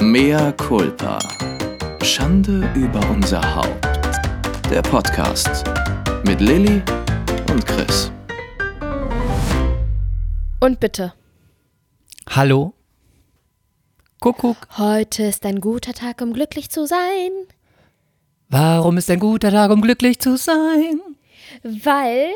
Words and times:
Mea 0.00 0.52
culpa. 0.52 1.18
Schande 2.04 2.70
über 2.76 3.00
unser 3.10 3.42
Haupt. 3.56 3.84
Der 4.70 4.80
Podcast 4.80 5.64
mit 6.24 6.40
Lilly 6.40 6.80
und 7.50 7.66
Chris. 7.66 8.12
Und 10.60 10.78
bitte. 10.78 11.14
Hallo? 12.30 12.74
Kuckuck. 14.20 14.68
Heute 14.78 15.24
ist 15.24 15.44
ein 15.44 15.60
guter 15.60 15.94
Tag, 15.94 16.20
um 16.20 16.32
glücklich 16.32 16.70
zu 16.70 16.86
sein. 16.86 17.32
Warum 18.48 18.98
ist 18.98 19.10
ein 19.10 19.18
guter 19.18 19.50
Tag, 19.50 19.72
um 19.72 19.80
glücklich 19.80 20.20
zu 20.20 20.36
sein? 20.36 21.00
Weil 21.64 22.30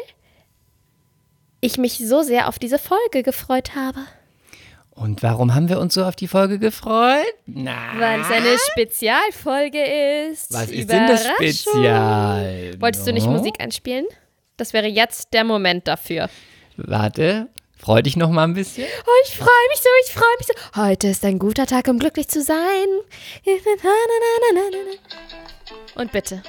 ich 1.60 1.78
mich 1.78 1.98
so 1.98 2.22
sehr 2.22 2.48
auf 2.48 2.58
diese 2.58 2.80
Folge 2.80 3.22
gefreut 3.22 3.76
habe. 3.76 4.00
Und 4.94 5.22
warum 5.22 5.54
haben 5.54 5.68
wir 5.70 5.80
uns 5.80 5.94
so 5.94 6.04
auf 6.04 6.14
die 6.16 6.28
Folge 6.28 6.58
gefreut? 6.58 7.24
Na, 7.46 7.92
Weil 7.98 8.20
es 8.20 8.30
eine 8.30 8.58
Spezialfolge 8.70 9.82
ist. 10.30 10.52
was 10.52 10.68
ist 10.70 10.90
denn 10.90 11.06
das. 11.06 11.26
Spezial? 11.26 12.74
Wolltest 12.78 13.06
du 13.06 13.12
nicht? 13.12 13.26
Musik 13.26 13.54
einspielen? 13.58 14.04
Das 14.58 14.72
wäre 14.74 14.86
jetzt 14.86 15.32
der 15.32 15.44
Moment 15.44 15.88
dafür. 15.88 16.28
Warte, 16.76 17.48
freu 17.76 18.02
dich 18.02 18.16
noch 18.16 18.30
mal 18.30 18.44
ein 18.44 18.54
bisschen. 18.54 18.84
Oh, 19.06 19.10
ich 19.24 19.34
freue 19.36 19.48
mich 19.70 19.80
so, 19.80 19.88
ich 20.06 20.12
freue 20.12 20.36
mich 20.38 20.46
so. 20.46 20.82
Heute 20.82 21.08
ist 21.08 21.24
ein 21.24 21.38
guter 21.38 21.66
Tag, 21.66 21.88
um 21.88 21.98
glücklich 21.98 22.28
zu 22.28 22.42
sein. 22.42 22.86
Und 25.94 26.12
bitte. 26.12 26.42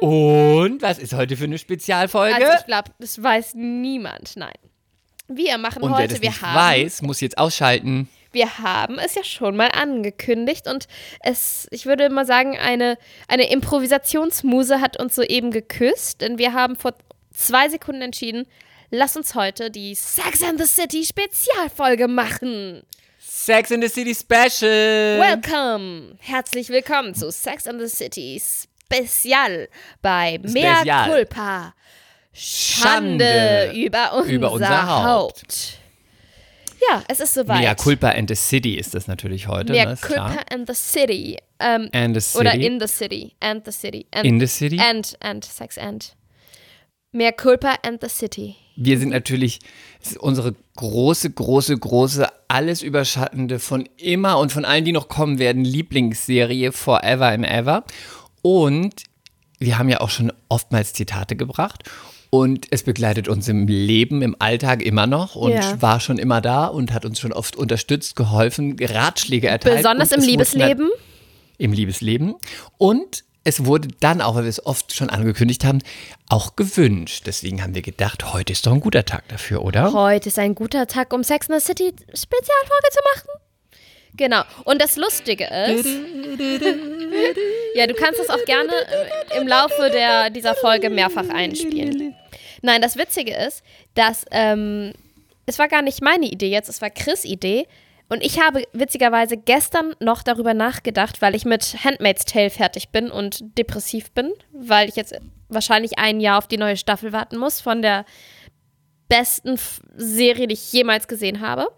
Und 0.00 0.82
was 0.82 0.98
ist 0.98 1.14
heute 1.14 1.36
für 1.36 1.44
eine 1.44 1.58
Spezialfolge? 1.58 2.34
Also 2.34 2.48
ich 2.60 2.66
glaube, 2.66 2.90
das 2.98 3.22
weiß 3.22 3.54
niemand. 3.54 4.36
Nein. 4.36 4.52
Wir 5.28 5.58
machen 5.58 5.82
Und 5.82 5.90
wer 5.90 5.98
heute, 5.98 6.14
das 6.14 6.22
wir 6.22 6.30
nicht 6.30 6.42
haben, 6.42 6.54
weiß, 6.54 7.02
muss 7.02 7.20
jetzt 7.20 7.38
ausschalten. 7.38 8.08
Wir 8.36 8.58
haben 8.58 8.98
es 8.98 9.14
ja 9.14 9.24
schon 9.24 9.56
mal 9.56 9.70
angekündigt 9.72 10.68
und 10.68 10.86
es, 11.20 11.66
ich 11.70 11.86
würde 11.86 12.08
mal 12.10 12.26
sagen, 12.26 12.56
eine, 12.56 12.98
eine 13.26 13.50
Improvisationsmuse 13.50 14.80
hat 14.80 15.00
uns 15.00 15.16
soeben 15.16 15.50
geküsst, 15.50 16.20
denn 16.20 16.38
wir 16.38 16.52
haben 16.52 16.76
vor 16.76 16.94
zwei 17.32 17.68
Sekunden 17.68 18.02
entschieden, 18.02 18.46
lass 18.90 19.16
uns 19.16 19.34
heute 19.34 19.70
die 19.70 19.94
Sex 19.94 20.42
and 20.42 20.60
the 20.60 20.66
City 20.66 21.04
Spezialfolge 21.04 22.06
machen. 22.08 22.82
Sex 23.18 23.70
in 23.70 23.80
the 23.80 23.88
City 23.88 24.14
Special. 24.14 25.18
Welcome! 25.18 26.16
Herzlich 26.20 26.68
willkommen 26.68 27.14
zu 27.14 27.32
Sex 27.32 27.66
and 27.66 27.80
the 27.80 27.88
City 27.88 28.40
Spezial 28.40 29.68
bei 30.02 30.38
Mea. 30.42 31.06
Culpa. 31.06 31.74
Schande, 32.34 33.24
Schande 33.24 33.72
über 33.74 34.12
unser, 34.12 34.30
über 34.30 34.52
unser 34.52 34.86
Haupt. 34.86 35.42
Haupt. 35.42 35.78
Ja, 36.90 37.02
es 37.08 37.20
ist 37.20 37.34
soweit. 37.34 37.60
Mea 37.60 37.74
culpa 37.74 38.08
and 38.10 38.28
the 38.28 38.36
city 38.36 38.74
ist 38.74 38.94
das 38.94 39.06
natürlich 39.06 39.48
heute. 39.48 39.72
Mea 39.72 39.86
ne, 39.86 39.96
Culpa 39.96 40.30
klar. 40.30 40.44
and 40.52 40.66
the 40.68 40.74
City. 40.74 41.38
Ähm, 41.58 41.88
And 41.92 42.14
the 42.14 42.20
city. 42.20 42.40
Oder 42.40 42.54
in 42.54 42.80
the 42.80 42.86
City. 42.86 43.32
And 43.40 43.64
the 43.64 43.72
City. 43.72 44.06
And, 44.12 44.24
In 44.26 44.40
the 44.40 44.46
city. 44.46 44.78
And, 44.78 45.16
and, 45.20 45.44
Sex 45.44 45.78
and. 45.78 46.14
Mea 47.12 47.32
Culpa 47.32 47.76
and 47.82 47.98
the 48.00 48.08
City. 48.08 48.56
Wir 48.76 48.98
sind 48.98 49.08
natürlich 49.08 49.60
unsere 50.18 50.54
große, 50.76 51.30
große, 51.30 51.78
große, 51.78 52.28
alles 52.48 52.82
überschattende 52.82 53.58
von 53.58 53.88
immer 53.96 54.38
und 54.38 54.52
von 54.52 54.66
allen, 54.66 54.84
die 54.84 54.92
noch 54.92 55.08
kommen 55.08 55.38
werden, 55.38 55.64
Lieblingsserie 55.64 56.72
Forever 56.72 57.28
and 57.28 57.46
Ever. 57.46 57.84
Und 58.42 59.04
wir 59.58 59.78
haben 59.78 59.88
ja 59.88 60.00
auch 60.02 60.10
schon 60.10 60.30
oftmals 60.50 60.92
Zitate 60.92 61.36
gebracht. 61.36 61.84
Und 62.30 62.66
es 62.70 62.82
begleitet 62.82 63.28
uns 63.28 63.48
im 63.48 63.66
Leben, 63.66 64.20
im 64.22 64.36
Alltag 64.38 64.82
immer 64.82 65.06
noch 65.06 65.36
und 65.36 65.52
Ja. 65.52 65.80
war 65.80 66.00
schon 66.00 66.18
immer 66.18 66.40
da 66.40 66.66
und 66.66 66.92
hat 66.92 67.04
uns 67.04 67.20
schon 67.20 67.32
oft 67.32 67.56
unterstützt, 67.56 68.16
geholfen, 68.16 68.76
Ratschläge 68.80 69.48
erteilt. 69.48 69.76
Besonders 69.76 70.12
im 70.12 70.22
Liebesleben. 70.22 70.90
im 71.58 71.72
Liebesleben. 71.72 72.34
Und 72.76 73.24
es 73.44 73.64
wurde 73.64 73.88
dann 74.00 74.20
auch, 74.20 74.34
weil 74.34 74.42
wir 74.42 74.50
es 74.50 74.66
oft 74.66 74.92
schon 74.92 75.08
angekündigt 75.08 75.64
haben, 75.64 75.78
auch 76.28 76.56
gewünscht. 76.56 77.22
Deswegen 77.26 77.62
haben 77.62 77.74
wir 77.74 77.82
gedacht, 77.82 78.32
heute 78.32 78.52
ist 78.52 78.66
doch 78.66 78.72
ein 78.72 78.80
guter 78.80 79.04
Tag 79.04 79.28
dafür, 79.28 79.62
oder? 79.62 79.92
Heute 79.92 80.28
ist 80.28 80.38
ein 80.38 80.54
guter 80.56 80.86
Tag, 80.88 81.12
um 81.12 81.22
Sex 81.22 81.48
and 81.48 81.60
the 81.60 81.64
City 81.64 81.92
Spezialfolge 82.12 82.88
zu 82.90 83.00
machen. 83.14 83.28
Genau. 84.16 84.42
Und 84.64 84.80
das 84.80 84.96
Lustige 84.96 85.44
ist. 85.44 85.86
ja, 87.74 87.86
du 87.86 87.94
kannst 87.94 88.20
das 88.20 88.30
auch 88.30 88.44
gerne 88.44 88.72
äh, 88.72 89.38
im 89.38 89.46
Laufe 89.46 89.90
der, 89.90 90.30
dieser 90.30 90.54
Folge 90.54 90.90
mehrfach 90.90 91.28
einspielen. 91.28 92.14
Nein, 92.62 92.82
das 92.82 92.96
Witzige 92.96 93.34
ist, 93.34 93.62
dass 93.94 94.24
ähm, 94.30 94.92
es 95.46 95.58
war 95.58 95.68
gar 95.68 95.82
nicht 95.82 96.02
meine 96.02 96.26
Idee 96.26 96.50
jetzt, 96.50 96.68
es 96.68 96.82
war 96.82 96.90
Chris' 96.90 97.24
Idee. 97.24 97.66
Und 98.08 98.22
ich 98.24 98.40
habe 98.40 98.62
witzigerweise 98.72 99.36
gestern 99.36 99.94
noch 99.98 100.22
darüber 100.22 100.54
nachgedacht, 100.54 101.20
weil 101.22 101.34
ich 101.34 101.44
mit 101.44 101.84
Handmaid's 101.84 102.24
Tale 102.24 102.50
fertig 102.50 102.90
bin 102.90 103.10
und 103.10 103.58
depressiv 103.58 104.12
bin, 104.12 104.32
weil 104.52 104.88
ich 104.88 104.94
jetzt 104.94 105.14
wahrscheinlich 105.48 105.98
ein 105.98 106.20
Jahr 106.20 106.38
auf 106.38 106.46
die 106.46 106.56
neue 106.56 106.76
Staffel 106.76 107.12
warten 107.12 107.36
muss 107.36 107.60
von 107.60 107.82
der 107.82 108.04
besten 109.08 109.58
Serie, 109.96 110.46
die 110.46 110.54
ich 110.54 110.72
jemals 110.72 111.08
gesehen 111.08 111.40
habe. 111.40 111.68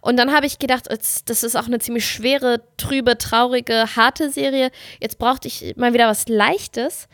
Und 0.00 0.16
dann 0.16 0.32
habe 0.32 0.46
ich 0.46 0.58
gedacht, 0.58 0.86
das 0.88 1.42
ist 1.42 1.56
auch 1.56 1.66
eine 1.66 1.78
ziemlich 1.78 2.06
schwere, 2.06 2.62
trübe, 2.76 3.18
traurige, 3.18 3.96
harte 3.96 4.30
Serie. 4.30 4.70
Jetzt 5.00 5.18
brauchte 5.18 5.48
ich 5.48 5.74
mal 5.76 5.92
wieder 5.92 6.08
was 6.08 6.28
Leichtes. 6.28 7.08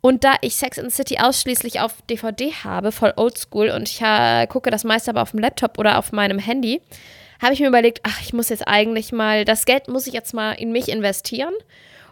Und 0.00 0.24
da 0.24 0.34
ich 0.42 0.56
Sex 0.56 0.78
and 0.78 0.90
the 0.90 0.96
City 0.96 1.18
ausschließlich 1.18 1.80
auf 1.80 2.02
DVD 2.08 2.52
habe, 2.64 2.92
voll 2.92 3.12
oldschool, 3.16 3.70
und 3.70 3.88
ich 3.88 4.00
äh, 4.00 4.46
gucke 4.46 4.70
das 4.70 4.84
meiste 4.84 5.10
aber 5.10 5.22
auf 5.22 5.32
dem 5.32 5.40
Laptop 5.40 5.78
oder 5.78 5.98
auf 5.98 6.12
meinem 6.12 6.38
Handy, 6.38 6.80
habe 7.42 7.52
ich 7.52 7.60
mir 7.60 7.68
überlegt, 7.68 8.00
ach, 8.04 8.20
ich 8.20 8.32
muss 8.32 8.48
jetzt 8.48 8.66
eigentlich 8.66 9.12
mal, 9.12 9.44
das 9.44 9.64
Geld 9.64 9.88
muss 9.88 10.06
ich 10.06 10.14
jetzt 10.14 10.34
mal 10.34 10.52
in 10.52 10.70
mich 10.70 10.88
investieren 10.88 11.54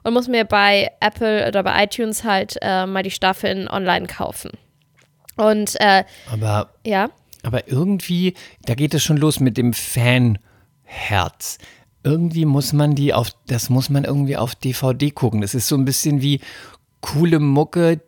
und 0.03 0.15
muss 0.15 0.29
mir 0.29 0.45
bei 0.45 0.91
Apple 1.01 1.47
oder 1.47 1.63
bei 1.63 1.85
iTunes 1.85 2.25
halt 2.25 2.57
äh, 2.61 2.87
mal 2.87 3.03
die 3.03 3.11
Staffeln 3.11 3.69
online 3.69 4.07
kaufen. 4.07 4.51
Und 5.37 5.79
äh, 5.81 6.05
Aber, 6.31 6.71
ja. 6.85 7.11
aber 7.43 7.69
irgendwie, 7.69 8.35
da 8.65 8.75
geht 8.75 8.95
es 8.95 9.03
schon 9.03 9.17
los 9.17 9.41
mit 9.41 9.57
dem 9.57 9.73
Fanherz. 9.73 11.59
Irgendwie 12.03 12.45
muss 12.45 12.73
man 12.73 12.95
die 12.95 13.13
auf, 13.13 13.33
das 13.47 13.69
muss 13.69 13.91
man 13.91 14.05
irgendwie 14.05 14.37
auf 14.37 14.55
DVD 14.55 15.11
gucken. 15.11 15.41
Das 15.41 15.55
ist 15.55 15.69
so 15.69 15.77
ein 15.77 15.85
bisschen 15.85 16.23
wie 16.23 16.41
coole 17.01 17.39
Mucke, 17.39 18.01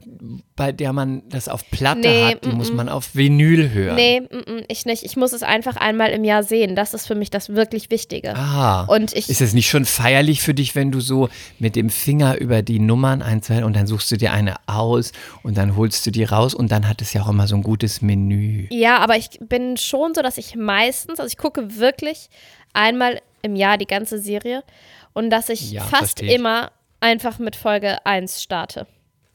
bei 0.56 0.72
der 0.72 0.92
man 0.92 1.22
das 1.28 1.46
auf 1.48 1.70
Platte 1.70 2.00
Nee, 2.00 2.24
hat, 2.34 2.44
die 2.44 2.48
muss 2.48 2.72
man 2.72 2.88
auf 2.88 3.14
Vinyl 3.14 3.70
hören. 3.70 3.94
Nee, 3.94 4.20
mm, 4.22 4.36
mm, 4.52 4.62
ich 4.66 4.86
nicht. 4.86 5.04
Ich 5.04 5.16
muss 5.16 5.32
es 5.32 5.44
einfach 5.44 5.76
einmal 5.76 6.10
im 6.10 6.24
Jahr 6.24 6.42
sehen. 6.42 6.74
Das 6.74 6.94
ist 6.94 7.06
für 7.06 7.14
mich 7.14 7.30
das 7.30 7.50
wirklich 7.50 7.90
Wichtige. 7.90 8.34
Ah, 8.34 8.82
Und 8.86 9.12
ich- 9.14 9.28
ist 9.28 9.40
es 9.40 9.54
nicht 9.54 9.68
schon 9.68 9.84
feierlich 9.84 10.42
für 10.42 10.54
dich, 10.54 10.74
wenn 10.74 10.90
du 10.90 10.98
so 11.00 11.28
mit 11.60 11.76
dem 11.76 11.90
Finger 11.90 12.38
über 12.40 12.62
die 12.62 12.80
Nummern 12.80 13.22
ein, 13.22 13.40
zwei 13.42 13.64
und 13.64 13.76
dann 13.76 13.86
suchst 13.86 14.10
du 14.10 14.16
dir 14.16 14.32
eine 14.32 14.56
aus 14.66 15.12
und 15.44 15.56
dann 15.56 15.76
holst 15.76 16.04
du 16.06 16.10
die 16.10 16.24
raus 16.24 16.52
und 16.54 16.72
dann 16.72 16.88
hat 16.88 17.00
es 17.00 17.12
ja 17.12 17.22
auch 17.22 17.28
immer 17.28 17.46
so 17.46 17.54
ein 17.54 17.62
gutes 17.62 18.02
Menü. 18.02 18.66
Ja, 18.70 18.98
aber 18.98 19.16
ich 19.16 19.38
bin 19.40 19.76
schon 19.76 20.14
so, 20.14 20.22
dass 20.22 20.38
ich 20.38 20.56
meistens, 20.56 21.20
also 21.20 21.28
ich 21.30 21.38
gucke 21.38 21.76
wirklich 21.78 22.30
einmal 22.72 23.20
im 23.42 23.54
Jahr 23.54 23.78
die 23.78 23.86
ganze 23.86 24.18
Serie 24.18 24.64
und 25.12 25.30
dass 25.30 25.48
ich 25.50 25.70
Ja, 25.70 25.82
fast 25.82 26.18
versteh 26.18 26.26
ich. 26.26 26.34
immer 26.34 26.72
einfach 27.00 27.38
mit 27.38 27.56
Folge 27.56 28.04
1 28.04 28.42
starte. 28.42 28.86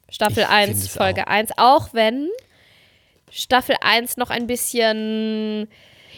Staffel 0.09 0.44
Ich 0.44 0.50
1, 0.50 0.69
find 0.69 0.84
es 0.84 0.88
Folge 0.90 1.28
1, 1.28 1.51
auch 1.57 1.94
wenn 1.94 2.29
Staffel 3.31 3.75
1 3.81 4.18
noch 4.18 4.29
ein 4.29 4.46
bisschen, 4.46 5.68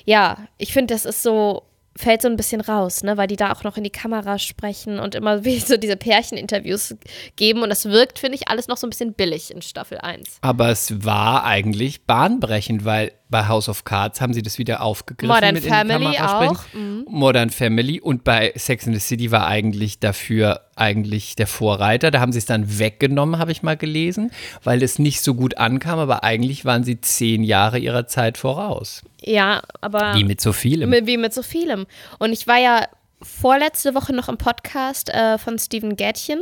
ja, 0.04 0.48
ich 0.58 0.74
finde, 0.74 0.94
das 0.94 1.06
ist 1.06 1.24
so, 1.24 1.64
fällt 1.96 2.22
so 2.22 2.28
ein 2.28 2.36
bisschen 2.36 2.60
raus, 2.60 3.04
ne, 3.04 3.16
weil 3.16 3.28
die 3.28 3.38
da 3.38 3.54
auch 3.54 3.64
noch 3.64 3.78
in 3.78 3.86
die 3.86 3.90
Kamera 3.90 4.38
sprechen 4.38 5.00
und 5.00 5.16
immer 5.16 5.46
wie 5.46 5.60
so 5.60 5.78
diese 5.78 5.96
Pärcheninterviews 5.96 6.96
geben 7.38 7.64
und 7.64 7.70
das 7.70 7.86
wirkt, 7.86 8.20
finde 8.20 8.36
ich, 8.36 8.50
alles 8.50 8.68
noch 8.68 8.78
so 8.78 8.86
ein 8.86 8.90
bisschen 8.90 9.14
billig 9.14 9.50
in 9.50 9.62
Staffel 9.62 9.98
1. 10.00 10.40
Aber 10.42 10.70
es 10.70 11.06
war 11.06 11.46
eigentlich 11.46 12.04
bahnbrechend, 12.04 12.84
weil 12.84 13.14
bei 13.30 13.48
House 13.48 13.70
of 13.70 13.84
Cards 13.86 14.22
haben 14.22 14.34
sie 14.34 14.42
das 14.42 14.58
wieder 14.60 14.82
aufgegriffen. 14.82 15.34
Modern 15.34 15.56
mit 15.56 15.66
Family 15.66 16.18
auch, 16.20 16.56
sprechen. 16.56 17.06
Modern 17.08 17.50
Family 17.50 18.00
und 18.00 18.24
bei 18.24 18.54
Sex 18.56 18.86
in 18.86 18.94
the 18.94 19.00
City 19.00 19.32
war 19.32 19.48
eigentlich 19.48 20.00
dafür 20.00 20.62
eigentlich 20.76 21.36
der 21.36 21.48
Vorreiter. 21.48 22.12
Da 22.12 22.20
haben 22.20 22.32
sie 22.32 22.40
es 22.40 22.46
dann 22.46 22.80
weggenommen, 22.80 23.40
habe 23.40 23.52
ich 23.52 23.64
mal 23.64 23.78
gelesen, 23.78 24.32
weil 24.64 24.84
es 24.84 25.00
nicht 25.00 25.22
so 25.22 25.34
gut 25.34 25.58
ankam, 25.58 26.00
aber 26.00 26.24
eigentlich 26.24 26.66
waren 26.66 26.84
sie 26.84 27.02
zehn 27.02 27.44
Jahre 27.44 27.80
ihrer 27.80 28.08
Zeit 28.08 28.38
voraus. 28.38 29.02
Ja, 29.22 29.62
aber. 29.82 30.16
Wie 30.16 30.24
mit 30.24 30.40
so 30.40 30.54
vielem. 30.54 30.92
Wie 31.08 31.18
mit 31.18 31.34
so 31.34 31.42
vielem. 31.42 31.88
Und 32.20 32.32
ich 32.32 32.48
war 32.48 32.60
ja 32.60 32.86
vorletzte 33.22 33.96
Woche 33.96 34.14
noch 34.14 34.30
im 34.30 34.38
Podcast 34.38 35.10
äh, 35.10 35.38
von 35.38 35.58
Steven 35.58 35.96
Gätchen 35.96 36.42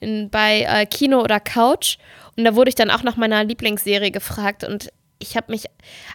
in, 0.00 0.30
bei 0.30 0.62
äh, 0.62 0.86
Kino 0.86 1.20
oder 1.20 1.38
Couch. 1.38 1.98
Und 2.36 2.44
da 2.44 2.56
wurde 2.56 2.70
ich 2.70 2.74
dann 2.74 2.90
auch 2.90 3.04
nach 3.04 3.16
meiner 3.16 3.44
Lieblingsserie 3.44 4.10
gefragt. 4.10 4.64
Und 4.64 4.90
ich 5.18 5.36
habe 5.36 5.50
mich, 5.52 5.66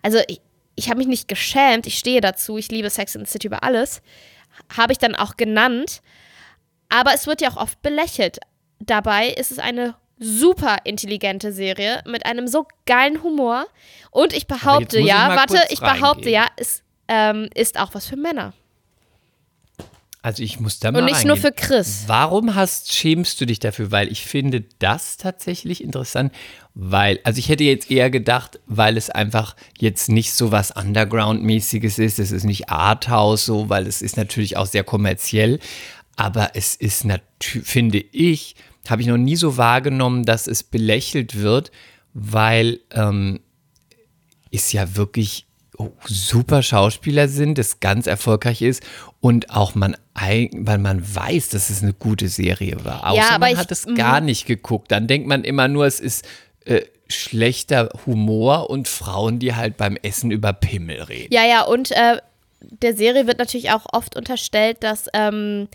also 0.01 0.19
ich, 0.27 0.41
ich 0.75 0.89
habe 0.89 0.97
mich 0.97 1.07
nicht 1.07 1.27
geschämt, 1.27 1.87
ich 1.87 1.97
stehe 1.97 2.21
dazu, 2.21 2.57
ich 2.57 2.69
liebe 2.69 2.89
Sex 2.89 3.15
in 3.15 3.25
the 3.25 3.31
City 3.31 3.47
über 3.47 3.63
alles, 3.63 4.01
habe 4.75 4.91
ich 4.91 4.97
dann 4.97 5.15
auch 5.15 5.37
genannt. 5.37 6.01
Aber 6.89 7.13
es 7.13 7.27
wird 7.27 7.41
ja 7.41 7.49
auch 7.51 7.57
oft 7.57 7.81
belächelt. 7.81 8.39
Dabei 8.79 9.29
ist 9.29 9.51
es 9.51 9.59
eine 9.59 9.95
super 10.17 10.77
intelligente 10.83 11.53
Serie 11.53 12.01
mit 12.05 12.25
einem 12.25 12.47
so 12.47 12.67
geilen 12.85 13.23
Humor. 13.23 13.67
Und 14.11 14.33
ich 14.33 14.47
behaupte 14.47 14.99
ja, 14.99 15.29
warte, 15.29 15.61
ich 15.69 15.79
behaupte 15.79 16.29
ja, 16.29 16.47
es 16.57 16.83
ähm, 17.07 17.49
ist 17.53 17.79
auch 17.79 17.93
was 17.93 18.07
für 18.07 18.17
Männer. 18.17 18.53
Also 20.21 20.43
ich 20.43 20.59
muss 20.59 20.79
da 20.79 20.91
mal 20.91 20.99
Und 20.99 21.05
nicht 21.05 21.15
reingehen. 21.15 21.27
nur 21.29 21.37
für 21.37 21.53
Chris. 21.53 22.03
Warum 22.07 22.53
hast, 22.53 22.93
schämst 22.93 23.39
du 23.39 23.45
dich 23.45 23.59
dafür? 23.59 23.89
Weil 23.91 24.11
ich 24.11 24.25
finde 24.25 24.65
das 24.79 25.15
tatsächlich 25.15 25.81
interessant, 25.81 26.33
weil, 26.73 27.19
also 27.23 27.39
ich 27.39 27.47
hätte 27.47 27.63
jetzt 27.63 27.89
eher 27.89 28.09
gedacht, 28.09 28.59
weil 28.65 28.97
es 28.97 29.09
einfach 29.09 29.55
jetzt 29.77 30.09
nicht 30.09 30.33
so 30.33 30.51
was 30.51 30.71
Underground-mäßiges 30.71 31.99
ist, 31.99 32.19
es 32.19 32.31
ist 32.31 32.43
nicht 32.43 32.69
Arthouse 32.69 33.45
so, 33.45 33.69
weil 33.69 33.87
es 33.87 34.01
ist 34.01 34.17
natürlich 34.17 34.57
auch 34.57 34.65
sehr 34.65 34.83
kommerziell, 34.83 35.59
aber 36.17 36.51
es 36.53 36.75
ist 36.75 37.05
natürlich, 37.05 37.67
finde 37.67 37.99
ich, 38.11 38.55
habe 38.89 39.01
ich 39.01 39.07
noch 39.07 39.17
nie 39.17 39.35
so 39.35 39.55
wahrgenommen, 39.55 40.25
dass 40.25 40.47
es 40.47 40.63
belächelt 40.63 41.35
wird, 41.39 41.71
weil 42.13 42.79
ähm, 42.91 43.39
es 44.51 44.71
ja 44.73 44.95
wirklich 44.95 45.45
super 46.05 46.61
Schauspieler 46.61 47.27
sind, 47.27 47.57
das 47.57 47.79
ganz 47.79 48.07
erfolgreich 48.07 48.61
ist 48.61 48.83
und 49.21 49.49
auch 49.49 49.75
man, 49.75 49.95
weil 50.13 50.77
man 50.77 51.15
weiß, 51.15 51.49
dass 51.49 51.69
es 51.69 51.81
eine 51.81 51.93
gute 51.93 52.27
Serie 52.27 52.83
war. 52.83 53.09
Außer 53.09 53.29
aber 53.31 53.39
man 53.45 53.53
ich- 53.53 53.57
hat 53.57 53.71
es 53.71 53.85
gar 53.95 54.21
nicht 54.21 54.45
geguckt. 54.45 54.91
Dann 54.91 55.07
denkt 55.07 55.27
man 55.27 55.43
immer 55.43 55.67
nur, 55.67 55.85
es 55.85 55.99
ist 55.99 56.27
äh, 56.65 56.81
schlechter 57.07 57.89
Humor 58.05 58.69
und 58.69 58.87
Frauen, 58.87 59.39
die 59.39 59.55
halt 59.55 59.77
beim 59.77 59.95
Essen 59.95 60.31
über 60.31 60.53
Pimmel 60.53 61.01
reden. 61.03 61.33
Ja, 61.33 61.45
ja, 61.45 61.63
und 61.63 61.91
äh, 61.91 62.17
der 62.61 62.95
Serie 62.95 63.25
wird 63.25 63.39
natürlich 63.39 63.71
auch 63.71 63.85
oft 63.93 64.15
unterstellt, 64.15 64.77
dass, 64.81 65.07
ähm, 65.13 65.69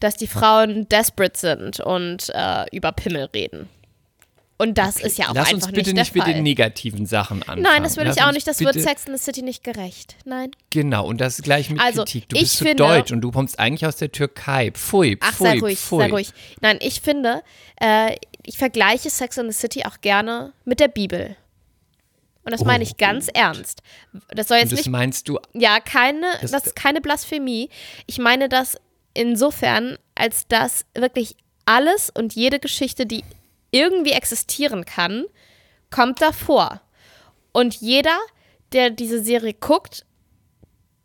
dass 0.00 0.16
die 0.16 0.26
Frauen 0.26 0.86
desperate 0.88 1.38
sind 1.38 1.80
und 1.80 2.30
äh, 2.34 2.66
über 2.72 2.92
Pimmel 2.92 3.30
reden. 3.34 3.68
Und 4.58 4.78
das 4.78 4.98
ist 4.98 5.18
ja 5.18 5.28
auch 5.28 5.34
Lass 5.34 5.48
einfach 5.48 5.66
uns 5.66 5.66
bitte 5.66 5.90
nicht 5.90 5.96
nicht 5.98 6.14
mit 6.14 6.24
Fall. 6.24 6.32
den 6.32 6.42
negativen 6.42 7.04
Sachen 7.04 7.42
anfangen. 7.42 7.60
Nein, 7.62 7.82
das 7.82 7.96
will 7.98 8.04
Lass 8.04 8.16
ich 8.16 8.22
auch 8.22 8.32
nicht. 8.32 8.46
Das 8.46 8.60
wird 8.60 8.72
Sex 8.80 9.04
in 9.04 9.14
the 9.16 9.22
City 9.22 9.42
nicht 9.42 9.62
gerecht. 9.62 10.16
Nein. 10.24 10.50
Genau, 10.70 11.06
und 11.06 11.20
das 11.20 11.42
gleich 11.42 11.68
mit 11.68 11.78
Also, 11.78 12.04
Kritik. 12.04 12.30
Du 12.30 12.36
ich 12.36 12.42
bist 12.42 12.56
so 12.58 12.64
finde- 12.64 12.82
deutsch 12.82 13.12
und 13.12 13.20
du 13.20 13.30
kommst 13.30 13.58
eigentlich 13.58 13.84
aus 13.84 13.96
der 13.96 14.10
Türkei. 14.12 14.70
Pfui, 14.72 15.18
Ach, 15.20 15.34
pfui, 15.34 15.46
sei 15.46 15.58
ruhig, 15.58 15.78
pfui. 15.78 15.98
sei 15.98 16.10
ruhig. 16.10 16.32
Nein, 16.62 16.78
ich 16.80 17.02
finde, 17.02 17.42
äh, 17.82 18.16
ich 18.44 18.56
vergleiche 18.56 19.10
Sex 19.10 19.36
in 19.36 19.50
the 19.50 19.56
City 19.58 19.84
auch 19.84 20.00
gerne 20.00 20.54
mit 20.64 20.80
der 20.80 20.88
Bibel. 20.88 21.36
Und 22.44 22.52
das 22.52 22.64
meine 22.64 22.84
ich 22.84 22.96
ganz 22.96 23.26
ernst. 23.34 23.82
Das 24.28 24.48
soll 24.48 24.58
jetzt 24.58 24.70
das 24.72 24.78
nicht 24.78 24.88
meinst 24.88 25.28
du, 25.28 25.38
Ja, 25.52 25.80
keine, 25.80 26.26
das, 26.40 26.52
Das- 26.52 26.66
ist 26.68 26.76
keine 26.76 27.00
Blasphemie. 27.02 27.68
Ich 28.06 28.18
meine 28.18 28.48
das 28.48 28.78
insofern, 29.14 29.98
als 30.14 30.46
dass 30.48 30.86
wirklich 30.94 31.36
alles 31.64 32.08
und 32.08 32.34
jede 32.34 32.58
Geschichte, 32.60 33.04
die 33.04 33.24
irgendwie 33.76 34.12
existieren 34.12 34.84
kann, 34.84 35.26
kommt 35.90 36.20
davor. 36.20 36.80
Und 37.52 37.76
jeder, 37.76 38.18
der 38.72 38.90
diese 38.90 39.22
Serie 39.22 39.54
guckt, 39.54 40.04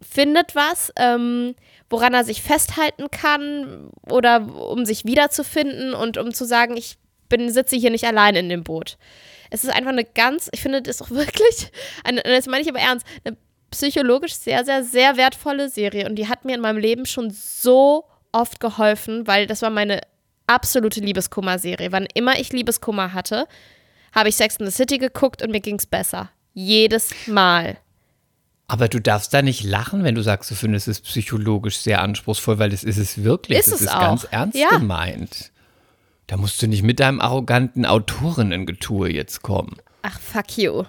findet 0.01 0.55
was, 0.55 0.91
ähm, 0.95 1.55
woran 1.89 2.13
er 2.13 2.23
sich 2.23 2.41
festhalten 2.41 3.11
kann 3.11 3.89
oder 4.09 4.41
um 4.69 4.85
sich 4.85 5.05
wiederzufinden 5.05 5.93
und 5.93 6.17
um 6.17 6.33
zu 6.33 6.45
sagen, 6.45 6.75
ich 6.75 6.97
bin, 7.29 7.51
sitze 7.51 7.75
hier 7.75 7.91
nicht 7.91 8.05
allein 8.05 8.35
in 8.35 8.49
dem 8.49 8.63
Boot. 8.63 8.97
Es 9.49 9.63
ist 9.63 9.69
einfach 9.69 9.91
eine 9.91 10.05
ganz, 10.05 10.49
ich 10.53 10.61
finde 10.61 10.81
das 10.81 11.01
auch 11.01 11.09
wirklich, 11.11 11.71
eine, 12.03 12.21
das 12.23 12.47
meine 12.47 12.63
ich 12.63 12.69
aber 12.69 12.79
ernst, 12.79 13.05
eine 13.23 13.37
psychologisch 13.69 14.33
sehr, 14.33 14.65
sehr, 14.65 14.83
sehr 14.83 15.17
wertvolle 15.17 15.69
Serie 15.69 16.07
und 16.07 16.15
die 16.15 16.27
hat 16.27 16.45
mir 16.45 16.55
in 16.55 16.61
meinem 16.61 16.77
Leben 16.77 17.05
schon 17.05 17.29
so 17.31 18.05
oft 18.31 18.59
geholfen, 18.59 19.27
weil 19.27 19.47
das 19.47 19.61
war 19.61 19.69
meine 19.69 20.01
absolute 20.53 20.99
Liebeskummer-Serie. 20.99 21.91
Wann 21.91 22.05
immer 22.13 22.39
ich 22.39 22.51
Liebeskummer 22.53 23.13
hatte, 23.13 23.47
habe 24.13 24.29
ich 24.29 24.35
Sex 24.35 24.57
in 24.57 24.65
the 24.65 24.71
City 24.71 24.97
geguckt 24.97 25.41
und 25.41 25.51
mir 25.51 25.61
ging 25.61 25.75
es 25.77 25.85
besser. 25.85 26.29
Jedes 26.53 27.11
Mal. 27.27 27.77
aber 28.67 28.87
du 28.87 28.99
darfst 29.01 29.33
da 29.33 29.41
nicht 29.41 29.63
lachen, 29.63 30.03
wenn 30.05 30.15
du 30.15 30.21
sagst, 30.21 30.49
du 30.51 30.55
findest 30.55 30.87
es 30.87 31.01
psychologisch 31.01 31.77
sehr 31.77 32.01
anspruchsvoll, 32.01 32.57
weil 32.59 32.69
das 32.69 32.83
ist 32.85 32.97
es 32.97 33.23
wirklich. 33.23 33.57
Ist 33.59 33.67
das 33.67 33.75
es 33.75 33.81
ist 33.81 33.93
auch. 33.93 33.99
ganz 33.99 34.23
ernst 34.31 34.57
Ja. 34.57 34.69
gemeint. 34.69 35.51
Da 36.27 36.37
musst 36.37 36.61
du 36.61 36.67
nicht 36.67 36.83
mit 36.83 36.99
deinem 37.01 37.19
arroganten 37.19 37.85
Autorinnengetue 37.85 39.09
jetzt 39.11 39.41
kommen. 39.41 39.75
Ach, 40.03 40.17
fuck 40.19 40.57
you. 40.57 40.83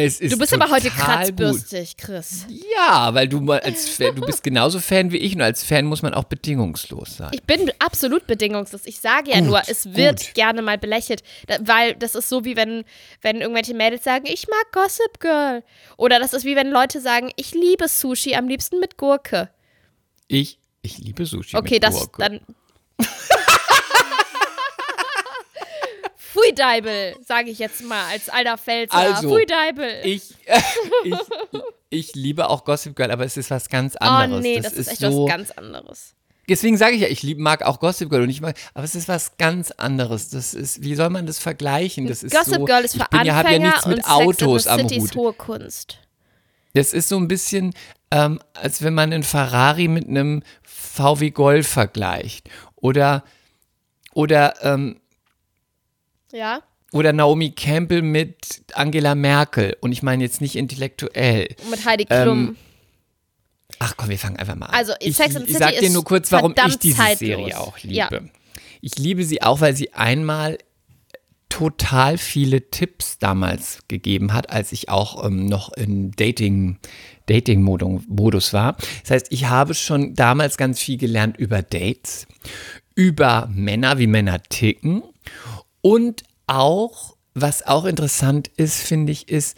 Es 0.00 0.20
ist 0.20 0.32
Du 0.32 0.38
bist 0.38 0.54
aber 0.54 0.70
heute 0.70 0.90
total 0.90 1.26
gut. 1.26 1.36
kratzbürstig, 1.36 1.96
Chris. 1.96 2.46
Ja, 2.76 3.12
weil 3.14 3.26
du 3.26 3.40
mal 3.40 3.58
als 3.58 3.88
Fan, 3.88 4.14
du 4.14 4.20
bist 4.24 4.44
genauso 4.44 4.78
Fan 4.78 5.10
wie 5.10 5.16
ich 5.16 5.34
und 5.34 5.42
als 5.42 5.64
Fan 5.64 5.86
muss 5.86 6.02
man 6.02 6.14
auch 6.14 6.22
bedingungslos 6.22 7.16
sein. 7.16 7.30
Ich 7.32 7.42
bin 7.42 7.72
absolut 7.80 8.24
bedingungslos. 8.28 8.82
Ich 8.84 9.00
sage 9.00 9.30
ja 9.32 9.38
Gut, 9.40 9.46
nur, 9.48 9.62
es 9.66 9.94
wird 9.96 10.20
gut. 10.20 10.34
gerne 10.34 10.62
mal 10.62 10.78
belächelt. 10.78 11.24
Weil 11.62 11.96
das 11.96 12.14
ist 12.14 12.28
so, 12.28 12.44
wie 12.44 12.54
wenn, 12.54 12.84
wenn 13.22 13.40
irgendwelche 13.40 13.74
Mädels 13.74 14.04
sagen, 14.04 14.26
ich 14.28 14.46
mag 14.46 14.70
Gossip 14.70 15.18
Girl. 15.18 15.64
Oder 15.96 16.20
das 16.20 16.32
ist 16.32 16.44
wie 16.44 16.54
wenn 16.54 16.70
Leute 16.70 17.00
sagen, 17.00 17.30
ich 17.34 17.52
liebe 17.54 17.88
Sushi, 17.88 18.36
am 18.36 18.46
liebsten 18.46 18.78
mit 18.78 18.98
Gurke. 18.98 19.50
Ich, 20.28 20.60
ich 20.82 20.98
liebe 20.98 21.26
Sushi 21.26 21.56
Okay, 21.56 21.74
mit 21.74 21.82
das 21.82 21.94
Gurke. 22.12 22.22
dann. 22.22 22.40
Pfui 26.48 26.54
Deibel, 26.54 27.16
sage 27.24 27.50
ich 27.50 27.58
jetzt 27.58 27.82
mal 27.84 28.04
als 28.10 28.28
alter 28.28 28.58
Pfälzer. 28.58 28.96
Also, 28.96 29.28
Pfui 29.28 29.46
Deibel. 29.46 30.00
ich, 30.04 30.34
ich, 31.04 31.14
ich 31.90 32.14
liebe 32.14 32.48
auch 32.48 32.64
Gossip 32.64 32.96
Girl, 32.96 33.10
aber 33.10 33.24
es 33.24 33.36
ist 33.36 33.50
was 33.50 33.68
ganz 33.68 33.96
oh 34.00 34.04
anderes. 34.04 34.42
nee, 34.42 34.60
das, 34.60 34.72
ist 34.72 34.88
echt 34.88 35.00
so, 35.00 35.24
was 35.24 35.30
ganz 35.30 35.50
anderes. 35.52 36.14
Deswegen 36.48 36.78
sage 36.78 36.96
ich 36.96 37.02
ja, 37.02 37.08
ich 37.08 37.22
lieb, 37.22 37.38
mag 37.38 37.62
auch 37.62 37.78
Gossip 37.78 38.08
Girl 38.08 38.22
und 38.22 38.30
ich 38.30 38.40
mag, 38.40 38.56
aber 38.72 38.84
es 38.84 38.94
ist 38.94 39.06
was 39.06 39.36
ganz 39.36 39.70
anderes. 39.70 40.30
Das 40.30 40.54
ist, 40.54 40.82
wie 40.82 40.94
soll 40.94 41.10
man 41.10 41.26
das 41.26 41.38
vergleichen? 41.38 42.06
Das 42.06 42.22
ist 42.22 42.34
Gossip 42.34 42.54
so, 42.54 42.64
Girl 42.64 42.84
ist 42.84 42.96
für 42.96 43.02
ich 43.02 43.08
bin 43.08 43.26
ja, 43.26 43.38
Anfänger 43.38 43.64
ja 43.64 43.70
nichts 43.70 43.86
mit 43.86 43.98
und 43.98 44.10
Autos 44.10 44.62
Sex 44.64 44.72
am 44.72 44.80
the 44.80 44.88
City 44.88 45.00
Hut. 45.00 45.10
ist 45.10 45.16
hohe 45.16 45.32
Kunst. 45.34 45.98
Das 46.74 46.92
ist 46.92 47.08
so 47.08 47.16
ein 47.16 47.28
bisschen, 47.28 47.74
ähm, 48.10 48.40
als 48.54 48.82
wenn 48.82 48.94
man 48.94 49.12
einen 49.12 49.22
Ferrari 49.22 49.88
mit 49.88 50.08
einem 50.08 50.42
VW 50.62 51.30
Golf 51.30 51.68
vergleicht. 51.68 52.48
Oder, 52.76 53.24
oder, 54.14 54.54
ähm, 54.62 55.00
Ja? 56.32 56.62
oder 56.92 57.12
Naomi 57.12 57.50
Campbell 57.50 58.02
mit 58.02 58.62
Angela 58.74 59.14
Merkel. 59.14 59.76
Und 59.80 59.92
ich 59.92 60.02
meine 60.02 60.24
jetzt 60.24 60.40
nicht 60.40 60.56
intellektuell. 60.56 61.54
Mit 61.70 61.84
Heidi 61.84 62.06
Ähm, 62.10 62.22
Klum. 62.22 62.56
Ach 63.78 63.94
komm, 63.96 64.08
wir 64.08 64.18
fangen 64.18 64.36
einfach 64.38 64.56
mal 64.56 64.66
an. 64.66 64.74
Also, 64.74 64.94
ich, 65.00 65.16
Sex 65.16 65.36
and 65.36 65.46
the 65.46 65.52
ich 65.52 65.58
City 65.58 65.72
sag 65.72 65.80
dir 65.80 65.90
nur 65.90 66.04
kurz, 66.04 66.32
warum 66.32 66.54
ich 66.66 66.78
diese 66.78 66.96
zeitlos. 66.96 67.18
Serie 67.18 67.60
auch 67.60 67.78
liebe. 67.82 67.94
Ja. 67.94 68.10
Ich 68.80 68.96
liebe 68.96 69.24
sie 69.24 69.42
auch, 69.42 69.60
weil 69.60 69.76
sie 69.76 69.92
einmal 69.92 70.58
total 71.48 72.18
viele 72.18 72.70
Tipps 72.70 73.18
damals 73.18 73.80
gegeben 73.88 74.32
hat, 74.32 74.50
als 74.50 74.72
ich 74.72 74.88
auch 74.88 75.24
ähm, 75.24 75.46
noch 75.46 75.72
in 75.72 76.12
Dating, 76.12 76.78
Dating-Modus 77.26 78.52
war. 78.52 78.76
Das 79.02 79.10
heißt, 79.10 79.26
ich 79.30 79.46
habe 79.46 79.74
schon 79.74 80.14
damals 80.14 80.56
ganz 80.56 80.80
viel 80.80 80.96
gelernt 80.96 81.36
über 81.36 81.62
Dates, 81.62 82.26
über 82.94 83.48
Männer, 83.52 83.98
wie 83.98 84.06
Männer 84.06 84.42
ticken 84.42 85.02
und 85.80 86.24
auch, 86.46 87.16
was 87.34 87.66
auch 87.66 87.84
interessant 87.84 88.48
ist, 88.56 88.80
finde 88.80 89.12
ich, 89.12 89.28
ist, 89.28 89.56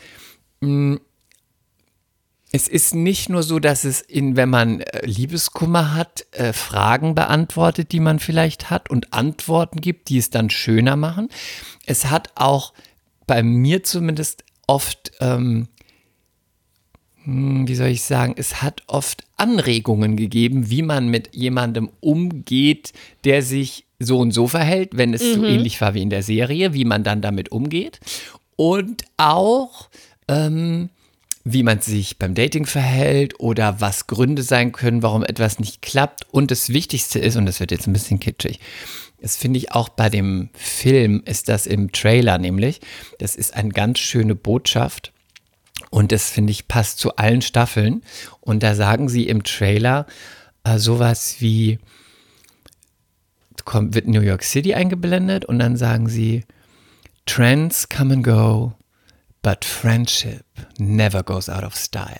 es 2.53 2.69
ist 2.69 2.95
nicht 2.95 3.29
nur 3.29 3.43
so, 3.43 3.59
dass 3.59 3.85
es 3.85 4.01
in, 4.01 4.37
wenn 4.37 4.51
man 4.51 4.81
äh, 4.81 5.07
Liebeskummer 5.07 5.95
hat, 5.95 6.27
äh, 6.33 6.53
Fragen 6.53 7.15
beantwortet, 7.15 7.93
die 7.93 8.01
man 8.01 8.19
vielleicht 8.19 8.71
hat 8.71 8.91
und 8.91 9.13
Antworten 9.13 9.81
gibt, 9.81 10.09
die 10.09 10.19
es 10.19 10.31
dann 10.31 10.51
schöner 10.51 10.97
machen. 10.97 11.29
Es 11.87 12.11
hat 12.11 12.31
auch 12.35 12.73
bei 13.27 13.43
mir 13.43 13.85
zumindest 13.85 14.45
oft, 14.67 15.13
ähm, 15.21 15.69
hm, 17.23 17.69
wie 17.69 17.75
soll 17.77 17.89
ich 17.89 18.03
sagen, 18.03 18.35
es 18.37 18.63
hat 18.63 18.83
oft 18.89 19.25
Anregungen 19.37 20.17
gegeben, 20.17 20.71
wie 20.71 20.83
man 20.83 21.09
mit 21.09 21.35
jemandem 21.35 21.91
umgeht, 22.01 22.93
der 23.25 23.43
sich 23.43 23.87
so 24.01 24.19
und 24.19 24.33
so 24.33 24.49
verhält, 24.49 24.97
wenn 24.97 25.15
es 25.15 25.21
so 25.35 25.45
ähnlich 25.45 25.81
war 25.81 25.95
wie 25.95 26.03
in 26.03 26.11
der 26.11 26.23
Serie, 26.23 26.73
wie 26.73 26.85
man 26.85 27.05
dann 27.05 27.21
damit 27.21 27.53
umgeht. 27.53 28.01
Und 28.57 29.05
auch, 29.19 29.91
ähm, 30.27 30.89
wie 31.45 31.63
man 31.63 31.81
sich 31.81 32.19
beim 32.19 32.35
Dating 32.35 32.67
verhält 32.67 33.39
oder 33.39 33.81
was 33.81 34.07
Gründe 34.07 34.43
sein 34.43 34.73
können, 34.73 35.03
warum 35.03 35.23
etwas 35.23 35.59
nicht 35.59 35.83
klappt. 35.83 36.27
Und 36.33 36.51
das 36.51 36.71
Wichtigste 36.71 37.19
ist, 37.19 37.37
und 37.37 37.47
das 37.47 37.61
wird 37.61 37.71
jetzt 37.71 37.87
ein 37.87 37.93
bisschen 37.93 38.21
kitschig, 38.21 38.59
das 39.21 39.37
finde 39.37 39.59
ich 39.59 39.73
auch 39.73 39.91
bei 39.91 40.09
dem 40.09 40.49
Film, 40.55 41.23
ist 41.27 41.49
das 41.51 41.67
im 41.67 41.93
Trailer 41.93 42.39
nämlich, 42.39 42.81
das 43.19 43.37
ist 43.37 43.55
eine 43.55 43.69
ganz 43.69 43.99
schöne 43.99 44.35
Botschaft. 44.35 45.13
Und 45.91 46.13
das 46.13 46.31
finde 46.31 46.53
ich 46.53 46.69
passt 46.69 46.99
zu 46.99 47.17
allen 47.17 47.43
Staffeln. 47.43 48.03
Und 48.41 48.63
da 48.63 48.75
sagen 48.75 49.09
sie 49.09 49.27
im 49.27 49.43
Trailer 49.43 50.07
äh, 50.65 50.79
sowas 50.79 51.37
wie, 51.41 51.79
kommt, 53.71 53.95
wird 53.95 54.09
New 54.09 54.21
York 54.21 54.43
City 54.43 54.75
eingeblendet 54.75 55.45
und 55.45 55.61
dann 55.61 55.77
sagen 55.77 56.09
sie, 56.09 56.43
Trends 57.25 57.89
come 57.89 58.15
and 58.15 58.25
go, 58.25 58.73
but 59.43 59.65
friendship 59.65 60.45
never 60.79 61.23
goes 61.23 61.49
out 61.49 61.63
of 61.63 61.77
style. 61.77 62.19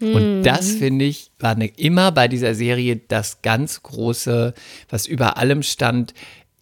Und 0.00 0.42
das 0.42 0.72
finde 0.72 1.06
ich, 1.06 1.30
war 1.38 1.54
ne, 1.54 1.68
immer 1.68 2.12
bei 2.12 2.28
dieser 2.28 2.54
Serie 2.54 2.96
das 2.96 3.40
ganz 3.40 3.82
große, 3.82 4.52
was 4.90 5.06
über 5.06 5.38
allem 5.38 5.62
stand. 5.62 6.12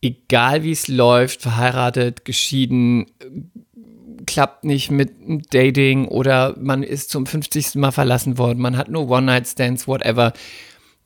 Egal 0.03 0.63
wie 0.63 0.71
es 0.71 0.87
läuft, 0.87 1.43
verheiratet, 1.43 2.25
geschieden, 2.25 3.07
klappt 4.25 4.63
nicht 4.63 4.93
mit 4.93 5.11
Dating 5.53 6.07
oder 6.07 6.55
man 6.61 6.85
ist 6.85 7.11
zum 7.11 7.27
50. 7.27 7.75
Mal 7.75 7.91
verlassen 7.91 8.39
worden, 8.39 8.61
man 8.61 8.77
hat 8.77 8.89
nur 8.89 9.11
One-Night-Stands, 9.11 9.89
whatever. 9.89 10.33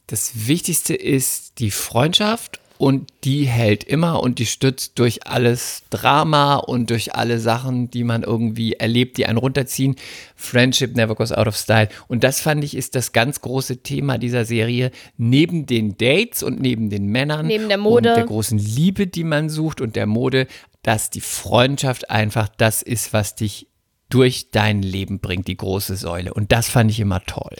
Das 0.07 0.47
Wichtigste 0.49 0.95
ist 0.95 1.59
die 1.59 1.71
Freundschaft 1.71 2.62
und 2.83 3.13
die 3.23 3.45
hält 3.45 3.85
immer 3.85 4.21
und 4.25 4.41
die 4.41 4.47
stützt 4.47 4.99
durch 4.99 5.25
alles 5.25 5.85
Drama 5.91 6.57
und 6.57 6.91
durch 6.91 7.15
alle 7.15 7.39
Sachen, 7.39 7.93
die 7.93 8.03
man 8.03 8.25
irgendwie 8.25 8.73
erlebt, 8.73 9.19
die 9.19 9.27
einen 9.27 9.39
runterziehen. 9.39 9.95
Friendship 10.35 10.97
never 10.97 11.15
goes 11.15 11.31
out 11.31 11.47
of 11.47 11.57
style. 11.57 11.89
Und 12.09 12.25
das 12.25 12.41
fand 12.41 12.65
ich 12.65 12.77
ist 12.77 12.97
das 12.97 13.13
ganz 13.13 13.41
große 13.41 13.85
Thema 13.85 14.19
dieser 14.19 14.45
Serie. 14.45 14.91
Neben 15.17 15.65
den 15.65 15.97
Dates 15.97 16.43
und 16.43 16.61
neben 16.61 16.91
den 16.91 17.07
Männern 17.07 17.47
Neben 17.47 17.69
der 17.69 17.79
Mode. 17.79 18.09
und 18.09 18.17
der 18.17 18.27
großen 18.27 18.59
Liebe, 18.59 19.07
die 19.07 19.23
man 19.23 19.49
sucht 19.49 19.81
und 19.81 19.95
der 19.95 20.07
Mode, 20.07 20.49
dass 20.83 21.09
die 21.09 21.21
Freundschaft 21.21 22.11
einfach 22.11 22.49
das 22.49 22.83
ist, 22.83 23.13
was 23.13 23.37
dich 23.37 23.69
durch 24.09 24.51
dein 24.51 24.83
Leben 24.83 25.21
bringt, 25.21 25.47
die 25.47 25.57
große 25.57 25.95
Säule. 25.95 26.35
Und 26.35 26.51
das 26.51 26.69
fand 26.69 26.91
ich 26.91 26.99
immer 26.99 27.23
toll. 27.27 27.55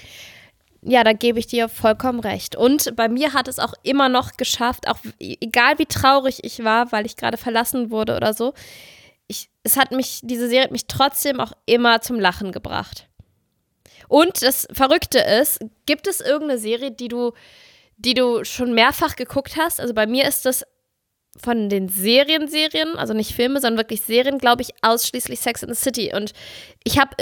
Ja, 0.85 1.05
da 1.05 1.13
gebe 1.13 1.39
ich 1.39 1.47
dir 1.47 1.69
vollkommen 1.69 2.19
recht. 2.19 2.57
Und 2.57 2.97
bei 2.97 3.09
mir 3.09 3.33
hat 3.35 3.47
es 3.47 3.61
auch 3.61 3.75
immer 3.85 4.09
noch 4.09 4.33
geschafft, 4.37 4.89
auch 4.89 4.99
egal 5.21 5.79
wie 5.79 5.87
traurig 5.87 6.43
ich 6.43 6.65
war, 6.65 6.91
weil 6.91 7.07
ich 7.07 7.17
gerade 7.17 7.37
verlassen 7.37 7.91
wurde 7.93 8.17
oder 8.17 8.35
so, 8.35 8.53
ich, 9.29 9.49
es 9.63 9.77
hat 9.77 9.93
mich, 9.93 10.21
diese 10.25 10.49
Serie 10.49 10.65
hat 10.65 10.73
mich 10.73 10.89
trotzdem 10.89 11.39
auch 11.39 11.53
immer 11.67 12.01
zum 12.01 12.19
Lachen 12.19 12.51
gebracht. 12.51 13.09
Und 14.09 14.43
das 14.43 14.67
Verrückte 14.73 15.21
ist, 15.21 15.61
gibt 15.87 16.09
es 16.09 16.21
irgendeine 16.21 16.59
Serie, 16.59 16.91
die 16.91 17.09
du, 17.09 17.33
die 17.97 18.15
du 18.15 18.45
schon 18.45 18.75
mehrfach 18.75 19.15
geguckt 19.15 19.57
hast? 19.57 19.81
Also 19.81 19.95
bei 19.95 20.07
mir 20.07 20.27
ist 20.27 20.45
das 20.45 20.65
von 21.41 21.69
den 21.69 21.89
Serien, 21.89 22.49
Serien, 22.49 22.97
also 22.97 23.15
nicht 23.15 23.35
Filme, 23.35 23.61
sondern 23.61 23.79
wirklich 23.79 24.03
Serien, 24.03 24.39
glaube 24.39 24.63
ich, 24.63 24.71
ausschließlich 24.83 25.41
Sex 25.41 25.63
in 25.63 25.73
the 25.73 25.81
City. 25.81 26.13
Und 26.15 26.33
ich 26.85 26.99
habe 26.99 27.17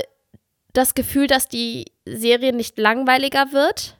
das 0.73 0.95
Gefühl, 0.95 1.27
dass 1.27 1.49
die 1.49 1.87
Serie 2.05 2.53
nicht 2.53 2.79
langweiliger 2.79 3.53
wird 3.53 3.97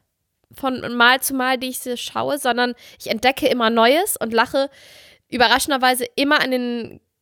von 0.53 0.81
Mal 0.97 1.21
zu 1.21 1.35
Mal, 1.35 1.59
die 1.59 1.69
ich 1.69 1.79
sie 1.79 1.97
schaue, 1.97 2.39
sondern 2.39 2.75
ich 2.99 3.09
entdecke 3.09 3.47
immer 3.47 3.71
Neues 3.71 4.17
und 4.17 4.33
lache 4.33 4.69
überraschenderweise 5.29 6.07
immer 6.17 6.41
an 6.41 6.51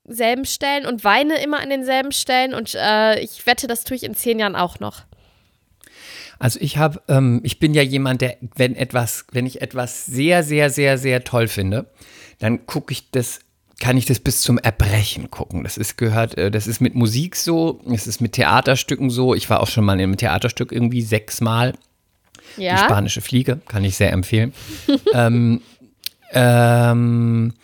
denselben 0.07 0.45
Stellen 0.45 0.87
und 0.87 1.05
weine 1.05 1.43
immer 1.43 1.61
an 1.61 1.69
denselben 1.69 2.12
Stellen 2.12 2.55
und 2.55 2.75
äh, 2.75 3.21
ich 3.21 3.47
wette, 3.47 3.67
das 3.67 3.85
tue 3.85 3.97
ich 3.97 4.05
in 4.05 4.14
zehn 4.14 4.38
Jahren 4.38 4.57
auch 4.57 4.81
noch. 4.81 5.02
Also 6.38 6.59
ich 6.61 6.78
habe, 6.78 7.02
ähm, 7.09 7.40
ich 7.43 7.59
bin 7.59 7.75
ja 7.75 7.83
jemand, 7.83 8.21
der, 8.21 8.37
wenn 8.55 8.76
etwas, 8.76 9.26
wenn 9.33 9.45
ich 9.45 9.61
etwas 9.61 10.07
sehr, 10.07 10.43
sehr, 10.43 10.71
sehr, 10.71 10.97
sehr 10.97 11.25
toll 11.25 11.49
finde, 11.49 11.90
dann 12.38 12.67
gucke 12.67 12.93
ich 12.93 13.11
das, 13.11 13.40
kann 13.80 13.97
ich 13.97 14.06
das 14.06 14.18
bis 14.18 14.42
zum 14.42 14.58
Erbrechen 14.58 15.30
gucken. 15.30 15.62
Das 15.62 15.76
ist 15.76 15.97
gehört, 15.97 16.37
äh, 16.37 16.50
das 16.50 16.66
ist 16.66 16.80
mit 16.80 16.94
Musik 16.94 17.37
so, 17.37 17.80
es 17.92 18.06
ist 18.06 18.20
mit 18.20 18.32
Theaterstücken 18.32 19.11
so. 19.11 19.35
Ich 19.35 19.49
war 19.50 19.61
auch 19.61 19.68
schon 19.68 19.85
mal 19.85 19.94
in 19.94 20.00
einem 20.00 20.16
Theaterstück 20.16 20.73
irgendwie 20.73 21.02
sechsmal. 21.02 21.75
Die 22.56 22.62
Ja, 22.62 22.78
spanische 22.78 23.20
Fliege, 23.20 23.61
kann 23.68 23.85
ich 23.85 23.97
sehr 23.97 24.12
empfehlen. 24.12 24.52
ähm, 25.14 25.61
ähm, 26.32 27.54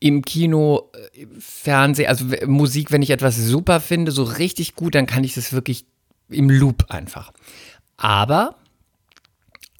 Im 0.00 0.22
Kino, 0.22 0.90
äh, 1.14 1.26
Fernsehen, 1.38 2.08
also 2.08 2.24
Musik, 2.46 2.90
wenn 2.90 3.02
ich 3.02 3.10
etwas 3.10 3.36
super 3.36 3.80
finde, 3.80 4.10
so 4.10 4.24
richtig 4.24 4.74
gut, 4.74 4.94
dann 4.94 5.06
kann 5.06 5.24
ich 5.24 5.34
das 5.34 5.52
wirklich 5.52 5.86
im 6.28 6.50
Loop 6.50 6.86
einfach. 6.88 7.32
Aber 7.96 8.56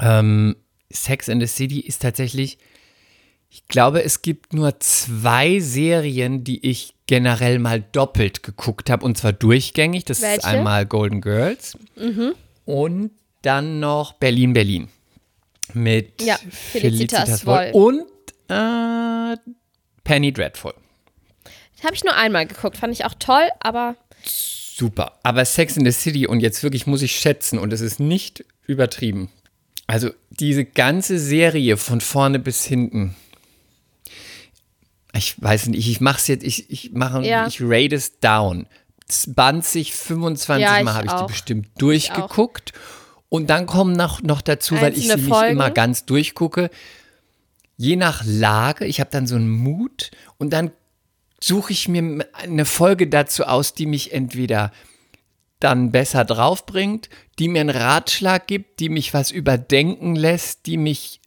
ähm, 0.01 0.57
Sex 0.93 1.29
and 1.29 1.43
the 1.43 1.49
City 1.49 1.81
ist 1.81 2.03
tatsächlich, 2.03 2.59
ich 3.55 3.69
glaube, 3.69 4.03
es 4.03 4.21
gibt 4.21 4.53
nur 4.53 4.81
zwei 4.81 5.61
Serien, 5.61 6.43
die 6.43 6.69
ich 6.69 6.93
generell 7.07 7.61
mal 7.61 7.81
doppelt 7.93 8.43
geguckt 8.43 8.91
habe, 8.91 9.05
und 9.05 9.17
zwar 9.17 9.33
durchgängig. 9.33 10.05
Das 10.05 10.19
ist 10.19 10.25
Welche? 10.25 10.45
einmal 10.45 10.87
Golden 10.87 11.21
Girls 11.21 11.79
und 12.65 13.13
dann 13.43 13.79
noch 13.79 14.15
Berlin, 14.15 14.55
Berlin. 14.55 14.89
Mit 15.73 16.21
Ja, 16.21 16.37
Felicitas 16.51 17.43
Felicitas. 17.43 17.47
Woll 17.47 17.71
und 17.75 18.07
äh, 18.49 19.37
Penny 20.03 20.33
Dreadful. 20.33 20.75
habe 21.85 21.95
ich 21.95 22.03
nur 22.03 22.17
einmal 22.17 22.49
geguckt, 22.49 22.77
fand 22.77 22.93
ich 22.93 23.05
auch 23.05 23.15
toll, 23.21 23.49
aber 23.61 23.95
Super. 24.25 25.21
Aber 25.23 25.45
Sex 25.45 25.77
in 25.77 25.85
the 25.87 25.93
City, 25.93 26.27
und 26.27 26.41
jetzt 26.41 26.65
wirklich 26.65 26.89
muss 26.89 27.03
ich 27.03 27.15
schätzen, 27.15 27.61
und 27.61 27.73
es 27.73 27.81
ist 27.81 28.01
nicht 28.01 28.45
übertrieben. 28.67 29.31
Also 29.87 30.11
diese 30.31 30.65
ganze 30.65 31.21
Serie 31.21 31.77
von 31.77 32.01
vorne 32.01 32.41
bis 32.41 32.65
hinten. 32.65 33.15
Ich 35.17 35.41
weiß 35.41 35.69
nicht, 35.69 35.89
ich 35.89 36.01
mache 36.01 36.19
es 36.19 36.27
jetzt, 36.27 36.43
ich, 36.45 36.71
ich 36.71 36.93
mache, 36.93 37.23
Ja. 37.23 37.47
ich 37.47 37.59
rate 37.61 37.95
es 37.95 38.19
down. 38.21 38.67
20, 39.09 39.95
25 39.95 40.63
Ja, 40.63 40.83
Mal 40.83 40.95
habe 40.95 41.07
ich 41.07 41.13
die 41.13 41.27
bestimmt 41.27 41.69
durchgeguckt. 41.79 42.73
Und 43.29 43.49
dann 43.51 43.67
kommen 43.67 43.95
noch, 43.97 44.23
noch 44.23 44.41
dazu, 44.43 44.81
weil 44.81 44.93
ich 44.93 45.05
sie 45.07 45.13
Einzelne 45.13 45.23
nicht 45.23 45.35
Folgen. 45.35 45.53
immer 45.53 45.71
ganz 45.71 46.05
durchgucke, 46.07 46.71
je 47.77 47.97
nach 47.97 48.23
Lage, 48.25 48.87
ich 48.87 49.01
habe 49.01 49.11
dann 49.11 49.27
so 49.27 49.35
einen 49.35 49.49
Mut 49.51 50.11
und 50.39 50.53
dann 50.53 50.71
suche 51.43 51.73
ich 51.73 51.89
mir 51.89 52.27
eine 52.33 52.65
Folge 52.65 53.09
dazu 53.09 53.45
aus, 53.45 53.75
die 53.75 53.87
mich 53.87 54.13
entweder 54.13 54.73
dann 55.61 55.91
besser 55.91 56.25
draufbringt, 56.25 57.09
die 57.39 57.49
mir 57.49 57.61
einen 57.63 57.71
Ratschlag 57.71 58.47
gibt, 58.47 58.81
die 58.81 58.89
mich 58.89 59.13
was 59.15 59.31
überdenken 59.31 60.15
lässt, 60.15 60.67
die 60.67 60.77
mich 60.77 61.21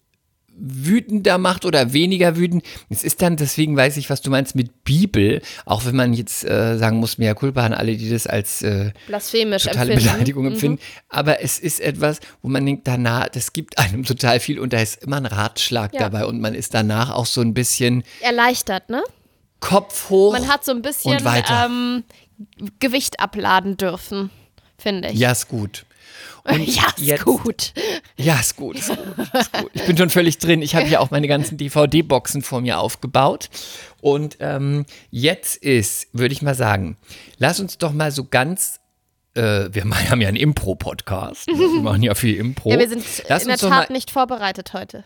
wütender 0.60 1.38
macht 1.38 1.66
oder 1.66 1.94
weniger 1.94 2.36
wütend. 2.36 2.64
Es 2.90 3.04
ist 3.04 3.22
dann, 3.22 3.38
deswegen 3.38 3.78
weiß 3.78 3.98
ich, 3.98 4.10
was 4.10 4.22
du 4.22 4.30
meinst 4.32 4.56
mit 4.56 4.84
Bibel, 4.84 5.42
auch 5.66 5.86
wenn 5.86 5.96
man 5.96 6.14
jetzt 6.14 6.44
äh, 6.44 6.78
sagen 6.78 6.98
muss, 6.98 7.18
mehr 7.18 7.36
Culpa 7.36 7.64
an 7.66 7.74
alle, 7.74 7.96
die 7.96 8.10
das 8.10 8.26
als 8.28 8.62
äh, 8.64 8.92
blasphemisch 9.08 9.64
totale 9.64 9.94
empfinden. 9.94 10.14
Beleidigung 10.14 10.46
Mhm. 10.46 10.52
empfinden. 10.54 10.80
Aber 11.10 11.42
es 11.42 11.60
ist 11.60 11.80
etwas, 11.80 12.20
wo 12.42 12.50
man 12.50 12.66
denkt, 12.66 12.88
danach, 12.88 13.30
das 13.30 13.54
gibt 13.54 13.78
einem 13.78 14.04
total 14.04 14.40
viel 14.40 14.60
und 14.60 14.74
da 14.74 14.80
ist 14.82 15.04
immer 15.04 15.18
ein 15.18 15.26
Ratschlag 15.26 15.94
Ja. 15.94 16.02
dabei 16.02 16.26
und 16.26 16.42
man 16.42 16.56
ist 16.56 16.74
danach 16.74 17.12
auch 17.12 17.26
so 17.26 17.42
ein 17.42 17.54
bisschen 17.54 18.04
Erleichtert, 18.22 18.90
ne? 18.90 19.04
Kopf 19.60 20.10
hoch. 20.10 20.34
Man 20.34 20.48
hat 20.48 20.64
so 20.64 20.72
ein 20.72 20.82
bisschen 20.84 21.18
ähm, 21.52 22.04
Gewicht 22.80 23.20
abladen 23.20 23.76
dürfen, 23.78 24.30
finde 24.78 25.10
ich. 25.10 25.20
ja, 25.20 25.32
ist 25.32 25.48
gut. 25.48 25.86
Und 26.44 26.60
ja, 26.76 26.84
ist 26.96 27.00
jetzt- 27.00 27.26
gut. 27.26 27.74
Ja, 28.18 28.40
ist 28.40 28.56
gut, 28.56 28.78
ist 28.78 28.90
gut, 28.90 28.98
ist 29.34 29.54
gut. 29.54 29.72
Ich 29.74 29.86
bin 29.86 29.98
schon 29.98 30.10
völlig 30.10 30.38
drin. 30.38 30.62
Ich 30.62 30.76
habe 30.76 30.86
hier 30.86 31.02
auch 31.02 31.12
meine 31.12 31.28
ganzen 31.28 31.58
DVD-Boxen 31.58 32.42
vor 32.42 32.62
mir 32.62 32.80
aufgebaut. 32.80 33.50
Und 34.02 34.38
ähm, 34.40 34.86
jetzt 35.12 35.58
ist, 35.58 36.08
würde 36.14 36.34
ich 36.34 36.42
mal 36.42 36.56
sagen, 36.56 36.98
lass 37.38 37.60
uns 37.60 37.78
doch 37.78 37.94
mal 37.94 38.12
so 38.12 38.26
ganz. 38.26 38.80
Äh, 39.36 39.70
wir 39.72 39.84
haben 40.10 40.22
ja 40.22 40.28
einen 40.28 40.38
Impro-Podcast. 40.38 41.48
Wir 41.48 41.82
machen 41.82 42.04
ja 42.04 42.16
viel 42.16 42.36
Impro. 42.38 42.72
Ja, 42.72 42.80
wir 42.80 42.90
sind 42.90 43.04
lass 43.28 43.44
in 43.44 43.50
der 43.50 43.58
Tat 43.58 43.90
nicht 43.90 44.12
vorbereitet 44.12 44.74
heute. 44.74 45.04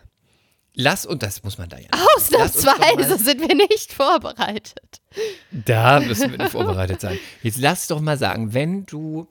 Lass, 0.73 1.05
und 1.05 1.21
das 1.21 1.43
muss 1.43 1.57
man 1.57 1.67
da 1.67 1.77
ja. 1.77 1.89
Ausnahmsweise 2.15 3.09
mal- 3.09 3.19
sind 3.19 3.41
wir 3.41 3.55
nicht 3.55 3.91
vorbereitet. 3.91 5.01
Da 5.51 5.99
müssen 5.99 6.31
wir 6.31 6.37
nicht 6.37 6.51
vorbereitet 6.51 7.01
sein. 7.01 7.19
Jetzt 7.43 7.57
lass 7.57 7.87
doch 7.87 7.99
mal 7.99 8.17
sagen, 8.17 8.53
wenn 8.53 8.85
du, 8.85 9.27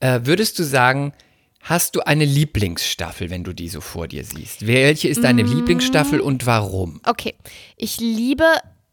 äh, 0.00 0.20
würdest 0.24 0.58
du 0.58 0.62
sagen, 0.64 1.12
hast 1.60 1.96
du 1.96 2.00
eine 2.00 2.24
Lieblingsstaffel, 2.24 3.30
wenn 3.30 3.44
du 3.44 3.52
die 3.52 3.68
so 3.68 3.80
vor 3.80 4.08
dir 4.08 4.24
siehst? 4.24 4.66
Welche 4.66 5.08
ist 5.08 5.18
Mm. 5.20 5.22
deine 5.22 5.42
Lieblingsstaffel 5.42 6.20
und 6.20 6.46
warum? 6.46 7.00
Okay, 7.04 7.34
ich 7.76 7.98
liebe, 8.00 8.44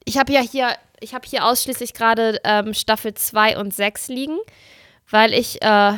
ich 0.03 0.17
habe 0.17 0.33
ja 0.33 0.41
hier, 0.41 0.69
ich 0.99 1.13
habe 1.13 1.27
hier 1.27 1.45
ausschließlich 1.45 1.93
gerade 1.93 2.39
ähm, 2.43 2.73
Staffel 2.73 3.13
2 3.13 3.57
und 3.57 3.73
6 3.73 4.07
liegen, 4.09 4.37
weil 5.09 5.33
ich 5.33 5.61
äh, 5.61 5.93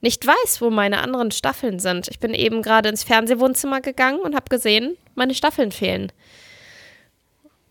nicht 0.00 0.24
weiß, 0.26 0.60
wo 0.60 0.70
meine 0.70 1.00
anderen 1.02 1.32
Staffeln 1.32 1.80
sind. 1.80 2.06
Ich 2.08 2.20
bin 2.20 2.32
eben 2.34 2.62
gerade 2.62 2.88
ins 2.88 3.02
Fernsehwohnzimmer 3.02 3.80
gegangen 3.80 4.20
und 4.20 4.34
habe 4.36 4.48
gesehen, 4.48 4.96
meine 5.16 5.34
Staffeln 5.34 5.72
fehlen. 5.72 6.12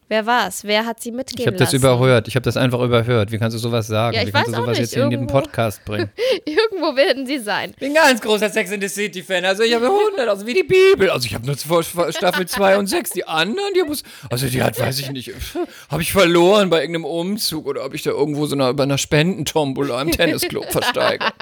Wer 0.10 0.26
war's? 0.26 0.64
Wer 0.64 0.86
hat 0.86 1.02
sie 1.02 1.12
mitgehen 1.12 1.42
Ich 1.42 1.48
habe 1.48 1.58
das 1.58 1.74
überhört. 1.74 2.30
Ich 2.30 2.36
habe 2.36 2.44
das 2.44 2.56
einfach 2.56 2.80
überhört. 2.80 3.30
Wie 3.32 3.38
kannst 3.38 3.56
du 3.56 3.60
sowas 3.60 3.88
sagen? 3.88 4.16
Ja, 4.16 4.22
ich 4.22 4.28
Wie 4.28 4.32
kannst 4.32 4.48
weiß 4.48 4.56
du 4.56 4.62
auch 4.62 4.66
sowas 4.66 4.80
nicht. 4.80 4.94
jetzt 4.94 4.96
in 4.96 5.10
den 5.10 5.20
Irgendwo- 5.24 5.42
Podcast 5.42 5.84
bringen? 5.84 6.10
Irgendwo 6.46 6.96
werden 6.96 7.26
sie 7.26 7.40
sein. 7.40 7.72
Ich 7.72 7.76
bin 7.78 7.94
ganz 7.94 8.22
großer 8.22 8.50
Sex 8.50 8.72
in 8.72 8.80
the 8.80 8.88
City 8.88 9.22
Fan. 9.22 9.44
Also 9.44 9.64
ich 9.64 9.74
habe 9.74 9.86
100, 9.88 10.30
also 10.30 10.46
wie 10.48 10.54
die 10.54 10.64
Bibel. 10.64 11.10
Also 11.10 11.26
ich 11.26 11.34
habe 11.36 11.46
nur 11.46 11.58
Staffel 11.58 12.46
2 12.48 12.78
und 12.78 12.88
6. 12.88 13.10
Die 13.12 13.28
anderen, 13.28 13.74
die 13.76 13.84
muss, 13.84 14.04
also 14.30 14.48
die 14.48 14.64
hat, 14.64 14.80
weiß 14.80 14.98
ich 15.00 15.12
nicht, 15.12 15.34
habe 15.90 16.02
ich 16.02 16.14
verloren 16.14 16.70
bei 16.70 16.80
irgendeinem 16.80 17.06
Umzug 17.06 17.66
oder 17.68 17.84
ob 17.84 17.94
ich 17.94 18.04
da 18.04 18.12
irgendwo 18.12 18.46
so 18.46 18.56
bei 18.56 18.84
einer 18.84 18.98
Spendentombola 18.98 20.02
im 20.02 20.12
Tennisclub 20.12 20.72
versteige. 20.72 21.26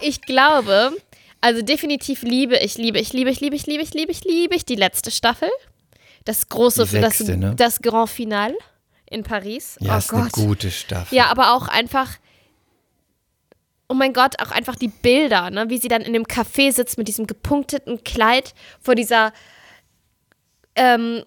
Ich 0.00 0.22
glaube, 0.22 0.92
also 1.40 1.62
definitiv 1.62 2.22
liebe 2.22 2.56
ich, 2.56 2.76
liebe 2.78 2.98
ich, 2.98 3.12
liebe 3.12 3.30
ich, 3.30 3.40
liebe 3.40 3.56
ich, 3.56 3.66
liebe 3.66 3.82
ich, 3.82 3.94
liebe 3.94 4.12
ich, 4.12 4.24
liebe 4.24 4.54
ich 4.54 4.64
die 4.64 4.74
letzte 4.74 5.10
Staffel. 5.10 5.50
Das 6.24 6.48
große, 6.48 6.84
sechste, 6.84 7.24
das, 7.24 7.36
ne? 7.36 7.54
das 7.56 7.80
Grand 7.80 8.10
Finale. 8.10 8.54
in 9.10 9.22
Paris. 9.22 9.76
Ja, 9.80 9.94
oh 9.94 9.98
ist 9.98 10.08
Gott. 10.08 10.20
eine 10.20 10.30
gute 10.30 10.70
Staffel. 10.70 11.16
Ja, 11.16 11.26
aber 11.26 11.54
auch 11.54 11.68
einfach, 11.68 12.10
oh 13.88 13.94
mein 13.94 14.12
Gott, 14.12 14.34
auch 14.40 14.50
einfach 14.50 14.76
die 14.76 14.88
Bilder, 14.88 15.50
ne? 15.50 15.66
wie 15.68 15.78
sie 15.78 15.88
dann 15.88 16.02
in 16.02 16.12
dem 16.12 16.24
Café 16.24 16.72
sitzt 16.72 16.98
mit 16.98 17.08
diesem 17.08 17.26
gepunkteten 17.26 18.04
Kleid 18.04 18.52
vor 18.80 18.94
dieser, 18.94 19.32
ähm, 20.74 21.22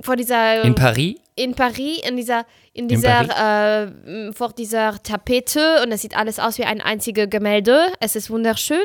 vor 0.00 0.16
dieser, 0.16 0.62
In 0.62 0.74
Paris? 0.74 1.16
in 1.36 1.54
Paris, 1.54 2.00
in 2.06 2.16
dieser, 2.16 2.46
in 2.72 2.88
dieser, 2.88 3.86
äh, 3.86 4.32
vor 4.32 4.52
dieser 4.52 5.02
Tapete 5.02 5.82
und 5.82 5.90
es 5.92 6.02
sieht 6.02 6.16
alles 6.16 6.38
aus 6.38 6.58
wie 6.58 6.64
ein 6.64 6.80
einziges 6.80 7.28
Gemälde. 7.30 7.92
Es 8.00 8.14
ist 8.14 8.30
wunderschön. 8.30 8.84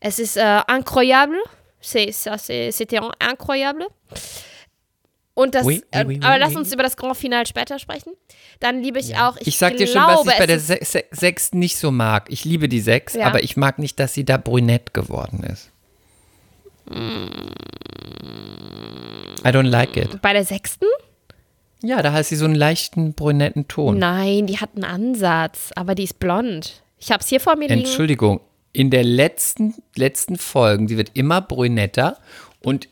Es 0.00 0.18
ist 0.18 0.36
äh, 0.36 0.60
incroyable. 0.68 1.38
C'était 1.82 3.00
incroyable. 3.20 3.86
Und 5.34 5.54
das, 5.54 5.64
Oui, 5.64 5.82
oui, 5.94 5.98
äh, 5.98 6.04
oui, 6.06 6.20
aber 6.22 6.38
lass 6.38 6.54
uns 6.56 6.72
über 6.72 6.82
das 6.82 6.96
Grand 6.96 7.16
Finale 7.16 7.46
später 7.46 7.78
sprechen. 7.78 8.12
Dann 8.58 8.82
liebe 8.82 8.98
ich 8.98 9.16
auch, 9.16 9.36
ich, 9.38 9.46
Ich 9.48 9.58
sag 9.58 9.76
dir 9.76 9.86
schon, 9.86 10.02
was 10.02 10.16
glaube, 10.22 10.30
ich 10.32 10.38
bei 10.38 10.46
der 10.46 10.58
Se 10.60 10.78
Se 10.82 11.04
Sechs 11.12 11.52
nicht 11.52 11.76
so 11.78 11.90
mag. 11.90 12.26
Ich 12.30 12.44
liebe 12.44 12.68
die 12.68 12.80
Sechs, 12.80 13.14
Ja. 13.14 13.26
aber 13.26 13.42
ich 13.42 13.56
mag 13.56 13.78
nicht, 13.78 13.98
dass 14.00 14.12
sie 14.12 14.24
da 14.24 14.36
brünett 14.36 14.92
geworden 14.92 15.42
ist. 15.44 15.70
I 19.44 19.48
don't 19.48 19.68
like 19.68 19.96
it. 19.96 20.20
bei 20.20 20.32
der 20.32 20.44
sechsten? 20.44 20.86
Ja, 21.82 22.02
da 22.02 22.12
hat 22.12 22.26
sie 22.26 22.36
so 22.36 22.44
einen 22.44 22.54
leichten 22.56 23.14
brünetten 23.14 23.68
Ton. 23.68 23.98
Nein, 23.98 24.46
die 24.46 24.58
hat 24.58 24.70
einen 24.74 24.84
Ansatz, 24.84 25.70
aber 25.76 25.94
die 25.94 26.04
ist 26.04 26.18
blond. 26.18 26.82
Ich 26.98 27.10
habe 27.10 27.22
es 27.22 27.28
hier 27.28 27.40
vor 27.40 27.56
mir 27.56 27.68
liegen. 27.68 27.80
Entschuldigung, 27.80 28.40
in 28.72 28.90
der 28.90 29.04
letzten, 29.04 29.74
letzten 29.96 30.36
Folgen, 30.36 30.88
sie 30.88 30.96
wird 30.96 31.10
immer 31.14 31.40
brünetter 31.40 32.18
und 32.62 32.88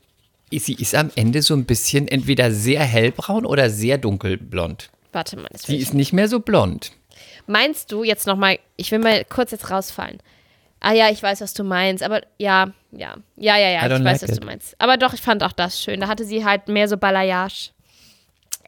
sie 0.51 0.75
ist 0.75 0.95
am 0.95 1.11
Ende 1.15 1.43
so 1.43 1.55
ein 1.55 1.65
bisschen 1.65 2.09
entweder 2.09 2.51
sehr 2.51 2.83
hellbraun 2.83 3.47
oder 3.47 3.71
sehr 3.71 3.99
dunkelblond. 3.99 4.91
Warte 5.13 5.37
mal, 5.37 5.49
das 5.53 5.63
Sie 5.63 5.77
ist 5.77 5.95
nicht 5.95 6.13
mehr 6.13 6.29
so 6.29 6.41
blond. 6.41 6.93
Meinst 7.47 7.93
du 7.93 8.05
jetzt 8.05 8.27
nochmal, 8.27 8.59
ich 8.77 8.91
will 8.91 8.99
mal 8.99 9.25
kurz 9.25 9.53
jetzt 9.53 9.71
rausfallen. 9.71 10.19
Ah 10.81 10.93
ja, 10.93 11.11
ich 11.11 11.23
weiß, 11.23 11.41
was 11.41 11.55
du 11.55 11.65
meinst, 11.65 12.03
aber 12.03 12.23
ja, 12.39 12.73
ja, 12.93 13.17
ja, 13.37 13.57
ja, 13.57 13.69
ja, 13.69 13.85
ich 13.87 13.91
weiß, 13.91 14.01
like 14.01 14.23
was 14.23 14.31
it. 14.31 14.43
du 14.43 14.47
meinst. 14.47 14.81
Aber 14.81 14.97
doch, 14.97 15.13
ich 15.13 15.21
fand 15.21 15.43
auch 15.43 15.53
das 15.53 15.83
schön. 15.83 16.01
Da 16.01 16.09
hatte 16.09 16.25
sie 16.25 16.45
halt 16.45 16.69
mehr 16.69 16.89
so 16.89 16.97
Balayage. 16.97 17.71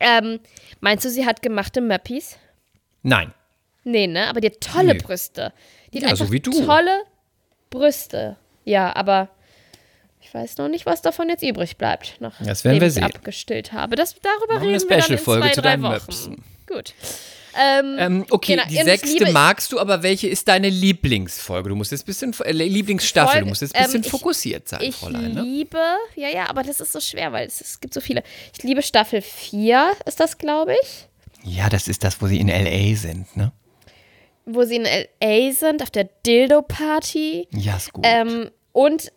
Ähm, 0.00 0.40
meinst 0.80 1.04
du, 1.04 1.10
sie 1.10 1.26
hat 1.26 1.42
gemachte 1.42 1.80
Möppis? 1.80 2.36
Nein. 3.02 3.32
Nee, 3.84 4.06
ne? 4.06 4.28
Aber 4.28 4.40
die 4.40 4.48
hat 4.48 4.60
tolle 4.60 4.94
Nee. 4.94 5.00
Brüste. 5.00 5.52
Die 5.92 5.98
hat 5.98 6.02
Ja, 6.04 6.10
einfach 6.10 6.26
so 6.26 6.32
wie 6.32 6.40
du. 6.40 6.50
tolle 6.64 7.02
Brüste. 7.70 8.36
Ja, 8.64 8.94
aber 8.94 9.28
ich 10.20 10.32
weiß 10.34 10.58
noch 10.58 10.68
nicht, 10.68 10.86
was 10.86 11.02
davon 11.02 11.28
jetzt 11.28 11.42
übrig 11.42 11.76
bleibt, 11.78 12.16
nachdem 12.20 12.46
Das 12.46 12.64
werden 12.64 12.80
wir 12.80 12.88
ich 12.88 12.94
sehen. 12.94 13.04
abgestillt 13.04 13.72
habe. 13.72 13.96
Das, 13.96 14.14
darüber 14.20 14.54
wir 14.60 14.68
reden 14.68 14.74
eine 14.74 14.80
wir 14.82 14.88
dann 14.88 14.98
in 14.98 15.02
Special-Folge 15.04 15.42
zwei, 15.46 15.52
zu 15.54 15.62
drei 15.62 15.68
deinen 15.70 15.82
Wochen. 15.84 15.92
Möpsen. 15.92 16.44
Gut. 16.68 16.94
Ähm, 17.60 17.96
Ähm, 17.98 18.26
okay, 18.30 18.54
Genau, 18.54 18.68
die 18.68 18.76
ich 18.76 18.84
sechste 18.84 19.32
magst 19.32 19.72
du, 19.72 19.80
aber 19.80 20.04
welche 20.04 20.28
ist 20.28 20.46
deine 20.46 20.68
Lieblingsfolge? 20.68 21.68
Du 21.70 21.74
musst 21.74 21.90
jetzt 21.90 22.02
ein 22.02 22.06
bisschen, 22.06 22.32
äh, 22.44 22.52
Lieblingsstaffel, 22.52 23.30
Folge- 23.32 23.44
du 23.44 23.48
musst 23.48 23.62
jetzt 23.62 23.74
ein 23.74 23.82
bisschen 23.82 23.96
ähm, 23.96 24.04
ich- 24.04 24.10
fokussiert 24.10 24.68
sein, 24.68 24.80
Ich 24.82 24.94
Fräulein. 24.94 25.32
Ne? 25.32 25.42
liebe, 25.42 25.80
ja, 26.14 26.28
ja, 26.28 26.48
aber 26.48 26.62
das 26.62 26.78
ist 26.80 26.92
so 26.92 27.00
schwer, 27.00 27.32
weil 27.32 27.48
es, 27.48 27.60
es 27.60 27.80
gibt 27.80 27.92
so 27.92 28.00
viele. 28.00 28.22
Ich 28.56 28.62
liebe 28.62 28.82
Staffel 28.82 29.20
4, 29.20 29.94
ist 30.06 30.20
das, 30.20 30.38
glaube 30.38 30.76
ich, 30.80 31.06
Ja, 31.42 31.68
das 31.68 31.88
ist 31.88 32.04
das, 32.04 32.20
wo 32.22 32.26
sie 32.28 32.38
in 32.38 32.48
L.A. 32.48 32.94
sind, 32.96 33.36
ne? 33.36 33.50
Wo 34.54 34.64
sie 34.64 34.76
in 34.76 34.84
L.A. 34.86 35.52
sind, 35.52 35.82
auf 35.82 35.90
der 35.90 36.04
Dildo-Party. 36.26 37.48
Ja, 37.52 37.76
ist 37.76 37.92
gut. 37.92 38.04
Ähm, 38.06 38.50
und 38.72 39.12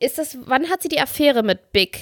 ist 0.00 0.18
das, 0.18 0.36
wann 0.46 0.68
hat 0.70 0.82
sie 0.82 0.88
die 0.88 1.00
Affäre 1.00 1.42
mit 1.42 1.72
Big, 1.72 2.00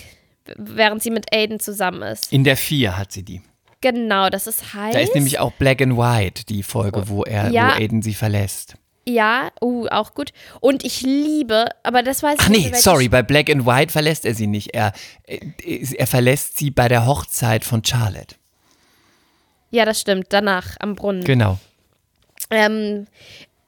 während 0.57 1.03
sie 1.03 1.11
mit 1.11 1.33
Aiden 1.35 1.61
zusammen 1.61 2.03
ist? 2.03 2.33
in 2.33 2.45
der 2.45 2.57
4 2.57 2.97
hat 2.97 3.13
sie 3.13 3.23
die. 3.23 3.43
Genau, 3.81 4.29
das 4.31 4.47
ist 4.47 4.75
heiß. 4.75 4.95
Da 4.95 5.01
ist 5.01 5.15
nämlich 5.15 5.39
auch 5.41 5.53
Black 5.53 5.83
and 5.83 5.97
White, 5.97 6.45
die 6.47 6.63
Folge, 6.63 7.09
wo 7.09 7.25
er, 7.25 7.51
Ja. 7.51 7.69
wo 7.77 7.83
Aiden 7.83 8.01
sie 8.03 8.15
verlässt. 8.15 8.75
Ja, 9.05 9.51
uh, 9.61 9.89
auch 9.89 10.15
gut. 10.15 10.33
Und 10.61 10.85
ich 10.85 11.01
liebe, 11.03 11.65
aber 11.83 12.05
das 12.05 12.23
weiß 12.23 12.37
ich 12.39 12.45
Ach 12.47 12.49
nicht. 12.51 12.71
nee, 12.71 12.79
sorry, 12.79 13.09
bei 13.09 13.23
Black 13.25 13.51
and 13.51 13.67
White 13.67 13.91
verlässt 13.93 14.25
er 14.25 14.37
sie 14.37 14.47
nicht. 14.47 14.73
Er, 14.75 14.93
äh, 15.27 15.41
er 15.97 16.07
verlässt 16.07 16.57
sie 16.59 16.71
bei 16.71 16.87
der 16.87 17.05
Hochzeit 17.07 17.65
von 17.65 17.85
Charlotte. 17.85 18.37
Ja, 19.71 19.85
das 19.85 20.01
stimmt, 20.01 20.27
danach 20.29 20.77
am 20.79 20.95
Brunnen. 20.95 21.25
Genau. 21.25 21.59
Ähm, 22.53 23.07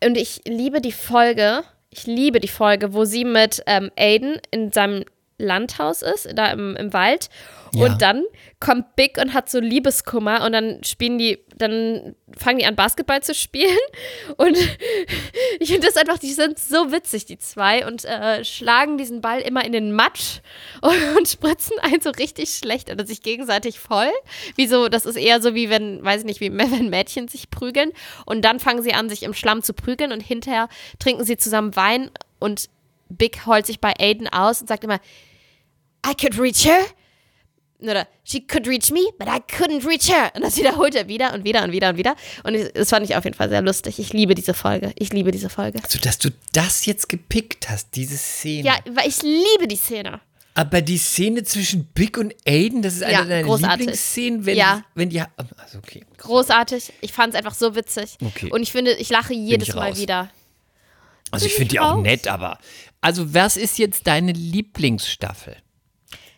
und 0.04 0.16
ich 0.16 0.42
liebe 0.46 0.80
die 0.80 0.92
Folge, 0.92 1.64
ich 1.90 2.06
liebe 2.06 2.38
die 2.38 2.48
Folge, 2.48 2.92
wo 2.92 3.04
sie 3.04 3.24
mit 3.24 3.62
ähm, 3.66 3.90
Aiden 3.96 4.38
in 4.50 4.70
seinem 4.70 5.04
Landhaus 5.38 6.02
ist, 6.02 6.28
da 6.34 6.52
im, 6.52 6.76
im 6.76 6.92
Wald. 6.92 7.28
Ja. 7.74 7.86
Und 7.86 8.02
dann 8.02 8.24
kommt 8.60 8.94
Big 8.94 9.18
und 9.18 9.34
hat 9.34 9.50
so 9.50 9.58
Liebeskummer 9.58 10.44
und 10.44 10.52
dann 10.52 10.82
spielen 10.84 11.18
die, 11.18 11.44
dann 11.56 12.14
fangen 12.36 12.58
die 12.58 12.66
an 12.66 12.76
Basketball 12.76 13.22
zu 13.22 13.34
spielen. 13.34 13.76
Und 14.36 14.56
ich 15.60 15.70
finde 15.70 15.86
das 15.86 15.96
einfach, 15.96 16.18
die 16.18 16.32
sind 16.32 16.58
so 16.58 16.92
witzig, 16.92 17.26
die 17.26 17.38
zwei, 17.38 17.86
und 17.86 18.04
äh, 18.04 18.44
schlagen 18.44 18.98
diesen 18.98 19.20
Ball 19.20 19.40
immer 19.40 19.64
in 19.64 19.72
den 19.72 19.92
Matsch 19.92 20.40
und, 20.80 20.96
und 21.16 21.28
spritzen 21.28 21.78
einen 21.80 22.00
so 22.00 22.10
richtig 22.10 22.50
schlecht 22.50 22.90
oder 22.90 23.06
sich 23.06 23.22
gegenseitig 23.22 23.78
voll. 23.78 24.10
Wie 24.56 24.66
so, 24.66 24.88
das 24.88 25.06
ist 25.06 25.16
eher 25.16 25.40
so 25.40 25.54
wie 25.54 25.70
wenn, 25.70 26.02
weiß 26.02 26.20
ich 26.20 26.26
nicht, 26.26 26.40
wie 26.40 26.52
wenn 26.52 26.90
Mädchen 26.90 27.28
sich 27.28 27.50
prügeln. 27.50 27.92
Und 28.26 28.44
dann 28.44 28.60
fangen 28.60 28.82
sie 28.82 28.94
an, 28.94 29.08
sich 29.08 29.22
im 29.22 29.34
Schlamm 29.34 29.62
zu 29.62 29.74
prügeln 29.74 30.12
und 30.12 30.20
hinterher 30.20 30.68
trinken 30.98 31.24
sie 31.24 31.36
zusammen 31.36 31.76
Wein 31.76 32.10
und 32.38 32.68
Big 33.08 33.46
heult 33.46 33.66
sich 33.66 33.80
bei 33.80 33.92
Aiden 33.98 34.28
aus 34.28 34.60
und 34.60 34.68
sagt 34.68 34.84
immer, 34.84 35.00
I 36.06 36.14
could 36.14 36.38
reach 36.38 36.64
her. 36.64 36.80
Oder 37.80 38.06
she 38.24 38.40
could 38.46 38.66
reach 38.66 38.90
me, 38.90 39.00
but 39.18 39.28
I 39.28 39.40
couldn't 39.54 39.86
reach 39.86 40.08
her. 40.08 40.32
Und 40.34 40.42
das 40.42 40.56
wiederholt 40.56 40.94
er 40.94 41.06
wieder 41.08 41.34
und 41.34 41.44
wieder 41.44 41.64
und 41.64 41.72
wieder 41.72 41.90
und 41.90 41.98
wieder. 41.98 42.14
Und 42.42 42.56
das 42.74 42.88
fand 42.88 43.04
ich 43.04 43.14
auf 43.16 43.24
jeden 43.24 43.36
Fall 43.36 43.48
sehr 43.50 43.60
lustig. 43.60 43.98
Ich 43.98 44.12
liebe 44.12 44.34
diese 44.34 44.54
Folge. 44.54 44.92
Ich 44.96 45.12
liebe 45.12 45.30
diese 45.32 45.50
Folge. 45.50 45.80
Also, 45.82 45.98
dass 45.98 46.16
du 46.18 46.30
das 46.52 46.86
jetzt 46.86 47.08
gepickt 47.08 47.68
hast, 47.68 47.94
diese 47.94 48.16
Szene. 48.16 48.66
Ja, 48.68 48.78
weil 48.90 49.08
ich 49.08 49.20
liebe 49.22 49.68
die 49.68 49.76
Szene. 49.76 50.20
Aber 50.54 50.80
die 50.80 50.96
Szene 50.98 51.42
zwischen 51.42 51.86
Big 51.86 52.16
und 52.16 52.32
Aiden, 52.46 52.80
das 52.80 52.94
ist 52.94 53.02
eine 53.02 53.12
Ja, 53.12 53.24
deiner 53.24 53.42
großartig. 53.42 53.78
Lieblingsszenen, 53.80 54.46
wenn, 54.46 54.56
Ja. 54.56 54.84
wenn 54.94 55.10
die. 55.10 55.20
Also, 55.20 55.78
okay. 55.78 56.04
Großartig. 56.16 56.92
Ich 57.00 57.12
fand 57.12 57.34
es 57.34 57.38
einfach 57.38 57.54
so 57.54 57.74
witzig. 57.74 58.16
Okay. 58.24 58.50
Und 58.50 58.62
ich 58.62 58.70
finde, 58.72 58.92
ich 58.92 59.10
lache 59.10 59.34
jedes 59.34 59.68
ich 59.68 59.74
Mal 59.74 59.96
wieder. 59.96 60.30
Also, 61.34 61.46
ich 61.46 61.54
finde 61.54 61.68
die 61.70 61.80
auch 61.80 62.00
nett, 62.00 62.26
aber. 62.28 62.58
Also, 63.00 63.34
was 63.34 63.56
ist 63.56 63.78
jetzt 63.78 64.06
deine 64.06 64.32
Lieblingsstaffel? 64.32 65.56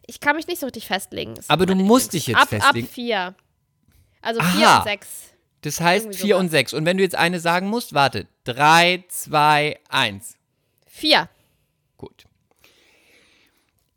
Ich 0.07 0.21
kann 0.21 0.37
mich 0.37 0.47
nicht 0.47 0.61
so 0.61 0.67
richtig 0.67 0.87
festlegen. 0.87 1.35
Aber 1.49 1.67
du 1.67 1.75
musst 1.75 2.13
dich 2.13 2.27
jetzt 2.29 2.39
ab, 2.39 2.49
festlegen. 2.49 2.87
Ab 2.87 2.93
vier. 2.93 3.35
Also 4.23 4.41
Aha. 4.41 4.51
vier 4.57 4.77
und 4.79 4.85
sechs. 4.85 5.09
Das 5.63 5.81
heißt 5.81 6.05
Irgendwie 6.07 6.19
4 6.19 6.35
sowas. 6.37 6.41
und 6.45 6.51
6. 6.51 6.73
Und 6.75 6.85
wenn 6.87 6.97
du 6.97 7.03
jetzt 7.03 7.15
eine 7.17 7.41
sagen 7.41 7.69
musst, 7.69 7.93
warte. 7.93 8.27
3, 8.45 9.05
2, 9.09 9.79
1. 9.89 10.37
Vier. 10.87 11.29
Gut. 11.97 12.25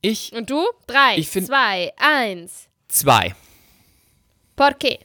Ich 0.01 0.33
Und 0.33 0.49
du? 0.49 0.65
Drei, 0.87 1.17
Ich 1.17 1.27
find- 1.29 1.47
zwei, 1.47 1.93
eins. 1.97 2.67
2. 2.87 3.35
Por 4.55 4.71
qué? 4.77 4.99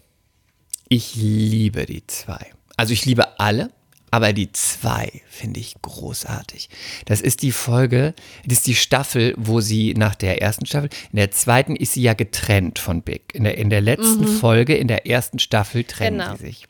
Ich 0.89 1.15
liebe 1.17 1.85
die 1.87 2.07
2. 2.07 2.53
Also 2.77 2.93
ich 2.93 3.05
liebe 3.05 3.39
alle, 3.41 3.71
aber 4.15 4.33
die 4.33 4.51
2 4.53 5.23
finde 5.29 5.61
ich 5.61 5.75
großartig. 5.83 6.69
Das 7.05 7.21
ist 7.21 7.43
die 7.43 7.53
Folge, 7.53 8.15
das 8.47 8.59
ist 8.59 8.67
die 8.67 8.75
Staffel, 8.75 9.35
wo 9.37 9.61
sie 9.61 9.95
nach 9.95 10.15
der 10.15 10.41
ersten 10.43 10.67
Staffel, 10.67 10.89
in 11.13 11.17
der 11.17 11.31
zweiten 11.31 11.77
ist 11.77 11.93
sie 11.93 12.03
ja 12.03 12.15
getrennt 12.15 12.79
von 12.79 13.03
Big. 13.03 13.35
In 13.35 13.45
der, 13.45 13.59
in 13.59 13.71
der 13.71 13.81
letzten 13.81 14.27
Folge, 14.27 14.75
in 14.77 14.89
der 14.89 15.07
ersten 15.07 15.39
Staffel 15.39 15.85
trennen 15.85 16.19
Genau. 16.21 16.37
sie 16.37 16.47
sich. 16.47 16.67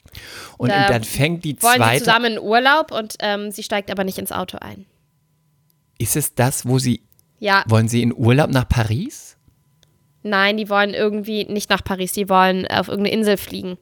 Und 0.58 0.70
Da 0.70 0.88
dann 0.88 1.04
fängt 1.04 1.44
die 1.44 1.60
Wollen 1.62 1.72
sie 1.74 1.78
zweite. 1.78 2.04
zusammen 2.04 2.32
in 2.34 2.38
Urlaub 2.38 2.90
und 2.92 3.14
ähm, 3.20 3.50
sie 3.50 3.62
steigt 3.62 3.90
aber 3.90 4.04
nicht 4.04 4.18
ins 4.18 4.32
Auto 4.32 4.58
ein. 4.58 4.86
Ist 5.98 6.16
es 6.16 6.34
das, 6.34 6.66
wo 6.66 6.78
sie, 6.78 7.02
Ja, 7.38 7.62
wollen 7.68 7.88
sie 7.88 8.02
in 8.02 8.12
Urlaub 8.14 8.50
nach 8.50 8.68
Paris? 8.68 9.36
nein, 10.26 10.56
die 10.56 10.70
wollen 10.70 10.94
irgendwie 10.94 11.44
nicht 11.44 11.68
nach 11.68 11.84
Paris, 11.84 12.12
die 12.12 12.30
wollen 12.30 12.66
auf 12.68 12.88
irgendeine 12.88 13.14
Insel 13.14 13.36
fliegen. 13.36 13.76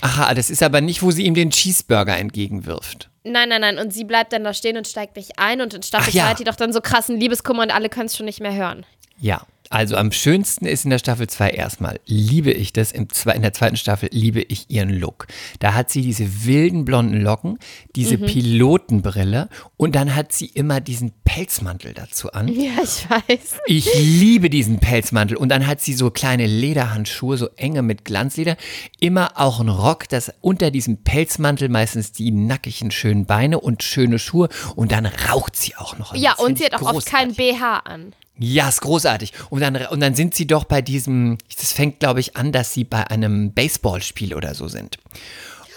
Aha, 0.00 0.34
das 0.34 0.50
ist 0.50 0.62
aber 0.62 0.80
nicht, 0.80 1.02
wo 1.02 1.10
sie 1.10 1.24
ihm 1.24 1.34
den 1.34 1.50
Cheeseburger 1.50 2.16
entgegenwirft. 2.16 3.08
Nein, 3.24 3.48
nein, 3.48 3.60
nein. 3.60 3.78
Und 3.78 3.92
sie 3.92 4.04
bleibt 4.04 4.32
dann 4.32 4.44
da 4.44 4.54
stehen 4.54 4.76
und 4.76 4.86
steigt 4.86 5.16
nicht 5.16 5.38
ein. 5.38 5.60
Und 5.60 5.74
in 5.74 5.82
Staffel 5.82 6.08
Ach 6.10 6.14
ja. 6.14 6.24
2 6.24 6.30
hat 6.30 6.38
die 6.38 6.44
doch 6.44 6.54
dann 6.56 6.72
so 6.72 6.80
krassen 6.80 7.18
Liebeskummer 7.18 7.62
und 7.62 7.74
alle 7.74 7.88
können 7.88 8.06
es 8.06 8.16
schon 8.16 8.26
nicht 8.26 8.40
mehr 8.40 8.54
hören. 8.54 8.86
Ja, 9.18 9.42
also 9.70 9.96
am 9.96 10.12
schönsten 10.12 10.66
ist 10.66 10.84
in 10.84 10.90
der 10.90 10.98
Staffel 10.98 11.26
2 11.26 11.50
erstmal, 11.50 12.00
liebe 12.06 12.52
ich 12.52 12.72
das, 12.72 12.92
in 12.92 13.08
der 13.24 13.52
zweiten 13.52 13.76
Staffel 13.76 14.08
liebe 14.12 14.40
ich 14.42 14.70
ihren 14.70 14.90
Look. 14.90 15.26
Da 15.58 15.74
hat 15.74 15.90
sie 15.90 16.02
diese 16.02 16.44
wilden 16.44 16.84
blonden 16.84 17.20
Locken, 17.20 17.58
diese 17.94 18.18
Mhm. 18.18 18.26
Pilotenbrille 18.26 19.48
und 19.76 19.94
dann 19.94 20.14
hat 20.14 20.32
sie 20.32 20.46
immer 20.46 20.80
diesen 20.80 21.12
Pelzmantel 21.24 21.92
dazu 21.94 22.32
an. 22.32 22.48
Ja, 22.48 22.72
ich 22.82 23.08
weiß. 23.10 23.58
Ich 23.66 23.88
liebe 23.94 24.50
diesen 24.50 24.78
Pelzmantel 24.78 25.36
und 25.36 25.48
dann 25.48 25.66
hat 25.66 25.80
sie 25.80 25.92
so 25.94 26.10
kleine 26.10 26.46
Lederhandschuhe, 26.46 27.36
so 27.36 27.48
enge 27.56 27.82
mit 27.82 28.04
Glanzleder, 28.04 28.56
immer 29.00 29.32
auch 29.34 29.60
ein 29.60 29.68
Rock, 29.68 30.08
das 30.08 30.32
unter 30.40 30.70
diesem 30.70 31.02
Pelzmantel 31.04 31.68
meistens 31.68 32.12
die 32.12 32.30
nackigen 32.30 32.90
schönen 32.90 33.26
Beine 33.26 33.60
und 33.60 33.82
schöne 33.82 34.18
Schuhe 34.18 34.48
und 34.74 34.92
dann 34.92 35.06
raucht 35.06 35.56
sie 35.56 35.76
auch 35.76 35.98
noch. 35.98 36.14
Ja, 36.14 36.34
und 36.34 36.58
sie 36.58 36.64
hat 36.64 36.74
auch 36.74 36.94
oft 36.94 37.06
kein. 37.06 37.34
BH 37.34 37.78
an. 37.80 38.14
Ja, 38.38 38.68
ist 38.68 38.80
großartig. 38.82 39.32
Und 39.50 39.60
dann, 39.60 39.76
und 39.86 40.00
dann 40.00 40.14
sind 40.14 40.34
sie 40.34 40.46
doch 40.46 40.64
bei 40.64 40.82
diesem, 40.82 41.38
das 41.58 41.72
fängt, 41.72 42.00
glaube 42.00 42.20
ich, 42.20 42.36
an, 42.36 42.52
dass 42.52 42.72
sie 42.74 42.84
bei 42.84 43.06
einem 43.10 43.52
Baseballspiel 43.54 44.34
oder 44.34 44.54
so 44.54 44.68
sind. 44.68 44.98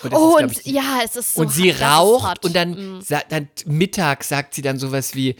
Und 0.03 0.13
Oh, 0.13 0.37
ist, 0.37 0.43
und 0.43 0.51
ich, 0.65 0.73
ja, 0.73 0.99
es 1.03 1.15
ist 1.15 1.33
so 1.35 1.41
und 1.41 1.51
sie 1.51 1.71
raucht 1.71 2.43
und 2.45 2.55
dann, 2.55 3.01
sa- 3.01 3.23
dann 3.29 3.47
mittags 3.65 4.29
sagt 4.29 4.53
sie 4.53 4.61
dann 4.61 4.77
sowas 4.79 5.13
wie, 5.15 5.35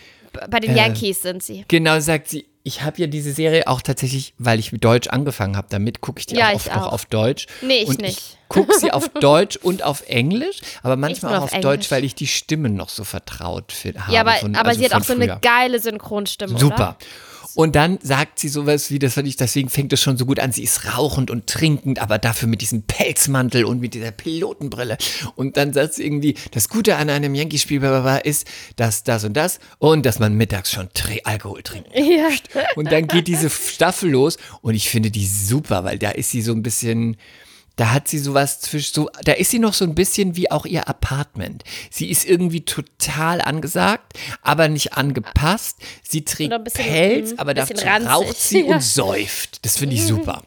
Bei 0.49 0.59
den 0.59 0.75
Yankees 0.75 1.21
sind 1.21 1.41
sie. 1.43 1.63
genau, 1.67 1.99
sagt 1.99 2.27
sie, 2.29 2.45
ich 2.69 2.83
habe 2.83 3.01
ja 3.01 3.07
diese 3.07 3.33
Serie 3.33 3.67
auch 3.67 3.81
tatsächlich, 3.81 4.33
weil 4.37 4.59
ich 4.59 4.71
mit 4.71 4.83
Deutsch 4.83 5.07
angefangen 5.09 5.57
habe, 5.57 5.67
damit 5.69 6.01
gucke 6.01 6.19
ich 6.19 6.27
die 6.27 6.35
Ja, 6.35 6.47
auch 6.47 6.49
ich 6.51 6.55
oft 6.67 6.75
noch 6.75 6.85
auch. 6.87 6.91
auf 6.93 7.05
Deutsch. 7.07 7.47
Nee, 7.61 7.79
ich 7.83 7.87
und 7.89 7.99
nicht. 8.01 8.17
Ich 8.19 8.37
gucke 8.47 8.77
sie 8.77 8.91
auf 8.91 9.09
Deutsch 9.19 9.57
und 9.57 9.83
auf 9.83 10.03
Englisch, 10.07 10.61
aber 10.83 10.95
manchmal 10.95 11.35
auch 11.37 11.43
auf 11.43 11.53
auf, 11.53 11.59
Deutsch, 11.61 11.89
weil 11.91 12.03
ich 12.03 12.15
die 12.15 12.27
Stimmen 12.27 12.75
noch 12.75 12.89
so 12.89 13.03
vertraut 13.03 13.71
fi- 13.71 13.93
habe. 13.97 14.13
Ja, 14.13 14.21
aber, 14.21 14.33
von, 14.33 14.55
aber 14.55 14.69
also 14.69 14.79
sie 14.79 14.85
hat 14.85 14.93
auch 14.93 15.03
so 15.03 15.13
früher. 15.15 15.23
eine 15.33 15.39
geile 15.41 15.79
Synchronstimme. 15.79 16.57
Super. 16.57 16.75
Oder? 16.75 16.97
Und 17.55 17.75
dann 17.75 17.99
sagt 18.01 18.39
sie 18.39 18.49
sowas 18.49 18.91
wie, 18.91 18.99
das 18.99 19.13
fand 19.13 19.27
ich, 19.27 19.35
deswegen 19.35 19.69
fängt 19.69 19.93
es 19.93 20.01
schon 20.01 20.17
so 20.17 20.25
gut 20.25 20.39
an, 20.39 20.51
sie 20.51 20.63
ist 20.63 20.97
rauchend 20.97 21.31
und 21.31 21.47
trinkend, 21.47 21.99
aber 21.99 22.17
dafür 22.17 22.47
mit 22.47 22.61
diesem 22.61 22.83
Pelzmantel 22.83 23.65
und 23.65 23.79
mit 23.79 23.93
dieser 23.93 24.11
Pilotenbrille. 24.11 24.97
Und 25.35 25.57
dann 25.57 25.73
sagt 25.73 25.95
sie 25.95 26.05
irgendwie, 26.05 26.35
das 26.51 26.69
Gute 26.69 26.95
an 26.95 27.09
einem 27.09 27.35
Yankee-Spiel 27.35 27.79
ist, 28.23 28.47
dass 28.75 29.03
das 29.03 29.23
und 29.23 29.33
das 29.33 29.59
und 29.77 30.05
dass 30.05 30.19
man 30.19 30.35
mittags 30.35 30.71
schon 30.71 30.89
Tri 30.93 31.21
Alkohol 31.23 31.63
trinkt. 31.63 31.89
Ja. 31.95 32.29
Und 32.75 32.91
dann 32.91 33.07
geht 33.07 33.27
diese 33.27 33.49
Staffel 33.49 34.11
los 34.11 34.37
und 34.61 34.75
ich 34.75 34.89
finde 34.89 35.11
die 35.11 35.25
super, 35.25 35.83
weil 35.83 35.97
da 35.97 36.11
ist 36.11 36.31
sie 36.31 36.41
so 36.41 36.51
ein 36.51 36.63
bisschen, 36.63 37.17
da 37.79 37.91
hat 37.91 38.09
sie 38.09 38.19
sowas 38.19 38.59
zwischen, 38.59 38.93
so, 38.93 39.09
da 39.23 39.31
ist 39.31 39.51
sie 39.51 39.59
noch 39.59 39.73
so 39.73 39.85
ein 39.85 39.95
bisschen 39.95 40.35
wie 40.35 40.51
auch 40.51 40.65
ihr 40.65 40.89
Apartment. 40.89 41.63
Sie 41.89 42.09
ist 42.09 42.25
irgendwie 42.25 42.65
total 42.65 43.39
angesagt, 43.39 44.19
aber 44.41 44.67
nicht 44.67 44.97
angepasst. 44.97 45.77
Sie 46.03 46.25
trägt 46.25 46.61
bisschen, 46.65 46.83
Pelz, 46.83 47.33
aber 47.37 47.53
dazu 47.53 47.73
ranzig, 47.75 48.09
raucht 48.09 48.37
sie 48.37 48.65
ja. 48.65 48.75
und 48.75 48.83
säuft. 48.83 49.63
Das 49.63 49.77
finde 49.77 49.95
ich 49.95 50.05
super. 50.05 50.43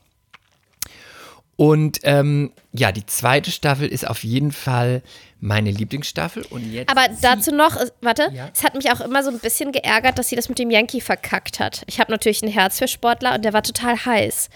Und 1.56 2.00
ähm, 2.02 2.52
ja, 2.72 2.92
die 2.92 3.06
zweite 3.06 3.50
Staffel 3.50 3.88
ist 3.88 4.06
auf 4.06 4.24
jeden 4.24 4.52
Fall 4.52 5.02
meine 5.40 5.70
Lieblingsstaffel. 5.70 6.44
Und 6.50 6.70
jetzt 6.70 6.90
Aber 6.90 7.06
dazu 7.22 7.54
noch, 7.54 7.78
warte, 8.02 8.30
Ja. 8.34 8.50
es 8.54 8.62
hat 8.62 8.74
mich 8.74 8.90
auch 8.90 9.00
immer 9.00 9.22
so 9.22 9.30
ein 9.30 9.38
bisschen 9.38 9.72
geärgert, 9.72 10.18
dass 10.18 10.28
sie 10.28 10.36
das 10.36 10.50
mit 10.50 10.58
dem 10.58 10.70
Yankee 10.70 11.00
verkackt 11.00 11.60
hat. 11.60 11.82
Ich 11.86 11.98
habe 11.98 12.10
natürlich 12.10 12.42
ein 12.42 12.50
Herz 12.50 12.78
für 12.78 12.88
Sportler 12.88 13.34
und 13.34 13.44
der 13.44 13.54
war 13.54 13.62
total 13.62 13.96
heiß. 14.04 14.50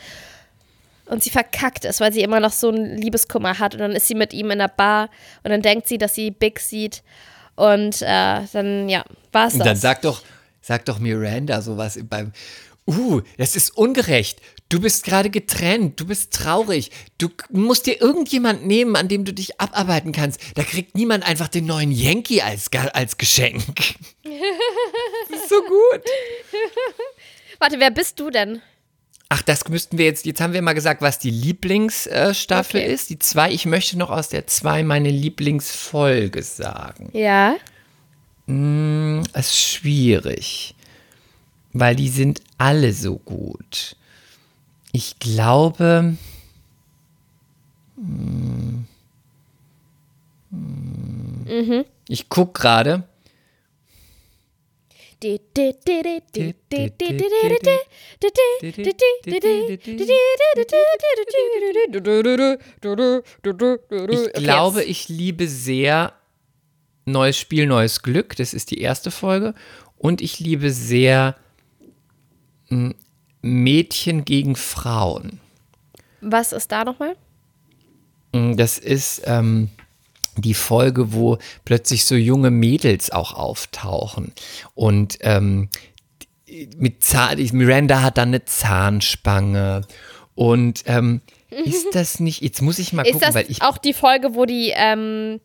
Und 1.07 1.23
sie 1.23 1.31
verkackt 1.31 1.85
es, 1.85 2.01
weil 2.01 2.12
sie 2.12 2.23
immer 2.23 2.40
noch 2.40 2.53
so 2.53 2.69
einen 2.69 2.99
Liebeskummer 2.99 3.59
hat. 3.59 3.75
Und 3.75 3.81
dann 3.81 3.92
ist 3.92 4.09
sie 4.09 4.14
mit 4.14 4.33
ihm 4.33 4.51
in 4.51 4.59
der 4.59 4.69
Bar 4.69 5.09
und 5.45 5.51
dann 5.51 5.62
denkt 5.62 5.87
sie, 5.87 5.99
dass 5.99 6.14
sie 6.14 6.31
Big 6.31 6.59
sieht. 6.61 7.03
Und 7.55 8.03
äh, 8.03 8.42
dann, 8.53 8.88
ja, 8.88 9.05
war 9.33 9.47
es 9.47 9.55
Und 9.55 9.61
dann 9.61 9.69
das. 9.69 9.81
sag 9.81 10.03
doch, 10.03 10.23
sag 10.61 10.85
doch 10.85 10.99
Miranda 10.99 11.62
sowas 11.62 11.99
beim. 12.09 12.33
Uh, 12.88 13.21
das 13.37 13.57
ist 13.57 13.77
ungerecht. 13.77 14.40
Du 14.69 14.81
bist 14.81 15.05
gerade 15.05 15.31
getrennt, 15.31 16.01
du 16.01 16.07
bist 16.07 16.33
traurig. 16.33 16.90
Du 17.19 17.31
musst 17.51 17.87
dir 17.87 18.01
irgendjemand 18.01 18.66
nehmen, 18.66 18.97
an 18.97 19.09
dem 19.09 19.25
du 19.25 19.33
dich 19.33 19.61
abarbeiten 19.61 20.12
kannst. 20.12 20.40
Da 20.57 20.64
kriegt 20.64 20.97
niemand 20.97 21.27
einfach 21.27 21.49
den 21.49 21.66
neuen 21.66 21.92
Yankee 21.92 22.42
als, 22.42 22.69
als 22.92 23.16
Geschenk. 23.16 23.62
das 24.25 25.40
ist 25.42 25.49
so 25.49 25.61
gut. 25.62 26.03
Warte, 27.59 27.79
wer 27.79 27.90
bist 27.90 28.19
du 28.19 28.31
denn? 28.31 28.61
Ach, 29.29 29.43
das 29.43 29.69
müssten 29.69 29.99
wir 29.99 30.05
jetzt, 30.05 30.25
jetzt 30.25 30.41
haben 30.41 30.53
wir 30.53 30.62
mal 30.62 30.73
gesagt, 30.75 31.03
was 31.03 31.19
die 31.19 31.31
Lieblingsstaffel 31.31 32.81
Okay. 32.81 32.93
ist. 32.93 33.11
Die 33.11 33.19
zwei, 33.19 33.51
ich 33.51 33.67
möchte 33.67 33.99
noch 33.99 34.11
aus 34.11 34.29
der 34.29 34.47
zwei 34.47 34.83
meine 34.85 35.11
Lieblingsfolge 35.11 36.43
sagen. 36.43 37.11
Ja. 37.12 37.57
Es 39.33 39.47
ist 39.49 39.59
schwierig, 39.59 40.77
weil 41.73 41.97
die 41.97 42.09
sind 42.09 42.41
alle 42.59 42.93
so 42.93 43.17
gut. 43.19 43.97
Ich 44.93 45.19
glaube. 45.19 46.17
hm, 47.97 48.87
hm, 50.53 51.85
Ich 52.09 52.29
gucke 52.29 52.61
gerade. 52.61 53.03
Ich 64.33 64.33
glaube, 64.35 64.85
ich 64.85 65.09
liebe 65.09 65.49
sehr 65.49 66.13
Neues 67.09 67.39
Spiel, 67.39 67.67
neues 67.67 68.03
Glück. 68.03 68.35
Das 68.37 68.53
ist 68.53 68.73
die 68.73 68.81
erste 68.81 69.13
Folge. 69.13 69.55
Und 69.97 70.21
ich 70.21 70.41
liebe 70.41 70.73
sehr 70.73 71.37
hm, 72.69 72.95
Mädchen 73.43 74.25
gegen 74.25 74.57
Frauen. 74.57 75.41
Was 76.21 76.53
ist 76.53 76.73
da 76.73 76.85
nochmal? 76.85 77.17
Mm, 78.33 78.57
Das 78.57 78.79
ist 78.79 79.23
ähm, 79.25 79.71
die 80.37 80.55
Folge, 80.55 81.12
wo 81.12 81.38
plötzlich 81.64 82.05
so 82.05 82.14
junge 82.14 82.51
Mädels 82.51 83.11
auch 83.11 83.35
auftauchen. 83.35 84.33
Und 84.75 85.18
ähm, 85.20 85.68
mit 86.77 87.03
Zahn, 87.03 87.38
Miranda 87.53 88.03
hat 88.03 88.18
dann 88.18 88.29
eine 88.29 88.44
Zahnspange. 88.44 89.83
Und 90.35 90.83
ähm, 90.87 91.20
ist 91.51 91.94
das 91.94 92.20
nicht, 92.20 92.42
jetzt 92.42 92.62
muss 92.62 92.79
ich 92.79 92.92
mal 92.92 93.03
Ist 93.03 93.12
gucken, 93.12 93.27
das 93.27 93.35
weil 93.35 93.51
ich, 93.51 93.62
auch 93.62 93.79
die 93.79 93.94
Folge, 93.94 94.35
wo 94.35 94.44
die, 94.44 94.72
ähm, 94.75 95.40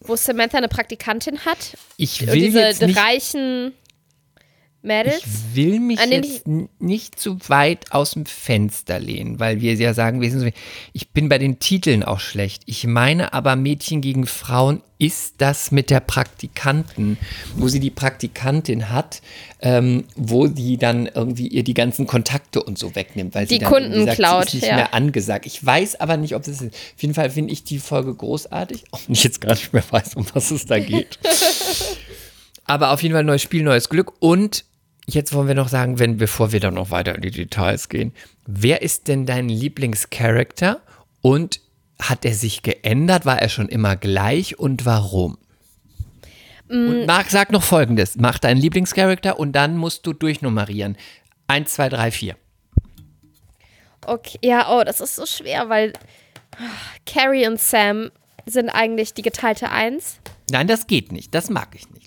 wo 0.00 0.16
Samantha 0.16 0.58
eine 0.58 0.68
Praktikantin 0.68 1.40
hat? 1.44 1.76
ich 1.96 2.26
will 2.26 2.34
diese 2.34 2.60
jetzt 2.60 2.82
nicht, 2.82 2.98
reichen 2.98 3.72
Mädels? 4.86 5.18
ich 5.18 5.56
will 5.56 5.80
mich 5.80 6.00
jetzt 6.04 6.46
nicht 6.78 7.18
zu 7.18 7.38
weit 7.48 7.92
aus 7.92 8.12
dem 8.12 8.26
Fenster 8.26 8.98
lehnen, 8.98 9.38
weil 9.38 9.60
wir 9.60 9.74
ja 9.74 9.92
sagen, 9.94 10.20
wir 10.20 10.30
sind 10.30 10.40
so, 10.40 10.48
ich 10.92 11.10
bin 11.10 11.28
bei 11.28 11.38
den 11.38 11.58
Titeln 11.58 12.02
auch 12.02 12.20
schlecht. 12.20 12.62
Ich 12.66 12.86
meine 12.86 13.32
aber 13.32 13.56
Mädchen 13.56 14.00
gegen 14.00 14.26
Frauen 14.26 14.82
ist 14.98 15.34
das 15.38 15.72
mit 15.72 15.90
der 15.90 16.00
Praktikanten, 16.00 17.18
wo 17.56 17.68
sie 17.68 17.80
die 17.80 17.90
Praktikantin 17.90 18.88
hat, 18.88 19.20
ähm, 19.60 20.04
wo 20.14 20.46
die 20.46 20.78
dann 20.78 21.06
irgendwie 21.06 21.48
ihr 21.48 21.64
die 21.64 21.74
ganzen 21.74 22.06
Kontakte 22.06 22.62
und 22.62 22.78
so 22.78 22.94
wegnimmt, 22.94 23.34
weil 23.34 23.46
sie 23.46 23.58
Die 23.58 23.64
dann 23.64 23.72
irgendwie 23.72 23.90
Kunden 23.90 24.06
sagt, 24.06 24.16
klaut, 24.16 24.50
sie 24.50 24.56
ist 24.58 24.62
nicht 24.62 24.70
ja. 24.70 24.76
mehr 24.76 24.94
angesagt. 24.94 25.44
Ich 25.44 25.64
weiß 25.64 26.00
aber 26.00 26.16
nicht, 26.16 26.34
ob 26.34 26.44
das 26.44 26.62
ist. 26.62 26.74
Auf 26.74 27.02
jeden 27.02 27.14
Fall 27.14 27.28
finde 27.28 27.52
ich 27.52 27.64
die 27.64 27.78
Folge 27.78 28.14
großartig, 28.14 28.84
auch 28.92 29.00
wenn 29.06 29.14
ich 29.14 29.24
jetzt 29.24 29.40
gar 29.42 29.52
nicht 29.52 29.72
mehr 29.74 29.84
weiß, 29.90 30.14
um 30.14 30.26
was 30.32 30.50
es 30.50 30.64
da 30.64 30.78
geht. 30.78 31.18
Aber 32.66 32.90
auf 32.90 33.02
jeden 33.02 33.14
Fall 33.14 33.24
neues 33.24 33.42
Spiel, 33.42 33.62
neues 33.62 33.88
Glück. 33.88 34.12
Und 34.18 34.64
jetzt 35.06 35.32
wollen 35.32 35.48
wir 35.48 35.54
noch 35.54 35.68
sagen, 35.68 35.98
wenn, 35.98 36.16
bevor 36.16 36.52
wir 36.52 36.60
dann 36.60 36.74
noch 36.74 36.90
weiter 36.90 37.14
in 37.14 37.22
die 37.22 37.30
Details 37.30 37.88
gehen, 37.88 38.12
wer 38.46 38.82
ist 38.82 39.08
denn 39.08 39.26
dein 39.26 39.48
Lieblingscharakter 39.48 40.80
und 41.22 41.60
hat 42.00 42.24
er 42.24 42.34
sich 42.34 42.62
geändert? 42.62 43.24
War 43.24 43.40
er 43.40 43.48
schon 43.48 43.68
immer 43.68 43.96
gleich 43.96 44.58
und 44.58 44.84
warum? 44.84 45.38
Mm. 46.68 46.88
Und 46.88 47.06
Marc, 47.06 47.30
sag 47.30 47.52
noch 47.52 47.62
folgendes: 47.62 48.16
Mach 48.16 48.38
deinen 48.38 48.60
Lieblingscharakter 48.60 49.38
und 49.38 49.52
dann 49.52 49.76
musst 49.76 50.06
du 50.06 50.12
durchnummerieren. 50.12 50.96
Eins, 51.46 51.74
zwei, 51.74 51.88
drei, 51.88 52.10
vier. 52.10 52.36
Okay, 54.04 54.38
ja, 54.42 54.76
oh, 54.76 54.84
das 54.84 55.00
ist 55.00 55.16
so 55.16 55.26
schwer, 55.26 55.68
weil 55.68 55.92
ah, 56.58 56.64
Carrie 57.06 57.46
und 57.46 57.60
Sam 57.60 58.10
sind 58.46 58.68
eigentlich 58.68 59.14
die 59.14 59.22
geteilte 59.22 59.70
Eins. 59.70 60.20
Nein, 60.50 60.68
das 60.68 60.86
geht 60.86 61.10
nicht. 61.12 61.34
Das 61.34 61.50
mag 61.50 61.74
ich 61.74 61.90
nicht. 61.90 62.05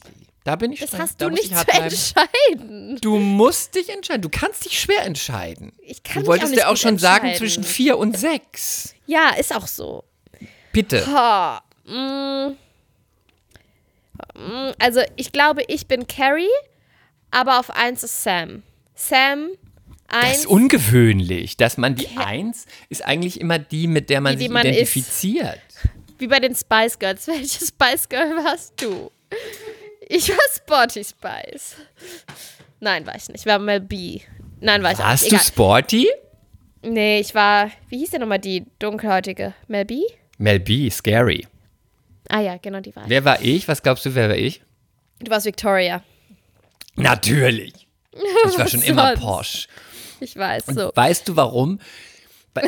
Da 0.49 0.55
bin 0.55 0.71
ich 0.71 0.79
Das 0.79 0.89
streng. 0.89 1.01
hast 1.03 1.21
du 1.21 1.29
nicht 1.29 1.51
ich 1.51 1.55
zu 1.55 1.67
entscheiden. 1.67 2.97
Du 3.01 3.19
musst 3.19 3.75
dich 3.75 3.89
entscheiden. 3.89 4.23
Du 4.23 4.29
kannst 4.29 4.65
dich 4.65 4.79
schwer 4.79 5.05
entscheiden. 5.05 5.73
Ich 5.79 6.01
kann 6.01 6.23
du 6.23 6.27
wolltest 6.29 6.53
auch 6.53 6.57
ja 6.57 6.65
auch 6.65 6.71
nicht 6.71 6.81
schon 6.81 6.97
sagen 6.97 7.35
zwischen 7.35 7.63
vier 7.63 7.99
und 7.99 8.17
sechs. 8.17 8.95
Ja, 9.05 9.29
ist 9.37 9.55
auch 9.55 9.67
so. 9.67 10.05
Bitte. 10.71 11.05
Ha, 11.05 11.61
mm, 11.85 12.47
mm, 14.33 14.71
also, 14.79 15.01
ich 15.17 15.31
glaube, 15.31 15.61
ich 15.67 15.85
bin 15.85 16.07
Carrie, 16.07 16.47
aber 17.29 17.59
auf 17.59 17.69
eins 17.69 18.01
ist 18.01 18.23
Sam. 18.23 18.63
Sam, 18.95 19.49
Das 20.09 20.35
ist 20.39 20.47
ungewöhnlich, 20.47 21.57
dass 21.57 21.77
man 21.77 21.93
die 21.93 22.07
Eins 22.17 22.65
ist 22.89 23.05
eigentlich 23.05 23.39
immer 23.39 23.59
die, 23.59 23.85
mit 23.85 24.09
der 24.09 24.19
man 24.21 24.31
Die, 24.31 24.37
die 24.39 24.43
sich 24.45 24.51
man 24.51 24.65
ist. 24.65 24.73
identifiziert. 24.95 25.61
Wie 26.17 26.25
bei 26.25 26.39
den 26.39 26.55
Spice 26.55 26.97
Girls. 26.97 27.27
Welches 27.27 27.67
Spice 27.67 28.09
Girl 28.09 28.43
warst 28.43 28.73
du? 28.81 29.11
Ich 30.11 30.27
war 30.29 30.37
Sporty 30.55 31.03
Spice. 31.03 31.75
Nein, 32.79 33.05
war 33.05 33.15
ich 33.15 33.27
nicht. 33.29 33.41
Ich 33.41 33.45
war 33.45 33.59
Mel 33.59 33.79
B. 33.79 34.21
Nein, 34.59 34.81
war 34.83 34.91
ich 34.91 34.97
Warst 34.97 35.23
nicht. 35.23 35.31
du 35.31 35.35
Egal. 35.35 35.45
Sporty? 35.47 36.07
Nee, 36.81 37.19
ich 37.19 37.35
war, 37.35 37.69
wie 37.89 37.99
hieß 37.99 38.11
denn 38.11 38.21
nochmal 38.21 38.39
die 38.39 38.65
dunkelhäutige? 38.79 39.53
Mel 39.67 39.85
B? 39.85 40.01
Mel 40.39 40.59
B, 40.59 40.89
scary. 40.89 41.45
Ah 42.27 42.39
ja, 42.39 42.57
genau, 42.57 42.79
die 42.79 42.95
war 42.95 43.03
ich. 43.03 43.09
Wer 43.09 43.23
war 43.23 43.41
ich? 43.41 43.67
Was 43.67 43.83
glaubst 43.83 44.05
du, 44.05 44.15
wer 44.15 44.29
war 44.29 44.35
ich? 44.35 44.61
Du 45.19 45.29
warst 45.29 45.45
Victoria. 45.45 46.03
Natürlich. 46.95 47.87
Ich 48.13 48.57
war 48.57 48.67
schon 48.67 48.81
immer? 48.83 49.15
Porsche. 49.15 49.67
Ich 50.21 50.35
weiß, 50.35 50.65
so. 50.67 50.91
Weißt 50.95 51.27
du 51.27 51.35
warum? 51.35 51.79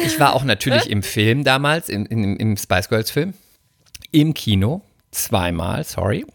Ich 0.05 0.19
war 0.19 0.35
auch 0.35 0.43
natürlich 0.43 0.89
im 0.89 1.01
Film 1.03 1.43
damals, 1.43 1.89
im, 1.89 2.05
im, 2.05 2.37
im 2.37 2.55
Spice 2.55 2.87
Girls 2.87 3.11
Film, 3.11 3.33
im 4.11 4.33
Kino, 4.33 4.83
zweimal, 5.11 5.83
sorry. 5.83 6.25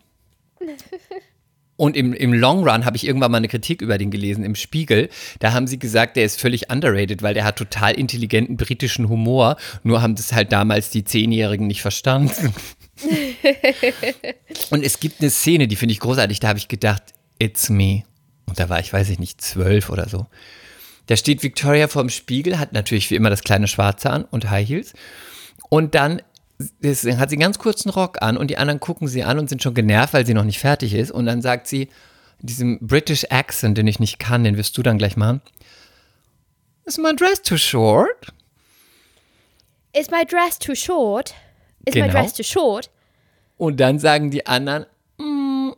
Und 1.77 1.95
im, 1.95 2.15
im 2.15 2.33
Long 2.33 2.67
Run 2.67 2.87
habe 2.87 2.97
ich 2.97 3.07
irgendwann 3.07 3.31
mal 3.31 3.37
eine 3.37 3.49
Kritik 3.49 3.83
über 3.83 3.99
den 3.99 4.11
gelesen 4.11 4.45
im 4.45 4.55
Spiegel. 4.55 5.11
Da 5.41 5.53
haben 5.53 5.67
sie 5.67 5.79
gesagt, 5.79 6.17
der 6.17 6.25
ist 6.25 6.41
völlig 6.41 6.71
underrated, 6.71 7.23
weil 7.23 7.35
der 7.35 7.45
hat 7.45 7.57
total 7.57 7.93
intelligenten 7.93 8.57
britischen 8.57 9.11
Humor. 9.11 9.57
Nur 9.83 10.01
haben 10.01 10.15
das 10.15 10.33
halt 10.33 10.53
damals 10.53 10.89
die 10.89 11.05
Zehnjährigen 11.05 11.67
nicht 11.67 11.83
verstanden. 11.83 12.55
und 14.71 14.85
es 14.85 15.01
gibt 15.01 15.21
eine 15.21 15.29
Szene, 15.29 15.69
die 15.69 15.77
finde 15.77 15.93
ich 15.93 16.01
großartig. 16.01 16.41
Da 16.41 16.49
habe 16.49 16.59
ich 16.59 16.69
gedacht, 16.69 17.03
it's 17.39 17.69
me. 17.69 18.05
Und 18.47 18.59
da 18.59 18.71
war 18.71 18.81
ich, 18.81 18.93
weiß 18.93 19.11
ich 19.11 19.19
nicht, 19.19 19.43
zwölf 19.43 19.91
oder 19.91 20.09
so. 20.09 20.27
Da 21.09 21.17
steht 21.17 21.43
Victoria 21.43 21.89
vorm 21.89 22.09
Spiegel, 22.09 22.59
hat 22.59 22.73
natürlich 22.73 23.11
wie 23.11 23.17
immer 23.17 23.31
das 23.31 23.43
kleine 23.43 23.69
Schwarze 23.69 24.11
an 24.11 24.25
und 24.25 24.51
High 24.51 24.67
Heels. 24.67 24.95
Und 25.69 25.95
dann 25.95 26.23
Deswegen 26.59 27.19
hat 27.19 27.29
sie 27.31 27.37
einen 27.37 27.43
ganz 27.43 27.59
kurzen 27.59 27.91
Rock 27.91 28.23
an 28.23 28.37
und 28.37 28.49
die 28.49 28.57
anderen 28.57 28.81
gucken 28.81 29.09
sie 29.09 29.23
an 29.25 29.39
und 29.39 29.49
sind 29.49 29.63
schon 29.63 29.75
genervt, 29.75 30.15
weil 30.15 30.25
sie 30.25 30.35
noch 30.35 30.45
nicht 30.45 30.59
fertig 30.59 30.95
ist. 30.95 31.11
Und 31.11 31.27
dann 31.27 31.43
sagt 31.43 31.67
sie, 31.67 31.89
diesem 32.41 32.79
British 32.81 33.27
Accent, 33.31 33.77
den 33.77 33.87
ich 33.87 33.99
nicht 34.01 34.19
kann, 34.19 34.45
den 34.45 34.57
wirst 34.57 34.77
du 34.79 34.83
dann 34.83 34.99
gleich 34.99 35.17
machen. 35.17 35.43
Is 36.85 36.99
my 36.99 37.15
dress 37.15 37.43
too 37.43 37.57
short? 37.59 38.33
Is 39.93 40.11
my 40.11 40.25
dress 40.25 40.59
too 40.59 40.75
short? 40.75 41.35
Is 41.85 41.95
Genau. 41.95 42.07
my 42.07 42.13
dress 42.13 42.33
too 42.35 42.43
short? 42.43 42.91
Und 43.59 43.81
dann 43.81 43.99
sagen 43.99 44.31
die 44.31 44.47
anderen, 44.47 44.87
mm, 45.19 45.73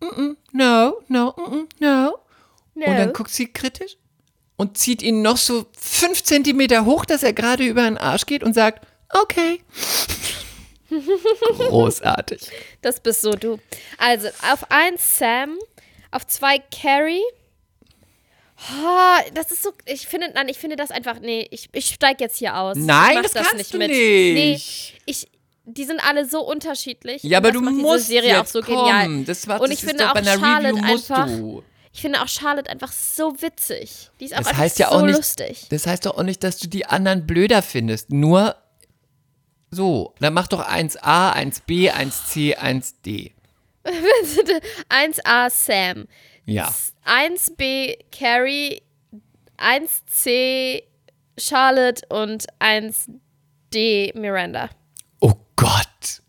mm, 0.00 0.06
mm, 0.16 0.36
no, 0.52 1.00
no, 1.08 1.34
mm, 1.36 1.54
mm, 1.54 1.68
no. 1.80 2.18
No. 2.74 2.86
Und 2.86 2.96
dann 2.96 3.12
guckt 3.12 3.30
sie 3.32 3.52
kritisch 3.52 3.96
und 4.56 4.78
zieht 4.78 5.02
ihn 5.02 5.20
noch 5.22 5.36
so 5.36 5.66
fünf 5.76 6.22
Zentimeter 6.22 6.84
hoch, 6.84 7.04
dass 7.04 7.24
er 7.24 7.32
gerade 7.32 7.64
über 7.66 7.82
den 7.82 7.98
Arsch 7.98 8.26
geht 8.26 8.44
und 8.44 8.54
sagt, 8.54 8.86
okay. 9.10 9.60
Großartig. 11.68 12.50
Das 12.82 13.00
bist 13.00 13.20
so 13.22 13.32
du. 13.32 13.58
Also, 13.98 14.28
auf 14.52 14.70
eins 14.70 15.18
Sam, 15.18 15.58
auf 16.10 16.26
zwei 16.26 16.58
Carrie. 16.58 17.22
Oh, 18.60 19.30
das 19.34 19.52
ist 19.52 19.62
so, 19.62 19.70
ich 19.84 20.06
finde, 20.08 20.30
nein, 20.34 20.48
ich 20.48 20.58
finde 20.58 20.74
das 20.76 20.90
einfach, 20.90 21.20
nee, 21.20 21.46
ich, 21.50 21.68
ich 21.72 21.86
steig 21.94 22.20
jetzt 22.20 22.38
hier 22.38 22.56
aus. 22.56 22.76
Nein, 22.76 23.10
ich 23.10 23.14
mach 23.16 23.22
das 23.22 23.32
kannst 23.34 23.54
nicht 23.56 23.74
du 23.74 23.78
mit. 23.78 23.88
nicht. 23.90 23.98
Nee, 23.98 24.60
ich, 25.06 25.28
die 25.64 25.84
sind 25.84 26.00
alle 26.00 26.26
so 26.26 26.40
unterschiedlich. 26.40 27.22
Ja, 27.22 27.38
aber 27.38 27.52
das 27.52 27.60
du 27.62 27.70
musst 27.70 28.06
Serie 28.08 28.30
jetzt 28.30 28.40
auch 28.40 28.46
so 28.46 28.62
kommen. 28.62 28.78
genial. 29.06 29.24
Das 29.26 29.46
war, 29.46 29.60
und 29.60 29.70
das 29.70 29.78
ich 29.78 29.84
finde 29.84 30.10
auch 30.10 30.14
Charlotte 30.16 30.74
Review 30.74 30.92
einfach, 30.92 31.26
du. 31.26 31.62
ich 31.92 32.00
finde 32.00 32.20
auch 32.20 32.26
Charlotte 32.28 32.68
einfach 32.68 32.90
so 32.90 33.40
witzig. 33.40 34.10
Die 34.18 34.24
ist 34.24 34.32
auch 34.34 34.38
Das 34.38 34.48
einfach 34.48 34.58
heißt 34.60 34.78
ja 34.80 34.88
so 34.88 34.94
auch 34.96 35.02
nicht, 35.02 35.16
lustig. 35.16 35.66
das 35.70 35.86
heißt 35.86 36.06
doch 36.06 36.16
auch 36.18 36.22
nicht, 36.24 36.42
dass 36.42 36.58
du 36.58 36.66
die 36.66 36.84
anderen 36.86 37.26
blöder 37.28 37.62
findest. 37.62 38.10
Nur 38.10 38.56
so, 39.70 40.14
dann 40.20 40.34
mach 40.34 40.48
doch 40.48 40.66
1a, 40.66 41.34
1b, 41.34 41.92
1c, 41.92 42.56
1d. 42.58 43.32
1A 44.90 45.50
Sam, 45.50 46.06
Ja. 46.44 46.72
1B 47.06 47.96
Carrie, 48.10 48.82
1C 49.58 50.82
Charlotte 51.38 52.02
und 52.08 52.46
1D 52.60 54.18
Miranda. 54.18 54.68
Oh 55.20 55.34
Gott. 55.56 56.22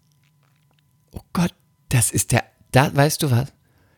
Oh 1.11 1.21
Gott, 1.33 1.53
das 1.89 2.11
ist 2.11 2.31
der, 2.31 2.43
da, 2.71 2.95
weißt 2.95 3.23
du 3.23 3.31
was? 3.31 3.51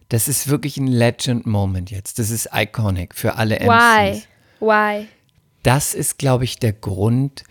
Das 0.09 0.27
ist 0.27 0.47
wirklich 0.49 0.77
ein 0.77 0.87
Legend-Moment 0.87 1.89
jetzt. 1.91 2.19
Das 2.19 2.31
ist 2.31 2.49
iconic 2.53 3.15
für 3.15 3.35
alle 3.35 3.55
MCs. 3.59 3.67
Why? 3.69 4.23
Why? 4.59 5.07
Das 5.63 5.93
ist, 5.93 6.17
glaube 6.17 6.43
ich, 6.43 6.57
der 6.59 6.73
Grund, 6.73 7.43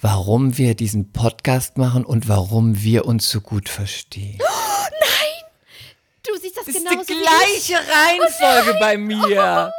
warum 0.00 0.56
wir 0.58 0.74
diesen 0.74 1.12
Podcast 1.12 1.78
machen 1.78 2.04
und 2.04 2.28
warum 2.28 2.82
wir 2.82 3.04
uns 3.06 3.30
so 3.30 3.40
gut 3.40 3.68
verstehen. 3.68 4.38
Du 6.26 6.32
siehst 6.40 6.56
das, 6.56 6.64
Das 6.66 6.74
ist 6.74 6.84
genauso 6.88 7.04
die 7.04 7.14
wie 7.14 7.22
gleiche 7.22 7.74
Reihenfolge 7.92 8.78
bei 8.80 8.96
mir. 8.96 9.72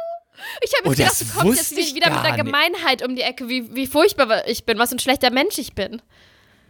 ich. 0.62 0.70
Ich 0.70 0.72
habe 0.78 0.86
Oh, 0.86 0.90
mir 0.90 0.96
gedacht, 0.96 1.20
das 1.20 1.32
du 1.32 1.38
kommst 1.40 1.76
jetzt 1.76 1.94
wieder 1.94 2.10
mit 2.10 2.24
der 2.24 2.32
nicht. 2.32 2.44
Gemeinheit 2.44 3.02
um 3.06 3.14
die 3.16 3.22
Ecke, 3.22 3.48
wie, 3.48 3.74
wie 3.74 3.86
furchtbar 3.86 4.46
ich 4.48 4.64
bin, 4.64 4.78
was 4.78 4.90
ein 4.92 4.98
schlechter 4.98 5.30
Mensch 5.30 5.58
ich 5.58 5.74
bin. 5.74 6.00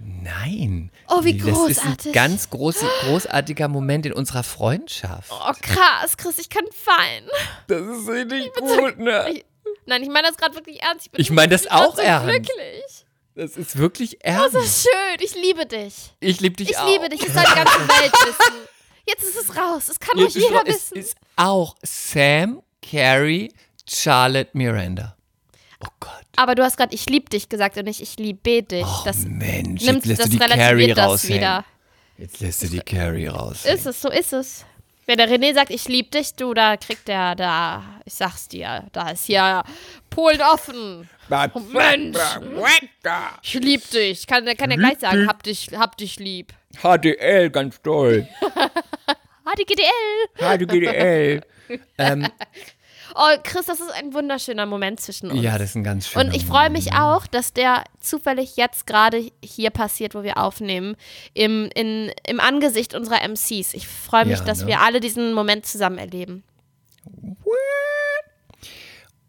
Nein. 0.01 0.91
Oh, 1.09 1.23
wie 1.25 1.37
Das 1.39 1.47
ist 1.49 1.55
großartig. 1.55 2.07
ein 2.07 2.13
ganz 2.13 2.51
groß, 2.51 2.77
großartiger 3.03 3.69
Moment 3.69 4.07
in 4.07 4.13
unserer 4.13 4.43
Freundschaft. 4.43 5.31
Oh, 5.31 5.53
krass, 5.61 6.17
Chris, 6.17 6.39
ich 6.39 6.49
kann 6.49 6.65
weinen. 6.85 7.29
Das 7.69 7.81
ist 7.83 8.09
richtig 8.09 8.53
gut, 8.55 8.99
ne? 8.99 9.31
Ich, 9.33 9.45
nein, 9.87 10.03
ich 10.03 10.09
meine 10.09 10.29
das 10.29 10.37
gerade 10.37 10.55
wirklich 10.57 10.83
ernst. 10.83 11.09
Ich, 11.13 11.19
Ich 11.19 11.31
meine 11.31 11.49
das 11.51 11.67
auch 11.71 11.95
so 11.97 12.03
ernst. 12.03 12.27
glücklich. 12.29 13.05
Das 13.39 13.57
ist 13.57 13.79
wirklich 13.79 14.19
Das 14.21 14.53
ernst. 14.53 14.57
ist 14.57 14.83
schön. 14.83 15.21
Ich 15.21 15.35
liebe 15.37 15.65
dich. 15.65 15.95
Ich 16.19 16.41
liebe 16.41 16.57
dich 16.57 16.71
Ich 16.71 16.77
auch. 16.79 16.89
liebe 16.89 17.09
dich. 17.09 17.21
Das 17.21 17.33
soll 17.35 17.45
die 17.45 17.55
ganze 17.55 17.79
Welt 17.89 18.13
wissen. 18.27 18.55
Jetzt 19.07 19.23
ist 19.23 19.37
es 19.37 19.57
raus. 19.57 19.87
Das 19.87 20.01
kann 20.01 20.19
Jetzt 20.19 20.35
doch 20.37 20.41
jeder 20.41 20.67
ist, 20.67 20.91
wissen. 20.91 20.99
es 20.99 21.07
ist 21.07 21.17
auch 21.37 21.77
Sam, 21.85 22.61
Carrie, 22.83 23.53
Charlotte, 23.89 24.51
Miranda. 24.55 25.17
Oh 25.85 25.89
Gott. 26.01 26.11
Aber 26.35 26.57
du 26.57 26.65
hast 26.65 26.77
gerade 26.77 26.93
ich 26.95 27.09
liebe 27.09 27.31
dich 27.31 27.49
gesagt 27.49 27.77
und 27.77 27.85
nicht 27.85 28.01
ich 28.01 28.17
liebe 28.19 28.65
dich. 28.65 28.85
Oh 28.85 29.03
das 29.05 29.19
Mensch, 29.19 29.83
nimmt, 29.85 30.05
jetzt 30.05 30.07
lässt 30.07 30.21
das 30.23 30.31
du 30.31 30.33
die 30.33 30.39
Carrie 30.39 30.93
das 30.93 31.07
raushängen. 31.07 31.39
wieder. 31.39 31.65
Jetzt 32.19 32.41
lässt 32.41 32.63
du 32.65 32.67
die 32.67 32.81
Carrie 32.81 33.29
raus. 33.29 33.65
Ist 33.65 33.87
es, 33.87 34.03
so 34.03 34.11
ist 34.11 34.33
es. 34.33 34.65
Wenn 35.09 35.17
der 35.17 35.27
René 35.31 35.55
sagt, 35.55 35.71
ich 35.71 35.89
liebe 35.89 36.11
dich, 36.11 36.35
du, 36.35 36.53
da 36.53 36.77
kriegt 36.77 37.09
der, 37.09 37.35
da, 37.35 37.83
ich 38.05 38.13
sag's 38.13 38.47
dir, 38.47 38.85
da 38.93 39.09
ist 39.13 39.25
hier 39.25 39.63
Polen 40.11 40.43
offen. 40.43 41.09
Oh, 41.55 41.61
Mensch, 41.61 42.19
ich 43.43 43.55
lieb 43.55 43.91
dich. 43.91 44.27
Kann, 44.27 44.45
kann 44.55 44.71
ja 44.71 44.77
gleich 44.77 44.99
sagen, 44.99 45.27
hab 45.27 45.43
dich, 45.43 45.71
hab 45.75 45.97
dich 45.97 46.19
lieb. 46.19 46.53
HDL, 46.83 47.49
ganz 47.49 47.81
toll. 47.81 48.29
HDGDL. 49.47 50.29
HDGDL. 50.37 51.41
ähm, 51.97 52.27
Oh, 53.15 53.37
Chris, 53.43 53.67
das 53.67 53.81
ist 53.81 53.91
ein 53.93 54.13
wunderschöner 54.15 54.67
Moment 54.67 55.01
zwischen 55.01 55.31
uns. 55.31 55.43
ja, 55.43 55.59
das 55.59 55.71
ist 55.71 55.75
ein 55.77 55.85
ganz 55.85 56.09
schöner 56.09 56.25
Und 56.27 56.35
ich 56.37 56.45
freue 56.45 56.71
mich 56.71 56.93
auch, 56.95 57.27
dass 57.27 57.53
der 57.53 57.85
zufällig 58.01 58.57
jetzt 58.57 58.87
gerade 58.87 59.31
hier 59.43 59.71
passiert, 59.71 60.15
wo 60.15 60.23
wir 60.23 60.37
aufnehmen, 60.39 60.97
im, 61.35 61.71
in, 61.75 62.13
im 62.27 62.41
Angesicht 62.41 62.95
unserer 62.95 63.23
MCs. 63.27 63.75
Ich 63.75 63.89
freue 63.89 64.27
mich, 64.27 64.39
Ja, 64.39 64.45
dass 64.45 64.61
ne? 64.61 64.67
wir 64.69 64.81
alle 64.81 65.01
diesen 65.01 65.33
Moment 65.33 65.67
zusammen 65.67 65.99
erleben. 65.99 66.45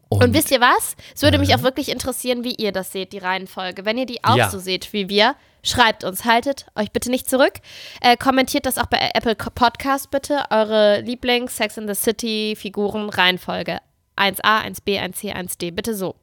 Und, 0.08 0.24
Und 0.24 0.34
wisst 0.34 0.50
ihr 0.50 0.60
was? 0.60 0.96
Es 1.14 1.22
würde 1.22 1.38
mich 1.38 1.54
auch 1.54 1.62
wirklich 1.62 1.88
interessieren, 1.88 2.42
wie 2.42 2.54
ihr 2.56 2.72
das 2.72 2.90
seht, 2.90 3.12
die 3.12 3.18
Reihenfolge. 3.18 3.84
Wenn 3.84 3.96
ihr 3.96 4.06
die 4.06 4.24
auch 4.24 4.36
Ja. 4.36 4.50
so 4.50 4.58
seht 4.58 4.92
wie 4.92 5.08
wir, 5.08 5.36
schreibt 5.62 6.04
uns, 6.04 6.24
haltet 6.24 6.66
euch 6.74 6.90
bitte 6.92 7.10
nicht 7.10 7.28
zurück. 7.28 7.54
Äh, 8.00 8.16
kommentiert 8.16 8.66
das 8.66 8.78
auch 8.78 8.86
bei 8.86 9.10
Apple 9.14 9.34
Podcast 9.34 10.10
bitte. 10.10 10.44
Eure 10.50 11.00
Lieblings 11.00 11.56
Sex 11.56 11.76
in 11.76 11.88
the 11.88 11.94
City 11.94 12.56
Figuren 12.56 13.08
Reihenfolge. 13.10 13.78
1a, 14.16 14.64
1b, 14.64 15.00
1c, 15.00 15.34
1d. 15.34 15.72
Bitte 15.72 15.94
so. 15.94 16.14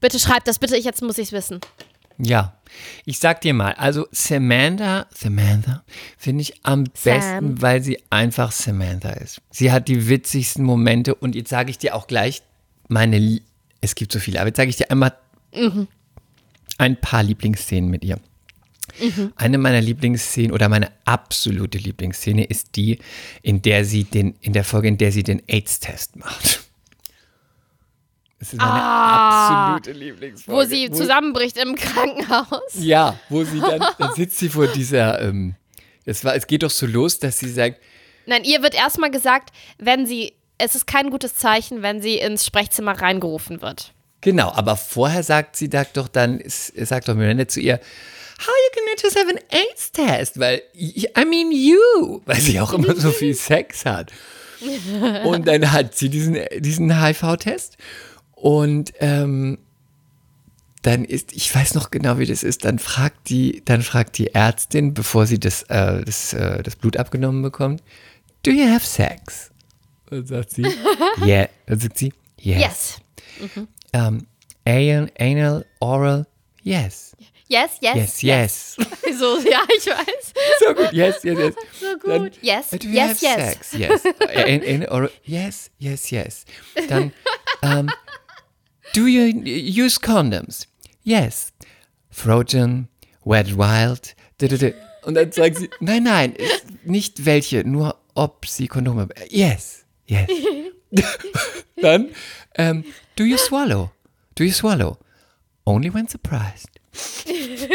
Bitte 0.00 0.18
schreibt 0.18 0.48
das, 0.48 0.58
bitte, 0.58 0.76
ich, 0.76 0.84
jetzt 0.84 1.02
muss 1.02 1.18
ich 1.18 1.28
es 1.28 1.32
wissen. 1.32 1.60
ja, 2.18 2.54
ich 3.04 3.18
sag 3.18 3.40
dir 3.40 3.54
mal, 3.54 3.72
also 3.74 4.06
Samantha, 4.10 5.06
Samantha 5.14 5.84
finde 6.18 6.42
ich 6.42 6.64
am 6.64 6.84
Sam. 6.94 7.14
besten, 7.14 7.62
weil 7.62 7.82
sie 7.82 8.02
einfach 8.10 8.52
Samantha 8.52 9.10
ist. 9.10 9.40
Sie 9.50 9.70
hat 9.72 9.88
die 9.88 10.08
witzigsten 10.08 10.64
Momente 10.64 11.14
und 11.14 11.34
jetzt 11.34 11.50
sage 11.50 11.70
ich 11.70 11.78
dir 11.78 11.94
auch 11.94 12.06
gleich 12.06 12.42
meine, 12.88 13.40
es 13.80 13.94
gibt 13.94 14.12
so 14.12 14.18
viele, 14.18 14.40
aber 14.40 14.48
jetzt 14.48 14.56
sage 14.56 14.70
ich 14.70 14.76
dir 14.76 14.90
einmal 14.90 15.16
ein 16.78 17.00
paar 17.00 17.22
Lieblingsszenen 17.22 17.90
mit 17.90 18.04
ihr. 18.04 18.18
Eine 19.36 19.58
meiner 19.58 19.80
Lieblingsszenen 19.80 20.52
oder 20.52 20.68
meine 20.68 20.90
absolute 21.04 21.78
Lieblingsszene 21.78 22.44
ist 22.44 22.76
die, 22.76 22.98
in 23.42 23.62
der 23.62 23.84
sie 23.84 24.04
den, 24.04 24.36
in 24.40 24.52
der 24.52 24.64
Folge, 24.64 24.88
in 24.88 24.98
der 24.98 25.12
sie 25.12 25.22
den 25.22 25.42
AIDS-Test 25.48 26.16
macht. 26.16 26.60
Das 28.38 28.52
ist 28.52 28.58
meine 28.58 28.72
absolute 28.72 29.98
Lieblingsfolge. 29.98 30.60
Wo 30.60 30.68
sie 30.68 30.90
zusammenbricht 30.90 31.56
im 31.56 31.74
Krankenhaus. 31.74 32.74
Ja, 32.78 33.18
wo 33.30 33.42
sie 33.42 33.58
dann, 33.58 33.82
dann 33.98 34.14
sitzt 34.14 34.38
sie 34.38 34.50
vor 34.50 34.66
dieser, 34.66 35.20
ähm, 35.22 35.54
es, 36.04 36.24
war, 36.24 36.34
es 36.36 36.46
geht 36.46 36.62
doch 36.62 36.70
so 36.70 36.86
los, 36.86 37.18
dass 37.18 37.38
sie 37.38 37.48
sagt, 37.48 37.80
Nein, 38.26 38.44
ihr 38.44 38.62
wird 38.62 38.74
erstmal 38.74 39.10
gesagt, 39.10 39.50
wenn 39.78 40.06
sie, 40.06 40.34
es 40.58 40.74
ist 40.74 40.86
kein 40.86 41.10
gutes 41.10 41.36
Zeichen, 41.36 41.82
wenn 41.82 42.00
sie 42.00 42.18
ins 42.18 42.46
Sprechzimmer 42.46 42.92
reingerufen 43.00 43.60
wird. 43.60 43.92
genau, 44.20 44.50
aber 44.52 44.76
vorher 44.76 45.22
sagt 45.22 45.56
sie, 45.56 45.68
sagt 45.70 45.96
doch 45.96 46.08
dann, 46.08 46.42
sagt 46.46 47.08
doch 47.08 47.14
Miranda 47.14 47.48
zu 47.48 47.60
ihr, 47.60 47.80
how 48.38 48.48
are 48.48 48.62
you 48.64 48.70
gonna 48.74 48.96
just 49.00 49.16
have 49.16 49.28
an 49.28 49.38
AIDS-Test? 49.50 50.38
Weil, 50.38 50.62
I 50.76 51.24
mean 51.24 51.52
you, 51.52 52.20
weil 52.26 52.40
sie 52.40 52.60
auch 52.60 52.72
immer 52.72 52.94
so 52.94 53.10
viel 53.10 53.34
Sex 53.34 53.84
hat. 53.84 54.12
Und 55.24 55.46
dann 55.46 55.72
hat 55.72 55.94
sie 55.94 56.08
diesen, 56.08 56.38
diesen 56.58 57.02
HIV-Test 57.02 57.76
und 58.34 58.92
ähm, 58.98 59.58
dann 60.84 61.04
ist, 61.04 61.32
ich 61.32 61.54
weiß 61.54 61.74
noch 61.74 61.90
genau, 61.90 62.18
wie 62.18 62.26
das 62.26 62.42
ist, 62.42 62.64
dann 62.64 62.78
fragt 62.78 63.30
die, 63.30 63.62
dann 63.64 63.82
fragt 63.82 64.18
die 64.18 64.34
Ärztin, 64.34 64.92
bevor 64.92 65.26
sie 65.26 65.40
das, 65.40 65.62
äh, 65.64 66.04
das, 66.04 66.34
äh, 66.34 66.62
das 66.62 66.76
Blut 66.76 66.98
abgenommen 66.98 67.42
bekommt, 67.42 67.82
do 68.42 68.50
you 68.50 68.68
have 68.68 68.84
sex? 68.86 69.50
Und 70.10 70.28
sagt 70.28 70.50
sie, 70.50 70.66
yeah. 71.24 71.48
Dann 71.66 71.80
sagt 71.80 71.98
sie, 71.98 72.12
yes. 72.38 72.60
Yes. 72.60 73.00
Um, 73.94 74.26
anal, 74.66 75.10
anal, 75.18 75.64
oral, 75.80 76.26
yes. 76.62 77.16
Yes, 77.46 77.78
yes. 77.80 77.96
Yes, 77.96 78.22
yes. 78.22 78.76
So, 79.18 79.38
ja, 79.38 79.62
ich 79.76 79.86
weiß. 79.86 80.32
So 80.60 80.74
gut. 80.74 80.92
Yes, 80.92 81.22
yes, 81.22 81.38
yes. 81.38 81.54
So 81.80 81.98
gut. 81.98 82.10
Dann, 82.10 82.30
yes, 82.40 82.70
Do 82.70 82.88
you 82.88 82.94
yes, 82.94 83.22
have 83.22 83.22
yes. 83.22 83.52
sex? 83.52 83.72
Yes. 83.72 84.04
In, 84.46 84.62
in, 84.62 84.88
or, 84.88 85.10
yes, 85.24 85.70
yes, 85.78 86.10
yes. 86.10 86.44
Dann, 86.88 87.12
um, 87.62 87.90
do 88.94 89.06
you 89.06 89.32
use 89.44 90.00
condoms? 90.00 90.66
Yes. 91.04 91.52
Frozen, 92.10 92.88
Wet 93.24 93.56
Wild. 93.56 94.16
du, 94.38 94.48
du, 94.48 94.58
du. 94.58 94.74
Und 95.04 95.14
dann 95.14 95.30
sagt 95.32 95.58
sie, 95.58 95.70
nein, 95.80 96.04
nein, 96.04 96.34
nicht 96.84 97.24
welche, 97.26 97.62
nur 97.64 98.00
ob 98.14 98.46
sie 98.46 98.68
Kondome. 98.68 99.08
Yes, 99.28 99.84
yes. 100.06 100.28
dann, 101.76 102.10
um, 102.58 102.84
do 103.16 103.24
you 103.24 103.36
swallow? 103.36 103.90
Do 104.34 104.44
you 104.44 104.52
swallow? 104.52 104.96
Only 105.66 105.92
when 105.92 106.08
surprised. 106.08 106.68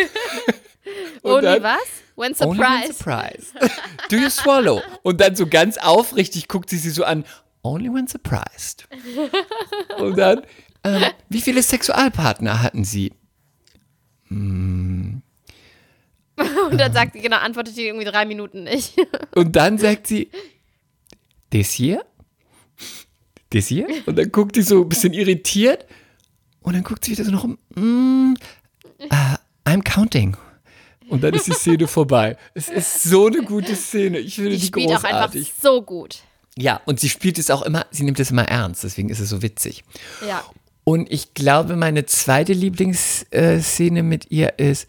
Und 1.21 1.31
Only 1.31 1.45
dann- 1.45 1.63
was? 1.63 1.79
When 2.15 2.33
Only 2.41 2.59
when 2.59 2.67
surprised. 2.91 2.97
surprised. 2.97 3.53
Do 4.09 4.17
you 4.17 4.29
swallow? 4.29 4.81
Und 5.03 5.21
dann 5.21 5.35
so 5.35 5.47
ganz 5.47 5.77
aufrichtig 5.77 6.47
guckt 6.47 6.69
sie 6.69 6.77
sie 6.77 6.89
so 6.89 7.03
an. 7.05 7.23
Only 7.61 7.93
when 7.93 8.07
surprised. 8.07 8.87
Und 9.97 10.17
dann, 10.17 10.41
ähm, 10.83 11.03
wie 11.29 11.41
viele 11.41 11.61
Sexualpartner 11.63 12.61
hatten 12.61 12.83
sie? 12.83 13.13
Und 14.29 15.23
dann 16.77 16.93
sagt 16.93 17.13
sie, 17.13 17.21
genau, 17.21 17.37
antwortet 17.37 17.75
die 17.77 17.85
irgendwie 17.87 18.05
drei 18.05 18.25
Minuten 18.25 18.63
nicht. 18.63 18.95
Und 19.35 19.55
dann 19.55 19.77
sagt 19.77 20.07
sie, 20.07 20.29
this 21.51 21.77
year? 21.79 22.05
This 23.49 23.71
year? 23.71 23.87
Und 24.05 24.17
dann 24.17 24.31
guckt 24.31 24.55
sie 24.55 24.61
so 24.61 24.81
ein 24.83 24.89
bisschen 24.89 25.13
irritiert. 25.13 25.85
Und 26.61 26.73
dann 26.73 26.83
guckt 26.83 27.03
sie 27.05 27.11
wieder 27.11 27.25
so 27.25 27.31
noch 27.31 27.43
um. 27.43 27.57
Mm, 27.75 28.35
uh, 29.01 29.35
I'm 29.65 29.83
counting. 29.83 30.35
Und 31.09 31.23
dann 31.23 31.33
ist 31.33 31.47
die 31.47 31.53
Szene 31.53 31.87
vorbei. 31.87 32.37
Es 32.53 32.69
ist 32.69 33.03
so 33.03 33.27
eine 33.27 33.41
gute 33.41 33.75
Szene. 33.75 34.19
Ich 34.19 34.35
finde 34.35 34.51
Die 34.51 34.57
die, 34.57 34.65
spielt 34.67 34.89
auch 34.89 35.03
einfach 35.03 35.31
großartig. 35.31 35.53
so 35.61 35.81
gut. 35.81 36.19
Ja, 36.57 36.81
und 36.85 36.99
sie 36.99 37.09
spielt 37.09 37.39
es 37.39 37.49
auch 37.49 37.61
immer, 37.63 37.85
sie 37.89 38.03
nimmt 38.03 38.19
es 38.19 38.31
immer 38.31 38.43
ernst, 38.47 38.83
deswegen 38.83 39.09
ist 39.09 39.19
es 39.19 39.29
so 39.29 39.41
witzig. 39.41 39.83
Ja. 40.27 40.43
Und 40.83 41.11
ich 41.11 41.33
glaube, 41.33 41.75
meine 41.75 42.05
zweite 42.05 42.53
Lieblingsszene 42.53 44.03
mit 44.03 44.29
ihr 44.31 44.59
ist, 44.59 44.87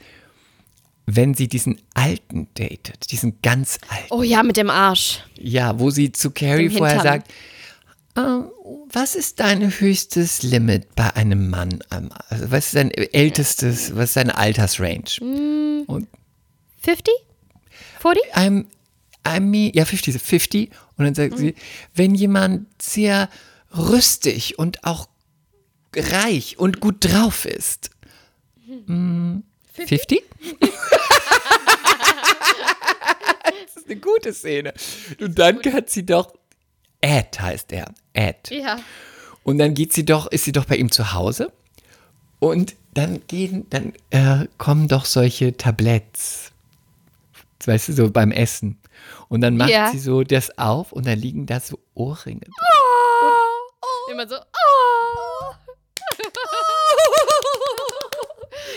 wenn 1.07 1.35
sie 1.35 1.49
diesen 1.49 1.81
Alten 1.95 2.49
datet, 2.55 3.11
diesen 3.11 3.41
ganz 3.43 3.79
Alten. 3.89 4.07
Oh 4.11 4.23
ja, 4.23 4.43
mit 4.43 4.57
dem 4.57 4.71
Arsch. 4.71 5.21
Ja, 5.39 5.79
wo 5.79 5.91
sie 5.91 6.13
zu 6.13 6.31
Carrie 6.31 6.71
vorher 6.71 7.03
sagt, 7.03 7.31
was 8.15 9.15
ist 9.15 9.41
dein 9.41 9.79
höchstes 9.81 10.43
Limit 10.43 10.95
bei 10.95 11.15
einem 11.15 11.49
Mann? 11.49 11.83
Ähm, 11.93 12.11
Also 12.29 12.51
was 12.51 12.67
ist 12.67 12.77
dein 12.77 12.91
ältestes, 12.91 13.95
was 13.95 14.11
ist 14.11 14.17
deine 14.17 14.37
Altersrange? 14.37 15.05
Hm. 15.19 15.85
Und 15.87 16.09
50? 16.83 17.15
40? 18.01 18.23
I'm, 18.35 18.67
I'm 19.25 19.41
me, 19.41 19.71
ja, 19.75 19.85
50, 19.85 20.21
50. 20.21 20.71
Und 20.97 21.05
dann 21.05 21.15
sagt 21.15 21.39
sie, 21.39 21.55
wenn 21.95 22.15
jemand 22.15 22.67
sehr 22.83 23.29
rüstig 23.77 24.59
und 24.59 24.85
auch 24.85 25.09
reich 25.95 26.59
und 26.59 26.81
gut 26.81 26.97
drauf 27.01 27.45
ist. 27.45 27.91
Mm, 28.87 29.39
50? 29.73 30.23
das 33.67 33.77
ist 33.77 33.87
eine 33.87 33.97
gute 33.97 34.33
Szene. 34.33 34.73
Und 35.21 35.39
dann 35.39 35.61
hat 35.73 35.91
sie 35.91 36.05
doch, 36.07 36.33
Ed 37.01 37.41
heißt 37.41 37.73
er, 37.73 37.93
Ed. 38.13 38.51
Ja. 38.51 38.79
Und 39.43 39.59
dann 39.59 39.75
geht 39.75 39.93
sie 39.93 40.05
doch, 40.05 40.27
ist 40.27 40.45
sie 40.45 40.53
doch 40.53 40.67
bei 40.67 40.77
ihm 40.77 40.91
zu 40.91 41.13
Hause. 41.15 41.53
Und 42.39 42.75
dann 42.95 43.23
gehen, 43.27 43.67
dann 43.71 43.93
äh, 44.11 44.47
kommen 44.59 44.89
doch 44.89 45.05
solche 45.05 45.57
Tabletts. 45.57 46.53
Weißt 47.65 47.89
du, 47.89 47.93
so 47.93 48.11
beim 48.11 48.33
Essen. 48.33 48.79
Und 49.29 49.41
dann 49.43 49.57
macht 49.57 49.71
Ja. 49.71 49.91
sie 49.91 49.99
so 49.99 50.23
das 50.23 50.57
auf 50.59 50.93
und 50.93 51.07
dann 51.07 51.19
liegen 51.19 51.47
da 51.47 51.61
so 51.61 51.79
Ohrringe. 51.95 52.47
Immer 54.11 54.29
so, 54.29 54.37
oh. 54.37 55.55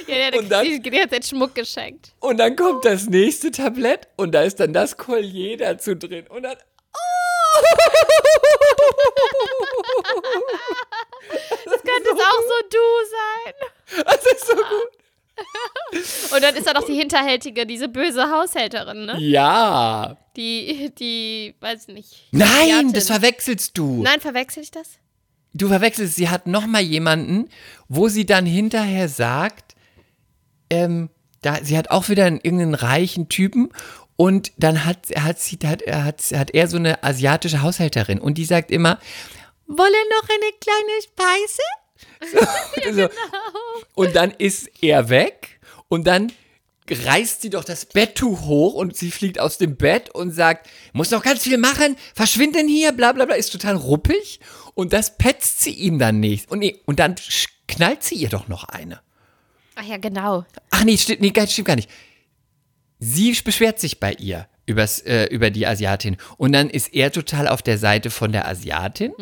ja, 0.08 0.30
der, 0.32 0.40
Und 0.40 0.50
dann- 0.52 0.66
die, 0.66 0.80
die 0.82 1.00
hat 1.02 1.12
jetzt 1.12 1.30
Schmuck 1.30 1.56
geschenkt. 1.56 2.14
Und 2.20 2.38
dann 2.38 2.56
kommt 2.56 2.86
das 2.86 3.08
nächste 3.08 3.52
Tablett 3.52 4.08
und 4.18 4.34
da 4.34 4.42
ist 4.44 4.60
dann 4.60 4.74
das 4.74 4.98
Collier 4.98 5.58
dazu 5.58 5.96
drin. 5.96 6.26
Und 6.28 6.44
dann. 6.44 6.56
Das 11.66 11.82
könnte 11.82 12.10
es 12.14 12.20
auch 12.20 12.42
so 12.42 12.58
du 12.70 12.86
sein. 13.12 14.06
Das 14.06 14.26
ist 14.26 14.48
so 14.48 14.56
gut. 14.56 14.92
Und 16.34 16.44
dann 16.44 16.56
ist 16.56 16.68
da 16.68 16.74
noch 16.74 16.86
die 16.86 16.96
hinterhältige, 16.96 17.66
diese 17.66 17.88
böse 17.88 18.30
Haushälterin, 18.30 19.06
ne? 19.06 19.20
Ja. 19.20 20.18
Die, 20.36 20.92
die, 20.98 21.56
weiß 21.60 21.88
nicht. 21.90 22.28
Nein, 22.32 22.94
das 22.94 23.08
verwechselst 23.08 23.78
du. 23.78 24.02
Nein, 24.04 24.20
verwechsel 24.20 24.64
ich 24.64 24.72
das? 24.72 25.00
Du 25.54 25.68
verwechselst, 25.68 26.16
sie 26.16 26.30
hat 26.30 26.48
noch 26.48 26.66
mal 26.66 26.82
jemanden, 26.82 27.50
wo 27.88 28.08
sie 28.08 28.26
dann 28.26 28.46
hinterher 28.46 29.08
sagt, 29.08 29.76
ähm, 30.70 31.10
da, 31.42 31.64
sie 31.64 31.78
hat 31.78 31.92
auch 31.92 32.10
wieder 32.10 32.26
einen, 32.26 32.40
irgendeinen 32.42 32.74
reichen 32.74 33.30
Typen 33.30 33.70
und 34.16 34.52
dann 34.58 34.86
hat, 34.86 35.08
hat, 35.16 35.40
sie, 35.40 35.58
hat, 35.64 35.82
hat, 35.88 36.22
hat 36.22 36.52
er 36.52 36.68
so 36.68 36.78
eine 36.78 37.04
asiatische 37.04 37.62
Haushälterin 37.62 38.20
und 38.20 38.38
die 38.38 38.46
sagt 38.46 38.72
immer, 38.72 39.00
wolle 39.68 40.10
noch 40.10 40.30
eine 40.30 40.52
kleine 40.60 41.02
Speise? 41.04 41.64
So, 42.86 42.92
so. 42.94 43.10
Und 43.96 44.16
dann 44.16 44.32
ist 44.32 44.70
er 44.82 45.10
weg 45.10 45.60
und 45.88 46.06
dann 46.06 46.32
reißt 46.90 47.42
sie 47.42 47.50
doch 47.50 47.64
das 47.64 47.86
Betttuch 47.86 48.42
hoch 48.42 48.74
und 48.74 48.96
sie 48.96 49.12
fliegt 49.12 49.40
aus 49.40 49.58
dem 49.58 49.78
Bett 49.78 50.10
und 50.10 50.32
sagt, 50.32 50.70
muss 50.92 51.12
noch 51.12 51.24
ganz 51.24 51.44
viel 51.44 51.58
machen, 51.58 51.96
verschwinden 52.14 52.68
hier, 52.68 52.92
bla 52.92 53.14
bla 53.14 53.26
bla, 53.26 53.36
ist 53.36 53.52
total 53.52 53.76
ruppig 53.76 54.40
und 54.74 54.94
das 54.94 55.18
petzt 55.18 55.62
sie 55.62 55.72
ihm 55.72 56.00
dann 56.00 56.20
nicht. 56.20 56.52
Und, 56.52 56.60
nee, 56.60 56.82
und 56.86 57.00
dann 57.00 57.16
knallt 57.68 58.04
sie 58.04 58.16
ihr 58.16 58.30
doch 58.30 58.48
noch 58.48 58.66
eine. 58.66 59.02
Ach 59.76 59.84
ja, 59.84 59.98
genau. 59.98 60.46
Ach 60.70 60.84
nee, 60.84 60.98
stimmt, 60.98 61.22
nee, 61.22 61.34
stimmt 61.48 61.68
gar 61.68 61.76
nicht. 61.76 61.90
Sie 63.04 63.34
beschwert 63.44 63.80
sich 63.80 64.00
bei 64.00 64.14
ihr 64.14 64.48
übers, 64.66 65.00
äh, 65.00 65.26
über 65.26 65.50
die 65.50 65.68
Asiatin 65.68 66.18
und 66.38 66.54
dann 66.54 66.70
ist 66.70 66.94
er 66.94 67.12
total 67.12 67.48
auf 67.50 67.62
der 67.62 67.78
Seite 67.78 68.10
von 68.10 68.32
der 68.32 68.48
Asiatin 68.48 69.14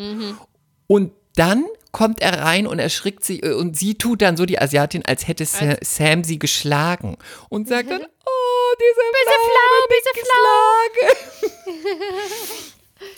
und 0.88 1.12
dann 1.36 1.66
kommt 1.92 2.22
er 2.22 2.40
rein 2.42 2.68
und 2.68 2.80
erschrickt 2.80 3.24
sie 3.24 3.40
äh, 3.40 3.54
und 3.54 3.76
sie 3.78 3.96
tut 3.96 4.22
dann 4.22 4.38
so 4.38 4.46
die 4.46 4.62
Asiatin, 4.62 5.04
als 5.06 5.28
hätte 5.28 5.46
Sa 5.46 5.78
Sam 5.82 6.24
sie 6.24 6.40
geschlagen 6.40 7.18
und 7.50 7.68
sagt 7.68 7.90
dann, 7.90 8.02
oh, 8.04 8.76
diese 8.80 9.02
flau, 9.50 9.88
bisse 9.90 10.10
flau. 10.24 10.82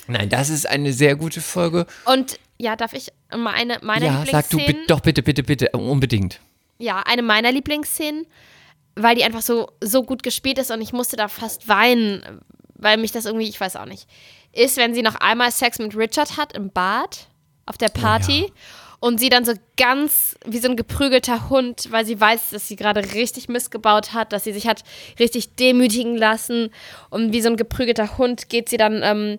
Nein, 0.06 0.28
das 0.30 0.48
ist 0.48 0.68
eine 0.68 0.92
sehr 0.92 1.14
gute 1.16 1.40
Folge. 1.40 1.86
Und 2.06 2.38
ja, 2.56 2.74
darf 2.74 2.94
ich 2.94 3.08
meine, 3.36 3.78
meine 3.82 4.06
ja, 4.06 4.24
sag 4.30 4.48
du 4.48 4.56
Lieblingsszenen? 4.56 4.66
bitte, 4.66 4.86
doch 4.86 5.00
bitte, 5.00 5.22
bitte, 5.22 5.42
bitte, 5.42 5.70
unbedingt. 5.72 6.40
Ja, 6.78 7.02
eine 7.06 7.22
meiner 7.22 7.52
Lieblingsszenen, 7.52 8.26
weil 8.96 9.16
die 9.16 9.24
einfach 9.24 9.42
so, 9.42 9.70
so 9.80 10.02
gut 10.02 10.22
gespielt 10.22 10.58
ist 10.58 10.70
und 10.70 10.80
ich 10.80 10.92
musste 10.92 11.16
da 11.16 11.28
fast 11.28 11.68
weinen, 11.68 12.40
weil 12.74 12.96
mich 12.96 13.12
das 13.12 13.26
irgendwie, 13.26 13.48
ich 13.48 13.60
weiß 13.60 13.76
auch 13.76 13.86
nicht, 13.86 14.08
ist, 14.52 14.76
wenn 14.76 14.94
sie 14.94 15.02
noch 15.02 15.16
einmal 15.16 15.50
Sex 15.50 15.78
mit 15.78 15.96
Richard 15.96 16.36
hat 16.36 16.52
im 16.52 16.70
Bad 16.70 17.26
auf 17.66 17.76
der 17.76 17.88
Party 17.88 18.52
und 19.00 19.18
sie 19.18 19.28
dann 19.28 19.44
so 19.44 19.52
ganz 19.76 20.36
wie 20.46 20.58
so 20.58 20.68
ein 20.68 20.76
geprügelter 20.76 21.50
Hund, 21.50 21.88
weil 21.90 22.06
sie 22.06 22.20
weiß, 22.20 22.50
dass 22.50 22.68
sie 22.68 22.76
gerade 22.76 23.14
richtig 23.14 23.48
missgebaut 23.48 24.12
hat, 24.12 24.32
dass 24.32 24.44
sie 24.44 24.52
sich 24.52 24.66
hat 24.66 24.82
richtig 25.18 25.56
demütigen 25.56 26.16
lassen 26.16 26.70
und 27.10 27.32
wie 27.32 27.40
so 27.40 27.48
ein 27.48 27.56
geprügelter 27.56 28.16
Hund 28.16 28.48
geht 28.48 28.68
sie 28.68 28.76
dann 28.76 29.02
ähm, 29.02 29.38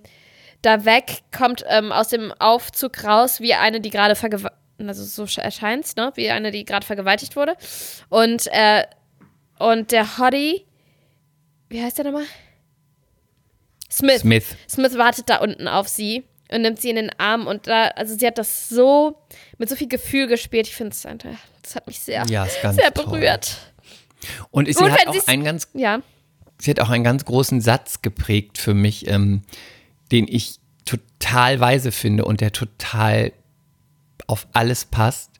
da 0.61 0.83
weg, 0.85 1.19
kommt 1.35 1.63
ähm, 1.67 1.91
aus 1.91 2.09
dem 2.09 2.33
Aufzug 2.39 3.03
raus, 3.03 3.39
wie 3.39 3.53
eine, 3.53 3.79
die 3.79 3.89
gerade 3.89 4.15
vergewaltigt, 4.15 4.59
also 4.85 5.25
so 5.25 5.39
erscheint 5.39 5.95
ne? 5.95 6.11
Wie 6.15 6.29
eine, 6.29 6.51
die 6.51 6.65
gerade 6.65 6.85
vergewaltigt 6.85 7.35
wurde. 7.35 7.55
Und, 8.09 8.47
äh, 8.51 8.83
und 9.59 9.91
der 9.91 10.17
Hottie, 10.17 10.65
wie 11.69 11.81
heißt 11.81 11.97
der 11.97 12.05
nochmal? 12.05 12.25
Smith. 13.91 14.21
Smith. 14.21 14.55
Smith 14.69 14.97
wartet 14.97 15.29
da 15.29 15.37
unten 15.37 15.67
auf 15.67 15.87
sie 15.87 16.23
und 16.51 16.61
nimmt 16.61 16.81
sie 16.81 16.89
in 16.89 16.95
den 16.97 17.11
Arm 17.19 17.47
und 17.47 17.67
da, 17.67 17.87
also 17.89 18.17
sie 18.17 18.25
hat 18.27 18.37
das 18.37 18.67
so 18.69 19.17
mit 19.57 19.69
so 19.69 19.75
viel 19.75 19.87
Gefühl 19.87 20.27
gespielt. 20.27 20.67
Ich 20.67 20.75
finde 20.75 20.91
es 20.91 21.05
einfach, 21.05 21.29
das 21.61 21.75
hat 21.75 21.87
mich 21.87 21.99
sehr, 21.99 22.25
Ja, 22.27 22.45
ist 22.45 22.61
ganz 22.61 22.75
sehr 22.77 22.93
toll. 22.93 23.05
berührt. 23.05 23.57
Und 24.51 24.67
sie 24.67 24.75
Und 24.83 24.91
hat 24.91 25.07
auch 25.07 25.27
einen 25.27 25.43
ganz 25.43 25.69
Ja. 25.73 26.01
sie 26.59 26.71
hat 26.71 26.79
auch 26.79 26.89
einen 26.89 27.03
ganz 27.03 27.25
großen 27.25 27.61
Satz 27.61 28.01
geprägt 28.01 28.57
für 28.57 28.73
mich, 28.73 29.07
ähm, 29.07 29.43
den 30.11 30.27
ich 30.27 30.59
total 30.85 31.59
weise 31.59 31.91
finde 31.91 32.25
und 32.25 32.41
der 32.41 32.51
total 32.51 33.31
auf 34.27 34.47
alles 34.53 34.85
passt, 34.85 35.31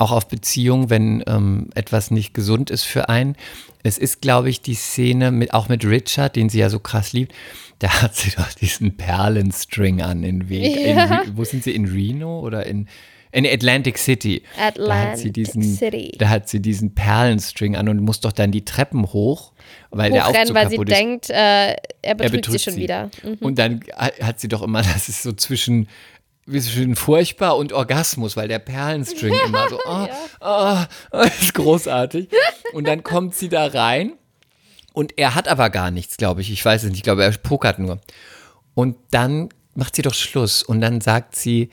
auch 0.00 0.12
auf 0.12 0.28
Beziehungen, 0.28 0.90
wenn 0.90 1.22
ähm, 1.26 1.68
etwas 1.74 2.10
nicht 2.10 2.34
gesund 2.34 2.70
ist 2.70 2.84
für 2.84 3.08
einen. 3.08 3.36
Es 3.82 3.98
ist, 3.98 4.20
glaube 4.20 4.50
ich, 4.50 4.60
die 4.60 4.74
Szene 4.74 5.30
mit, 5.30 5.52
auch 5.54 5.68
mit 5.68 5.84
Richard, 5.84 6.36
den 6.36 6.48
sie 6.48 6.58
ja 6.58 6.68
so 6.70 6.78
krass 6.78 7.12
liebt. 7.12 7.32
Da 7.78 7.88
hat 8.02 8.14
sie 8.14 8.30
doch 8.30 8.52
diesen 8.52 8.96
Perlenstring 8.96 10.02
an 10.02 10.22
in 10.24 10.48
Weg. 10.48 10.76
Ja. 10.80 11.22
In, 11.22 11.36
wo 11.36 11.44
sind 11.44 11.64
sie? 11.64 11.74
In 11.74 11.86
Reno 11.86 12.40
oder 12.40 12.66
in, 12.66 12.88
in 13.32 13.46
Atlantic 13.46 13.96
City? 13.98 14.42
da 14.56 14.64
hat 14.64 14.74
sie 14.76 14.80
Atlantic 14.82 15.34
diesen, 15.34 15.62
City. 15.62 16.12
Da 16.18 16.28
hat 16.28 16.48
sie 16.48 16.60
diesen 16.60 16.94
Perlenstring 16.94 17.76
an 17.76 17.88
und 17.88 18.00
muss 18.00 18.20
doch 18.20 18.32
dann 18.32 18.50
die 18.52 18.64
Treppen 18.64 19.04
hoch, 19.12 19.52
weil 19.90 20.10
der 20.10 20.28
Aufzug 20.28 20.54
weil 20.54 20.68
sie 20.68 20.76
ist. 20.76 20.88
denkt, 20.88 21.30
äh, 21.30 21.34
er 21.34 21.76
Er 22.02 22.14
betrügt, 22.16 22.30
sie 22.32 22.36
betrügt 22.38 22.60
schon 22.62 22.74
sie. 22.74 22.80
wieder. 22.80 23.10
Mhm. 23.22 23.34
Und 23.40 23.58
dann 23.58 23.80
ha- 23.96 24.10
hat 24.22 24.40
sie 24.40 24.48
doch 24.48 24.62
immer, 24.62 24.82
das 24.94 25.08
ist 25.08 25.22
so 25.22 25.32
zwischen, 25.32 25.88
wie 26.52 26.60
zwischen 26.60 26.96
furchtbar 26.96 27.56
und 27.56 27.72
Orgasmus, 27.72 28.36
weil 28.36 28.48
der 28.48 28.58
Perlenstring 28.58 29.34
immer 29.46 29.68
so, 29.68 29.78
oh, 29.84 30.06
oh, 30.40 30.76
oh, 31.12 31.20
ist 31.40 31.54
großartig. 31.54 32.28
Und 32.72 32.86
dann 32.86 33.02
kommt 33.02 33.34
sie 33.34 33.48
da 33.48 33.66
rein 33.66 34.12
und 34.92 35.18
er 35.18 35.34
hat 35.34 35.48
aber 35.48 35.70
gar 35.70 35.90
nichts, 35.90 36.16
glaube 36.16 36.40
ich. 36.40 36.50
Ich 36.50 36.64
weiß 36.64 36.82
es 36.84 36.90
nicht, 36.90 36.98
ich 36.98 37.02
glaube, 37.02 37.24
er 37.24 37.32
pokert 37.32 37.78
nur. 37.78 38.00
Und 38.74 38.96
dann 39.10 39.48
macht 39.74 39.96
sie 39.96 40.02
doch 40.02 40.14
Schluss 40.14 40.62
und 40.62 40.80
dann 40.80 41.00
sagt 41.00 41.36
sie, 41.36 41.70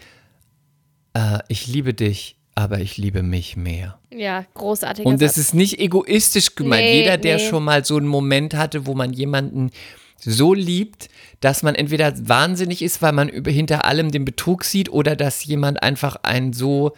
äh, 1.13 1.39
ich 1.47 1.67
liebe 1.67 1.93
dich, 1.93 2.37
aber 2.55 2.79
ich 2.79 2.97
liebe 2.97 3.21
mich 3.23 3.55
mehr. 3.55 3.99
Ja, 4.11 4.45
großartiger 4.53 5.07
Und 5.07 5.21
das 5.21 5.35
Satz. 5.35 5.47
ist 5.47 5.53
nicht 5.53 5.79
egoistisch 5.79 6.55
gemeint. 6.55 6.83
Nee, 6.83 7.01
Jeder, 7.01 7.17
der 7.17 7.37
nee. 7.37 7.49
schon 7.49 7.63
mal 7.63 7.85
so 7.85 7.97
einen 7.97 8.07
Moment 8.07 8.55
hatte, 8.55 8.85
wo 8.85 8.95
man 8.95 9.13
jemanden 9.13 9.71
so 10.19 10.53
liebt, 10.53 11.09
dass 11.39 11.63
man 11.63 11.75
entweder 11.75 12.13
wahnsinnig 12.27 12.81
ist, 12.81 13.01
weil 13.01 13.11
man 13.13 13.29
über, 13.29 13.51
hinter 13.51 13.85
allem 13.85 14.11
den 14.11 14.25
Betrug 14.25 14.63
sieht, 14.63 14.89
oder 14.89 15.15
dass 15.15 15.43
jemand 15.45 15.81
einfach 15.83 16.17
einen 16.23 16.53
so 16.53 16.93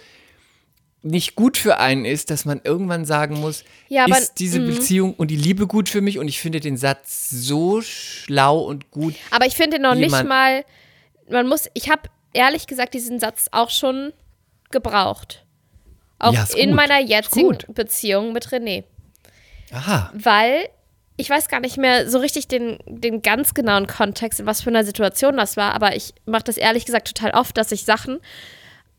nicht 1.02 1.36
gut 1.36 1.58
für 1.58 1.78
einen 1.80 2.04
ist, 2.04 2.30
dass 2.30 2.44
man 2.44 2.60
irgendwann 2.64 3.06
sagen 3.06 3.40
muss, 3.40 3.64
Ja, 3.88 4.04
aber- 4.06 4.18
ist 4.18 4.34
diese 4.36 4.60
Beziehung 4.60 5.14
und 5.14 5.30
die 5.32 5.38
Liebe 5.38 5.66
gut 5.66 5.88
für 5.88 6.02
mich? 6.02 6.20
Und 6.20 6.28
ich 6.28 6.40
finde 6.42 6.60
den 6.60 6.76
Satz 6.76 7.30
so 7.30 7.82
schlau 7.82 8.60
und 8.60 8.92
gut. 8.92 9.16
Aber 9.32 9.46
ich 9.46 9.56
finde 9.56 9.80
noch 9.80 9.96
nicht 9.96 10.24
mal, 10.26 10.66
man 11.30 11.48
muss, 11.48 11.70
ich 11.74 11.90
habe 11.90 12.02
ehrlich 12.34 12.68
gesagt 12.68 12.94
diesen 12.94 13.20
Satz 13.20 13.48
auch 13.52 13.70
schon 13.70 14.12
gebraucht. 14.72 15.46
Auch 16.20 16.34
Ja, 16.34 16.46
in 16.58 16.70
gut. 16.72 16.76
meiner 16.76 17.00
jetzigen. 17.00 17.58
Beziehung 17.74 18.34
mit 18.34 18.48
René. 18.50 18.84
Aha. 19.72 20.12
Weil 20.14 20.68
ich 21.20 21.30
weiß 21.30 21.50
gar 21.50 21.60
nicht 21.60 21.76
mehr 21.76 22.10
so 22.10 22.18
richtig 22.18 22.48
den, 22.48 22.80
den 22.86 23.22
ganz 23.22 23.54
genauen 23.54 23.88
Kontext, 23.88 24.40
in 24.40 24.46
was 24.46 24.62
für 24.62 24.70
einer 24.70 24.86
Situation 24.86 25.36
das 25.36 25.58
war, 25.58 25.76
aber 25.76 25.94
ich 25.98 26.14
mache 26.26 26.46
das 26.46 26.56
ehrlich 26.56 26.86
gesagt 26.86 27.10
total 27.10 27.32
oft, 27.32 27.58
dass 27.58 27.74
ich 27.74 27.84
Sachen 27.84 28.20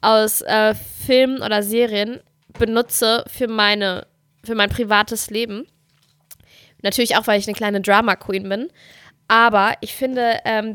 aus 0.02 0.42
äh, 0.42 0.74
Filmen 1.06 1.40
oder 1.40 1.62
Serien 1.62 2.20
benutze 2.58 3.24
für 3.26 3.48
meine, 3.48 4.06
für 4.44 4.54
mein 4.54 4.68
privates 4.68 5.30
Leben. 5.30 5.66
Natürlich 6.82 7.16
auch, 7.16 7.26
weil 7.26 7.40
ich 7.40 7.48
eine 7.48 7.56
kleine 7.56 7.80
Drama 7.80 8.16
Queen 8.16 8.46
bin. 8.50 8.68
Aber 9.26 9.72
ich 9.80 9.94
finde, 9.94 10.40
ähm, 10.44 10.74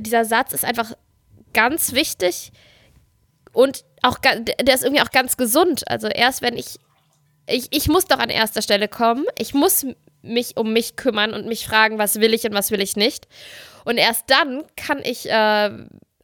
dieser 0.00 0.24
Satz 0.24 0.52
ist 0.52 0.64
einfach 0.64 0.94
ganz 1.54 1.92
wichtig 1.92 2.50
und 3.52 3.84
auch 4.02 4.18
der 4.18 4.74
ist 4.74 4.82
irgendwie 4.82 5.02
auch 5.02 5.12
ganz 5.12 5.36
gesund. 5.36 5.88
Also 5.88 6.08
erst 6.08 6.42
wenn 6.42 6.56
ich 6.56 6.80
ich, 7.46 7.68
ich 7.70 7.88
muss 7.88 8.06
doch 8.06 8.18
an 8.18 8.30
erster 8.30 8.62
Stelle 8.62 8.88
kommen. 8.88 9.24
Ich 9.38 9.52
muss 9.52 9.84
mich 10.22 10.56
um 10.56 10.72
mich 10.72 10.96
kümmern 10.96 11.34
und 11.34 11.46
mich 11.46 11.66
fragen, 11.66 11.98
was 11.98 12.20
will 12.20 12.34
ich 12.34 12.44
und 12.44 12.54
was 12.54 12.70
will 12.70 12.80
ich 12.80 12.96
nicht. 12.96 13.28
Und 13.84 13.96
erst 13.96 14.30
dann 14.30 14.62
kann 14.76 15.00
ich 15.02 15.28
äh, 15.28 15.70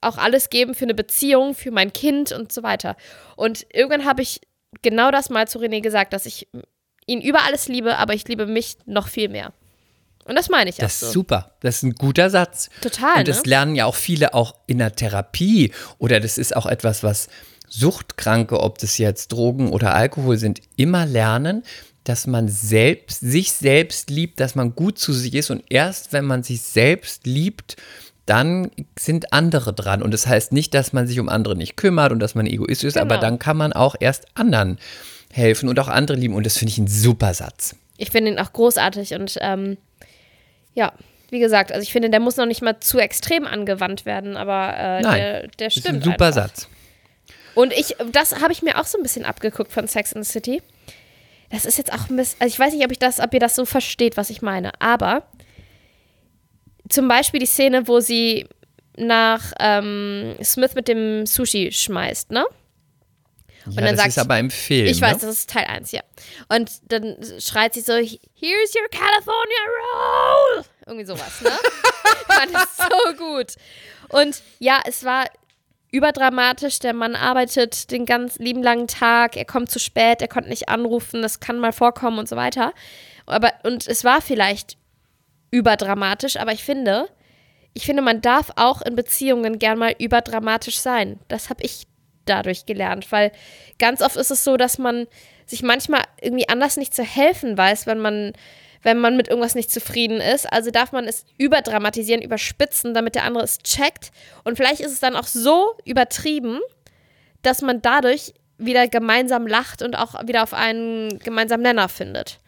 auch 0.01 0.19
alles 0.19 0.51
geben 0.51 0.75
für 0.75 0.85
eine 0.85 0.95
Beziehung, 0.95 1.55
für 1.55 1.71
mein 1.71 1.93
Kind 1.93 2.33
und 2.33 2.53
so 2.53 2.63
weiter. 2.63 2.97
Und 3.37 3.67
irgendwann 3.73 4.05
habe 4.05 4.23
ich 4.23 4.41
genau 4.83 5.11
das 5.11 5.31
mal 5.31 5.49
zu 5.49 5.59
René 5.59 5.81
gesagt, 5.81 6.13
dass 6.13 6.27
ich 6.27 6.49
ihn 7.07 7.21
über 7.21 7.45
alles 7.45 7.69
liebe, 7.69 7.97
aber 7.97 8.15
ich 8.15 8.27
liebe 8.29 8.47
mich 8.47 8.77
noch 8.87 9.09
viel 9.09 9.29
mehr. 9.29 9.53
Und 10.25 10.37
das 10.37 10.51
meine 10.51 10.69
ich 10.69 10.77
auch 10.77 10.81
Das 10.81 10.95
ist 10.95 11.01
so. 11.01 11.13
super. 11.13 11.57
Das 11.61 11.77
ist 11.77 11.83
ein 11.85 11.95
guter 11.95 12.29
Satz. 12.29 12.69
Total, 12.83 13.19
Und 13.19 13.29
das 13.29 13.45
ne? 13.45 13.51
lernen 13.51 13.75
ja 13.75 13.87
auch 13.87 13.95
viele 13.95 14.35
auch 14.35 14.55
in 14.67 14.79
der 14.79 14.95
Therapie. 14.95 15.73
Oder 15.97 16.21
das 16.21 16.37
ist 16.37 16.55
auch 16.55 16.67
etwas, 16.67 17.03
was 17.03 17.29
Suchtkranke, 17.67 18.61
ob 18.61 18.79
das 18.79 18.99
jetzt 18.99 19.33
Drogen 19.33 19.73
oder 19.73 19.95
Alkohol 19.95 20.37
sind, 20.37 20.61
immer 20.77 21.07
lernen, 21.07 21.63
dass 22.05 22.27
man 22.27 22.49
selbst, 22.49 23.21
sich 23.21 23.53
selbst 23.53 24.11
liebt, 24.11 24.41
dass 24.41 24.55
man 24.55 24.75
gut 24.75 24.99
zu 24.99 25.13
sich 25.13 25.35
ist. 25.35 25.51
Und 25.51 25.63
erst 25.69 26.13
wenn 26.13 26.25
man 26.25 26.43
sich 26.43 26.63
selbst 26.63 27.27
liebt, 27.27 27.77
dann 28.27 28.71
sind 28.99 29.33
andere 29.33 29.73
dran. 29.73 30.03
Und 30.03 30.13
das 30.13 30.27
heißt 30.27 30.53
nicht, 30.53 30.75
dass 30.75 30.93
man 30.93 31.07
sich 31.07 31.19
um 31.21 31.29
andere 31.29 31.57
nicht 31.57 31.77
kümmert 31.77 32.13
und 32.13 32.19
dass 32.21 32.35
man 32.35 32.47
egoistisch 32.47 32.89
ist, 32.89 32.97
aber 32.99 33.17
Genau. 33.17 33.21
dann 33.23 33.39
kann 33.39 33.57
man 33.57 33.73
auch 33.73 33.95
erst 33.99 34.27
anderen 34.35 34.79
helfen 35.33 35.69
und 35.69 35.79
auch 35.81 35.89
andere 35.89 36.17
lieben. 36.17 36.35
Und 36.35 36.45
das 36.47 36.57
finde 36.59 36.73
ich 36.73 36.79
ein 36.79 36.89
super 36.89 37.35
Satz. 37.35 37.75
Ich 37.97 38.11
finde 38.11 38.31
ihn 38.33 38.39
auch 38.39 38.53
großartig 38.53 39.15
und 39.15 39.37
ähm, 39.41 39.77
ja, 40.75 40.93
wie 41.31 41.41
gesagt, 41.41 41.73
also 41.73 41.83
ich 41.83 41.93
finde, 41.93 42.09
der 42.11 42.21
muss 42.21 42.37
noch 42.37 42.47
nicht 42.47 42.63
mal 42.63 42.79
zu 42.81 42.99
extrem 42.99 43.47
angewandt 43.47 44.07
werden, 44.07 44.37
aber 44.37 44.75
äh, 44.77 45.01
Nein, 45.03 45.17
der, 45.21 45.41
der 45.43 45.51
Das 45.69 45.77
ist 45.77 45.83
stimmt. 45.83 45.99
ein 45.99 46.03
super 46.03 46.27
einfach. 46.27 46.43
Satz. 46.49 46.69
Und 47.55 47.73
ich, 47.73 47.97
das 48.13 48.41
habe 48.41 48.53
ich 48.53 48.63
mir 48.63 48.79
auch 48.81 48.87
so 48.87 48.97
ein 48.99 49.03
bisschen 49.03 49.25
abgeguckt 49.25 49.73
von 49.73 49.89
Sex 49.89 50.13
in 50.13 50.23
the 50.23 50.31
City. 50.31 50.63
Das 51.51 51.65
ist 51.65 51.79
jetzt 51.79 51.93
auch 51.93 52.11
ein 52.11 52.17
bisschen, 52.17 52.41
also 52.41 52.53
ich 52.53 52.59
weiß 52.59 52.75
nicht, 52.75 52.85
ob 52.85 52.93
ich 52.93 52.99
das, 52.99 53.21
ob 53.21 53.33
ihr 53.33 53.41
das 53.41 53.55
so 53.55 53.65
versteht, 53.65 54.17
was 54.17 54.31
ich 54.31 54.43
meine, 54.43 54.73
aber 54.81 55.23
zum 56.89 57.09
Beispiel 57.09 57.41
die 57.41 57.47
Szene, 57.47 57.89
wo 57.89 58.01
sie 58.01 58.47
nach 58.97 59.53
ähm, 59.61 60.37
Smith 60.43 60.75
mit 60.75 60.89
dem 60.89 61.27
Sushi 61.27 61.71
schmeißt, 61.73 62.31
ne? 62.31 62.45
Ja, 63.67 63.83
dann 63.83 63.85
das 63.85 63.97
sagt 63.97 64.09
ist 64.09 64.19
aber 64.19 64.39
im 64.39 64.51
Film. 64.51 64.87
Ich 64.87 65.01
weiß, 65.01 65.21
ne? 65.21 65.29
das 65.29 65.39
ist 65.39 65.51
Teil 65.51 65.67
1, 65.67 65.93
ja. 65.93 66.01
Und 66.49 66.71
dann 66.89 67.17
schreit 67.39 67.75
sie 67.75 67.81
so, 67.81 67.93
here's 67.93 68.75
your 68.75 68.89
California 68.91 69.63
Roll. 69.77 70.65
Irgendwie 70.87 71.05
sowas, 71.07 71.41
ne? 71.43 71.51
ich 72.05 72.35
fand 72.35 72.55
das 72.55 72.77
so 72.77 73.15
gut. 73.17 73.55
Und 74.09 74.43
ja, 74.59 74.81
es 74.87 75.05
war 75.05 75.27
überdramatisch. 75.91 76.79
Der 76.79 76.93
Mann 76.93 77.17
arbeitet 77.17 77.91
den 77.91 78.07
ganz 78.07 78.39
lieben 78.39 78.63
langen 78.63 78.87
Tag. 78.87 79.37
Er 79.37 79.45
kommt 79.45 79.71
zu 79.71 79.79
spät, 79.79 80.23
er 80.23 80.29
konnte 80.29 80.49
nicht 80.49 80.69
anrufen. 80.69 81.23
Das 81.23 81.41
kann 81.41 81.59
mal 81.59 81.73
vorkommen 81.73 82.19
und 82.19 82.29
so 82.29 82.37
weiter. 82.37 82.73
Aber, 83.27 83.53
und 83.65 83.87
es 83.87 84.05
war 84.05 84.21
vielleicht 84.21 84.77
überdramatisch, 85.51 86.37
aber 86.37 86.53
ich 86.53 86.65
finde, 86.65 87.09
ich 87.75 87.87
finde, 87.87 88.03
man 88.03 88.21
darf 88.21 88.51
auch 88.57 88.83
in 88.83 88.97
Beziehungen 88.97 89.59
gern 89.59 89.79
mal 89.79 89.95
überdramatisch 89.99 90.79
sein. 90.79 91.21
Das 91.29 91.49
habe 91.51 91.63
ich 91.63 91.87
dadurch 92.25 92.67
gelernt, 92.67 93.11
weil 93.13 93.33
ganz 93.79 94.03
oft 94.03 94.17
ist 94.17 94.31
es 94.31 94.45
so, 94.45 94.57
dass 94.57 94.79
man 94.79 95.07
sich 95.47 95.63
manchmal 95.63 96.03
irgendwie 96.21 96.49
anders 96.49 96.77
nicht 96.77 96.95
zu 96.95 97.03
helfen 97.03 97.57
weiß, 97.57 97.87
wenn 97.87 97.99
man 97.99 98.33
wenn 98.89 99.01
man 99.01 99.19
mit 99.19 99.29
irgendwas 99.29 99.55
nicht 99.55 99.71
zufrieden 99.71 100.19
ist. 100.19 100.51
Also 100.51 100.71
darf 100.71 100.93
man 100.93 101.05
es 101.05 101.27
überdramatisieren, 101.37 102.23
überspitzen, 102.23 102.95
damit 102.95 103.15
der 103.15 103.25
andere 103.25 103.45
es 103.45 103.59
checkt. 103.59 104.13
Und 104.45 104.57
vielleicht 104.57 104.81
ist 104.81 104.93
es 104.93 105.01
dann 105.01 105.15
auch 105.15 105.27
so 105.27 105.75
übertrieben, 105.85 106.59
dass 107.43 107.61
man 107.61 107.83
dadurch 107.83 108.33
wieder 108.57 108.89
gemeinsam 108.89 109.47
lacht 109.47 109.83
und 109.83 109.95
auch 109.95 110.15
wieder 110.27 110.43
auf 110.43 110.55
einen 110.55 111.19
gemeinsamen 111.19 111.63
Nenner 111.63 111.91
findet. 111.91 112.41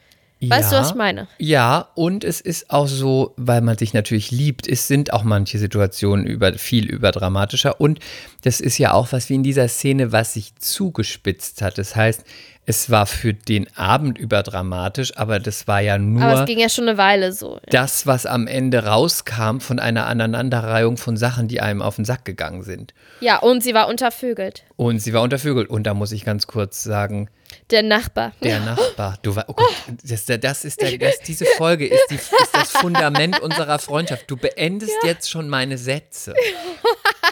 Weißt 0.43 0.73
du, 0.73 0.77
was 0.77 0.91
ich 0.91 0.95
meine? 0.95 1.29
Ja, 1.37 1.91
und 1.95 2.25
es 2.25 2.41
ist 2.41 2.71
auch 2.71 2.89
so, 2.89 3.35
weil 3.37 3.61
man 3.61 3.77
sich 3.77 3.93
natürlich 3.93 4.31
liebt, 4.31 4.67
es 4.67 4.89
sind 4.89 5.13
auch 5.13 5.23
manche 5.23 5.59
Situationen 5.59 6.25
über, 6.25 6.55
viel 6.55 6.87
überdramatischer. 6.89 7.79
Und 7.79 7.99
das 8.45 8.63
ist 8.63 8.79
ja 8.79 8.95
auch 8.95 9.13
was 9.13 9.29
wie 9.29 9.35
in 9.35 9.43
dieser 9.43 9.69
Szene, 9.69 10.13
was 10.13 10.33
sich 10.33 10.57
zugespitzt 10.57 11.61
hat. 11.61 11.77
Das 11.77 11.95
heißt, 11.95 12.25
es 12.71 12.89
war 12.89 13.07
für 13.07 13.35
den 13.35 13.67
Abend 13.77 14.17
überdramatisch, 14.17 15.17
aber 15.17 15.41
das 15.41 15.67
war 15.67 15.81
ja 15.81 15.99
nur 15.99 16.23
Aber 16.23 16.41
es 16.43 16.47
ging 16.47 16.61
ja 16.61 16.69
schon 16.69 16.89
eine 16.89 16.97
Weile 16.99 17.33
so. 17.33 17.59
das, 17.69 18.07
was 18.07 18.27
am 18.27 18.47
Ende 18.47 18.85
rauskam 18.85 19.59
von 19.59 19.81
einer 19.81 20.07
Aneinanderreihung 20.07 20.97
von 20.97 21.17
Sachen, 21.17 21.49
die 21.49 21.61
einem 21.61 21.83
auf 21.83 21.97
den 21.97 22.05
Sack 22.05 22.25
gegangen 22.25 22.63
sind. 22.63 22.95
Ja, 23.21 23.39
und 23.41 23.63
sie 23.65 23.75
war 23.75 23.89
untervögelt. 23.89 24.63
Und 24.77 25.01
sie 25.01 25.13
war 25.13 25.23
untervögelt. 25.23 25.69
Und 25.69 25.83
da 25.85 25.95
muss 25.95 26.13
ich 26.13 26.25
ganz 26.25 26.47
kurz 26.47 26.83
sagen, 26.85 27.29
Der 27.71 27.83
Nachbar. 27.83 28.33
Der 28.43 28.61
Nachbar. 28.71 29.19
Du 29.23 29.35
war, 29.35 29.47
oh 29.49 29.55
Gott, 29.55 29.75
das, 30.05 30.25
das 30.27 30.65
ist 30.65 30.81
der, 30.81 30.97
das, 30.97 31.19
diese 31.27 31.47
Folge 31.57 31.89
ist, 31.89 32.07
die, 32.11 32.15
ist 32.15 32.31
das 32.53 32.71
Fundament 32.71 33.41
unserer 33.41 33.81
Freundschaft. 33.81 34.31
Du 34.31 34.37
beendest 34.37 34.95
jetzt 35.03 35.29
schon 35.29 35.49
meine 35.49 35.77
Sätze. 35.77 36.35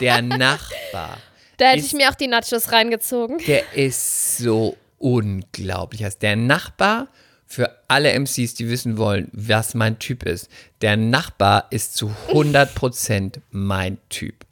Der 0.01 0.21
Nachbar. 0.23 1.19
Da 1.59 1.67
hätte 1.67 1.79
Ist- 1.79 1.87
ich 1.87 1.93
mir 1.95 2.09
auch 2.11 2.15
die 2.17 2.27
Nachos 2.27 2.73
reingezogen. 2.73 3.39
Der 3.47 3.73
ist 3.75 4.39
so 4.39 4.77
unglaublich. 4.99 6.05
Also 6.05 6.19
der 6.21 6.37
Nachbar, 6.37 7.09
für 7.47 7.71
alle 7.89 8.13
MCs, 8.13 8.55
die 8.55 8.69
wissen 8.69 8.99
wollen, 8.99 9.29
was 9.33 9.75
mein 9.75 9.99
Typ 9.99 10.25
ist, 10.25 10.51
der 10.83 10.97
Nachbar 10.97 11.67
ist 11.71 11.97
zu 11.97 12.13
100% 12.31 13.41
mein 13.51 13.99
Typ. 14.11 14.45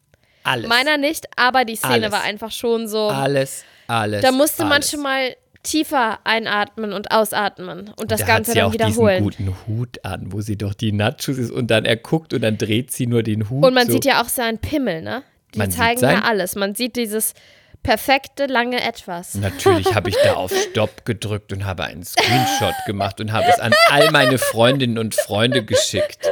Alles. 0.44 0.68
Meiner 0.68 0.96
nicht, 0.96 1.26
aber 1.36 1.64
die 1.64 1.76
Szene 1.76 1.94
Alles. 1.94 2.12
war 2.12 2.22
einfach 2.22 2.52
schon 2.52 2.88
so. 2.88 3.08
alles, 3.08 3.64
alles. 3.88 4.22
Da 4.22 4.30
musste 4.30 4.62
man 4.62 4.74
alles. 4.74 4.90
schon 4.90 5.02
mal 5.02 5.36
tiefer 5.64 6.20
einatmen 6.22 6.92
und 6.92 7.10
ausatmen 7.10 7.90
und 7.96 8.12
das 8.12 8.20
da 8.20 8.26
Ganze 8.26 8.50
hat 8.50 8.54
sie 8.54 8.58
dann 8.60 8.68
auch 8.68 8.72
wiederholen. 8.72 9.24
diesen 9.24 9.46
guten 9.46 9.66
Hut 9.66 10.04
an, 10.04 10.32
wo 10.32 10.40
sie 10.40 10.56
doch 10.56 10.74
die 10.74 10.92
Nachos 10.92 11.36
ist 11.36 11.50
und 11.50 11.66
dann 11.72 11.84
er 11.84 11.96
guckt 11.96 12.32
und 12.32 12.42
dann 12.42 12.56
dreht 12.56 12.92
sie 12.92 13.08
nur 13.08 13.24
den 13.24 13.50
Hut. 13.50 13.64
Und 13.64 13.74
man 13.74 13.88
so. 13.88 13.94
sieht 13.94 14.04
ja 14.04 14.22
auch 14.22 14.28
seinen 14.28 14.58
Pimmel, 14.58 15.02
ne? 15.02 15.24
Die 15.54 15.58
Man 15.58 15.70
zeigen 15.72 16.00
ja 16.02 16.22
alles. 16.22 16.54
Man 16.54 16.74
sieht 16.76 16.94
dieses 16.96 17.34
perfekte 17.82 18.46
lange 18.46 18.82
Etwas. 18.82 19.34
Natürlich 19.34 19.94
habe 19.94 20.10
ich 20.10 20.16
da 20.24 20.34
auf 20.36 20.52
Stopp 20.70 21.04
gedrückt 21.04 21.52
und 21.52 21.64
habe 21.64 21.84
einen 21.84 22.04
Screenshot 22.04 22.74
gemacht 22.86 23.20
und 23.20 23.32
habe 23.32 23.46
es 23.48 23.60
an 23.60 23.72
all 23.90 24.10
meine 24.10 24.38
Freundinnen 24.38 24.98
und 24.98 25.14
Freunde 25.14 25.64
geschickt. 25.64 26.26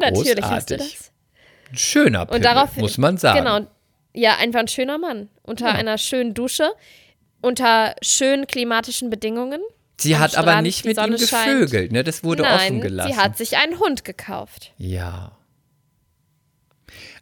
Natürlich 0.00 0.42
hast 0.44 0.70
du 0.70 0.76
Großartig. 0.76 0.98
das. 0.98 1.12
Ein 1.70 1.78
schöner 1.78 2.26
Pimmel, 2.26 2.40
darauf- 2.40 2.76
muss 2.76 2.98
man 2.98 3.16
sagen. 3.18 3.38
Genau. 3.44 3.60
Ja, 4.12 4.36
einfach 4.36 4.60
ein 4.60 4.68
schöner 4.68 4.98
Mann. 4.98 5.28
Unter 5.42 5.66
Ja. 5.66 5.72
einer 5.72 5.98
schönen 5.98 6.34
Dusche, 6.34 6.70
unter 7.40 7.94
schönen 8.02 8.46
klimatischen 8.46 9.10
Bedingungen. 9.10 9.60
Sie 10.00 10.16
hat 10.18 10.36
aber 10.36 10.48
Strand, 10.52 10.66
nicht 10.66 10.84
die 10.84 10.88
mit 10.88 10.96
ihm 10.98 11.02
Sonne 11.02 11.18
scheint. 11.18 11.44
gevögelt, 11.60 11.92
ne? 11.92 12.02
Das 12.04 12.24
wurde 12.24 12.42
offen 12.44 12.56
Nein, 12.56 12.80
gelassen. 12.80 13.12
sie 13.12 13.18
hat 13.18 13.36
sich 13.36 13.56
einen 13.56 13.78
Hund 13.78 14.04
gekauft. 14.04 14.72
Ja. 14.76 15.32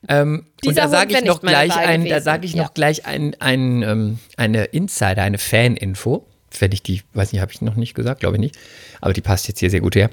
Ähm, 0.09 0.47
und 0.65 0.77
da 0.77 0.89
sage 0.89 1.15
ich 1.17 1.25
noch 1.25 1.41
gleich 1.41 1.77
ein, 1.77 2.05
da 2.07 2.21
sage 2.21 2.47
ich 2.47 2.55
Ja. 2.55 2.65
noch 2.65 2.75
gleich 2.75 3.07
ein, 3.07 3.37
ein, 3.41 3.83
ähm, 3.83 4.19
eine 4.37 4.65
Insider, 4.65 5.23
eine 5.23 5.39
Fan-Info. 5.39 6.27
Wenn 6.59 6.73
ich 6.73 6.83
die, 6.83 7.03
weiß 7.15 7.33
nicht, 7.33 7.41
habe 7.41 7.53
ich 7.53 7.63
noch 7.63 7.77
nicht 7.77 7.95
gesagt, 7.95 8.21
glaube 8.21 8.37
ich 8.37 8.41
nicht. 8.41 8.59
Aber 9.01 9.13
die 9.13 9.21
passt 9.21 9.49
jetzt 9.49 9.61
hier 9.61 9.71
sehr 9.71 9.81
gut 9.81 9.95
her. 9.95 10.11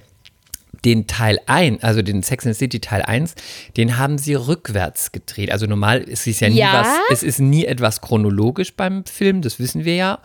Den 0.85 1.07
Teil 1.07 1.39
1, 1.47 1.83
also 1.83 2.01
den 2.01 2.23
Sex 2.23 2.45
and 2.45 2.55
the 2.55 2.59
City 2.59 2.79
Teil 2.79 3.01
1, 3.01 3.35
den 3.75 3.97
haben 3.97 4.17
sie 4.17 4.35
rückwärts 4.35 5.11
gedreht. 5.11 5.51
Also 5.51 5.65
normal 5.65 5.99
ist 6.01 6.25
es 6.27 6.39
ja 6.39 6.47
nie 6.49 6.57
Ja? 6.59 6.71
was, 7.09 7.17
es 7.17 7.23
ist 7.23 7.39
nie 7.39 7.65
etwas 7.65 7.99
chronologisch 7.99 8.73
beim 8.75 9.03
Film, 9.05 9.41
das 9.41 9.59
wissen 9.59 9.83
wir 9.83 9.95
ja. 9.95 10.19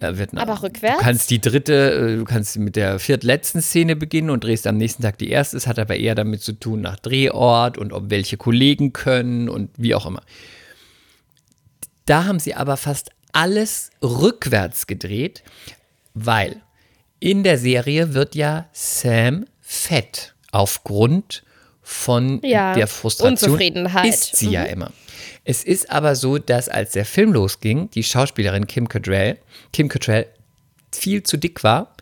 Wird, 0.00 0.36
Aber 0.36 0.62
rückwärts? 0.62 0.98
Du 0.98 1.04
kannst 1.04 1.30
die 1.30 1.40
dritte, 1.40 1.74
äh, 1.74 2.16
du 2.18 2.24
kannst 2.24 2.56
mit 2.56 2.76
der 2.76 2.98
viertletzten 2.98 3.60
Szene 3.60 3.96
beginnen 3.96 4.30
und 4.30 4.44
drehst 4.44 4.66
am 4.66 4.76
nächsten 4.76 5.02
Tag 5.02 5.18
die 5.18 5.28
erste. 5.28 5.56
Es 5.56 5.66
hat 5.66 5.78
aber 5.78 5.96
eher 5.96 6.14
damit 6.14 6.40
zu 6.40 6.52
tun 6.52 6.80
nach 6.82 6.98
Drehort 7.00 7.78
und 7.78 7.92
ob 7.92 8.08
welche 8.10 8.36
Kollegen 8.36 8.92
können 8.92 9.48
und 9.48 9.70
wie 9.76 9.94
auch 9.94 10.06
immer. 10.06 10.22
Da 12.06 12.24
haben 12.24 12.38
sie 12.38 12.54
aber 12.54 12.76
fast 12.76 13.10
alles 13.32 13.90
rückwärts 14.02 14.86
gedreht, 14.86 15.42
weil 16.14 16.62
in 17.20 17.42
der 17.42 17.58
Serie 17.58 18.14
wird 18.14 18.34
ja 18.34 18.68
Sam 18.72 19.46
fett 19.60 20.34
aufgrund 20.52 21.42
von 21.82 22.40
Ja, 22.42 22.74
der 22.74 22.86
Frustration. 22.86 23.32
Unzufriedenheit. 23.32 24.08
Ist 24.08 24.36
sie 24.36 24.50
ja 24.50 24.62
immer. 24.64 24.92
Es 25.48 25.64
ist 25.64 25.90
aber 25.90 26.14
so, 26.14 26.36
dass 26.36 26.68
als 26.68 26.92
der 26.92 27.06
Film 27.06 27.32
losging, 27.32 27.88
die 27.92 28.02
Schauspielerin 28.04 28.66
Kim 28.66 28.86
Cattrall, 28.86 29.38
Kim 29.72 29.88
Cattrall 29.88 30.26
viel 30.94 31.22
zu 31.22 31.38
dick 31.38 31.64
war 31.64 31.94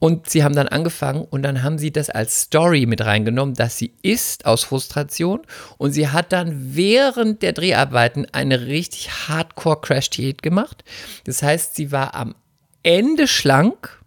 und 0.00 0.28
sie 0.28 0.42
haben 0.42 0.56
dann 0.56 0.66
angefangen 0.66 1.22
und 1.22 1.42
dann 1.42 1.62
haben 1.62 1.78
sie 1.78 1.92
das 1.92 2.10
als 2.10 2.40
Story 2.40 2.86
mit 2.86 3.00
reingenommen, 3.04 3.54
dass 3.54 3.78
sie 3.78 3.92
isst 4.02 4.44
aus 4.44 4.64
Frustration 4.64 5.42
und 5.78 5.92
sie 5.92 6.08
hat 6.08 6.32
dann 6.32 6.74
während 6.74 7.42
der 7.42 7.52
Dreharbeiten 7.52 8.26
eine 8.32 8.66
richtig 8.66 9.28
Hardcore 9.28 9.80
Crash 9.82 10.10
Diät 10.10 10.42
gemacht. 10.42 10.82
Das 11.22 11.44
heißt, 11.44 11.76
sie 11.76 11.92
war 11.92 12.16
am 12.16 12.34
Ende 12.82 13.28
schlank 13.28 14.00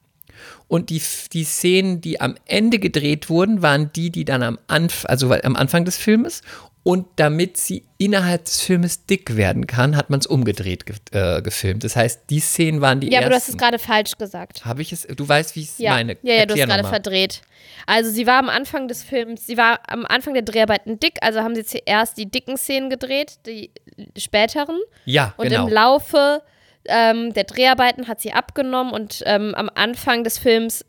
und 0.68 0.90
die, 0.90 1.02
die 1.32 1.46
Szenen, 1.46 2.02
die 2.02 2.20
am 2.20 2.36
Ende 2.44 2.80
gedreht 2.80 3.30
wurden, 3.30 3.62
waren 3.62 3.94
die, 3.94 4.10
die 4.10 4.26
dann 4.26 4.44
am, 4.44 4.60
Anf 4.68 5.06
also 5.08 5.32
am 5.32 5.56
Anfang 5.56 5.86
des 5.86 5.96
Filmes 5.96 6.42
und 6.84 7.08
damit 7.16 7.56
sie 7.58 7.86
innerhalb 7.98 8.44
des 8.46 8.62
Filmes 8.62 9.06
dick 9.06 9.38
werden 9.38 9.68
kann, 9.68 9.96
hat 9.96 10.10
man 10.10 10.20
es 10.20 10.28
umgedreht 10.28 10.86
ge 10.86 10.96
äh, 11.12 11.42
gefilmt. 11.42 11.84
Das 11.86 11.96
heißt, 11.96 12.24
die 12.30 12.42
Szenen 12.42 12.82
waren 12.82 13.00
die 13.00 13.10
Ja, 13.10 13.20
aber 13.22 13.30
du 13.30 13.36
hast 13.36 13.44
es 13.44 13.50
ersten. 13.50 13.58
gerade 13.60 13.80
falsch 13.80 14.18
gesagt. 14.18 14.66
Habe 14.66 14.82
ich 14.82 14.92
es? 14.92 15.08
Du 15.08 15.28
weißt, 15.28 15.56
wie 15.56 15.62
ich 15.62 15.70
es 15.70 15.78
Ja, 15.78 15.92
meine. 15.92 16.18
ja, 16.24 16.34
ja, 16.36 16.46
du 16.46 16.54
hast 16.54 16.68
gerade 16.68 16.84
verdreht. 16.88 17.42
Also 17.86 18.12
sie 18.12 18.28
war 18.28 18.38
am 18.40 18.50
Anfang 18.50 18.88
des 18.90 19.02
Films, 19.04 19.46
sie 19.46 19.56
war 19.58 19.80
am 19.88 20.06
Anfang 20.06 20.34
der 20.34 20.44
Dreharbeiten 20.44 21.00
dick, 21.00 21.14
also 21.22 21.40
haben 21.40 21.56
sie 21.56 21.64
zuerst 21.64 22.18
die 22.18 22.30
dicken 22.30 22.58
Szenen 22.58 22.90
gedreht, 22.90 23.40
die 23.46 23.72
späteren. 24.18 24.78
Ja, 25.06 25.34
Und 25.38 25.48
genau. 25.50 25.68
im 25.68 25.74
Laufe 25.74 26.42
ähm, 26.86 27.34
der 27.34 27.46
Dreharbeiten 27.46 28.10
hat 28.10 28.20
sie 28.20 28.34
abgenommen 28.34 28.92
und 28.94 29.24
ähm, 29.26 29.56
am 29.56 29.70
Anfang 29.74 30.26
des 30.26 30.38
Films 30.38 30.84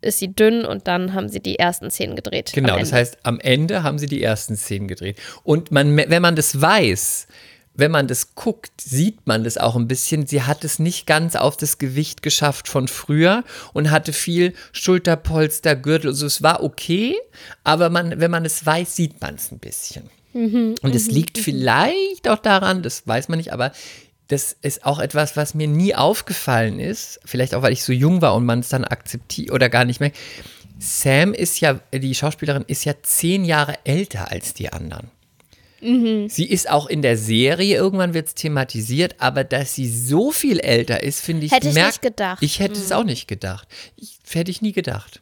ist 0.00 0.18
sie 0.18 0.34
dünn 0.34 0.64
und 0.64 0.86
dann 0.86 1.14
haben 1.14 1.28
sie 1.28 1.40
die 1.40 1.58
ersten 1.58 1.90
Szenen 1.90 2.16
gedreht. 2.16 2.52
Genau, 2.54 2.78
das 2.78 2.92
heißt, 2.92 3.18
am 3.24 3.40
Ende 3.40 3.82
haben 3.82 3.98
sie 3.98 4.06
die 4.06 4.22
ersten 4.22 4.56
Szenen 4.56 4.88
gedreht. 4.88 5.18
Und 5.42 5.72
man, 5.72 5.96
wenn 5.96 6.22
man 6.22 6.36
das 6.36 6.60
weiß, 6.60 7.26
wenn 7.74 7.92
man 7.92 8.08
das 8.08 8.34
guckt, 8.34 8.80
sieht 8.80 9.26
man 9.26 9.44
das 9.44 9.56
auch 9.56 9.76
ein 9.76 9.86
bisschen. 9.86 10.26
Sie 10.26 10.42
hat 10.42 10.64
es 10.64 10.80
nicht 10.80 11.06
ganz 11.06 11.36
auf 11.36 11.56
das 11.56 11.78
Gewicht 11.78 12.22
geschafft 12.22 12.66
von 12.66 12.88
früher 12.88 13.44
und 13.72 13.90
hatte 13.90 14.12
viel 14.12 14.52
Schulterpolster, 14.72 15.76
Gürtel. 15.76 16.10
Also 16.10 16.26
es 16.26 16.42
war 16.42 16.64
okay, 16.64 17.14
aber 17.62 17.88
man, 17.88 18.18
wenn 18.20 18.32
man 18.32 18.44
es 18.44 18.66
weiß, 18.66 18.96
sieht 18.96 19.20
man 19.20 19.36
es 19.36 19.52
ein 19.52 19.60
bisschen. 19.60 20.10
und 20.82 20.94
es 20.94 21.06
liegt 21.06 21.38
vielleicht 21.38 22.28
auch 22.28 22.38
daran, 22.38 22.82
das 22.82 23.06
weiß 23.06 23.28
man 23.28 23.38
nicht, 23.38 23.52
aber 23.52 23.72
das 24.28 24.56
ist 24.62 24.84
auch 24.84 24.98
etwas, 24.98 25.36
was 25.36 25.54
mir 25.54 25.66
nie 25.68 25.94
aufgefallen 25.94 26.80
ist. 26.80 27.20
Vielleicht 27.24 27.54
auch, 27.54 27.62
weil 27.62 27.72
ich 27.72 27.82
so 27.82 27.92
jung 27.92 28.22
war 28.22 28.34
und 28.34 28.44
man 28.44 28.60
es 28.60 28.68
dann 28.68 28.84
akzeptiert 28.84 29.50
oder 29.50 29.68
gar 29.68 29.84
nicht 29.84 30.00
mehr. 30.00 30.12
Sam 30.78 31.34
ist 31.34 31.60
ja, 31.60 31.80
die 31.92 32.14
Schauspielerin 32.14 32.64
ist 32.68 32.84
ja 32.84 32.94
zehn 33.02 33.44
Jahre 33.44 33.74
älter 33.84 34.30
als 34.30 34.54
die 34.54 34.72
anderen. 34.72 35.10
Sie 35.80 36.44
ist 36.44 36.68
auch 36.68 36.86
in 36.86 37.02
der 37.02 37.16
Serie, 37.16 37.76
irgendwann 37.76 38.12
wird 38.12 38.26
es 38.26 38.34
thematisiert, 38.34 39.14
aber 39.18 39.44
dass 39.44 39.76
sie 39.76 39.88
so 39.88 40.32
viel 40.32 40.58
älter 40.58 41.04
ist, 41.04 41.20
finde 41.20 41.46
ich. 41.46 41.52
Hätte 41.52 41.68
ich 41.68 41.74
merk- 41.74 41.86
nicht 41.86 42.02
gedacht. 42.02 42.42
Ich 42.42 42.58
hätte 42.58 42.74
es 42.74 42.90
auch 42.90 43.04
nicht 43.04 43.28
gedacht. 43.28 43.68
Ich, 43.94 44.18
hätte 44.32 44.50
ich 44.50 44.60
nie 44.60 44.72
gedacht. 44.72 45.20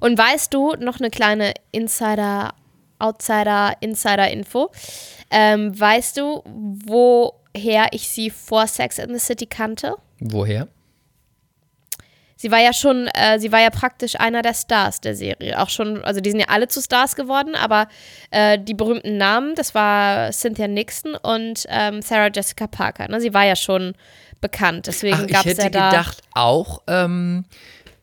Und 0.00 0.16
weißt 0.16 0.54
du, 0.54 0.72
noch 0.76 1.00
eine 1.00 1.10
kleine 1.10 1.52
Insider, 1.70 2.54
Outsider, 2.98 3.76
Insider-Info. 3.80 4.72
Ähm, 5.30 5.78
weißt 5.78 6.16
du, 6.16 6.42
woher 7.54 7.88
ich 7.92 8.08
sie 8.08 8.30
vor 8.30 8.66
Sex 8.66 8.98
in 8.98 9.12
the 9.12 9.18
City 9.18 9.46
kannte? 9.46 9.96
Woher? 10.20 10.68
Sie 12.40 12.52
war 12.52 12.60
ja 12.60 12.72
schon, 12.72 13.08
äh, 13.14 13.40
sie 13.40 13.50
war 13.50 13.60
ja 13.60 13.70
praktisch 13.70 14.14
einer 14.18 14.42
der 14.42 14.54
Stars 14.54 15.00
der 15.00 15.16
Serie. 15.16 15.60
Auch 15.60 15.70
schon, 15.70 16.04
also 16.04 16.20
die 16.20 16.30
sind 16.30 16.38
ja 16.38 16.46
alle 16.48 16.68
zu 16.68 16.80
Stars 16.80 17.16
geworden, 17.16 17.56
aber 17.56 17.88
äh, 18.30 18.60
die 18.60 18.74
berühmten 18.74 19.16
Namen, 19.16 19.56
das 19.56 19.74
war 19.74 20.30
Cynthia 20.30 20.68
Nixon 20.68 21.16
und 21.16 21.64
ähm, 21.68 22.00
Sarah 22.00 22.30
Jessica 22.32 22.68
Parker. 22.68 23.08
Ne? 23.08 23.20
Sie 23.20 23.34
war 23.34 23.44
ja 23.44 23.56
schon 23.56 23.94
bekannt, 24.40 24.86
deswegen 24.86 25.24
ich 25.24 25.32
gab 25.32 25.46
es 25.46 25.58
hätte 25.58 25.62
ja 25.62 25.68
da. 25.70 25.90
gedacht, 25.90 26.22
auch, 26.32 26.82
ähm, 26.86 27.44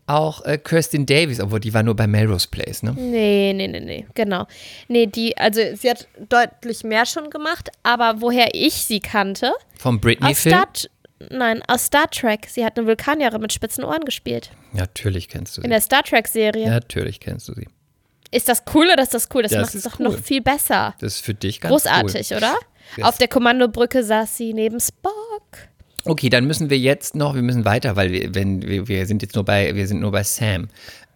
auch 0.08 0.44
äh, 0.46 0.58
Kirsten 0.58 1.06
Davis, 1.06 1.40
obwohl 1.40 1.60
die 1.60 1.74
war 1.74 1.82
nur 1.84 1.96
bei 1.96 2.06
Melrose 2.08 2.48
Place, 2.50 2.84
ne? 2.84 2.94
Nee, 2.98 3.54
nee, 3.56 3.68
nee, 3.68 3.80
nee, 3.80 4.06
genau. 4.14 4.46
Nee, 4.88 5.08
die, 5.08 5.36
also 5.38 5.62
sie 5.76 5.90
hat 5.90 6.08
deutlich 6.30 6.84
mehr 6.84 7.06
schon 7.06 7.30
gemacht, 7.30 7.70
aber 7.84 8.22
woher 8.22 8.50
ich 8.54 8.74
sie 8.76 9.00
kannte, 9.00 9.52
Vom 9.78 10.00
Britney-Film? 10.00 10.64
Nein, 11.32 11.64
aus 11.68 11.86
Star 11.86 12.10
Trek. 12.12 12.46
Sie 12.50 12.66
hat 12.66 12.78
eine 12.78 12.86
Vulkanierin 12.88 13.40
mit 13.42 13.54
spitzen 13.54 13.84
Ohren 13.86 14.04
gespielt. 14.04 14.52
Natürlich 14.74 15.30
kennst 15.30 15.56
du 15.58 15.62
In 15.62 15.66
sie. 15.66 15.70
der 15.70 15.82
Star 15.82 16.04
Trek-Serie. 16.04 16.70
Natürlich 16.70 17.20
kennst 17.22 17.48
du 17.48 17.54
sie. 17.54 17.68
Ist 18.32 18.50
das 18.50 18.64
cool 18.74 18.90
oder 18.92 19.02
ist 19.02 19.14
das 19.14 19.30
cool? 19.34 19.42
Das, 19.44 19.54
Das 19.54 19.62
macht 19.62 19.76
es 19.76 19.84
doch 19.84 20.00
cool. 20.00 20.08
noch 20.10 20.18
viel 20.20 20.42
besser. 20.42 20.94
Das 21.00 21.16
ist 21.16 21.26
für 21.26 21.34
dich 21.34 21.62
ganz 21.62 21.72
Großartig, 21.72 22.34
oder? 22.36 22.54
Yes. 22.98 23.06
Auf 23.08 23.18
der 23.18 23.30
Kommandobrücke 23.30 24.04
saß 24.04 24.36
sie 24.36 24.54
neben 24.54 24.80
Spock. 24.80 25.14
Okay, 26.06 26.30
dann 26.30 26.46
müssen 26.46 26.70
wir 26.70 26.78
jetzt 26.78 27.16
noch, 27.16 27.36
wir 27.36 27.42
müssen 27.42 27.66
weiter, 27.66 27.96
weil 27.96 28.12
wir, 28.12 28.36
wenn, 28.36 28.62
wir, 28.62 28.88
wir 28.88 29.06
sind 29.06 29.22
jetzt 29.22 29.36
nur 29.36 29.44
bei, 29.44 29.76
wir 29.76 29.88
sind 29.88 30.00
nur 30.00 30.12
bei 30.12 30.24
Sam. 30.24 30.70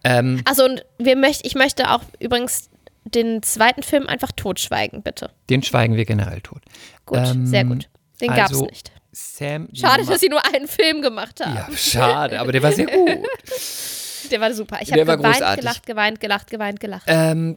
Ähm, 0.04 0.40
Also 0.44 0.64
und 0.64 0.84
wir 0.98 1.16
möcht, 1.16 1.46
ich 1.46 1.54
möchte 1.54 1.90
auch 1.90 2.02
übrigens 2.18 2.70
den 3.04 3.42
zweiten 3.42 3.82
Film 3.82 4.06
einfach 4.06 4.32
totschweigen, 4.32 5.02
bitte. 5.02 5.30
den 5.48 5.62
schweigen 5.62 5.96
wir 5.96 6.04
generell 6.04 6.40
tot. 6.40 6.62
Gut, 7.06 7.18
Ähm, 7.18 7.46
sehr 7.46 7.64
gut. 7.64 7.88
Den 8.20 8.28
gab's 8.28 8.50
also, 8.50 8.66
nicht. 8.66 8.92
Sam. 9.12 9.68
Schade, 9.72 10.04
dass 10.04 10.20
sie 10.20 10.28
nur 10.28 10.44
einen 10.54 10.68
Film 10.68 11.02
gemacht 11.02 11.40
haben. 11.44 11.54
Ja, 11.56 11.68
schade, 11.76 12.38
aber 12.38 12.52
der 12.52 12.62
war 12.62 12.72
sehr 12.72 12.86
gut. 12.86 13.10
Der 14.30 14.40
war 14.40 14.52
super. 14.52 14.78
Ich 14.80 14.92
habe 14.92 15.00
geweint, 15.00 15.22
großartig. 15.22 15.60
gelacht, 15.60 15.86
geweint, 15.86 16.20
gelacht, 16.20 16.50
geweint, 16.50 16.78
gelacht. 16.78 17.04
Ähm, 17.06 17.56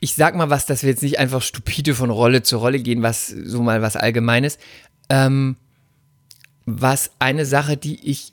ich 0.00 0.14
sag 0.14 0.34
mal 0.34 0.48
was, 0.48 0.64
dass 0.64 0.82
wir 0.82 0.90
jetzt 0.90 1.02
nicht 1.02 1.18
einfach 1.18 1.42
stupide 1.42 1.94
von 1.94 2.08
Rolle 2.08 2.42
zu 2.42 2.56
Rolle 2.56 2.78
gehen, 2.78 3.02
was 3.02 3.26
so 3.28 3.62
mal 3.62 3.82
was 3.82 3.96
Allgemeines. 3.96 4.58
Ähm, 5.10 5.56
was 6.66 7.10
eine 7.18 7.46
Sache, 7.46 7.76
die 7.76 8.10
ich, 8.10 8.32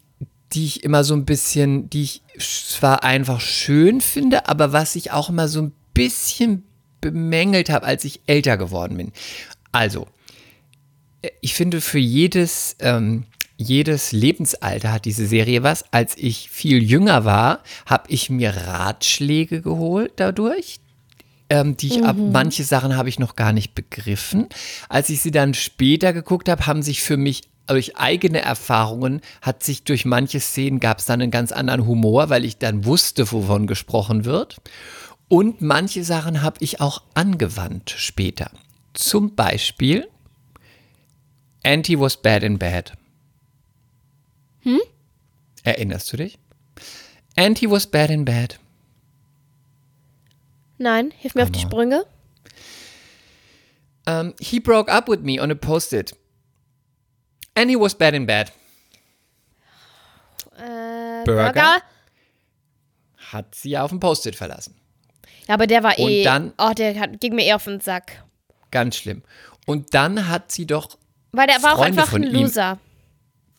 die 0.53 0.65
ich 0.65 0.83
immer 0.83 1.03
so 1.03 1.13
ein 1.13 1.25
bisschen, 1.25 1.89
die 1.89 2.03
ich 2.03 2.21
zwar 2.39 3.03
einfach 3.03 3.41
schön 3.41 4.01
finde, 4.01 4.47
aber 4.47 4.73
was 4.73 4.95
ich 4.95 5.11
auch 5.11 5.29
immer 5.29 5.47
so 5.47 5.61
ein 5.61 5.73
bisschen 5.93 6.63
bemängelt 7.01 7.69
habe, 7.69 7.85
als 7.85 8.05
ich 8.05 8.21
älter 8.27 8.57
geworden 8.57 8.97
bin. 8.97 9.11
Also, 9.71 10.07
äh, 11.21 11.29
ich 11.41 11.53
finde, 11.55 11.81
für 11.81 11.99
jedes, 11.99 12.75
ähm, 12.79 13.25
jedes 13.57 14.11
Lebensalter 14.11 14.91
hat 14.91 15.05
diese 15.05 15.27
Serie 15.27 15.63
was. 15.63 15.83
Als 15.91 16.17
ich 16.17 16.49
viel 16.49 16.81
jünger 16.81 17.25
war, 17.25 17.63
habe 17.85 18.05
ich 18.09 18.29
mir 18.29 18.55
Ratschläge 18.55 19.61
geholt 19.61 20.13
dadurch. 20.15 20.79
Ähm, 21.49 21.75
die 21.75 21.87
ich 21.87 22.03
ab, 22.05 22.15
manche 22.17 22.63
Sachen 22.63 22.95
habe 22.95 23.09
ich 23.09 23.19
noch 23.19 23.35
gar 23.35 23.51
nicht 23.51 23.75
begriffen. 23.75 24.47
Als 24.87 25.09
ich 25.09 25.21
sie 25.21 25.31
dann 25.31 25.53
später 25.53 26.13
geguckt 26.13 26.47
habe, 26.47 26.65
haben 26.65 26.81
sich 26.81 27.01
für 27.01 27.17
mich 27.17 27.41
durch 27.67 27.97
eigene 27.97 28.41
Erfahrungen 28.41 29.21
hat 29.41 29.63
sich 29.63 29.83
durch 29.83 30.05
manche 30.05 30.39
Szenen 30.39 30.79
gab 30.79 30.99
es 30.99 31.05
dann 31.05 31.21
einen 31.21 31.31
ganz 31.31 31.51
anderen 31.51 31.85
Humor, 31.85 32.29
weil 32.29 32.45
ich 32.45 32.57
dann 32.57 32.85
wusste, 32.85 33.31
wovon 33.31 33.67
gesprochen 33.67 34.25
wird. 34.25 34.57
Und 35.27 35.61
manche 35.61 36.03
Sachen 36.03 36.41
habe 36.41 36.57
ich 36.59 36.81
auch 36.81 37.03
angewandt 37.13 37.89
später. 37.95 38.51
Zum 38.93 39.35
Beispiel 39.35 40.07
Auntie 41.63 41.99
was 41.99 42.17
bad 42.17 42.43
in 42.43 42.57
bed. 42.57 42.93
Hm? 44.61 44.81
Erinnerst 45.63 46.11
du 46.11 46.17
dich? 46.17 46.39
Auntie 47.35 47.69
was 47.69 47.87
bad 47.87 48.09
in 48.09 48.25
bed. 48.25 48.59
Nein, 50.77 51.13
hilf 51.17 51.35
mir 51.35 51.43
auf 51.43 51.51
die 51.51 51.59
Sprünge. 51.59 52.05
Um, 54.07 54.33
he 54.39 54.59
broke 54.59 54.91
up 54.91 55.07
with 55.07 55.19
me 55.21 55.39
on 55.39 55.51
a 55.51 55.55
post-it. 55.55 56.15
And 57.55 57.69
he 57.69 57.75
was 57.79 57.95
bad 57.95 58.13
in 58.13 58.25
bed. 58.25 58.51
Äh, 60.57 61.23
Burger? 61.25 61.43
Burger? 61.53 61.75
Hat 63.31 63.55
sie 63.55 63.77
auf 63.77 63.89
dem 63.89 63.99
Post-it 63.99 64.35
verlassen. 64.35 64.75
Ja, 65.47 65.55
aber 65.55 65.67
der 65.67 65.83
war 65.83 65.97
Und 65.97 66.09
eh. 66.09 66.23
dann- 66.23 66.53
oh, 66.57 66.71
der 66.75 66.99
hat, 66.99 67.19
ging 67.19 67.35
mir 67.35 67.45
eh 67.45 67.53
auf 67.53 67.63
den 67.63 67.79
Sack. 67.79 68.23
Ganz 68.71 68.95
schlimm. 68.97 69.23
Und 69.65 69.93
dann 69.93 70.27
hat 70.27 70.51
sie 70.51 70.65
doch, 70.65 70.97
Weil 71.31 71.47
der 71.47 71.61
war 71.63 71.73
auch 71.73 71.77
Freunde 71.77 71.99
einfach 72.01 72.11
von 72.11 72.23
ein 72.23 72.29
ihm. 72.29 72.41
Loser. 72.43 72.79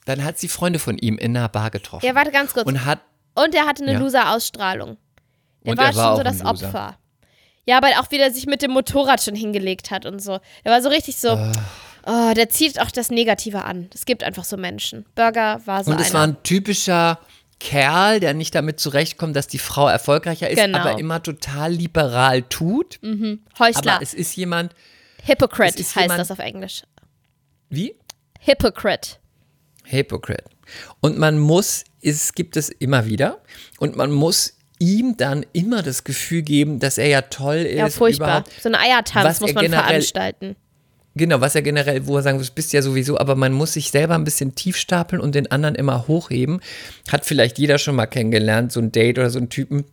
dann 0.05 0.24
hat 0.24 0.38
sie 0.38 0.49
Freunde 0.49 0.78
von 0.78 0.99
ihm 0.99 1.16
in 1.18 1.36
einer 1.36 1.49
Bar 1.49 1.70
getroffen. 1.70 2.05
Ja, 2.05 2.14
warte 2.14 2.30
ganz 2.32 2.53
kurz. 2.53 2.66
und 2.66 2.84
hat, 2.84 3.01
Und 3.34 3.55
er 3.55 3.66
hatte 3.66 3.82
eine 3.82 3.93
Ja. 3.95 3.99
Loser-Ausstrahlung. 3.99 4.97
Der 5.64 5.72
Und 5.72 5.78
war, 5.78 5.86
er 5.86 5.95
war 5.97 6.03
schon 6.05 6.12
auch 6.12 6.16
so 6.16 6.22
das. 6.22 6.45
Opfer. 6.64 6.99
Ja, 7.66 7.76
aber 7.78 7.88
auch 8.01 8.11
wie 8.11 8.18
der 8.18 8.32
sich 8.32 8.47
mit 8.47 8.62
dem 8.62 8.72
Motorrad 8.72 9.22
schon 9.22 9.36
hingelegt 9.36 9.90
hat 9.90 10.05
und 10.05 10.18
so. 10.20 10.40
Der 10.64 10.72
war 10.72 10.82
so 10.82 10.88
richtig 10.88 11.16
so. 11.18 11.30
Ah. 11.30 11.53
Oh, 12.07 12.32
der 12.34 12.48
zieht 12.48 12.80
auch 12.80 12.90
das 12.90 13.11
Negative 13.11 13.64
an. 13.64 13.88
Es 13.94 14.05
gibt 14.07 14.22
einfach 14.24 14.44
so 14.44 14.57
Menschen. 14.57 15.05
Burger 15.14 15.61
war 15.66 15.84
so 15.84 15.90
und 15.92 16.00
es 16.00 16.12
war 16.12 16.26
ein 16.26 16.42
typischer 16.42 17.18
Kerl, 17.61 18.18
der 18.18 18.34
nicht 18.34 18.55
damit 18.55 18.80
zurechtkommt, 18.80 19.36
dass 19.36 19.46
die 19.46 19.59
Frau 19.59 19.86
erfolgreicher 19.88 20.50
ist, 20.50 20.59
Genau. 20.59 20.78
aber 20.78 20.98
immer 20.98 21.22
total 21.22 21.72
liberal 21.72 22.42
tut. 22.42 22.98
Heuchler. 23.59 23.92
Aber 23.94 24.03
es 24.03 24.14
ist 24.14 24.34
jemand, 24.36 24.74
Hypocrite 25.24 25.78
ist 25.78 25.94
heißt 25.94 26.03
jemand- 26.05 26.20
das 26.20 26.30
auf 26.32 26.40
Englisch. 26.40 26.82
wie? 27.68 27.94
Hypocrite. 28.40 29.16
Hypocrite. 29.84 30.44
Und 31.00 31.18
man 31.18 31.38
muss, 31.38 31.84
es 32.00 32.32
gibt 32.34 32.57
es 32.57 32.68
immer 32.68 33.07
wieder, 33.07 33.40
und 33.78 33.96
man 33.96 34.11
muss 34.11 34.57
ihm 34.80 35.16
dann 35.16 35.46
immer 35.53 35.82
das 35.82 36.03
Gefühl 36.03 36.42
geben, 36.42 36.80
dass 36.80 36.98
er 36.98 37.07
ja 37.07 37.22
toll 37.22 37.59
ist. 37.59 37.78
Ja, 37.78 37.88
furchtbar. 37.88 38.40
überhaupt- 38.40 38.61
So 38.61 38.68
ein 38.68 38.74
Eiertanz 38.74 39.40
muss 39.40 39.55
man 39.55 39.68
veranstalten. 39.68 40.57
Genau, 41.14 41.40
was 41.42 41.54
er 41.54 41.62
generell, 41.62 42.06
wo 42.06 42.16
er 42.16 42.22
sagen 42.22 42.38
muss, 42.38 42.50
bist 42.50 42.72
ja 42.72 42.80
sowieso, 42.80 43.18
aber 43.18 43.34
man 43.34 43.52
muss 43.52 43.74
sich 43.74 43.90
selber 43.90 44.14
ein 44.14 44.24
bisschen 44.24 44.54
tief 44.54 44.76
stapeln 44.78 45.20
und 45.20 45.34
den 45.34 45.50
anderen 45.50 45.74
immer 45.74 46.08
hochheben. 46.08 46.60
Hat 47.10 47.26
vielleicht 47.26 47.58
jeder 47.58 47.78
schon 47.78 47.96
mal 47.96 48.06
kennengelernt, 48.06 48.72
so 48.72 48.80
ein 48.80 48.92
Date 48.92 49.18
oder 49.18 49.28
so 49.28 49.38
ein 49.38 49.50
Typen. 49.50 49.84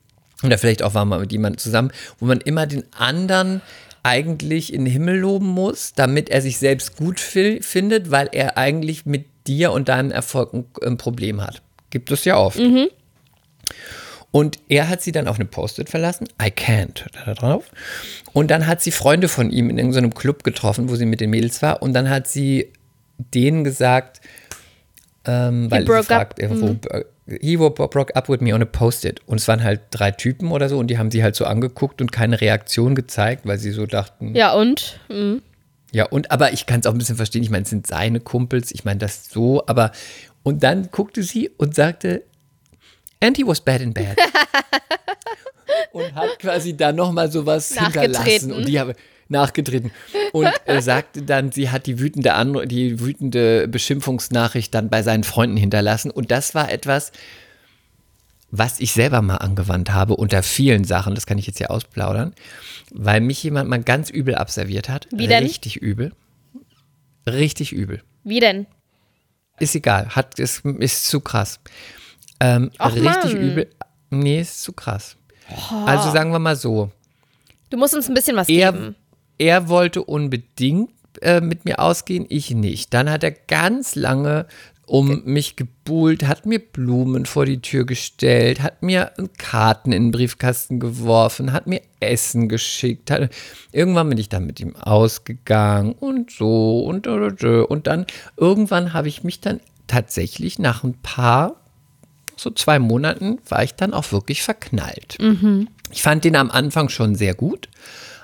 Oder 0.43 0.57
vielleicht 0.57 0.81
auch 0.83 0.93
war 0.93 1.03
man 1.03 1.19
mit 1.19 1.33
jemandem 1.33 1.57
zusammen, 1.57 1.91
wo 2.19 2.25
man 2.25 2.39
immer 2.39 2.65
den 2.67 2.85
anderen 2.97 3.61
eigentlich 4.01 4.71
in 4.71 4.85
den 4.85 4.93
Himmel 4.93 5.17
loben 5.17 5.47
muss, 5.47 5.91
damit 5.93 6.29
er 6.29 6.41
sich 6.41 6.57
selbst 6.57 6.95
gut 6.95 7.19
fi- 7.19 7.59
findet, 7.61 8.11
weil 8.11 8.29
er 8.31 8.57
eigentlich 8.57 9.05
mit 9.05 9.25
dir 9.45 9.73
und 9.73 9.89
deinem 9.89 10.11
Erfolg 10.11 10.53
ein, 10.53 10.65
ein 10.85 10.95
Problem 10.97 11.41
hat. 11.41 11.61
Gibt 11.89 12.09
es 12.11 12.23
ja 12.23 12.37
oft. 12.37 12.57
Und 14.31 14.59
er 14.69 14.89
hat 14.89 15.01
sie 15.01 15.11
dann 15.11 15.27
auf 15.27 15.37
eine 15.37 15.45
Post-it 15.45 15.89
verlassen. 15.89 16.27
I 16.41 16.47
can't, 16.51 17.03
er 17.17 17.25
da 17.25 17.33
drauf. 17.33 17.65
Und 18.33 18.51
dann 18.51 18.67
hat 18.67 18.81
sie 18.81 18.91
Freunde 18.91 19.27
von 19.27 19.49
ihm 19.51 19.69
in 19.71 19.77
irgendeinem 19.77 20.13
Club 20.13 20.43
getroffen, 20.43 20.89
wo 20.89 20.95
sie 20.95 21.05
mit 21.05 21.19
den 21.19 21.31
Mädels 21.31 21.61
war. 21.63 21.81
Und 21.81 21.93
dann 21.93 22.09
hat 22.09 22.27
sie 22.27 22.71
denen 23.33 23.63
gesagt, 23.63 24.21
ähm, 25.25 25.69
weil 25.71 25.81
sie 25.85 26.03
fragt, 26.03 26.41
up. 26.43 26.51
äh, 26.51 26.61
wo, 26.61 26.75
he 27.41 27.59
wo- 27.59 27.69
broke 27.71 28.15
up 28.15 28.29
with 28.29 28.39
me 28.41 28.53
on 28.53 28.61
a 28.61 28.65
Post-it. 28.65 29.21
Und 29.25 29.37
es 29.39 29.47
waren 29.47 29.63
halt 29.63 29.81
drei 29.91 30.11
Typen 30.11 30.51
oder 30.51 30.69
so 30.69 30.77
und 30.77 30.87
die 30.87 30.97
haben 30.97 31.11
sie 31.11 31.23
halt 31.23 31.35
so 31.35 31.45
angeguckt 31.45 32.01
und 32.01 32.11
keine 32.11 32.39
Reaktion 32.39 32.95
gezeigt, 32.95 33.45
weil 33.45 33.57
sie 33.57 33.71
so 33.71 33.85
dachten, 33.85 34.35
Ja, 34.35 34.53
und? 34.53 34.99
Mhm. 35.09 35.41
ja, 35.91 36.05
und 36.05 36.31
aber 36.31 36.53
ich 36.53 36.65
kann 36.67 36.79
es 36.79 36.85
auch 36.87 36.93
ein 36.93 36.97
bisschen 36.97 37.17
verstehen. 37.17 37.43
Ich 37.43 37.49
meine, 37.49 37.63
es 37.63 37.69
sind 37.69 37.87
seine 37.87 38.19
Kumpels. 38.19 38.71
Ich 38.71 38.85
meine, 38.85 38.99
das 38.99 39.29
so, 39.29 39.65
aber. 39.67 39.91
Und 40.43 40.63
dann 40.63 40.89
guckte 40.91 41.21
sie 41.21 41.49
und 41.57 41.75
sagte, 41.75 42.23
and 43.21 43.37
he 43.37 43.45
was 43.45 43.59
bad 43.61 43.81
in 43.81 43.93
bed. 43.93 44.17
und 45.91 46.13
hat 46.15 46.39
quasi 46.39 46.75
da 46.75 46.91
nochmal 46.91 47.31
sowas 47.31 47.73
hinterlassen. 47.77 48.51
Und 48.51 48.67
die 48.67 48.79
habe 48.79 48.95
nachgetreten. 49.29 49.91
Und 50.33 50.49
äh, 50.65 50.81
sagte 50.81 51.21
dann, 51.21 51.51
sie 51.51 51.69
hat 51.69 51.85
die 51.85 51.99
wütende, 51.99 52.33
An 52.33 52.67
die 52.67 52.99
wütende 52.99 53.67
Beschimpfungsnachricht 53.67 54.73
dann 54.73 54.89
bei 54.89 55.03
seinen 55.03 55.23
Freunden 55.23 55.57
hinterlassen. 55.57 56.11
Und 56.11 56.31
das 56.31 56.55
war 56.55 56.71
etwas, 56.71 57.11
was 58.51 58.79
ich 58.79 58.91
selber 58.93 59.21
mal 59.21 59.37
angewandt 59.37 59.91
habe 59.91 60.15
unter 60.15 60.41
vielen 60.41 60.83
Sachen, 60.83 61.13
das 61.13 61.27
kann 61.27 61.37
ich 61.37 61.45
jetzt 61.45 61.59
hier 61.59 61.69
ausplaudern, 61.69 62.33
weil 62.91 63.21
mich 63.21 63.43
jemand 63.43 63.69
mal 63.69 63.81
ganz 63.81 64.09
übel 64.09 64.35
abserviert 64.35 64.89
hat. 64.89 65.07
Wie 65.11 65.27
denn? 65.27 65.43
Richtig 65.43 65.77
übel. 65.77 66.13
Richtig 67.27 67.71
übel. 67.71 68.01
Wie 68.23 68.39
denn? 68.39 68.65
Ist 69.59 69.75
egal, 69.75 70.09
hat, 70.09 70.39
ist, 70.39 70.65
ist 70.65 71.07
zu 71.07 71.19
krass. 71.19 71.59
Ähm, 72.39 72.71
Ach, 72.77 72.93
richtig 72.93 73.33
Mann. 73.33 73.41
übel. 73.41 73.69
Nee, 74.09 74.41
ist 74.41 74.63
zu 74.63 74.73
krass. 74.73 75.15
Also 75.85 76.11
sagen 76.11 76.31
wir 76.31 76.39
mal 76.39 76.55
so. 76.55 76.91
Du 77.69 77.77
musst 77.77 77.95
uns 77.95 78.07
ein 78.07 78.13
bisschen 78.13 78.35
was 78.35 78.49
Er, 78.49 78.71
geben. 78.71 78.95
er 79.37 79.67
wollte 79.69 80.03
unbedingt 80.03 80.91
äh, 81.21 81.41
mit 81.41 81.65
mir 81.65 81.79
ausgehen, 81.79 82.25
ich 82.29 82.51
nicht. 82.51 82.93
Dann 82.93 83.09
hat 83.09 83.23
er 83.23 83.31
ganz 83.31 83.95
lange 83.95 84.45
um 84.85 85.21
mich 85.25 85.55
gebuhlt, 85.55 86.27
hat 86.27 86.47
mir 86.47 86.57
Blumen 86.59 87.27
vor 87.27 87.45
die 87.45 87.61
Tür 87.61 87.85
gestellt, 87.85 88.61
hat 88.61 88.81
mir 88.81 89.11
Karten 89.37 89.91
in 89.91 90.05
den 90.05 90.11
Briefkasten 90.11 90.79
geworfen, 90.79 91.53
hat 91.53 91.67
mir 91.67 91.81
Essen 91.99 92.49
geschickt. 92.49 93.11
Hat, 93.11 93.29
irgendwann 93.71 94.09
bin 94.09 94.17
ich 94.17 94.29
dann 94.29 94.47
mit 94.47 94.59
ihm 94.59 94.75
ausgegangen 94.75 95.91
und 95.93 96.31
so 96.31 96.79
und 96.81 97.05
und 97.05 97.85
dann 97.87 98.05
irgendwann 98.35 98.93
habe 98.93 99.07
ich 99.07 99.23
mich 99.23 99.41
dann 99.41 99.59
tatsächlich 99.85 100.57
nach 100.57 100.83
ein 100.83 100.95
paar 100.95 101.55
so 102.39 102.49
zwei 102.51 102.79
Monaten 102.79 103.39
war 103.47 103.63
ich 103.63 103.75
dann 103.75 103.93
auch 103.93 104.11
wirklich 104.11 104.41
verknallt. 104.43 105.17
Ich 105.91 106.01
fand 106.03 106.23
den 106.23 106.35
am 106.35 106.49
Anfang 106.51 106.89
schon 106.89 107.15
sehr 107.15 107.33
gut, 107.33 107.67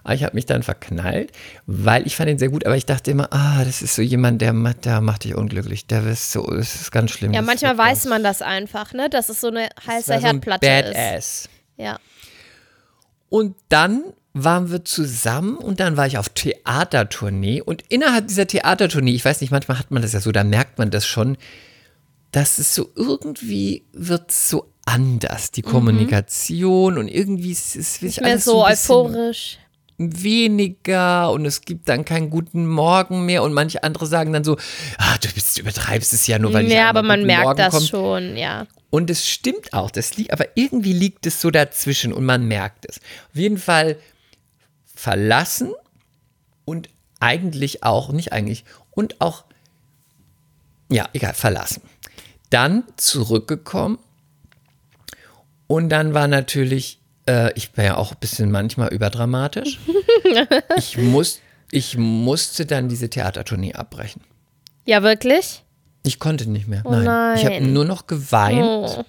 ich 0.07 0.23
habe 0.23 0.35
mich 0.35 0.45
dann 0.45 0.61
verknallt, 0.61 1.31
weil 1.65 2.05
ich 2.05 2.15
fand 2.15 2.29
ihn 2.29 2.37
sehr 2.37 2.49
gut, 2.49 2.65
aber 2.65 2.77
ich 2.77 2.85
dachte 2.85 3.09
immer, 3.09 3.27
ah, 3.33 3.63
das 3.65 3.81
ist 3.81 3.95
so 3.95 4.03
jemand, 4.03 4.39
der, 4.41 4.53
macht- 4.53 4.85
der 4.85 5.01
macht 5.01 5.23
dich 5.23 5.33
unglücklich, 5.33 5.87
der 5.87 6.05
ist 6.05 6.31
so, 6.31 6.45
das 6.45 6.75
ist 6.75 6.91
ganz 6.91 7.09
schlimm. 7.11 7.33
Ja, 7.33 7.39
das 7.41 7.47
manchmal 7.47 7.77
weiß 7.77 8.05
man 8.05 8.21
das 8.23 8.43
einfach, 8.43 8.93
ne? 8.93 9.09
Dass 9.09 9.29
es 9.29 9.41
so 9.41 9.47
eine 9.47 9.67
das 9.75 9.87
heiße 9.87 10.09
war 10.11 10.19
so 10.19 10.25
ein 10.27 10.31
Herdplatte 10.33 10.67
ist. 10.67 10.93
Badass. 10.93 11.49
Ja. 11.77 11.97
Und 13.29 13.55
dann 13.69 14.03
waren 14.33 14.69
wir 14.71 14.85
zusammen 14.85 15.57
und 15.57 15.79
dann 15.79 15.97
war 15.97 16.05
ich 16.05 16.17
auf 16.17 16.29
Theatertournee 16.29 17.61
und 17.61 17.83
innerhalb 17.89 18.27
dieser 18.27 18.45
Theatertournee, 18.47 19.15
ich 19.15 19.25
weiß 19.25 19.41
nicht, 19.41 19.51
manchmal 19.51 19.79
hat 19.79 19.91
man 19.91 20.01
das 20.01 20.13
ja 20.13 20.19
so, 20.19 20.31
da 20.31 20.43
merkt 20.43 20.77
man 20.77 20.91
das 20.91 21.07
schon, 21.07 21.37
dass 22.35 22.57
es 22.59 22.75
so 22.75 22.91
irgendwie 22.95 23.85
wird 23.93 24.29
so 24.29 24.69
anders, 24.85 25.51
die 25.51 25.61
Kommunikation 25.61 26.97
und 26.97 27.07
irgendwie 27.07 27.51
ist 27.51 27.77
es 27.77 28.01
Mhm. 28.01 28.07
Nicht 28.07 28.21
mehr 28.21 28.39
so 28.39 28.65
euphorisch. 28.65 29.57
weniger 29.97 31.31
und 31.31 31.45
es 31.45 31.61
gibt 31.61 31.87
dann 31.87 32.03
keinen 32.03 32.29
guten 32.29 32.67
Morgen 32.67 33.25
mehr 33.25 33.41
und 33.41 33.53
manche 33.53 33.83
andere 33.83 34.05
sagen 34.05 34.33
dann 34.33 34.43
so, 34.43 34.57
ah, 34.97 35.17
du 35.21 35.29
bist, 35.33 35.55
du 35.55 35.61
übertreibst 35.61 36.11
es 36.11 36.27
ja 36.27 36.37
nur, 36.37 36.51
weil 36.53 36.65
ich 36.67 36.73
Ja, 36.73 36.89
aber 36.89 37.03
man 37.03 37.25
merkt 37.25 37.43
Morgen 37.45 37.57
das 37.57 37.73
komm. 37.73 37.83
schon, 37.85 38.35
ja. 38.35 38.67
Und 38.89 39.09
es 39.09 39.29
stimmt 39.29 39.71
auch, 39.71 39.89
das 39.89 40.17
liegt, 40.17 40.33
aber 40.33 40.45
irgendwie 40.55 40.91
liegt 40.91 41.25
es 41.25 41.39
so 41.39 41.51
dazwischen 41.51 42.11
und 42.11 42.25
man 42.25 42.45
merkt 42.49 42.85
es. 42.89 42.97
Auf 43.31 43.39
jeden 43.39 43.57
Fall 43.57 43.97
verlassen 44.93 45.71
und 46.65 46.89
eigentlich 47.21 47.83
auch, 47.83 48.11
nicht 48.11 48.33
eigentlich, 48.33 48.65
und 48.91 49.21
auch, 49.21 49.45
ja, 50.91 51.07
egal, 51.13 51.33
verlassen. 51.33 51.81
Dann 52.49 52.83
zurückgekommen 52.97 53.97
und 55.67 55.89
dann 55.89 56.13
war 56.13 56.27
natürlich, 56.27 56.99
äh, 57.27 57.51
ich 57.55 57.71
bin 57.71 57.85
ja 57.85 57.97
auch 57.97 58.11
ein 58.11 58.17
bisschen 58.19 58.51
manchmal 58.51 58.93
überdramatisch. 58.93 59.79
ich, 60.77 60.97
muss, 60.97 61.39
ich 61.71 61.97
musste 61.97 62.65
dann 62.65 62.87
diese 62.87 63.09
Theatertournee 63.09 63.73
abbrechen. 63.73 64.21
Ja, 64.85 65.01
wirklich? 65.01 65.63
Ich 66.03 66.19
konnte 66.19 66.49
nicht 66.49 66.67
mehr. 66.67 66.81
Oh 66.83 66.91
nein. 66.91 67.37
Ich 67.37 67.45
habe 67.45 67.55
nein. 67.55 67.73
nur 67.73 67.85
noch 67.85 68.05
geweint. 68.05 68.61
Oh. 68.61 69.03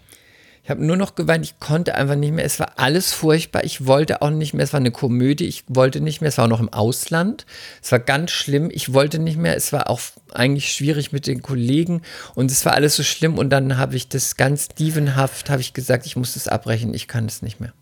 Ich 0.67 0.71
habe 0.71 0.85
nur 0.85 0.97
noch 0.97 1.15
geweint. 1.15 1.45
Ich 1.45 1.61
konnte 1.61 1.95
einfach 1.95 2.17
nicht 2.17 2.33
mehr. 2.33 2.45
Es 2.45 2.59
war 2.59 2.73
alles 2.75 3.13
furchtbar. 3.13 3.63
Ich 3.63 3.87
wollte 3.87 4.21
auch 4.21 4.31
nicht 4.31 4.53
mehr. 4.53 4.65
Es 4.65 4.73
war 4.73 4.81
eine 4.81 4.91
Komödie. 4.91 5.47
Ich 5.47 5.63
wollte 5.69 6.01
nicht 6.01 6.21
mehr. 6.21 6.27
Es 6.27 6.39
war 6.39 6.47
auch 6.47 6.49
noch 6.49 6.59
im 6.59 6.73
Ausland. 6.73 7.47
Es 7.81 7.93
war 7.93 8.01
ganz 8.01 8.33
schlimm. 8.33 8.69
Ich 8.73 8.93
wollte 8.93 9.21
nicht 9.21 9.39
mehr. 9.39 9.57
Es 9.57 9.73
war 9.73 9.89
auch 9.89 10.01
eigentlich 10.35 10.73
schwierig 10.73 11.13
mit 11.13 11.29
den 11.29 11.41
Kollegen 11.41 12.03
und 12.35 12.51
es 12.51 12.67
war 12.67 12.73
alles 12.73 12.97
so 12.97 13.05
schlimm. 13.05 13.39
Und 13.39 13.51
dann 13.51 13.79
habe 13.79 13.95
ich 13.95 14.09
das 14.09 14.37
ganz 14.37 14.67
dievenhaft, 14.67 15.51
habe 15.51 15.61
ich 15.61 15.73
gesagt, 15.73 16.05
ich 16.05 16.17
muss 16.17 16.35
das 16.35 16.49
abbrechen. 16.49 16.95
Ich 16.95 17.07
kann 17.07 17.27
es 17.27 17.43
nicht 17.43 17.61
mehr. 17.61 17.73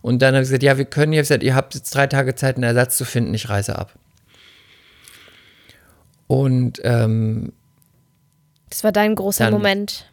Und 0.00 0.22
dann 0.22 0.36
habe 0.36 0.44
ich 0.44 0.48
gesagt, 0.48 0.62
ja, 0.62 0.78
wir 0.78 0.84
können 0.84 1.12
jetzt, 1.12 1.32
ihr 1.32 1.56
habt 1.56 1.74
jetzt 1.74 1.92
drei 1.92 2.06
Tage 2.06 2.36
Zeit, 2.36 2.54
einen 2.54 2.62
Ersatz 2.62 2.96
zu 2.96 3.04
finden. 3.04 3.34
Ich 3.34 3.48
reise 3.48 3.76
ab. 3.76 3.94
Und 6.28 6.80
ähm, 6.84 7.52
Das 8.70 8.84
war 8.84 8.92
dein 8.92 9.16
großer 9.16 9.50
Moment. 9.50 10.08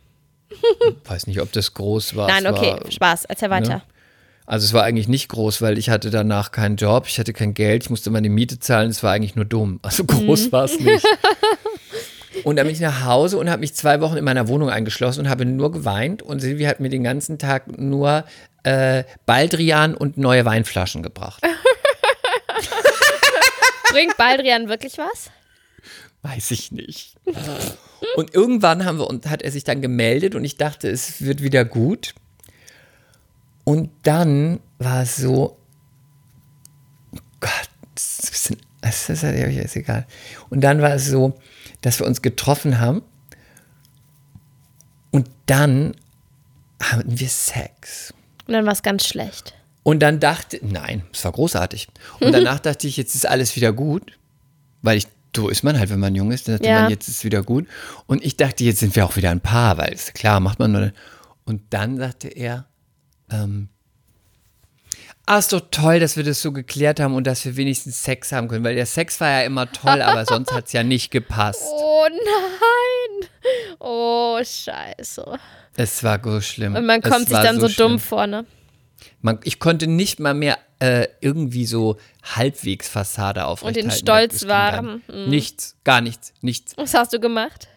Weiß 1.06 1.28
nicht, 1.28 1.42
ob 1.42 1.52
das 1.52 1.74
groß 1.74 2.16
war. 2.16 2.28
Nein, 2.28 2.48
okay, 2.48 2.78
war, 2.82 2.92
Spaß. 2.92 3.26
Erzähl 3.26 3.50
weiter. 3.50 3.76
Ne? 3.76 3.82
Also 4.46 4.66
es 4.66 4.74
war 4.74 4.84
eigentlich 4.84 5.08
nicht 5.08 5.30
groß, 5.30 5.62
weil 5.62 5.78
ich 5.78 5.90
hatte 5.90 6.12
danach 6.12 6.52
keinen 6.52 6.76
Job, 6.76 7.06
ich 7.08 7.18
hatte 7.18 7.34
kein 7.34 7.56
Geld, 7.56 7.84
ich 7.84 7.90
musste 7.90 8.12
meine 8.12 8.30
Miete 8.30 8.60
zahlen, 8.60 8.92
es 8.92 9.02
war 9.02 9.12
eigentlich 9.12 9.36
nur 9.36 9.46
dumm. 9.46 9.80
Also 9.82 10.04
groß 10.04 10.52
war 10.52 10.66
es 10.66 10.80
nicht. 10.80 11.06
Und 12.44 12.58
dann 12.58 12.68
bin 12.68 12.76
ich 12.76 12.82
nach 12.82 13.06
Hause 13.06 13.38
und 13.38 13.50
habe 13.50 13.62
mich 13.62 13.74
zwei 13.74 14.02
Wochen 14.02 14.18
in 14.18 14.26
meiner 14.26 14.48
Wohnung 14.48 14.70
eingeschlossen 14.70 15.22
und 15.22 15.30
habe 15.30 15.46
nur 15.46 15.72
geweint. 15.72 16.22
Und 16.22 16.42
Silvi 16.42 16.66
hat 16.66 16.80
mir 16.80 16.90
den 16.90 17.04
ganzen 17.04 17.40
Tag 17.40 17.80
nur 17.80 18.26
äh, 18.64 19.04
Baldrian 19.26 19.96
und 19.96 20.18
neue 20.18 20.46
Weinflaschen 20.46 21.02
gebracht. 21.02 21.42
Bringt 23.92 24.18
Baldrian 24.18 24.68
wirklich 24.68 24.98
was? 24.98 25.32
Weiß 26.26 26.50
ich 26.50 26.72
nicht. 26.72 27.18
Und 28.16 28.34
irgendwann 28.34 28.84
haben 28.84 28.98
wir, 28.98 29.08
und 29.08 29.28
hat 29.28 29.42
er 29.42 29.52
sich 29.52 29.64
dann 29.64 29.82
gemeldet 29.82 30.36
und 30.36 30.46
ich 30.46 30.58
dachte, 30.58 30.90
es 30.90 31.22
wird 31.22 31.42
wieder 31.42 31.66
gut. 31.66 32.16
Und 33.64 33.90
dann 34.04 34.60
war 34.78 35.02
es 35.02 35.18
so, 35.18 35.58
oh 37.14 37.20
Gott, 37.42 37.70
das 37.94 38.20
ist 38.20 38.26
ein 38.26 38.32
bisschen, 38.32 38.58
das 38.82 39.10
ist, 39.10 39.24
ja 39.24 39.30
ist 39.30 39.76
egal. 39.76 40.06
Und 40.50 40.62
dann 40.62 40.82
war 40.82 40.94
es 40.94 41.08
so, 41.08 41.38
dass 41.82 42.00
wir 42.00 42.08
uns 42.08 42.22
getroffen 42.22 42.80
haben 42.80 43.02
und 45.12 45.30
dann 45.46 45.96
hatten 46.82 47.20
wir 47.20 47.30
Sex. 47.30 48.14
Und 48.48 48.54
dann 48.54 48.66
war 48.66 48.74
es 48.74 48.84
ganz 48.84 49.06
schlecht. 49.06 49.56
Und 49.84 50.00
dann 50.00 50.20
dachte, 50.20 50.60
nein, 50.64 51.04
es 51.14 51.24
war 51.26 51.34
großartig. 51.34 51.88
Und 52.20 52.32
danach 52.32 52.60
dachte 52.62 52.88
ich, 52.88 52.98
jetzt 52.98 53.14
ist 53.14 53.28
alles 53.28 53.56
wieder 53.56 53.74
gut, 53.74 54.18
weil 54.82 54.98
ich, 54.98 55.08
so 55.36 55.50
ist 55.50 55.64
man 55.64 55.78
halt, 55.78 55.90
wenn 55.90 56.00
man 56.00 56.16
jung 56.16 56.32
ist, 56.32 56.48
dann 56.48 56.56
dachte 56.58 56.70
Ja. 56.70 56.82
man, 56.82 56.90
jetzt 56.90 57.08
ist 57.08 57.18
es 57.18 57.24
wieder 57.24 57.44
gut. 57.44 57.68
Und 58.08 58.24
ich 58.24 58.38
dachte, 58.38 58.64
jetzt 58.64 58.80
sind 58.80 58.96
wir 58.96 59.06
auch 59.06 59.16
wieder 59.16 59.32
ein 59.32 59.42
Paar, 59.42 59.78
weil 59.78 59.94
ist 59.94 60.14
klar, 60.14 60.40
macht 60.40 60.60
man 60.60 60.72
nur. 60.72 60.92
Und 61.46 61.62
dann 61.72 61.98
sagte 61.98 62.28
er, 62.30 62.66
ähm, 63.32 63.70
ah, 65.26 65.38
ist 65.40 65.54
doch 65.54 65.62
toll, 65.72 66.00
dass 66.00 66.16
wir 66.18 66.24
das 66.24 66.42
so 66.42 66.52
geklärt 66.52 67.00
haben 67.00 67.14
und 67.16 67.26
dass 67.28 67.44
wir 67.46 67.56
wenigstens 67.58 68.04
Sex 68.04 68.32
haben 68.32 68.48
können, 68.48 68.64
weil 68.64 68.76
der 68.76 68.86
Sex 68.86 69.20
war 69.20 69.30
ja 69.30 69.42
immer 69.46 69.72
toll, 69.72 70.02
aber 70.02 70.26
sonst 70.26 70.52
hat 70.54 70.68
es 70.68 70.74
ja 70.74 70.84
nicht 70.84 71.12
gepasst. 71.12 71.62
Oh 71.98 72.08
nein. 72.12 73.30
Oh, 73.80 74.38
scheiße. 74.44 75.26
Es 75.76 76.04
war 76.04 76.20
so 76.24 76.40
schlimm. 76.42 76.76
Und 76.76 76.86
man 76.86 77.02
Es 77.02 77.10
kommt 77.10 77.28
sich 77.28 77.36
war 77.36 77.44
dann 77.44 77.60
so, 77.60 77.68
schlimm. 77.68 77.90
dumm 77.92 78.00
vor, 78.00 78.28
ne? 78.28 78.46
Man, 79.22 79.40
ich 79.44 79.58
konnte 79.60 79.88
nicht 79.88 80.20
mal 80.20 80.36
mehr 80.36 80.60
äh, 80.80 81.08
irgendwie 81.22 81.66
so 81.66 81.98
halbwegs 82.24 82.88
Fassade 82.90 83.46
aufrechterhalten. 83.46 83.90
den 83.90 83.98
Stolz 83.98 84.48
wahren. 84.48 85.04
nicht. 85.08 85.28
Nichts, 85.28 85.78
gar 85.84 86.02
nichts, 86.02 86.34
nichts, 86.42 86.74
Was 86.78 86.94
hast 86.94 87.14
du 87.14 87.20
gemacht? 87.20 87.68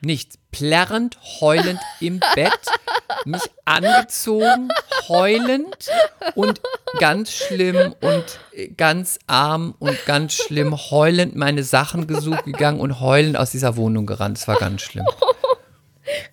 nichts. 0.00 0.38
Plärrend, 0.50 1.18
heulend 1.40 1.80
im 1.98 2.20
Bett, 2.36 2.52
mich 3.24 3.42
angezogen, 3.64 4.68
heulend 5.08 5.88
und 6.36 6.60
ganz 7.00 7.32
schlimm 7.32 7.94
und 8.00 8.24
äh, 8.52 8.68
ganz 8.68 9.18
arm 9.26 9.74
und 9.80 9.98
ganz 10.06 10.34
schlimm, 10.34 10.76
heulend 10.90 11.34
meine 11.34 11.64
Sachen 11.64 12.06
gesucht 12.06 12.44
gegangen 12.44 12.78
und 12.80 13.00
heulend 13.00 13.36
aus 13.36 13.50
dieser 13.50 13.76
Wohnung 13.76 14.06
gerannt. 14.06 14.38
Es 14.38 14.46
war 14.46 14.56
ganz 14.58 14.82
schlimm. 14.82 15.06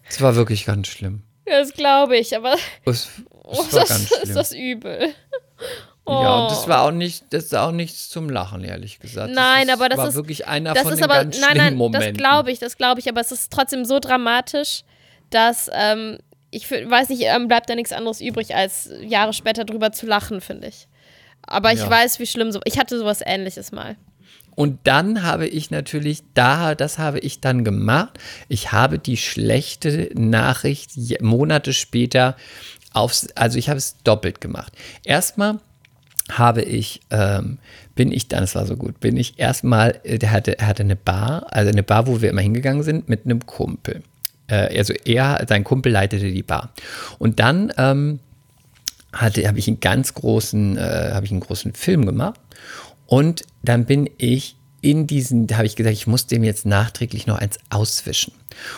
Es 0.07 0.21
war 0.21 0.35
wirklich 0.35 0.65
ganz 0.65 0.87
schlimm. 0.87 1.23
Das 1.45 1.73
glaube 1.73 2.17
ich, 2.17 2.35
aber 2.35 2.53
Es, 2.85 3.05
es 3.05 3.09
oh, 3.41 3.57
war 3.71 3.79
das, 3.79 3.89
ganz 3.89 4.11
ist 4.11 4.19
schlimm. 4.21 4.35
das 4.35 4.51
übel. 4.51 5.13
Ja, 6.07 6.13
Oh. 6.39 6.41
und 6.43 6.51
das 6.51 6.67
war 6.67 6.81
auch 6.81 6.91
nicht, 6.91 7.25
das 7.31 7.45
ist 7.45 7.55
auch 7.55 7.71
nichts 7.71 8.09
zum 8.09 8.29
Lachen, 8.29 8.63
ehrlich 8.63 8.99
gesagt. 8.99 9.33
Nein, 9.33 9.67
das 9.67 9.75
aber 9.77 9.87
das 9.89 9.97
war 9.99 10.07
ist- 10.09 10.15
wirklich 10.15 10.47
einer 10.47 10.73
Das 10.73 10.83
von 10.83 10.93
ist 10.93 10.97
den 10.99 11.03
aber, 11.05 11.13
ganz 11.15 11.39
nein, 11.39 11.57
nein, 11.57 11.75
Momenten. 11.75 12.13
das 12.13 12.17
glaube 12.17 12.51
ich, 12.51 12.59
das 12.59 12.77
glaube 12.77 12.99
ich, 12.99 13.07
aber 13.07 13.21
es 13.21 13.31
ist 13.31 13.51
trotzdem 13.53 13.85
so 13.85 13.99
dramatisch, 13.99 14.83
dass 15.29 15.69
ähm, 15.73 16.17
ich 16.49 16.69
weiß 16.69 17.09
nicht, 17.09 17.21
ähm, 17.25 17.47
bleibt 17.47 17.69
da 17.69 17.75
nichts 17.75 17.93
anderes 17.93 18.19
übrig, 18.19 18.55
als 18.55 18.89
Jahre 19.01 19.31
später 19.33 19.63
drüber 19.63 19.91
zu 19.91 20.05
lachen, 20.07 20.41
finde 20.41 20.67
ich. 20.67 20.87
Aber 21.43 21.71
ich 21.71 21.79
Ja. 21.79 21.89
weiß, 21.89 22.19
wie 22.19 22.25
schlimm 22.27 22.51
so. 22.51 22.59
Ich 22.65 22.77
hatte 22.79 22.97
sowas 22.97 23.21
ähnliches 23.25 23.71
mal. 23.71 23.95
Und 24.55 24.79
dann 24.83 25.23
habe 25.23 25.47
ich 25.47 25.71
natürlich, 25.71 26.23
da, 26.33 26.75
das 26.75 26.97
habe 26.99 27.19
ich 27.19 27.39
dann 27.39 27.63
gemacht. 27.63 28.17
Ich 28.49 28.71
habe 28.73 28.99
die 28.99 29.15
schlechte 29.17 30.09
Nachricht 30.13 30.91
Monate 31.21 31.71
später 31.73 32.35
aufs, 32.91 33.29
also 33.35 33.57
ich 33.57 33.69
habe 33.69 33.77
es 33.77 33.97
doppelt 34.03 34.41
gemacht. 34.41 34.73
Erstmal 35.05 35.59
habe 36.37 36.61
ich, 36.61 37.01
ähm, 37.09 37.59
bin 37.95 38.11
ich 38.11 38.27
dann, 38.27 38.43
es 38.43 38.55
war 38.55 38.65
so 38.65 38.75
gut, 38.75 38.99
bin 38.99 39.17
ich 39.17 39.39
erstmal, 39.39 39.99
äh, 40.03 40.17
der 40.17 40.31
hatte, 40.31 40.57
er 40.59 40.67
hatte 40.67 40.83
eine 40.83 40.95
Bar, 40.95 41.47
also 41.51 41.71
eine 41.71 41.83
Bar, 41.83 42.07
wo 42.07 42.21
wir 42.21 42.29
immer 42.29 42.41
hingegangen 42.41 42.83
sind, 42.83 43.09
mit 43.09 43.25
einem 43.25 43.45
Kumpel. 43.45 44.03
Äh, 44.47 44.77
also 44.77 44.93
er, 45.05 45.45
sein 45.47 45.63
Kumpel 45.63 45.91
leitete 45.91 46.31
die 46.31 46.43
Bar. 46.43 46.73
Und 47.19 47.39
dann 47.39 47.71
ähm, 47.77 48.19
hatte, 49.13 49.47
habe 49.47 49.59
ich 49.59 49.67
einen 49.67 49.79
ganz 49.79 50.13
großen, 50.13 50.77
äh, 50.77 51.11
habe 51.13 51.25
ich 51.25 51.31
einen 51.31 51.41
großen 51.41 51.73
Film 51.73 52.05
gemacht. 52.05 52.39
Und 53.05 53.43
dann 53.63 53.85
bin 53.85 54.09
ich 54.17 54.55
in 54.81 55.05
diesen, 55.05 55.47
da 55.47 55.57
habe 55.57 55.67
ich 55.67 55.75
gesagt, 55.75 55.93
ich 55.93 56.07
muss 56.07 56.27
dem 56.27 56.43
jetzt 56.43 56.65
nachträglich 56.65 57.27
noch 57.27 57.37
eins 57.37 57.59
auswischen. 57.69 58.33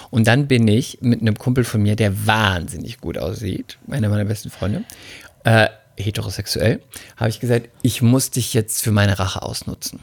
Und 0.09 0.27
dann 0.27 0.47
bin 0.47 0.67
ich 0.67 0.99
mit 1.01 1.21
einem 1.21 1.37
Kumpel 1.37 1.63
von 1.63 1.81
mir, 1.81 1.95
der 1.95 2.27
wahnsinnig 2.27 2.99
gut 2.99 3.17
aussieht, 3.17 3.77
einer 3.89 4.09
meiner 4.09 4.25
besten 4.25 4.49
Freunde, 4.49 4.83
äh, 5.45 5.67
heterosexuell, 5.97 6.81
habe 7.17 7.29
ich 7.29 7.39
gesagt, 7.39 7.69
ich 7.81 8.01
muss 8.01 8.31
dich 8.31 8.53
jetzt 8.53 8.81
für 8.81 8.91
meine 8.91 9.19
Rache 9.19 9.41
ausnutzen. 9.41 9.99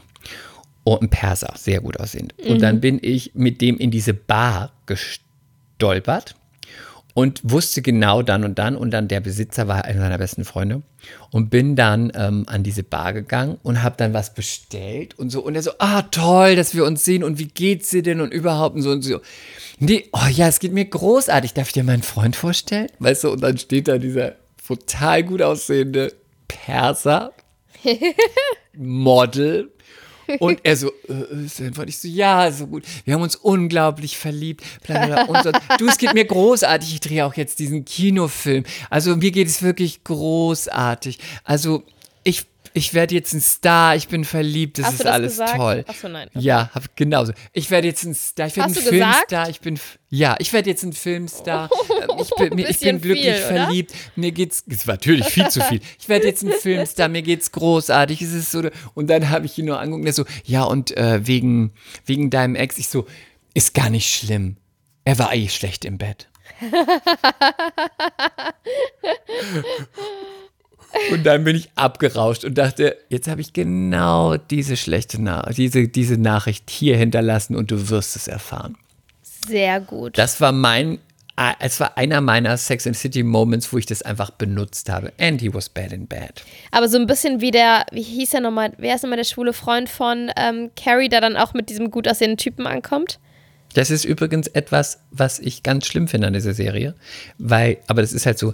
Und 0.83 1.03
ein 1.03 1.09
Perser, 1.09 1.53
sehr 1.57 1.79
gut 1.81 1.99
aussehend. 1.99 2.33
Und 2.39 2.61
dann 2.61 2.81
bin 2.81 2.97
ich 3.01 3.31
mit 3.35 3.61
dem 3.61 3.77
in 3.77 3.91
diese 3.91 4.15
Bar 4.15 4.71
gestolpert 4.87 6.35
und 7.13 7.41
wusste 7.43 7.81
genau 7.81 8.21
dann 8.21 8.43
und 8.43 8.57
dann 8.57 8.75
und 8.75 8.91
dann 8.91 9.07
der 9.07 9.19
Besitzer 9.19 9.67
war 9.67 9.85
einer 9.85 9.99
seiner 9.99 10.17
besten 10.17 10.45
Freunde 10.45 10.81
und 11.29 11.49
bin 11.49 11.75
dann 11.75 12.11
ähm, 12.15 12.45
an 12.47 12.63
diese 12.63 12.83
Bar 12.83 13.13
gegangen 13.13 13.57
und 13.63 13.83
habe 13.83 13.95
dann 13.97 14.13
was 14.13 14.33
bestellt 14.33 15.17
und 15.19 15.29
so. 15.29 15.41
Und 15.41 15.55
er 15.55 15.63
so 15.63 15.71
ah 15.79 16.03
toll 16.03 16.55
dass 16.55 16.73
wir 16.73 16.85
uns 16.85 17.03
sehen 17.03 17.23
und 17.23 17.37
wie 17.39 17.47
geht's 17.47 17.89
dir 17.89 18.03
denn 18.03 18.21
und 18.21 18.33
überhaupt 18.33 18.75
und 18.75 18.81
so 18.81 18.91
und 18.91 19.01
so. 19.01 19.19
Nee 19.79 20.09
oh 20.13 20.27
ja 20.31 20.47
es 20.47 20.59
geht 20.59 20.73
mir 20.73 20.85
großartig. 20.85 21.53
Darf 21.53 21.67
ich 21.67 21.73
dir 21.73 21.83
meinen 21.83 22.03
Freund 22.03 22.35
vorstellen? 22.35 22.87
Weißt 22.99 23.23
du 23.23 23.31
und 23.31 23.41
dann 23.41 23.57
steht 23.57 23.87
da 23.87 23.97
dieser 23.97 24.35
total 24.75 25.23
gut 25.23 25.41
aussehende 25.41 26.13
Perser 26.47 27.33
Model 28.73 29.71
und 30.39 30.59
er 30.63 30.77
so, 30.77 30.91
äh, 31.09 31.45
ist 31.45 32.01
so, 32.01 32.07
ja, 32.07 32.51
so 32.51 32.67
gut. 32.67 32.83
Wir 33.05 33.15
haben 33.15 33.21
uns 33.21 33.35
unglaublich 33.35 34.17
verliebt. 34.17 34.63
Du, 35.77 35.87
es 35.87 35.97
geht 35.97 36.13
mir 36.13 36.25
großartig. 36.25 36.93
Ich 36.93 36.99
drehe 37.01 37.25
auch 37.25 37.33
jetzt 37.33 37.59
diesen 37.59 37.85
Kinofilm. 37.85 38.63
Also 38.89 39.15
mir 39.15 39.31
geht 39.31 39.47
es 39.47 39.61
wirklich 39.61 40.03
großartig. 40.03 41.19
Also 41.43 41.83
ich, 42.23 42.45
ich 42.73 42.93
werde 42.93 43.15
jetzt 43.15 43.33
ein 43.33 43.41
Star. 43.41 43.95
Ich 43.95 44.07
bin 44.07 44.25
verliebt. 44.25 44.79
Das 44.79 44.87
Hast 44.87 44.93
ist 44.95 45.05
alles 45.05 45.33
gesagt? 45.33 45.55
toll. 45.55 45.85
Ach 45.87 45.95
so, 45.95 46.07
nein. 46.07 46.29
Ja, 46.33 46.69
hab, 46.73 46.95
genauso. 46.95 47.33
Ich 47.53 47.71
werde 47.71 47.87
jetzt 47.87 48.03
ein 48.03 48.13
Star. 48.13 48.47
Ich 48.47 48.55
werde 48.55 48.69
ein 48.69 48.73
gesagt? 48.73 48.89
Filmstar. 48.89 49.49
Ich 49.49 49.61
bin, 49.61 49.79
ja, 50.09 50.35
ich 50.39 50.53
werde 50.53 50.69
jetzt 50.69 50.83
ein 50.83 50.93
Filmstar. 50.93 51.69
Ich 52.19 52.29
bin, 52.35 52.57
ich 52.57 52.79
bin 52.79 53.01
glücklich 53.01 53.35
viel, 53.35 53.35
verliebt. 53.35 53.93
Mir 54.15 54.31
geht's, 54.31 54.63
es 54.69 54.87
war 54.87 54.95
natürlich 54.95 55.27
viel 55.27 55.47
zu 55.49 55.61
viel. 55.61 55.81
Ich 55.99 56.09
werde 56.09 56.27
jetzt 56.27 56.43
ein 56.43 56.51
Filmstar, 56.51 57.07
mir 57.07 57.21
geht's 57.21 57.51
großartig. 57.51 58.21
Es 58.21 58.33
ist 58.33 58.51
so, 58.51 58.63
und 58.93 59.09
dann 59.09 59.29
habe 59.29 59.45
ich 59.45 59.57
ihn 59.57 59.65
nur 59.65 59.79
angeguckt, 59.79 60.01
und 60.01 60.07
er 60.07 60.13
so, 60.13 60.25
ja, 60.45 60.63
und 60.63 60.95
äh, 60.97 61.25
wegen, 61.25 61.71
wegen 62.05 62.29
deinem 62.29 62.55
Ex, 62.55 62.77
ich 62.77 62.89
so, 62.89 63.07
ist 63.53 63.73
gar 63.73 63.89
nicht 63.89 64.13
schlimm. 64.13 64.57
Er 65.03 65.17
war 65.19 65.33
eh 65.33 65.49
schlecht 65.49 65.85
im 65.85 65.97
Bett. 65.97 66.29
Und 71.11 71.25
dann 71.25 71.43
bin 71.43 71.55
ich 71.55 71.69
abgerauscht 71.75 72.43
und 72.43 72.57
dachte, 72.57 72.97
jetzt 73.09 73.27
habe 73.27 73.41
ich 73.41 73.53
genau 73.53 74.37
diese 74.37 74.77
schlechte 74.77 75.21
Na 75.21 75.41
diese, 75.51 75.87
diese 75.87 76.17
Nachricht 76.17 76.69
hier 76.69 76.97
hinterlassen 76.97 77.55
und 77.55 77.71
du 77.71 77.89
wirst 77.89 78.15
es 78.15 78.27
erfahren. 78.27 78.77
Sehr 79.47 79.79
gut. 79.81 80.17
Das 80.17 80.41
war 80.41 80.51
mein, 80.51 80.99
es 81.59 81.79
war 81.79 81.97
einer 81.97 82.21
meiner 82.21 82.57
Sex 82.57 82.85
and 82.85 82.95
City 82.95 83.23
Moments, 83.23 83.71
wo 83.73 83.77
ich 83.77 83.85
das 83.85 84.01
einfach 84.01 84.31
benutzt 84.31 84.89
habe. 84.89 85.11
And 85.19 85.41
he 85.41 85.53
was 85.53 85.69
bad 85.69 85.91
in 85.91 86.07
bed. 86.07 86.43
Aber 86.71 86.87
so 86.87 86.97
ein 86.97 87.07
bisschen 87.07 87.41
wie 87.41 87.51
der, 87.51 87.85
wie 87.91 88.03
hieß 88.03 88.33
er 88.33 88.41
nochmal, 88.41 88.73
wer 88.77 88.95
ist 88.95 89.03
nochmal 89.03 89.17
der 89.17 89.23
schwule 89.23 89.53
Freund 89.53 89.89
von 89.89 90.29
ähm, 90.37 90.71
Carrie, 90.75 91.09
der 91.09 91.21
dann 91.21 91.37
auch 91.37 91.53
mit 91.53 91.69
diesem 91.69 91.89
gut 91.89 92.07
aussehenden 92.07 92.37
Typen 92.37 92.67
ankommt? 92.67 93.19
Das 93.73 93.89
ist 93.89 94.03
übrigens 94.03 94.47
etwas, 94.47 94.99
was 95.11 95.39
ich 95.39 95.63
ganz 95.63 95.87
schlimm 95.87 96.07
finde 96.07 96.27
an 96.27 96.33
dieser 96.33 96.53
Serie, 96.53 96.93
weil, 97.37 97.77
aber 97.87 98.01
das 98.01 98.11
ist 98.11 98.25
halt 98.25 98.37
so, 98.37 98.53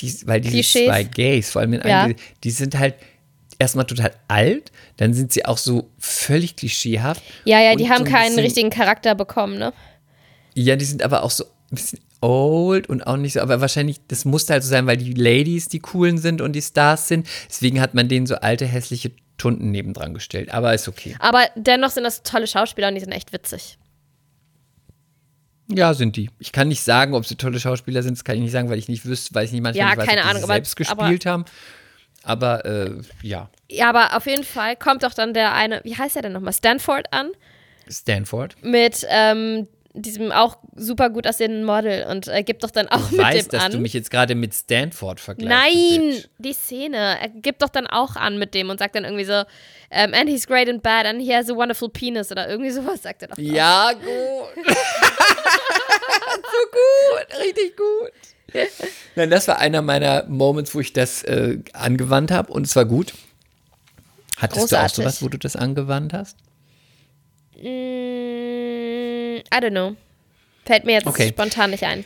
die, 0.00 0.26
weil 0.26 0.40
diese 0.40 0.52
Klischees. 0.54 0.86
zwei 0.86 1.02
Gays, 1.04 1.50
vor 1.50 1.60
allem 1.62 1.74
in 1.74 1.80
Ja. 1.88 2.02
einem, 2.04 2.16
die, 2.16 2.22
die 2.44 2.50
sind 2.50 2.78
halt 2.78 2.94
erstmal 3.58 3.86
total 3.86 4.12
alt, 4.28 4.72
dann 4.96 5.12
sind 5.14 5.32
sie 5.32 5.44
auch 5.44 5.58
so 5.58 5.90
völlig 5.98 6.56
klischeehaft. 6.56 7.22
Ja, 7.44 7.60
ja, 7.60 7.74
die 7.76 7.84
so 7.84 7.90
haben 7.90 8.04
ein 8.06 8.10
keinen 8.12 8.28
bisschen- 8.28 8.40
richtigen 8.44 8.70
Charakter 8.70 9.14
bekommen, 9.14 9.58
ne? 9.58 9.72
Ja, 10.54 10.76
die 10.76 10.84
sind 10.84 11.02
aber 11.02 11.22
auch 11.22 11.30
so 11.30 11.44
ein 11.44 11.74
bisschen 11.76 12.00
old 12.22 12.88
und 12.88 13.06
auch 13.06 13.16
nicht 13.16 13.34
so, 13.34 13.40
aber 13.40 13.60
wahrscheinlich, 13.60 13.98
das 14.08 14.24
musste 14.24 14.52
halt 14.54 14.62
so 14.62 14.68
sein, 14.68 14.86
weil 14.86 14.96
die 14.96 15.12
Ladies 15.14 15.68
die 15.68 15.78
coolen 15.78 16.18
sind 16.18 16.40
und 16.40 16.52
die 16.54 16.60
Stars 16.62 17.08
sind. 17.08 17.26
Deswegen 17.48 17.80
hat 17.80 17.94
man 17.94 18.08
denen 18.08 18.26
so 18.26 18.34
alte, 18.36 18.66
hässliche 18.66 19.12
Tunden 19.38 19.70
nebendran 19.70 20.12
gestellt. 20.12 20.52
Aber 20.52 20.74
ist 20.74 20.86
okay. 20.88 21.16
Aber 21.18 21.46
dennoch 21.56 21.90
sind 21.90 22.04
das 22.04 22.22
tolle 22.22 22.46
Schauspieler 22.46 22.88
und 22.88 22.94
die 22.94 23.00
sind 23.00 23.12
echt 23.12 23.32
witzig. 23.32 23.78
Ja, 25.72 25.94
sind 25.94 26.16
die. 26.16 26.30
Ich 26.38 26.52
kann 26.52 26.68
nicht 26.68 26.82
sagen, 26.82 27.14
ob 27.14 27.26
sie 27.26 27.36
tolle 27.36 27.60
Schauspieler 27.60 28.02
sind, 28.02 28.16
das 28.16 28.24
kann 28.24 28.36
ich 28.36 28.42
nicht 28.42 28.52
sagen, 28.52 28.68
weil 28.70 28.78
ich 28.78 28.88
nicht 28.88 29.04
wüsste, 29.06 29.34
weil 29.34 29.44
ich 29.44 29.52
nicht 29.52 29.62
manchmal 29.62 29.80
Ja, 29.84 29.88
nicht 29.90 29.98
weiß, 29.98 30.06
keine 30.08 30.20
ob 30.22 30.26
Ahnung, 30.26 30.38
sie 30.40 30.44
aber- 30.44 30.54
selbst 30.54 30.76
gespielt 30.76 31.26
haben. 31.26 31.44
Aber 32.22 32.64
äh, 32.66 32.90
ja, 33.22 33.48
Ja, 33.70 33.88
aber 33.88 34.16
auf 34.16 34.26
jeden 34.26 34.44
Fall 34.44 34.76
kommt 34.76 35.02
doch 35.04 35.14
dann 35.14 35.32
der 35.32 35.54
eine, 35.54 35.80
wie 35.84 35.96
heißt 35.96 36.16
er 36.16 36.22
denn 36.22 36.32
nochmal? 36.32 36.52
Stanford 36.52 37.10
an 37.12 37.30
Stanford. 37.88 38.56
mit 38.62 39.06
ähm, 39.08 39.66
diesem 39.92 40.30
auch 40.30 40.56
super 40.76 41.10
gut 41.10 41.26
aussehenden 41.26 41.64
Model 41.64 42.06
und 42.08 42.28
äh, 42.28 42.42
gibt 42.44 42.62
doch 42.62 42.70
dann 42.70 42.86
auch 42.88 43.08
Du 43.10 43.16
mit 43.16 43.24
weißt, 43.26 43.52
dem 43.52 43.58
dass 43.58 43.64
an. 43.66 43.72
du 43.72 43.78
mich 43.78 43.92
jetzt 43.92 44.10
gerade 44.10 44.34
mit 44.36 44.54
Stanford 44.54 45.18
vergleichst. 45.18 45.50
Nein, 45.50 46.22
die 46.38 46.52
Szene. 46.52 47.18
Er 47.20 47.28
gibt 47.28 47.60
doch 47.62 47.68
dann 47.68 47.86
auch 47.88 48.14
an 48.16 48.38
mit 48.38 48.54
dem 48.54 48.70
und 48.70 48.78
sagt 48.78 48.94
dann 48.94 49.04
irgendwie 49.04 49.24
so, 49.24 49.42
ähm, 49.90 50.14
and 50.14 50.28
he's 50.30 50.46
great 50.46 50.68
and 50.68 50.82
bad 50.82 51.06
and 51.06 51.20
he 51.20 51.34
has 51.34 51.50
a 51.50 51.54
wonderful 51.56 51.88
penis 51.88 52.30
oder 52.30 52.48
irgendwie 52.48 52.70
sowas 52.70 53.02
sagt 53.02 53.22
er 53.22 53.28
doch. 53.28 53.38
Ja, 53.38 53.92
gut. 53.92 54.04
so 56.36 56.66
gut, 56.70 57.40
richtig 57.40 57.76
gut. 57.76 58.12
Nein, 59.16 59.30
das 59.30 59.48
war 59.48 59.58
einer 59.58 59.82
meiner 59.82 60.24
Moments, 60.28 60.74
wo 60.74 60.80
ich 60.80 60.92
das 60.92 61.22
äh, 61.24 61.58
angewandt 61.72 62.30
habe 62.30 62.52
und 62.52 62.66
es 62.66 62.74
war 62.76 62.84
gut. 62.84 63.12
Hattest 64.36 64.56
du 64.72 64.76
auch 64.76 64.80
Großartig. 64.82 64.96
sowas, 64.96 65.22
wo 65.22 65.28
du 65.28 65.38
das 65.38 65.54
angewandt 65.56 66.12
hast? 66.12 66.36
Mm, 67.60 69.19
I 69.54 69.58
don't 69.58 69.70
know. 69.70 69.96
Fällt 70.64 70.84
mir 70.84 70.92
jetzt 70.92 71.06
Okay. 71.06 71.28
spontan 71.28 71.70
nicht 71.70 71.84
ein. 71.84 72.04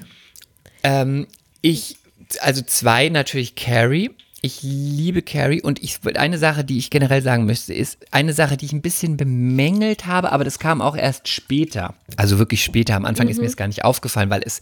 Ähm, 0.82 1.26
ich, 1.61 1.97
also 2.41 2.62
zwei 2.62 3.09
natürlich 3.09 3.55
Carrie. 3.55 4.11
Ich 4.43 4.61
liebe 4.62 5.22
Carrie 5.22 5.62
und 5.62 5.82
ich 5.82 6.01
eine 6.16 6.37
Sache, 6.37 6.64
die 6.64 6.76
ich 6.76 6.91
generell 6.91 7.22
sagen 7.22 7.47
möchte, 7.47 7.72
ist 7.72 7.97
eine 8.11 8.35
Sache, 8.35 8.59
die 8.59 8.66
ich 8.66 8.72
ein 8.74 8.82
bisschen 8.82 9.16
bemängelt 9.16 10.05
habe, 10.05 10.32
aber 10.32 10.45
das 10.45 10.59
kam 10.59 10.82
auch 10.82 10.97
erst 10.97 11.28
später. 11.28 11.95
Also 12.16 12.39
wirklich 12.39 12.62
später. 12.62 12.95
Am 12.95 13.07
Anfang 13.07 13.28
ist 13.28 13.41
mir 13.41 13.47
es 13.47 13.57
gar 13.57 13.68
nicht 13.68 13.85
aufgefallen, 13.87 14.28
weil 14.28 14.43
es, 14.45 14.61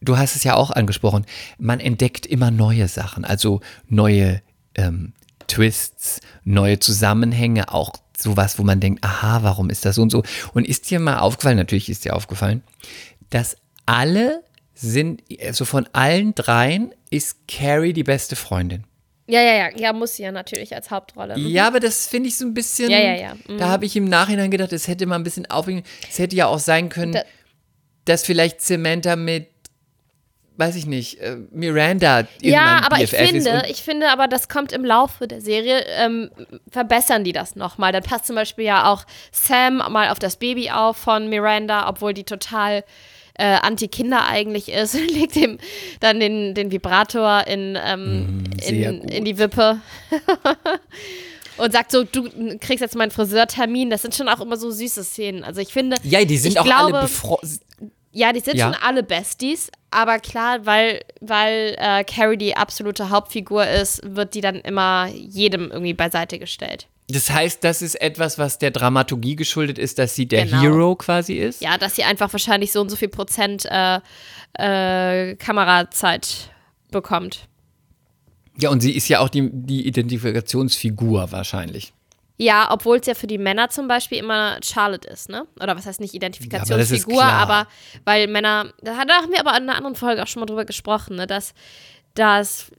du 0.00 0.16
hast 0.16 0.34
es 0.34 0.44
ja 0.44 0.54
auch 0.54 0.70
angesprochen, 0.70 1.26
man 1.58 1.78
entdeckt 1.78 2.24
immer 2.24 2.50
neue 2.50 2.88
Sachen, 2.88 3.26
also 3.26 3.60
neue 3.86 4.40
ähm, 4.76 5.12
Twists, 5.46 6.20
neue 6.44 6.78
Zusammenhänge, 6.78 7.70
auch 7.70 7.92
sowas, 8.20 8.58
wo 8.58 8.62
man 8.62 8.80
denkt, 8.80 9.04
aha, 9.04 9.42
warum 9.42 9.70
ist 9.70 9.84
das 9.84 9.96
so 9.96 10.02
und 10.02 10.10
so? 10.10 10.22
Und 10.54 10.66
ist 10.66 10.90
dir 10.90 11.00
mal 11.00 11.18
aufgefallen, 11.18 11.56
natürlich 11.56 11.88
ist 11.88 12.04
dir 12.04 12.14
aufgefallen, 12.16 12.62
dass 13.30 13.56
alle 13.86 14.42
sind, 14.74 15.22
also 15.44 15.64
von 15.64 15.88
allen 15.92 16.34
dreien 16.34 16.94
ist 17.10 17.36
Carrie 17.48 17.92
die 17.92 18.04
beste 18.04 18.36
Freundin. 18.36 18.84
Ja, 19.30 19.42
ja, 19.42 19.52
ja. 19.54 19.68
Ja, 19.76 19.92
muss 19.92 20.14
sie 20.14 20.22
ja 20.22 20.32
natürlich 20.32 20.74
als 20.74 20.90
Hauptrolle. 20.90 21.36
Mhm. 21.36 21.48
Ja, 21.48 21.66
aber 21.66 21.80
das 21.80 22.06
finde 22.06 22.28
ich 22.28 22.38
so 22.38 22.46
ein 22.46 22.54
bisschen. 22.54 22.90
Ja, 22.90 22.98
ja, 22.98 23.14
ja. 23.14 23.34
Mhm. 23.46 23.58
Da 23.58 23.68
habe 23.68 23.84
ich 23.84 23.94
im 23.96 24.06
Nachhinein 24.06 24.50
gedacht, 24.50 24.72
es 24.72 24.88
hätte 24.88 25.04
mal 25.04 25.16
ein 25.16 25.22
bisschen 25.24 25.44
aufregend. 25.50 25.86
Es 26.08 26.18
hätte 26.18 26.34
ja 26.36 26.46
auch 26.46 26.58
sein 26.58 26.88
können, 26.88 27.12
Da- 27.12 27.24
dass 28.06 28.24
vielleicht 28.24 28.62
Samantha 28.62 29.16
mit, 29.16 29.48
weiß 30.58 30.74
ich 30.74 30.86
nicht, 30.86 31.20
äh, 31.20 31.36
Miranda 31.50 32.26
Ja, 32.42 32.82
aber 32.84 32.96
ich 33.00 33.10
BFF 33.10 33.20
ist 33.20 33.30
finde, 33.30 33.62
ich 33.70 33.82
finde 33.82 34.10
aber, 34.10 34.26
das 34.26 34.48
kommt 34.48 34.72
im 34.72 34.84
Laufe 34.84 35.28
der 35.28 35.40
Serie, 35.40 35.84
ähm, 35.96 36.30
verbessern 36.70 37.24
die 37.24 37.32
das 37.32 37.56
nochmal. 37.56 37.92
Dann 37.92 38.02
passt 38.02 38.26
zum 38.26 38.36
Beispiel 38.36 38.64
ja 38.64 38.92
auch 38.92 39.04
Sam 39.30 39.76
mal 39.76 40.10
auf 40.10 40.18
das 40.18 40.36
Baby 40.36 40.70
auf 40.70 40.96
von 40.96 41.28
Miranda, 41.28 41.88
obwohl 41.88 42.12
die 42.12 42.24
total 42.24 42.84
äh, 43.34 43.44
anti-Kinder 43.44 44.26
eigentlich 44.26 44.68
ist. 44.68 44.94
Legt 45.14 45.36
ihm 45.36 45.58
dann 46.00 46.18
den, 46.20 46.54
den 46.54 46.70
Vibrator 46.72 47.46
in, 47.46 47.78
ähm, 47.82 48.08
Mm, 48.08 48.44
in, 48.66 49.00
in 49.08 49.24
die 49.24 49.38
Wippe. 49.38 49.80
Und 51.56 51.72
sagt 51.72 51.90
so, 51.90 52.04
du 52.04 52.28
kriegst 52.60 52.80
jetzt 52.80 52.94
meinen 52.94 53.10
Friseurtermin. 53.10 53.90
Das 53.90 54.02
sind 54.02 54.14
schon 54.14 54.28
auch 54.28 54.40
immer 54.40 54.56
so 54.56 54.70
süße 54.70 55.02
Szenen. 55.02 55.42
Also 55.42 55.60
ich 55.60 55.72
finde, 55.72 55.96
ja, 56.04 56.24
die 56.24 56.36
sind 56.36 56.52
ich 56.52 56.60
auch 56.60 56.64
glaube, 56.64 56.98
alle 56.98 57.02
befreundet. 57.02 57.60
Ja, 58.18 58.32
die 58.32 58.40
sind 58.40 58.56
Ja. 58.56 58.66
schon 58.66 58.82
alle 58.82 59.02
Besties, 59.02 59.70
aber 59.90 60.18
klar, 60.18 60.66
weil, 60.66 61.02
weil 61.20 61.76
äh, 61.78 62.04
Carrie 62.04 62.36
die 62.36 62.56
absolute 62.56 63.10
Hauptfigur 63.10 63.66
ist, 63.66 64.00
wird 64.04 64.34
die 64.34 64.40
dann 64.40 64.56
immer 64.56 65.06
jedem 65.08 65.70
irgendwie 65.70 65.94
beiseite 65.94 66.38
gestellt. 66.38 66.88
Das 67.10 67.30
heißt, 67.30 67.64
das 67.64 67.80
ist 67.80 67.94
etwas, 68.02 68.36
was 68.38 68.58
der 68.58 68.70
Dramaturgie 68.70 69.34
geschuldet 69.36 69.78
ist, 69.78 69.98
dass 69.98 70.14
sie 70.14 70.26
der 70.26 70.44
Genau. 70.44 70.60
Hero 70.60 70.94
quasi 70.96 71.34
ist. 71.34 71.62
Ja, 71.62 71.78
dass 71.78 71.96
sie 71.96 72.04
einfach 72.04 72.30
wahrscheinlich 72.32 72.70
so 72.72 72.80
und 72.82 72.90
so 72.90 72.96
viel 72.96 73.08
Prozent 73.08 73.64
äh, 73.70 74.00
äh, 74.58 75.34
Kamerazeit 75.36 76.50
bekommt. 76.90 77.48
Ja, 78.60 78.68
und 78.70 78.80
sie 78.82 78.92
ist 78.94 79.08
ja 79.08 79.20
auch 79.20 79.28
die, 79.30 79.48
die 79.52 79.86
Identifikationsfigur 79.86 81.32
wahrscheinlich. 81.32 81.92
Ja, 82.40 82.68
obwohl 82.70 82.98
es 82.98 83.06
ja 83.06 83.14
für 83.14 83.26
die 83.26 83.36
Männer 83.36 83.68
zum 83.68 83.88
Beispiel 83.88 84.18
immer 84.18 84.58
Charlotte 84.62 85.08
ist, 85.08 85.28
ne? 85.28 85.46
Oder 85.60 85.76
was 85.76 85.86
heißt 85.86 85.98
nicht 85.98 86.14
Ja, 86.14 86.18
aber 86.18 86.26
Identifikationsfigur, 86.26 87.22
aber 87.24 87.66
weil 88.04 88.28
Männer, 88.28 88.72
da 88.80 88.96
haben 88.96 89.32
wir 89.32 89.40
aber 89.40 89.56
in 89.56 89.64
einer 89.64 89.74
anderen 89.74 89.96
Folge 89.96 90.22
auch 90.22 90.28
schon 90.28 90.40
mal 90.40 90.46
drüber 90.46 90.64
gesprochen, 90.64 91.16
ne? 91.16 91.26
Dass, 91.26 91.52
dass 92.14 92.70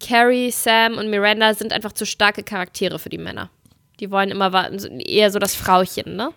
Carrie, 0.00 0.50
Sam 0.50 0.96
und 0.96 1.10
Miranda 1.10 1.52
sind 1.52 1.74
einfach 1.74 1.92
zu 1.92 2.06
starke 2.06 2.42
Charaktere 2.42 2.98
für 2.98 3.10
die 3.10 3.18
Männer. 3.18 3.50
Die 4.00 4.10
wollen 4.10 4.30
immer 4.30 4.70
eher 5.06 5.30
so 5.30 5.38
das 5.38 5.54
Frauchen, 5.54 6.16
ne? 6.16 6.32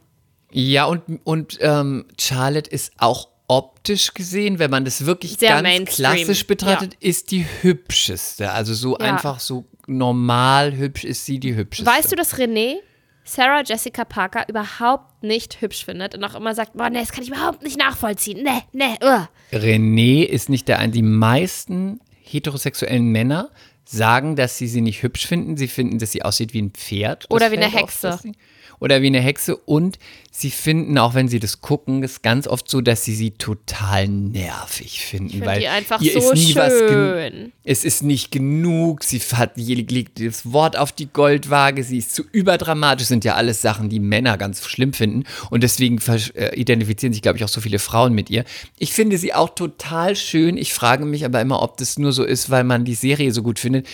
Ja, 0.51 0.85
und, 0.85 1.19
und 1.23 1.57
ähm, 1.61 2.05
Charlotte 2.19 2.69
ist 2.69 2.91
auch 2.97 3.29
optisch 3.47 4.13
gesehen, 4.13 4.59
wenn 4.59 4.69
man 4.69 4.85
das 4.85 5.05
wirklich 5.05 5.37
Sehr 5.37 5.61
ganz 5.61 5.89
klassisch 5.89 6.45
betrachtet, 6.47 6.95
ist 6.99 7.31
die 7.31 7.45
hübscheste. 7.61 8.51
Also 8.51 8.73
so 8.73 8.97
Ja. 8.99 9.05
einfach 9.05 9.39
so 9.39 9.65
normal 9.87 10.75
hübsch 10.75 11.03
ist 11.03 11.25
sie 11.25 11.39
die 11.39 11.55
hübscheste. 11.55 11.89
Weißt 11.89 12.11
du, 12.11 12.15
dass 12.15 12.35
René 12.37 12.75
Sarah 13.23 13.61
Jessica 13.65 14.05
Parker 14.05 14.47
überhaupt 14.47 15.21
nicht 15.23 15.59
hübsch 15.61 15.83
findet 15.83 16.15
und 16.15 16.23
auch 16.23 16.35
immer 16.35 16.55
sagt, 16.55 16.73
boah, 16.77 16.89
nee, 16.89 16.99
das 16.99 17.11
kann 17.11 17.23
ich 17.23 17.29
überhaupt 17.29 17.61
nicht 17.63 17.77
nachvollziehen. 17.77 18.41
Nee, 18.43 18.61
nee, 18.71 18.95
uh. 19.03 19.25
René 19.55 20.23
ist 20.23 20.47
nicht 20.49 20.67
der 20.69 20.79
ein. 20.79 20.91
Die 20.91 21.01
meisten 21.01 21.99
heterosexuellen 22.23 23.11
Männer 23.11 23.49
sagen, 23.83 24.35
dass 24.35 24.57
sie 24.57 24.67
sie 24.67 24.81
nicht 24.81 25.03
hübsch 25.03 25.27
finden. 25.27 25.57
Sie 25.57 25.67
finden, 25.67 25.97
dass 25.99 26.11
sie 26.11 26.21
aussieht 26.23 26.53
wie 26.53 26.61
ein 26.61 26.71
Pferd. 26.71 27.23
Das 27.25 27.31
Oder 27.31 27.51
wie 27.51 27.57
eine 27.57 27.67
auf, 27.67 27.73
Hexe. 27.75 28.19
sie- 28.21 28.31
Oder 28.79 29.01
wie 29.01 29.07
eine 29.07 29.19
Hexe. 29.19 29.55
Und 29.55 29.97
sie 30.31 30.51
finden, 30.51 30.97
auch 30.97 31.15
wenn 31.15 31.27
sie 31.27 31.39
das 31.39 31.61
gucken, 31.61 32.03
ist 32.03 32.21
ganz 32.21 32.47
oft 32.47 32.69
so, 32.69 32.81
dass 32.81 33.03
sie 33.03 33.15
sie 33.15 33.31
total 33.31 34.07
nervig 34.07 35.01
finden. 35.01 35.37
Ich 35.37 35.45
weil 35.45 35.59
die 35.59 35.67
einfach 35.67 35.99
ihr 35.99 36.21
so 36.21 36.31
ist 36.31 36.33
nie 36.33 36.55
was 36.55 36.73
schön. 36.73 37.51
Es 37.63 37.83
ist 37.83 38.03
nicht 38.03 38.31
genug. 38.31 39.03
Sie 39.03 39.19
hat 39.19 39.57
legt 39.57 40.19
das 40.19 40.51
Wort 40.51 40.77
auf 40.77 40.91
die 40.91 41.07
Goldwaage. 41.07 41.83
Sie 41.83 41.97
ist 41.97 42.13
zu 42.13 42.23
überdramatisch. 42.31 43.07
Sind 43.07 43.25
ja 43.25 43.35
alles 43.35 43.61
Sachen, 43.61 43.89
die 43.89 43.99
Männer 43.99 44.37
ganz 44.37 44.63
schlimm 44.67 44.93
finden. 44.93 45.23
Und 45.49 45.63
deswegen 45.63 45.99
äh, 46.35 46.55
identifizieren 46.55 47.13
sich, 47.13 47.21
glaube 47.21 47.37
ich, 47.37 47.43
auch 47.43 47.49
so 47.49 47.61
viele 47.61 47.79
Frauen 47.79 48.13
mit 48.13 48.29
ihr. 48.29 48.45
Ich 48.77 48.93
finde 48.93 49.17
sie 49.17 49.33
auch 49.33 49.49
total 49.49 50.15
schön. 50.15 50.57
Ich 50.57 50.73
frage 50.73 51.05
mich 51.05 51.25
aber 51.25 51.41
immer, 51.41 51.63
ob 51.63 51.77
das 51.77 51.97
nur 51.97 52.11
so 52.11 52.23
ist, 52.23 52.49
weil 52.49 52.63
man 52.63 52.85
die 52.85 52.95
Serie 52.95 53.31
so 53.31 53.41
gut 53.41 53.57
findet. 53.59 53.87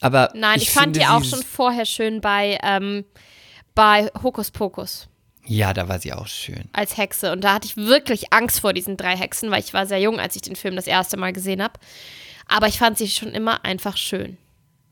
Aber 0.00 0.30
Nein, 0.34 0.60
ich, 0.60 0.70
fand 0.70 0.96
finde 0.96 1.00
die 1.00 1.06
auch 1.06 1.24
schon 1.24 1.42
vorher 1.42 1.84
schön 1.84 2.20
bei, 2.20 2.58
ähm, 2.62 3.04
bei 3.78 4.10
Hokus 4.24 4.50
Pokus 4.50 5.06
Ja, 5.46 5.72
da 5.72 5.88
war 5.88 6.00
sie 6.00 6.12
auch 6.12 6.26
schön. 6.26 6.64
als 6.72 6.96
Hexe. 6.96 7.30
Und 7.30 7.44
da 7.44 7.54
hatte 7.54 7.68
ich 7.68 7.76
wirklich 7.76 8.32
Angst 8.32 8.58
vor 8.58 8.72
diesen 8.72 8.96
drei 8.96 9.16
Hexen, 9.16 9.52
weil 9.52 9.60
ich 9.60 9.72
war 9.72 9.86
sehr 9.86 10.00
jung, 10.00 10.18
als 10.18 10.34
ich 10.34 10.42
den 10.42 10.56
Film 10.56 10.74
das 10.74 10.88
erste 10.88 11.16
Mal 11.16 11.32
gesehen 11.32 11.62
habe. 11.62 11.74
Aber 12.48 12.66
ich 12.66 12.76
fand 12.78 12.98
sie 12.98 13.06
schon 13.06 13.28
immer 13.28 13.64
einfach 13.64 13.96
schön. 13.96 14.36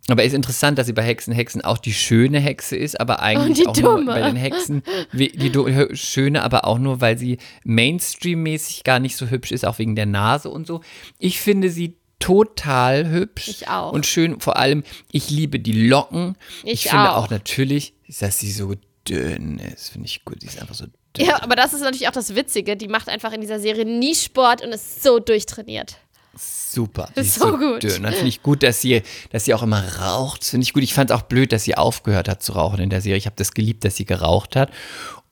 Aber 0.07 0.23
ist 0.23 0.35
interessant, 0.35 0.79
dass 0.79 0.87
sie 0.87 0.93
bei 0.93 1.03
Hexen 1.03 1.35
Hexen 1.35 1.63
auch 1.63 1.79
die 1.79 1.93
schöne 1.93 2.39
Hexe 2.39 2.77
ist, 2.77 3.01
aber 3.01 3.23
eigentlich 3.23 3.59
die 3.59 3.67
auch 3.67 3.77
nur 3.77 3.97
dumme. 3.97 4.13
bei 4.13 4.23
den 4.23 4.37
Hexen 4.37 4.85
die 5.13 5.51
schöne, 5.97 6.45
aber 6.45 6.65
auch 6.65 6.79
nur, 6.79 7.01
weil 7.01 7.19
sie 7.19 7.39
Mainstream-mäßig 7.65 8.85
gar 8.85 9.01
nicht 9.01 9.17
so 9.17 9.31
hübsch 9.31 9.51
ist, 9.51 9.67
auch 9.67 9.81
wegen 9.81 9.97
der 9.97 10.07
Nase 10.07 10.49
und 10.49 10.65
so. 10.69 10.81
Ich 11.19 11.41
finde 11.41 11.71
sie 11.71 11.97
total 12.19 13.09
hübsch 13.09 13.49
Ich 13.49 13.69
auch. 13.69 13.93
und 13.93 14.07
schön. 14.07 14.41
Vor 14.41 14.57
allem, 14.57 14.83
ich 15.13 15.31
liebe 15.31 15.61
die 15.61 15.87
Locken. 15.89 16.37
Ich 16.65 16.89
finde 16.89 17.13
auch. 17.13 17.25
auch 17.25 17.31
natürlich, 17.31 17.95
dass 18.21 18.39
sie 18.39 18.51
so 18.53 18.75
dünn 19.09 19.59
ist, 19.59 19.91
finde 19.91 20.07
ich 20.07 20.25
gut. 20.25 20.41
Sie 20.41 20.47
ist 20.47 20.61
einfach 20.61 20.75
so 20.75 20.87
dünn. 21.17 21.27
Ja, 21.27 21.43
aber 21.43 21.57
das 21.57 21.73
ist 21.73 21.83
natürlich 21.83 22.09
auch 22.09 22.13
das 22.13 22.35
Witzige. 22.35 22.77
Die 22.77 22.89
macht 22.89 23.09
einfach 23.09 23.33
in 23.33 23.41
dieser 23.41 23.61
Serie 23.61 23.85
nie 23.85 24.15
Sport 24.15 24.63
und 24.63 24.73
ist 24.73 25.03
so 25.03 25.19
durchtrainiert. 25.19 25.99
Super. 26.39 27.09
Ist 27.15 27.35
so 27.37 27.51
so, 27.53 27.57
gut. 27.59 27.83
dünn. 27.83 28.03
Dann 28.03 28.13
finde 28.13 28.29
ich 28.29 28.43
gut, 28.43 28.63
dass 28.63 28.81
sie, 28.81 29.03
dass 29.31 29.45
sie 29.47 29.55
auch 29.55 29.63
immer 29.63 29.83
raucht. 29.99 30.45
Finde 30.45 30.65
ich 30.65 30.73
gut. 30.75 30.83
Ich 30.83 30.93
fand 30.93 31.11
es 31.11 31.17
auch 31.17 31.23
blöd, 31.23 31.53
dass 31.53 31.65
sie 31.65 31.77
aufgehört 31.77 32.29
hat 32.29 32.43
zu 32.43 32.53
rauchen 32.53 32.81
in 32.81 32.91
der 32.91 33.01
Serie. 33.01 33.17
Ich 33.17 33.27
habe 33.27 33.37
das 33.37 33.53
geliebt, 33.53 33.85
dass 33.85 33.97
sie 33.97 34.05
geraucht 34.05 34.57
hat. 34.57 34.71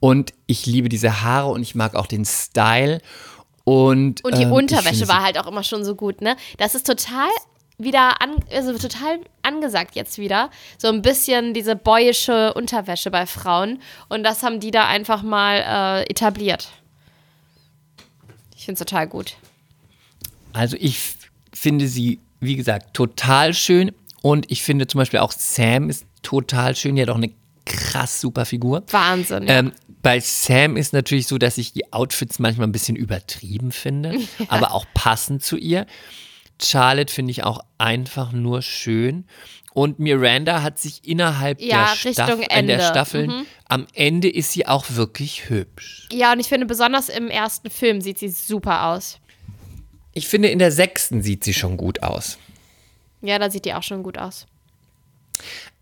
Und 0.01 0.33
ich 0.47 0.65
liebe 0.67 0.89
diese 0.89 1.23
Haare 1.23 1.51
und 1.51 1.63
ich 1.63 1.75
mag 1.75 1.95
auch 1.95 2.07
den 2.07 2.25
Style. 2.25 3.01
Und, 3.65 4.23
Und 4.25 4.37
die 4.37 4.43
ähm, 4.43 4.53
Unterwäsche 4.53 5.09
war 5.09 5.23
halt 5.23 5.39
auch 5.39 5.47
immer 5.47 5.63
schon 5.63 5.85
so 5.85 5.95
gut, 5.95 6.21
ne? 6.21 6.37
Das 6.59 6.75
ist 6.75 6.87
total 6.87 7.31
wieder 7.79 8.21
an, 8.21 8.37
also 8.53 8.77
total 8.77 9.21
angesagt 9.43 9.97
jetzt 9.97 10.19
wieder. 10.19 10.51
So 10.79 10.89
ein 10.89 11.03
bisschen 11.03 11.55
diese 11.55 11.75
boyische 11.75 12.55
Unterwäsche 12.55 13.11
bei 13.11 13.27
Frauen. 13.27 13.81
Und 14.09 14.23
das 14.23 14.43
haben 14.43 14.61
die 14.61 14.71
da 14.71 14.87
einfach 14.87 15.23
mal 15.23 16.03
äh, 16.05 16.11
etabliert. 16.11 16.69
Ich 18.57 18.65
finde 18.65 18.81
es 18.81 18.87
total 18.87 19.09
gut. 19.09 19.37
Also 20.53 20.77
ich 20.79 20.99
finde 21.53 21.89
sie, 21.89 22.21
wie 22.41 22.57
gesagt, 22.57 22.95
total 22.95 23.55
schön. 23.55 23.93
Und 24.23 24.51
ich 24.51 24.63
finde 24.63 24.87
zum 24.87 25.01
Beispiel 25.01 25.21
auch 25.21 25.33
Sam 25.33 25.91
ist 25.91 26.07
total 26.23 26.77
schön. 26.77 26.97
Die 26.97 27.03
hat 27.03 27.11
auch 27.11 27.17
eine 27.17 27.31
krass 27.65 28.21
super 28.21 28.45
Figur. 28.45 28.85
Wahnsinn. 28.91 29.47
Ja. 29.47 29.59
Ähm, 29.61 29.73
bei 30.03 30.21
Sam 30.21 30.77
ist 30.77 30.93
natürlich 30.93 31.27
so, 31.27 31.39
dass 31.39 31.57
ich 31.59 31.73
die 31.73 31.93
Outfits 31.93 32.39
manchmal 32.39 32.67
ein 32.69 32.73
bisschen 32.73 32.97
übertrieben 32.97 33.73
finde, 33.73 34.19
aber 34.49 34.73
auch 34.73 34.87
passend 34.95 35.43
zu 35.43 35.57
ihr. 35.57 35.87
Charlotte 36.63 37.13
finde 37.13 37.31
ich 37.33 37.43
auch 37.45 37.61
einfach 37.79 38.33
nur 38.33 38.63
schön. 38.63 39.25
Und 39.73 39.99
Miranda 39.99 40.63
hat 40.63 40.79
sich 40.79 41.05
innerhalb 41.09 41.61
Ja, 41.61 41.93
der, 42.05 42.13
Staff 42.13 42.31
äh, 42.31 42.37
der 42.37 42.51
Ende. 42.53 42.81
Staffeln, 42.81 43.31
Mhm. 43.31 43.47
am 43.69 43.87
Ende 43.93 44.29
ist 44.31 44.53
sie 44.53 44.67
auch 44.69 44.85
wirklich 44.91 45.49
hübsch. 45.49 46.07
Ja, 46.13 46.33
und 46.33 46.39
ich 46.39 46.47
finde, 46.47 46.67
besonders 46.67 47.09
im 47.09 47.29
ersten 47.29 47.71
Film 47.71 48.01
sieht 48.01 48.19
sie 48.21 48.29
super 48.29 48.85
aus. 48.87 49.19
Ich 50.13 50.29
finde, 50.29 50.49
in 50.49 50.61
der 50.61 50.71
sechsten 50.71 51.23
sieht 51.25 51.43
sie 51.43 51.55
schon 51.55 51.77
gut 51.77 52.05
aus. 52.05 52.39
Ja, 53.21 53.37
da 53.41 53.51
sieht 53.51 53.65
die 53.65 53.75
auch 53.75 53.83
schon 53.83 54.05
gut 54.05 54.17
aus. 54.17 54.47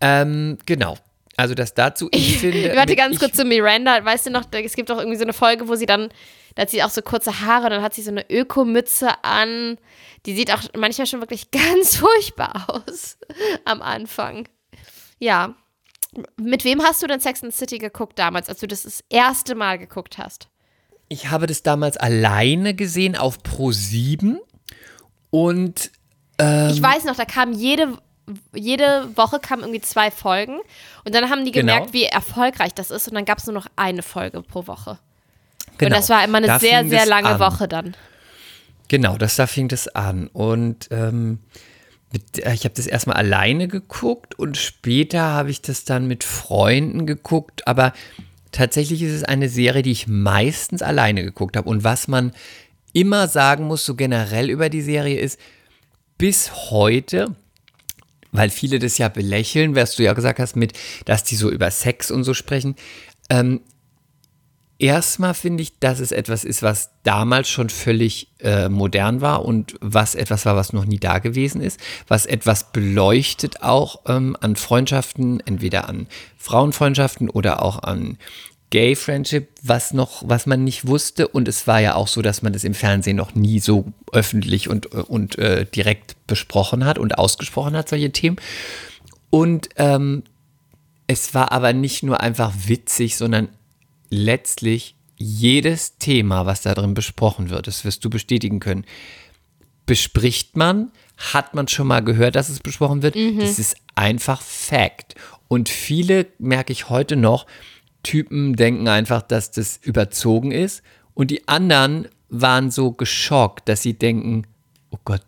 Ähm, 0.01 0.57
genau. 0.65 0.97
Also 1.35 1.55
das 1.55 1.73
dazu, 1.73 2.09
ich 2.11 2.37
finde. 2.39 2.69
Warte 2.75 2.91
mit- 2.91 2.97
ganz 2.97 3.13
ich, 3.15 3.19
kurz 3.19 3.35
zu 3.35 3.45
Miranda. 3.45 4.03
Weißt 4.03 4.25
du 4.27 4.29
noch, 4.29 4.43
es 4.51 4.75
gibt 4.75 4.89
doch 4.89 4.97
irgendwie 4.99 5.17
so 5.17 5.23
eine 5.23 5.33
Folge, 5.33 5.67
wo 5.67 5.75
sie 5.75 5.85
dann, 5.85 6.09
da 6.55 6.63
hat 6.63 6.69
sie 6.69 6.83
auch 6.83 6.89
so 6.89 7.01
kurze 7.01 7.41
Haare, 7.41 7.69
dann 7.69 7.81
hat 7.81 7.93
sie 7.93 8.03
so 8.03 8.11
eine 8.11 8.29
Ökomütze 8.29 9.23
an. 9.23 9.77
Die 10.25 10.35
sieht 10.35 10.51
auch 10.53 10.61
manchmal 10.77 11.07
schon 11.07 11.21
wirklich 11.21 11.49
ganz 11.51 11.97
furchtbar 11.97 12.65
aus 12.67 13.17
am 13.65 13.81
Anfang. 13.81 14.47
Ja. 15.19 15.55
Mit 16.39 16.63
wem 16.63 16.83
hast 16.83 17.01
du 17.01 17.07
denn 17.07 17.19
Sex 17.19 17.41
and 17.43 17.51
the 17.51 17.57
City 17.57 17.79
geguckt 17.79 18.19
damals, 18.19 18.47
als 18.47 18.59
du 18.59 18.67
das 18.67 18.83
das 18.83 19.03
erste 19.09 19.55
Mal 19.55 19.79
geguckt 19.79 20.19
hast? 20.19 20.47
Ich 21.09 21.31
habe 21.31 21.47
das 21.47 21.63
damals 21.63 21.97
alleine 21.97 22.75
gesehen 22.75 23.15
auf 23.15 23.41
Pro 23.41 23.71
7 23.71 24.39
und 25.31 25.91
Ich 26.39 26.81
weiß 26.81 27.05
noch, 27.05 27.15
da 27.15 27.25
kam 27.25 27.51
jede, 27.53 27.97
jede 28.53 29.09
Woche 29.15 29.39
kamen 29.39 29.61
irgendwie 29.63 29.81
zwei 29.81 30.11
Folgen 30.11 30.59
und 31.05 31.13
dann 31.15 31.29
haben 31.29 31.45
die 31.45 31.51
Genau. 31.51 31.73
gemerkt, 31.73 31.93
wie 31.93 32.03
erfolgreich 32.05 32.73
das 32.73 32.91
ist 32.91 33.07
und 33.07 33.15
dann 33.15 33.25
gab 33.25 33.37
es 33.39 33.45
nur 33.45 33.53
noch 33.53 33.67
eine 33.75 34.01
Folge 34.03 34.41
pro 34.41 34.67
Woche. 34.67 34.99
genau, 35.77 35.95
Und 35.95 35.99
das 36.01 36.09
war 36.09 36.23
immer 36.23 36.37
eine 36.39 36.47
da 36.47 36.59
sehr, 36.59 36.87
sehr 36.87 37.05
lange 37.05 37.29
an. 37.29 37.39
Woche 37.39 37.67
dann. 37.67 37.95
Genau, 38.87 39.17
das 39.17 39.35
da 39.35 39.47
fing 39.47 39.67
das 39.69 39.87
an. 39.87 40.27
Und 40.27 40.87
ähm, 40.91 41.39
mit, 42.11 42.45
äh, 42.45 42.53
ich 42.53 42.63
habe 42.65 42.75
das 42.75 42.85
erstmal 42.85 43.17
alleine 43.17 43.67
geguckt 43.67 44.37
und 44.37 44.57
später 44.57 45.21
habe 45.21 45.49
ich 45.49 45.61
das 45.61 45.83
dann 45.83 46.07
mit 46.07 46.23
Freunden 46.23 47.07
geguckt. 47.07 47.67
Aber 47.67 47.93
tatsächlich 48.51 49.01
ist 49.01 49.13
es 49.13 49.23
eine 49.23 49.49
Serie, 49.49 49.81
die 49.81 49.91
ich 49.91 50.07
meistens 50.07 50.81
alleine 50.83 51.23
geguckt 51.23 51.57
habe. 51.57 51.67
Und 51.69 51.83
was 51.83 52.07
man 52.07 52.33
immer 52.91 53.27
sagen 53.27 53.65
muss, 53.65 53.83
so 53.85 53.95
generell 53.95 54.49
über 54.51 54.69
die 54.69 54.81
Serie 54.83 55.19
ist, 55.19 55.39
bis 56.19 56.69
heute, 56.69 57.35
weil 58.33 58.49
viele 58.49 58.79
das 58.79 58.97
ja 58.97 59.07
belächeln, 59.07 59.75
was 59.75 59.95
du 59.95 60.03
ja 60.03 60.11
gesagt 60.11 60.39
hast, 60.39 60.57
mit, 60.57 60.73
dass 61.05 61.23
die 61.23 61.37
so 61.37 61.49
über 61.49 61.71
Sex 61.71 62.11
und 62.11 62.25
so 62.25 62.33
sprechen. 62.33 62.75
Ähm, 63.29 63.61
erstmal 64.79 65.33
finde 65.33 65.63
ich, 65.63 65.79
dass 65.79 65.99
es 65.99 66.11
etwas 66.11 66.43
ist, 66.43 66.61
was 66.61 66.89
damals 67.03 67.47
schon 67.47 67.69
völlig 67.69 68.33
äh, 68.39 68.67
modern 68.67 69.21
war 69.21 69.45
und 69.45 69.75
was 69.79 70.15
etwas 70.15 70.45
war, 70.45 70.55
was 70.57 70.73
noch 70.73 70.85
nie 70.85 70.99
da 70.99 71.19
gewesen 71.19 71.61
ist, 71.61 71.79
was 72.07 72.25
etwas 72.25 72.71
beleuchtet 72.71 73.61
auch 73.61 74.01
ähm, 74.07 74.35
an 74.41 74.55
Freundschaften, 74.55 75.39
entweder 75.45 75.87
an 75.87 76.07
Frauenfreundschaften 76.37 77.29
oder 77.29 77.61
auch 77.61 77.81
an 77.83 78.17
Gay 78.73 78.95
Friendship, 78.95 79.49
was 79.61 79.93
noch, 79.93 80.23
was 80.25 80.47
man 80.47 80.63
nicht 80.63 80.87
wusste. 80.87 81.27
Und 81.27 81.47
es 81.47 81.67
war 81.67 81.79
ja 81.79 81.93
auch 81.93 82.07
so, 82.07 82.23
dass 82.23 82.41
man 82.41 82.53
das 82.53 82.63
im 82.63 82.73
Fernsehen 82.73 83.15
noch 83.15 83.35
nie 83.35 83.59
so 83.59 83.85
öffentlich 84.11 84.67
und, 84.67 84.87
und 84.87 85.37
äh, 85.37 85.67
direkt 85.67 86.15
besprochen 86.25 86.83
hat 86.83 86.97
und 86.97 87.19
ausgesprochen 87.19 87.77
hat, 87.77 87.87
solche 87.87 88.11
Themen. 88.11 88.37
Und 89.29 89.69
ähm, 89.75 90.23
es 91.05 91.35
war 91.35 91.51
aber 91.51 91.71
nicht 91.73 92.01
nur 92.01 92.21
einfach 92.21 92.51
witzig, 92.65 93.15
sondern 93.15 93.49
letztlich 94.09 94.95
jedes 95.17 95.99
Thema, 95.99 96.47
was 96.47 96.63
da 96.63 96.73
drin 96.73 96.95
besprochen 96.95 97.51
wird, 97.51 97.67
das 97.67 97.85
wirst 97.85 98.03
du 98.03 98.09
bestätigen 98.09 98.59
können, 98.59 98.85
bespricht 99.85 100.57
man, 100.57 100.91
hat 101.17 101.53
man 101.53 101.67
schon 101.67 101.85
mal 101.85 102.03
gehört, 102.03 102.35
dass 102.35 102.49
es 102.49 102.59
besprochen 102.59 103.03
wird. 103.03 103.15
Das 103.39 103.59
ist 103.59 103.77
einfach 103.93 104.41
Fact. 104.41 105.13
Und 105.47 105.69
viele, 105.69 106.25
merke 106.39 106.73
ich 106.73 106.89
heute 106.89 107.15
noch, 107.15 107.45
Typen 108.03 108.55
denken 108.55 108.87
einfach, 108.87 109.21
dass 109.21 109.51
das 109.51 109.77
überzogen 109.81 110.51
ist. 110.51 110.83
Und 111.13 111.31
die 111.31 111.47
anderen 111.47 112.07
waren 112.29 112.71
so 112.71 112.91
geschockt, 112.91 113.69
dass 113.69 113.81
sie 113.81 113.93
denken, 113.93 114.45
oh 114.91 114.97
Gott, 115.05 115.21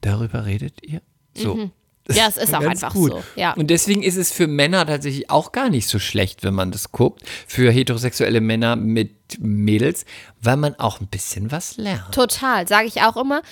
darüber 0.00 0.46
redet 0.46 0.82
ihr? 0.82 1.02
So. 1.34 1.70
Ja, 2.08 2.26
es 2.28 2.36
ist 2.36 2.54
auch 2.54 2.60
einfach 2.60 2.92
gut. 2.92 3.12
so. 3.12 3.22
Ja. 3.36 3.52
Und 3.54 3.68
deswegen 3.68 4.02
ist 4.02 4.16
es 4.16 4.32
für 4.32 4.46
Männer 4.46 4.86
tatsächlich 4.86 5.30
auch 5.30 5.52
gar 5.52 5.70
nicht 5.70 5.86
so 5.86 5.98
schlecht, 5.98 6.42
wenn 6.42 6.54
man 6.54 6.72
das 6.72 6.92
guckt. 6.92 7.22
Für 7.46 7.70
heterosexuelle 7.70 8.40
Männer 8.40 8.76
mit 8.76 9.12
Mädels, 9.38 10.04
weil 10.40 10.56
man 10.56 10.74
auch 10.76 11.00
ein 11.00 11.06
bisschen 11.06 11.52
was 11.52 11.76
lernt. 11.76 12.12
Total, 12.12 12.66
sage 12.66 12.88
ich 12.88 13.02
auch 13.02 13.16
immer. 13.16 13.42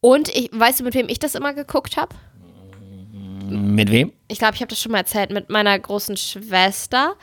Und 0.00 0.28
ich, 0.28 0.50
weißt 0.52 0.80
du, 0.80 0.84
mit 0.84 0.94
wem 0.94 1.08
ich 1.08 1.18
das 1.18 1.34
immer 1.34 1.54
geguckt 1.54 1.96
habe? 1.96 2.14
Mit 3.48 3.90
wem? 3.90 4.12
Ich 4.28 4.38
glaube, 4.38 4.54
ich 4.54 4.60
habe 4.60 4.68
das 4.68 4.80
schon 4.80 4.92
mal 4.92 4.98
erzählt. 4.98 5.30
Mit 5.30 5.48
meiner 5.48 5.78
großen 5.78 6.16
Schwester, 6.16 7.14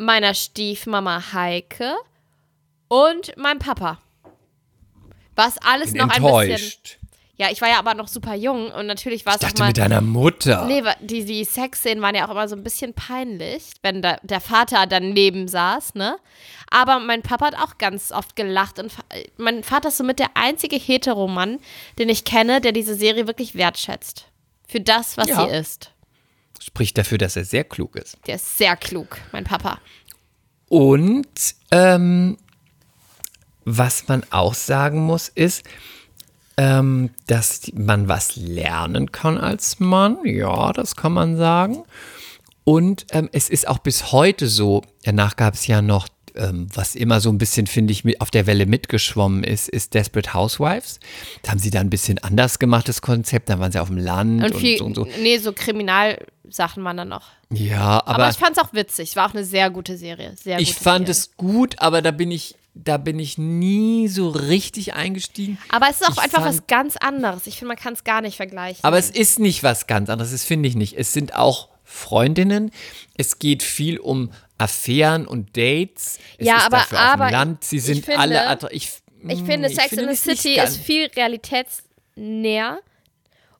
meiner 0.00 0.34
Stiefmama 0.34 1.32
Heike 1.32 1.94
und 2.88 3.36
meinem 3.36 3.58
Papa. 3.58 3.98
Was 5.36 5.58
alles 5.58 5.92
Bin 5.92 6.02
noch 6.02 6.08
ein 6.10 6.22
bisschen. 6.22 6.50
enttäuscht. 6.50 6.96
Ja, 7.36 7.48
ich 7.50 7.62
war 7.62 7.70
ja 7.70 7.78
aber 7.78 7.94
noch 7.94 8.08
super 8.08 8.34
jung 8.34 8.70
und 8.70 8.86
natürlich 8.86 9.24
war 9.24 9.34
Ich 9.34 9.40
es 9.40 9.44
auch 9.44 9.48
dachte 9.48 9.62
mal. 9.62 9.68
mit 9.68 9.78
deiner 9.78 10.02
Mutter. 10.02 10.66
Nee, 10.66 10.82
die, 11.00 11.24
die 11.24 11.44
Sexszenen 11.44 12.02
waren 12.02 12.14
ja 12.14 12.26
auch 12.26 12.30
immer 12.32 12.46
so 12.48 12.54
ein 12.56 12.62
bisschen 12.62 12.92
peinlich, 12.92 13.62
wenn 13.82 14.02
da, 14.02 14.18
der 14.22 14.42
Vater 14.42 14.86
daneben 14.86 15.48
saß, 15.48 15.94
ne? 15.94 16.18
Aber 16.70 16.98
mein 17.00 17.22
Papa 17.22 17.46
hat 17.46 17.54
auch 17.56 17.78
ganz 17.78 18.12
oft 18.12 18.36
gelacht 18.36 18.78
und 18.78 18.92
mein 19.38 19.64
Vater 19.64 19.88
ist 19.88 19.96
somit 19.96 20.18
der 20.18 20.30
einzige 20.34 20.76
Heteromann, 20.76 21.60
den 21.98 22.10
ich 22.10 22.24
kenne, 22.26 22.60
der 22.60 22.72
diese 22.72 22.94
Serie 22.94 23.26
wirklich 23.26 23.54
wertschätzt. 23.54 24.26
Für 24.68 24.80
das, 24.80 25.16
was 25.16 25.28
Ja. 25.30 25.46
sie 25.46 25.54
ist. 25.56 25.92
Spricht 26.60 26.98
dafür, 26.98 27.18
dass 27.18 27.36
er 27.36 27.44
sehr 27.44 27.64
klug 27.64 27.96
ist. 27.96 28.18
Der 28.26 28.36
ist 28.36 28.58
sehr 28.58 28.76
klug, 28.76 29.18
mein 29.32 29.44
Papa. 29.44 29.80
Und 30.68 31.26
ähm, 31.72 32.36
was 33.64 34.06
man 34.08 34.24
auch 34.30 34.54
sagen 34.54 35.00
muss, 35.00 35.28
ist, 35.28 35.64
ähm, 36.56 37.10
dass 37.26 37.72
man 37.72 38.08
was 38.08 38.36
lernen 38.36 39.10
kann 39.10 39.38
als 39.38 39.80
Mann. 39.80 40.18
Ja, 40.24 40.72
das 40.72 40.94
kann 40.94 41.12
man 41.12 41.36
sagen. 41.36 41.84
Und 42.64 43.06
ähm, 43.10 43.28
es 43.32 43.48
ist 43.48 43.66
auch 43.66 43.78
bis 43.78 44.12
heute 44.12 44.46
so, 44.46 44.82
danach 45.02 45.36
gab 45.36 45.54
es 45.54 45.66
ja 45.66 45.82
noch, 45.82 46.08
ähm, 46.40 46.66
was 46.74 46.94
immer 46.96 47.20
so 47.20 47.28
ein 47.30 47.38
bisschen, 47.38 47.66
finde 47.66 47.92
ich, 47.92 48.04
mit 48.04 48.20
auf 48.20 48.30
der 48.30 48.46
Welle 48.46 48.66
mitgeschwommen 48.66 49.44
ist, 49.44 49.68
ist 49.68 49.94
Desperate 49.94 50.34
Housewives. 50.34 50.98
Da 51.42 51.50
haben 51.52 51.58
sie 51.58 51.70
dann 51.70 51.86
ein 51.86 51.90
bisschen 51.90 52.18
anders 52.18 52.58
gemacht, 52.58 52.88
das 52.88 53.02
Konzept. 53.02 53.48
Da 53.50 53.58
waren 53.58 53.70
sie 53.70 53.78
auf 53.80 53.88
dem 53.88 53.98
Land 53.98 54.42
Und 54.44 54.54
und, 54.54 54.60
viel, 54.60 54.78
so 54.78 54.84
und 54.86 54.94
so. 54.94 55.06
nee, 55.20 55.38
so 55.38 55.52
Kriminalsachen 55.52 56.82
waren 56.84 56.96
da 56.96 57.04
noch. 57.04 57.28
Ja, 57.52 58.00
Aber, 58.06 58.08
aber, 58.24 58.30
ich 58.30 58.36
fand 58.36 58.56
es 58.56 58.62
auch 58.62 58.72
witzig. 58.72 59.10
Es 59.10 59.16
war 59.16 59.28
auch 59.28 59.34
eine 59.34 59.44
sehr 59.44 59.70
gute 59.70 59.96
Serie. 59.96 60.34
Sehr 60.42 60.58
ich 60.60 60.74
fand 60.74 61.06
Serie. 61.06 61.10
es 61.12 61.36
gut, 61.36 61.74
aber 61.78 62.00
da 62.02 62.10
bin 62.12 62.30
ich, 62.30 62.54
da 62.74 62.96
bin 62.96 63.18
ich 63.18 63.38
nie 63.38 64.08
so 64.08 64.28
richtig 64.30 64.94
eingestiegen. 64.94 65.58
Aber 65.70 65.86
es 65.90 66.00
ist 66.00 66.06
auch 66.08 66.12
ich 66.12 66.18
einfach 66.20 66.42
fand- 66.42 66.58
was 66.58 66.66
ganz 66.68 66.96
anderes. 66.96 67.46
Ich 67.46 67.54
finde, 67.58 67.68
man 67.74 67.76
kann 67.76 67.94
es 67.94 68.04
gar 68.04 68.20
nicht 68.20 68.36
vergleichen. 68.36 68.84
Aber 68.84 68.98
es 68.98 69.10
ist 69.10 69.38
nicht 69.40 69.62
was 69.62 69.86
ganz 69.86 70.08
anderes, 70.08 70.30
das 70.32 70.44
finde 70.44 70.68
ich 70.68 70.76
nicht. 70.76 70.96
Es 70.96 71.12
sind 71.12 71.34
auch 71.34 71.68
Freundinnen. 71.84 72.70
Es 73.16 73.38
geht 73.40 73.62
viel 73.64 73.98
um 73.98 74.30
Affären 74.60 75.26
und 75.26 75.56
Dates. 75.56 76.18
Es 76.38 76.46
Ja, 76.46 76.58
aber- 76.66 76.78
dafür 76.78 76.98
auf 76.98 77.04
aber 77.04 77.26
dem 77.28 77.32
Land. 77.32 77.64
Sie 77.64 77.76
ich 77.78 77.84
sind 77.84 78.04
finde- 78.04 78.20
alle 78.20 78.48
attra- 78.48 78.68
ich, 78.70 78.90
Ich 79.28 79.42
mm, 79.42 79.46
finde, 79.46 79.68
Sex 79.68 79.88
finde 79.88 80.04
in 80.04 80.10
the 80.10 80.16
City 80.16 80.58
ist 80.58 80.76
viel 80.78 81.06
realitätsnäher. 81.16 82.80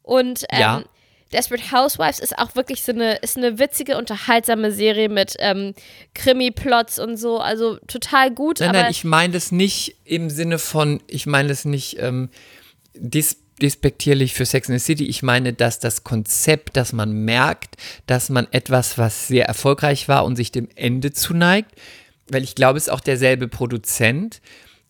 Und 0.03 0.45
ähm, 0.51 0.61
Ja. 0.61 0.85
Desperate 1.33 1.71
Housewives 1.71 2.19
ist 2.19 2.37
auch 2.39 2.57
wirklich 2.57 2.83
so 2.83 2.91
eine, 2.91 3.15
ist 3.19 3.37
eine 3.37 3.59
witzige, 3.61 3.97
unterhaltsame 3.97 4.73
Serie 4.73 5.09
mit 5.09 5.37
ähm, 5.39 5.75
Krimi-Plots 6.15 6.99
und 6.99 7.17
so. 7.19 7.39
Also 7.39 7.77
total 7.87 8.33
gut. 8.33 8.59
Nein, 8.59 8.73
nein, 8.73 8.91
ich 8.91 9.05
meine 9.05 9.33
das 9.35 9.53
nicht 9.53 9.95
im 10.05 10.29
Sinne 10.29 10.59
von, 10.59 11.01
ich 11.07 11.27
meine 11.27 11.49
das 11.51 11.65
nicht 11.65 11.99
ähm, 12.01 12.31
dis 12.95 13.37
despektierlich 13.63 14.35
für 14.35 14.47
Sex 14.47 14.69
in 14.69 14.79
the 14.79 14.85
City. 14.85 15.07
Ich 15.07 15.23
meine, 15.23 15.53
dass 15.53 15.79
das 15.79 16.05
Konzept, 16.05 16.77
dass 16.77 16.93
man 16.93 17.13
merkt, 17.13 17.77
dass 18.07 18.29
man 18.29 18.47
etwas, 18.53 18.99
was 18.99 19.29
sehr 19.29 19.47
erfolgreich 19.47 20.09
war 20.09 20.25
und 20.25 20.37
sich 20.37 20.53
dem 20.53 20.69
Ende 20.75 21.13
zuneigt, 21.13 21.71
weil 22.29 22.43
ich 22.43 22.55
glaube, 22.55 22.79
es 22.79 22.85
ist 22.85 22.93
auch 22.93 23.01
derselbe 23.01 23.49
Produzent, 23.49 24.41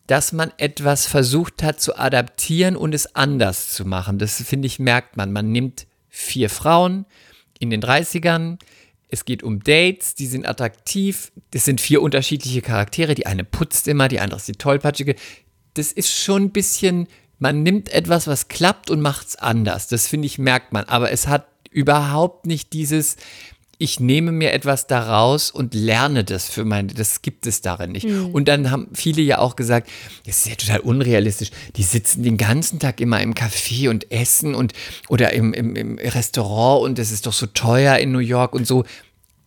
dass 0.07 0.33
man 0.33 0.51
etwas 0.57 1.05
versucht 1.05 1.63
hat 1.63 1.79
zu 1.79 1.97
adaptieren 1.97 2.75
und 2.75 2.93
es 2.93 3.15
anders 3.15 3.71
zu 3.73 3.85
machen. 3.85 4.19
Das 4.19 4.41
finde 4.43 4.65
ich, 4.65 4.79
merkt 4.79 5.15
man. 5.15 5.31
Man 5.31 5.51
nimmt 5.51 5.87
vier 6.09 6.49
Frauen 6.49 7.05
in 7.59 7.69
den 7.69 7.81
30ern. 7.81 8.57
Es 9.07 9.25
geht 9.25 9.43
um 9.43 9.63
Dates, 9.63 10.15
die 10.15 10.27
sind 10.27 10.45
attraktiv. 10.45 11.31
Das 11.51 11.65
sind 11.65 11.79
vier 11.79 12.01
unterschiedliche 12.01 12.61
Charaktere. 12.61 13.15
Die 13.15 13.25
eine 13.25 13.43
putzt 13.43 13.87
immer, 13.87 14.07
die 14.07 14.19
andere 14.19 14.39
ist 14.39 14.47
die 14.47 14.53
tollpatschige. 14.53 15.15
Das 15.75 15.91
ist 15.91 16.13
schon 16.13 16.43
ein 16.43 16.51
bisschen, 16.51 17.07
man 17.41 17.63
nimmt 17.63 17.89
etwas, 17.89 18.27
was 18.27 18.49
klappt 18.49 18.91
und 18.91 19.01
macht 19.01 19.29
es 19.29 19.35
anders. 19.35 19.87
Das 19.87 20.07
finde 20.07 20.27
ich, 20.27 20.37
merkt 20.37 20.73
man. 20.73 20.85
Aber 20.85 21.11
es 21.11 21.27
hat 21.27 21.47
überhaupt 21.71 22.45
nicht 22.45 22.71
dieses, 22.71 23.15
ich 23.79 23.99
nehme 23.99 24.31
mir 24.31 24.53
etwas 24.53 24.85
daraus 24.85 25.49
und 25.49 25.73
lerne 25.73 26.23
das 26.23 26.47
für 26.47 26.65
meine, 26.65 26.93
das 26.93 27.23
gibt 27.23 27.47
es 27.47 27.61
darin 27.61 27.93
nicht. 27.93 28.03
Hm. 28.03 28.27
Und 28.27 28.47
dann 28.47 28.69
haben 28.69 28.89
viele 28.93 29.23
ja 29.23 29.39
auch 29.39 29.55
gesagt, 29.55 29.89
das 30.27 30.37
ist 30.37 30.49
ja 30.49 30.55
total 30.55 30.81
unrealistisch. 30.81 31.49
Die 31.77 31.83
sitzen 31.83 32.21
den 32.21 32.37
ganzen 32.37 32.77
Tag 32.77 33.01
immer 33.01 33.19
im 33.21 33.33
Café 33.33 33.89
und 33.89 34.11
essen 34.11 34.53
und 34.53 34.73
oder 35.09 35.33
im, 35.33 35.51
im, 35.53 35.75
im 35.75 35.97
Restaurant 35.97 36.83
und 36.83 36.99
es 36.99 37.11
ist 37.11 37.25
doch 37.25 37.33
so 37.33 37.47
teuer 37.47 37.97
in 37.97 38.11
New 38.11 38.19
York 38.19 38.53
und 38.53 38.67
so. 38.67 38.85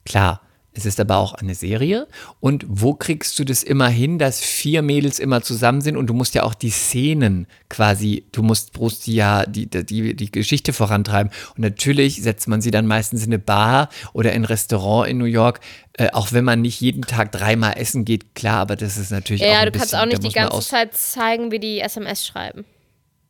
Klar, 0.05 0.41
es 0.77 0.87
ist 0.87 0.99
aber 0.99 1.19
auch 1.19 1.35
eine 1.35 1.55
Serie. 1.55 2.09
Und 2.41 2.65
wo 2.69 2.95
kriegst 2.95 3.39
du 3.39 3.45
das 3.45 3.63
immer 3.63 3.89
hin, 3.89 4.19
dass 4.19 4.41
vier 4.41 4.83
Mädels 4.83 5.21
immer 5.21 5.41
zusammen 5.41 5.81
sind 5.81 5.97
und 5.97 6.09
du 6.09 6.15
musst 6.15 6.35
ja 6.35 6.43
auch 6.43 6.55
die 6.55 6.71
Szenen 6.71 7.47
quasi, 7.69 8.27
du 8.33 8.43
musst, 8.43 8.73
brust 8.73 9.07
ja 9.07 9.47
die, 9.47 9.67
die, 9.69 10.17
die 10.17 10.31
Geschichte 10.33 10.73
vorantreiben. 10.73 11.33
Und 11.57 11.61
natürlich 11.63 12.21
setzt 12.23 12.49
man 12.49 12.61
sie 12.61 12.73
dann 12.73 12.89
meistens 12.89 13.25
in 13.25 13.29
eine 13.29 13.39
Bar 13.39 13.89
oder 14.13 14.33
in 14.33 14.43
ein 14.43 14.45
Restaurant 14.47 15.09
in 15.09 15.19
New 15.19 15.27
York, 15.27 15.61
äh, 15.93 16.11
auch 16.13 16.33
wenn 16.33 16.45
man 16.45 16.61
nicht 16.61 16.81
jeden 16.81 17.03
Tag 17.03 17.31
dreimal 17.31 17.75
essen 17.77 18.05
geht, 18.05 18.35
klar, 18.35 18.59
aber 18.59 18.75
das 18.75 18.97
ist 18.97 19.13
natürlich 19.13 19.43
Ja, 19.43 19.49
auch 19.49 19.53
ja 19.53 19.65
du 19.67 19.71
kannst 19.71 19.93
bisschen, 19.93 20.01
auch 20.01 20.07
nicht 20.07 20.25
die 20.25 20.33
ganze 20.33 20.61
Zeit 20.61 20.95
zeigen, 20.95 21.53
wie 21.53 21.61
die 21.61 21.81
SMS 21.81 22.27
schreiben. 22.27 22.65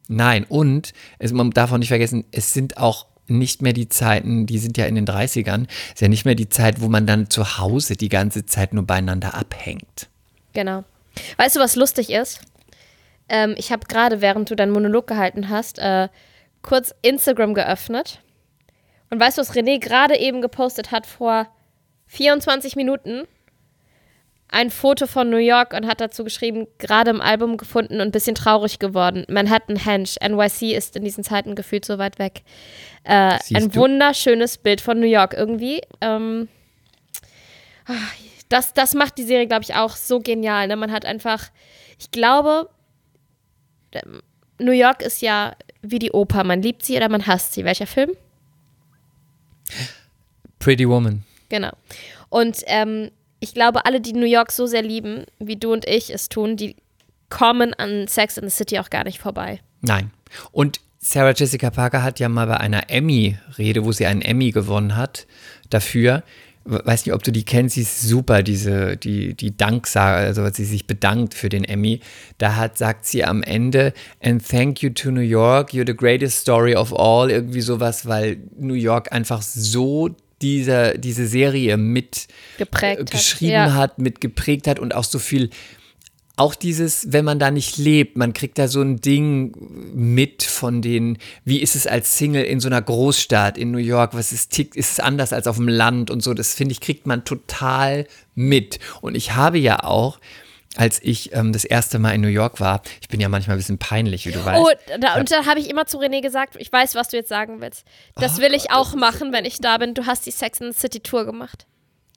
Nein, 0.09 0.45
und 0.45 0.93
es, 1.19 1.33
man 1.33 1.51
darf 1.51 1.73
auch 1.73 1.79
nicht 1.79 1.89
vergessen, 1.89 2.25
es 2.31 2.55
sind 2.55 2.79
auch 2.79 3.07
nicht 3.27 3.63
mehr 3.63 3.73
die 3.73 3.89
Zeiten, 3.89 4.47
die 4.47 4.59
sind 4.59 4.77
ja 4.77 4.87
in 4.87 4.95
den 4.95 5.07
30ern, 5.07 5.67
ist 5.93 6.01
ja 6.01 6.09
nicht 6.09 6.25
mehr 6.25 6.35
die 6.35 6.49
Zeit, 6.49 6.81
wo 6.81 6.89
man 6.89 7.07
dann 7.07 7.31
zu 7.31 7.59
Hause 7.59 7.97
die 7.97 8.09
ganze 8.09 8.47
Zeit 8.47 8.75
nur 8.75 8.87
beieinander 8.87 9.35
abhängt. 9.35 10.09
Genau. 10.53 10.85
Weißt 11.37 11.57
du, 11.57 11.61
was 11.61 11.77
lustig 11.77 12.11
ist? 12.11 12.41
Ähm, 13.29 13.55
ich 13.57 13.73
habe 13.73 13.87
gerade, 13.87 14.21
während 14.21 14.51
du 14.51 14.57
deinen 14.57 14.73
Monolog 14.73 15.07
gehalten 15.07 15.49
hast, 15.49 15.79
äh, 15.79 16.09
kurz 16.63 16.95
Instagram 17.03 17.55
geöffnet. 17.55 18.21
Und 19.11 19.21
weißt 19.21 19.39
du, 19.39 19.43
was 19.43 19.55
René 19.55 19.79
gerade 19.79 20.19
eben 20.19 20.43
gepostet 20.43 20.91
hat 20.91 21.07
vor 21.07 21.49
24 22.07 22.77
Minuten? 22.77 23.27
Ein 24.55 24.71
Foto 24.71 25.09
von 25.09 25.31
New 25.31 25.39
York 25.39 25.73
und 25.73 25.85
hat 25.85 26.01
dazu 26.01 26.23
geschrieben, 26.23 26.69
gerade 26.79 27.11
im 27.11 27.21
Album 27.21 27.57
gefunden 27.57 27.95
und 27.95 28.03
ein 28.03 28.13
bisschen 28.13 28.37
traurig 28.37 28.79
geworden. 28.79 29.25
Manhattan 29.29 29.75
Henge, 29.75 30.09
NYC 30.23 30.77
ist 30.77 30.95
in 30.95 31.03
diesen 31.03 31.25
Zeiten 31.25 31.57
gefühlt 31.57 31.85
so 31.85 31.99
weit 31.99 32.21
weg. 32.21 32.43
Äh, 33.03 33.39
ein 33.53 33.71
du? 33.71 33.81
wunderschönes 33.81 34.59
Bild 34.59 34.81
von 34.81 35.01
New 35.01 35.09
York 35.09 35.35
irgendwie. 35.35 35.81
Ähm, 36.01 36.47
das, 38.49 38.73
das 38.75 38.95
macht 38.95 39.19
die 39.19 39.25
Serie, 39.25 39.49
glaube 39.49 39.65
ich, 39.65 39.75
auch 39.75 39.97
so 39.97 40.21
genial. 40.21 40.69
Ne? 40.69 40.77
Man 40.77 40.93
hat 40.93 41.05
einfach, 41.05 41.51
ich 41.99 42.13
glaube, 42.13 42.71
ähm, 43.91 44.23
New 44.61 44.71
York 44.71 45.03
ist 45.03 45.21
ja 45.21 45.57
wie 45.83 45.99
die 45.99 46.13
Oper. 46.13 46.45
Man 46.45 46.63
liebt 46.63 46.85
sie 46.85 46.97
oder 46.97 47.09
man 47.09 47.27
hasst 47.27 47.55
sie. 47.55 47.65
Welcher 47.65 47.89
Film? 47.89 48.13
Pretty 50.61 50.89
Woman. 50.89 51.25
Genau. 51.49 51.73
Und 52.29 52.63
ähm, 52.67 53.11
ich 53.45 53.55
glaube, 53.55 53.85
alle, 53.85 54.01
die 54.01 54.15
New 54.15 54.27
York 54.27 54.51
so 54.51 54.67
sehr 54.67 54.83
lieben, 54.83 55.27
wie 55.39 55.57
du 55.57 55.73
und 55.73 55.87
ich 55.87 56.13
es 56.13 56.29
tun, 56.29 56.57
die 56.57 56.77
kommen 57.29 57.75
an 57.75 58.09
Sex 58.09 58.39
in 58.39 58.49
the 58.49 58.55
City 58.55 58.79
auch 58.79 58.91
gar 58.91 59.05
nicht 59.05 59.21
vorbei. 59.21 59.61
Nein. 59.83 60.11
Und 60.51 60.81
Sarah 60.99 61.35
Jessica 61.37 61.71
Parker 61.71 62.03
hat 62.03 62.19
ja 62.21 62.31
mal 62.31 62.47
bei 62.47 62.57
einer 62.57 62.91
Emmy-Rede, 62.91 63.85
wo 63.85 63.93
sie 63.93 64.07
einen 64.07 64.23
Emmy 64.23 64.51
gewonnen 64.51 64.97
hat, 64.97 65.27
dafür, 65.69 66.23
weiß 66.65 67.05
nicht, 67.05 67.15
ob 67.15 67.23
du 67.23 67.33
die 67.33 67.45
kennst, 67.45 67.75
sie 67.75 67.83
ist 67.83 68.01
super, 68.01 68.43
diese, 68.43 68.97
die, 68.97 69.35
die 69.35 69.55
Danksage, 69.55 70.25
also 70.25 70.41
als 70.41 70.57
sie 70.57 70.65
sich 70.65 70.87
bedankt 70.87 71.35
für 71.35 71.51
den 71.51 71.65
Emmy. 71.65 72.01
Da 72.39 72.57
hat, 72.57 72.79
sagt 72.79 73.05
sie 73.05 73.25
am 73.25 73.43
Ende, 73.43 73.93
and 74.23 74.47
thank 74.47 74.81
you 74.81 74.89
to 74.89 75.11
New 75.11 75.21
York, 75.21 75.73
you're 75.73 75.87
the 75.87 75.95
greatest 75.95 76.39
story 76.39 76.75
of 76.75 76.99
all, 76.99 77.31
irgendwie 77.31 77.61
sowas, 77.61 78.07
weil 78.07 78.39
New 78.57 78.73
York 78.73 79.13
einfach 79.13 79.43
so 79.43 80.09
diese, 80.45 80.99
diese 80.99 81.27
Serie 81.27 81.79
mit 81.79 82.29
Geprägt 82.59 82.99
äh, 82.99 83.03
hat, 83.03 83.11
geschrieben 83.11 83.53
ja. 83.53 83.75
hat, 83.75 83.99
mit 83.99 84.21
geprägt 84.21 84.67
hat 84.67 84.79
und 84.79 84.95
auch 84.95 85.05
so 85.05 85.19
viel 85.19 85.51
auch 86.37 86.57
dieses, 86.57 87.13
wenn 87.13 87.25
man 87.25 87.39
da 87.39 87.53
nicht 87.53 87.79
lebt, 87.79 88.17
man 88.17 88.33
kriegt 88.33 88.59
da 88.59 88.67
so 88.67 88.83
ein 88.83 89.01
Ding 89.01 89.55
mit 89.95 90.43
von 90.43 90.83
den, 90.83 91.19
wie 91.45 91.63
ist 91.63 91.77
es 91.77 91.87
als 91.87 92.19
Single 92.19 92.43
in 92.43 92.59
so 92.59 92.69
einer 92.69 92.83
Großstadt 92.83 93.57
in 93.57 93.71
New 93.71 93.79
York, 93.79 94.15
was 94.15 94.33
ist, 94.33 94.51
tickt, 94.51 94.75
ist 94.75 94.93
es 94.93 95.01
anders 95.01 95.33
als 95.33 95.47
auf 95.47 95.57
dem 95.57 95.69
Land 95.69 96.11
und 96.11 96.25
so, 96.25 96.35
das 96.35 96.53
finde 96.55 96.73
ich, 96.73 96.81
kriegt 96.81 97.07
man 97.07 97.25
total 97.25 98.09
mit. 98.35 98.81
Und 99.01 99.15
ich 99.15 99.37
habe 99.37 99.59
ja 99.59 99.85
auch, 99.85 100.19
als 100.77 101.01
ich 101.03 101.33
ähm, 101.35 101.53
das 101.53 101.65
erste 101.65 101.99
Mal 101.99 102.13
in 102.15 102.21
New 102.21 102.29
York 102.29 102.61
war, 102.61 102.83
ich 103.01 103.09
bin 103.09 103.21
ja 103.21 103.29
manchmal 103.29 103.57
ein 103.57 103.59
bisschen 103.59 103.79
peinlich, 103.79 104.27
wie 104.27 104.33
du 104.33 104.45
weißt. 104.45 104.61
Oh, 104.61 104.69
da, 105.01 105.17
und 105.17 105.31
da 105.31 105.47
habe 105.47 105.61
ich 105.61 105.71
immer 105.71 105.87
zu 105.87 105.99
René 105.99 106.21
gesagt, 106.21 106.57
ich 106.59 106.73
weiß, 106.73 106.95
was 106.95 107.09
du 107.09 107.17
jetzt 107.17 107.29
sagen 107.29 107.61
willst. 107.61 107.85
Das 108.17 108.39
Oh 108.39 108.43
will 108.43 108.55
ich 108.55 108.71
auch 108.71 108.95
machen, 108.95 109.33
wenn 109.33 109.45
ich 109.45 109.59
da 109.59 109.79
bin. 109.79 109.95
Du 109.95 110.07
hast 110.07 110.27
die 110.27 110.31
Sex 110.31 110.61
in 110.61 110.73
the 110.73 110.79
City 110.79 111.01
Tour 111.01 111.25
gemacht. 111.25 111.67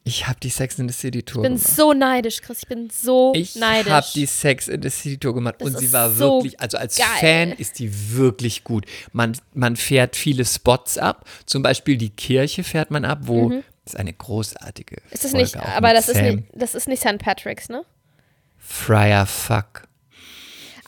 Ich 0.03 0.25
habe 0.25 0.39
die 0.41 0.49
Sex 0.49 0.79
in 0.79 0.87
the 0.87 0.93
City 0.93 1.21
Tour 1.21 1.43
Ich 1.43 1.49
bin 1.49 1.57
gemacht. 1.57 1.75
so 1.75 1.91
neidisch, 1.91 2.41
Chris. 2.41 2.59
Ich 2.59 2.67
bin 2.69 2.89
so 2.89 3.33
Ich 3.35 3.55
neidisch. 3.57 3.91
habe 3.91 4.07
die 4.15 4.25
Sex 4.25 4.69
in 4.69 4.81
the 4.81 4.89
City 4.89 5.17
Tour 5.17 5.33
gemacht 5.35 5.55
Das 5.59 5.67
und 5.67 5.77
sie 5.79 5.91
war 5.91 6.09
so 6.11 6.35
wirklich, 6.37 6.59
also 6.61 6.77
als 6.77 6.95
geil. 6.95 7.07
Fan 7.19 7.51
ist 7.51 7.77
die 7.79 7.91
wirklich 8.17 8.63
gut. 8.63 8.85
Man, 9.11 9.37
man 9.53 9.75
fährt 9.75 10.15
viele 10.15 10.45
Spots 10.45 10.97
ab, 10.97 11.25
zum 11.45 11.61
Beispiel 11.61 11.97
die 11.97 12.09
Kirche 12.11 12.63
fährt 12.63 12.89
man 12.89 13.03
ab, 13.03 13.19
wo 13.23 13.49
das 13.49 13.93
ist 13.93 13.99
eine 13.99 14.13
großartige. 14.13 14.95
Mhm. 14.95 15.11
ist 15.11 15.23
das 15.25 15.31
Folge 15.31 15.43
nicht, 15.43 15.55
aber 15.57 15.93
das 15.93 16.07
ist 16.07 16.21
nicht, 16.21 16.43
das 16.53 16.73
ist 16.75 16.87
nicht 16.87 17.01
St. 17.01 17.17
Patrick's, 17.17 17.67
ne? 17.67 17.83
Friar 18.67 19.25
Fuck. 19.25 19.83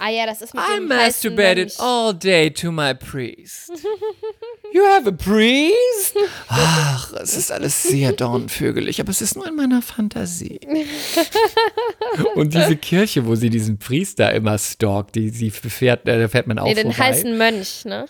Ah 0.02 0.10
ja, 0.10 0.26
das 0.26 0.42
ist 0.42 0.54
mit 0.54 0.64
I 0.64 0.76
dem 0.78 0.90
heißen 0.90 1.06
masturbated 1.08 1.68
Mönch. 1.68 1.80
all 1.80 2.14
day 2.14 2.50
to 2.52 2.72
my 2.72 2.94
priest. 2.94 3.72
You 4.72 4.84
have 4.86 5.08
a 5.10 5.12
priest? 5.12 6.16
Ach, 6.48 7.12
es 7.14 7.36
ist 7.36 7.52
alles 7.52 7.82
sehr 7.82 8.12
dornvögelig, 8.14 9.02
aber 9.02 9.10
es 9.10 9.20
ist 9.20 9.36
nur 9.36 9.48
in 9.48 9.56
meiner 9.56 9.82
Fantasie. 9.82 10.60
Und 12.36 12.54
diese 12.54 12.76
Kirche, 12.76 13.26
wo 13.26 13.34
sie 13.34 13.50
diesen 13.50 13.80
Priester 13.80 14.32
immer 14.32 14.60
stalkt, 14.60 15.16
die 15.16 15.30
sie 15.32 15.50
fährt, 15.50 16.08
äh, 16.08 16.20
da 16.20 16.28
fährt 16.28 16.46
man 16.46 16.60
auch 16.60 16.66
Nee, 16.66 16.76
den 16.76 16.92
vorbei. 16.94 17.04
heißen 17.10 17.36
Mönch, 17.36 17.86
ne? 17.86 18.06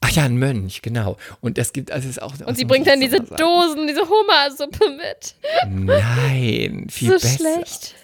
Ach 0.00 0.10
ja, 0.10 0.24
ein 0.24 0.36
Mönch, 0.38 0.82
genau. 0.82 1.16
Und 1.40 1.56
das 1.56 1.72
gibt, 1.72 1.92
also 1.92 2.08
es 2.08 2.16
ist 2.16 2.22
auch. 2.22 2.34
Und 2.44 2.56
sie 2.56 2.64
bringt 2.64 2.88
dann 2.88 3.00
diese 3.00 3.20
Dosen, 3.20 3.86
diese 3.86 4.02
Hummersuppe 4.02 4.90
mit. 4.90 5.36
Nein, 5.70 6.88
viel 6.90 7.10
so 7.10 7.14
besser. 7.14 7.36
schlecht. 7.38 7.94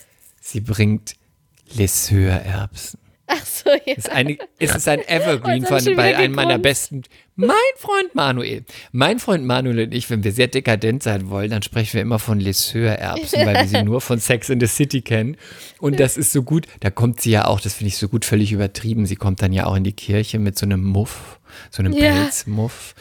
Sie 0.48 0.60
bringt 0.60 1.14
Lesseure-Erbsen. 1.74 2.98
Ach 3.26 3.44
so, 3.44 3.68
ja. 3.68 3.76
Es 3.84 3.98
ist, 3.98 4.10
eine, 4.10 4.38
es 4.58 4.74
ist 4.74 4.88
ein 4.88 5.00
Evergreen 5.06 5.62
hab 5.66 5.78
ich 5.80 5.84
von 5.84 5.96
bei 5.96 6.16
einem 6.16 6.34
meiner 6.34 6.58
besten. 6.58 7.02
Mein 7.36 7.54
Freund 7.76 8.14
Manuel. 8.14 8.64
Mein 8.90 9.18
Freund 9.18 9.44
Manuel 9.44 9.80
und 9.80 9.92
ich, 9.94 10.08
wenn 10.08 10.24
wir 10.24 10.32
sehr 10.32 10.46
dekadent 10.46 11.02
sein 11.02 11.28
wollen, 11.28 11.50
dann 11.50 11.62
sprechen 11.62 11.92
wir 11.92 12.00
immer 12.00 12.18
von 12.18 12.40
Lesseure-Erbsen, 12.40 13.44
weil 13.44 13.56
wir 13.56 13.66
sie 13.66 13.82
nur 13.84 14.00
von 14.00 14.18
Sex 14.18 14.48
in 14.48 14.58
the 14.58 14.66
City 14.66 15.02
kennen. 15.02 15.36
Und 15.80 16.00
das 16.00 16.16
ist 16.16 16.32
so 16.32 16.42
gut. 16.42 16.66
Da 16.80 16.88
kommt 16.88 17.20
sie 17.20 17.30
ja 17.32 17.44
auch, 17.44 17.60
das 17.60 17.74
finde 17.74 17.88
ich 17.88 17.98
so 17.98 18.08
gut, 18.08 18.24
völlig 18.24 18.50
übertrieben. 18.50 19.04
Sie 19.04 19.16
kommt 19.16 19.42
dann 19.42 19.52
ja 19.52 19.66
auch 19.66 19.76
in 19.76 19.84
die 19.84 19.92
Kirche 19.92 20.38
mit 20.38 20.58
so 20.58 20.64
einem 20.64 20.82
Muff, 20.82 21.38
so 21.70 21.82
einem 21.82 21.92
Ja. 21.92 22.12
Pelzmuff. 22.12 22.94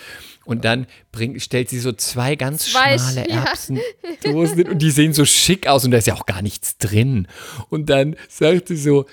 Und 0.48 0.64
dann 0.64 0.88
bringt, 1.12 1.42
stellt 1.42 1.70
sie 1.70 1.80
so 1.80 1.92
zwei 1.92 2.38
ganz 2.38 2.72
Zwei, 2.72 2.98
schmale 2.98 3.30
ja. 3.30 3.44
Erbsendosen 3.44 4.56
hin 4.56 4.70
und 4.70 4.80
die 4.80 4.92
sehen 4.92 5.12
so 5.12 5.26
schick 5.26 5.68
aus 5.68 5.84
und 5.84 5.92
da 5.92 5.98
ist 5.98 6.08
ja 6.08 6.16
auch 6.16 6.26
gar 6.26 6.42
nichts 6.42 6.78
drin. 6.78 7.28
Und 7.70 7.90
dann 7.90 8.16
sagt 8.30 8.70
sie 8.70 8.78
so, 8.78 9.06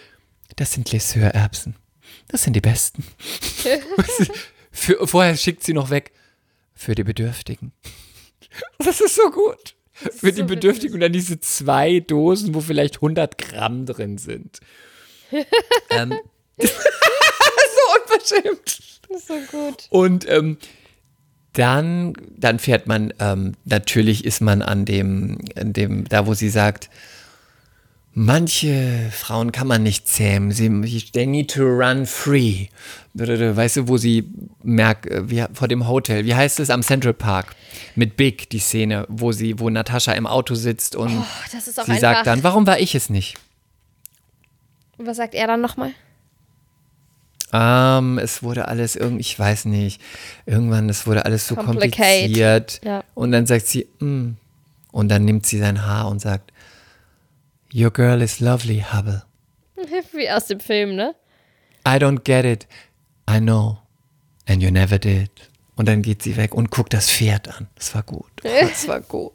das 0.55 0.72
sind 0.72 0.93
Lesseure-Erbsen. 0.93 1.74
Das 2.28 2.45
sind 2.45 2.55
die 2.55 2.61
besten. 2.61 3.03
Für, 4.70 5.09
vorher 5.09 5.37
schickt 5.37 5.64
sie 5.64 5.72
noch 5.72 5.91
weg. 5.91 6.12
Für 6.72 6.95
die 6.95 7.03
Bedürftigen. 7.03 7.72
Das 8.78 9.01
ist 9.01 9.16
so 9.16 9.28
gut. 9.32 9.74
Für 9.93 10.30
die 10.30 10.43
so 10.43 10.47
Bedürftigen 10.47 10.95
und 10.95 11.01
dann 11.01 11.12
diese 11.12 11.41
zwei 11.41 11.99
Dosen, 11.99 12.55
wo 12.55 12.61
vielleicht 12.61 12.97
100 12.97 13.39
Gramm 13.39 13.87
drin 13.87 14.18
sind. 14.18 14.61
ähm, 15.91 16.16
so 16.59 16.68
unverschämt. 18.01 18.78
Das 19.09 19.20
ist 19.20 19.26
so 19.26 19.35
gut. 19.51 19.87
Und 19.91 20.28
ähm, 20.28 20.59
dann, 21.55 22.15
dann 22.37 22.59
fährt 22.59 22.87
man, 22.87 23.15
ähm, 23.21 23.55
natürlich 23.65 24.25
ist 24.25 24.41
man 24.41 24.63
an 24.63 24.85
dem, 24.85 25.39
an 25.57 25.73
dem, 25.73 26.05
da 26.09 26.27
wo 26.27 26.35
sie 26.35 26.49
sagt, 26.51 26.91
manche 28.13 29.11
Frauen 29.11 29.53
kann 29.53 29.67
man 29.67 29.83
nicht 29.83 30.09
zähmen, 30.09 30.53
sie, 30.53 30.69
they 31.13 31.27
need 31.27 31.51
to 31.51 31.63
run 31.65 32.07
free. 32.07 32.67
Weißt 33.14 33.76
du, 33.76 33.89
wo 33.89 33.97
sie 33.97 34.29
merkt, 34.63 35.07
äh, 35.07 35.31
wie, 35.31 35.45
vor 35.53 35.68
dem 35.68 35.89
Hotel, 35.89 36.25
wie 36.25 36.35
heißt 36.35 36.61
es, 36.61 36.71
am 36.71 36.83
Central 36.83 37.14
Park 37.14 37.55
mit 37.95 38.17
Big, 38.17 38.51
die 38.51 38.59
Szene, 38.59 39.07
wo 39.09 39.33
sie, 39.33 39.59
wo 39.59 39.71
Natascha 39.71 40.13
im 40.13 40.26
Auto 40.26 40.55
sitzt 40.55 40.97
und 40.97 41.11
Oh, 41.18 41.61
sie 41.85 41.99
sagt 41.99 42.26
dann, 42.26 42.43
warum 42.43 42.67
war 42.67 42.79
ich 42.79 42.95
es 42.95 43.11
nicht? 43.11 43.37
Was 44.97 45.17
sagt 45.17 45.35
er 45.35 45.47
dann 45.47 45.61
nochmal? 45.61 45.93
Ähm, 47.57 48.18
es 48.18 48.43
wurde 48.43 48.67
alles 48.67 48.97
irgendwie, 48.97 49.21
ich 49.21 49.39
weiß 49.39 49.67
nicht, 49.67 50.01
irgendwann, 50.45 50.89
es 50.89 51.07
wurde 51.07 51.25
alles 51.25 51.47
so 51.47 51.55
kompliziert. 51.55 52.81
Ja. 52.83 53.05
Und 53.14 53.31
dann 53.31 53.47
sagt 53.47 53.68
sie, 53.68 53.87
mm. 54.01 54.37
und 54.91 55.09
dann 55.09 55.25
nimmt 55.25 55.47
sie 55.47 55.59
sein 55.59 55.87
Haar 55.87 56.09
und 56.09 56.21
sagt, 56.21 56.53
Your 57.72 57.93
girl 57.93 58.22
is 58.22 58.41
lovely, 58.41 58.85
Hubble. 58.93 59.22
Wie 60.13 60.29
aus 60.29 60.47
dem 60.47 60.59
Film, 60.59 60.97
ne? 60.97 61.14
I 61.87 61.93
don't 61.93 62.25
get 62.25 62.45
it. 62.45 62.67
I 63.31 63.39
know. 63.39 63.79
And 64.49 64.61
you 64.61 64.71
never 64.71 64.99
did. 64.99 65.31
Und 65.76 65.87
dann 65.87 66.03
geht 66.03 66.22
sie 66.22 66.37
weg 66.37 66.55
und 66.55 66.72
guckt 66.72 66.93
das 66.93 67.11
Pferd 67.11 67.49
an. 67.57 67.68
Das 67.76 67.95
war 67.95 68.03
gut. 68.03 68.31
Oh, 68.43 68.49
das 68.61 68.89
war 68.89 69.01
gut. 69.01 69.33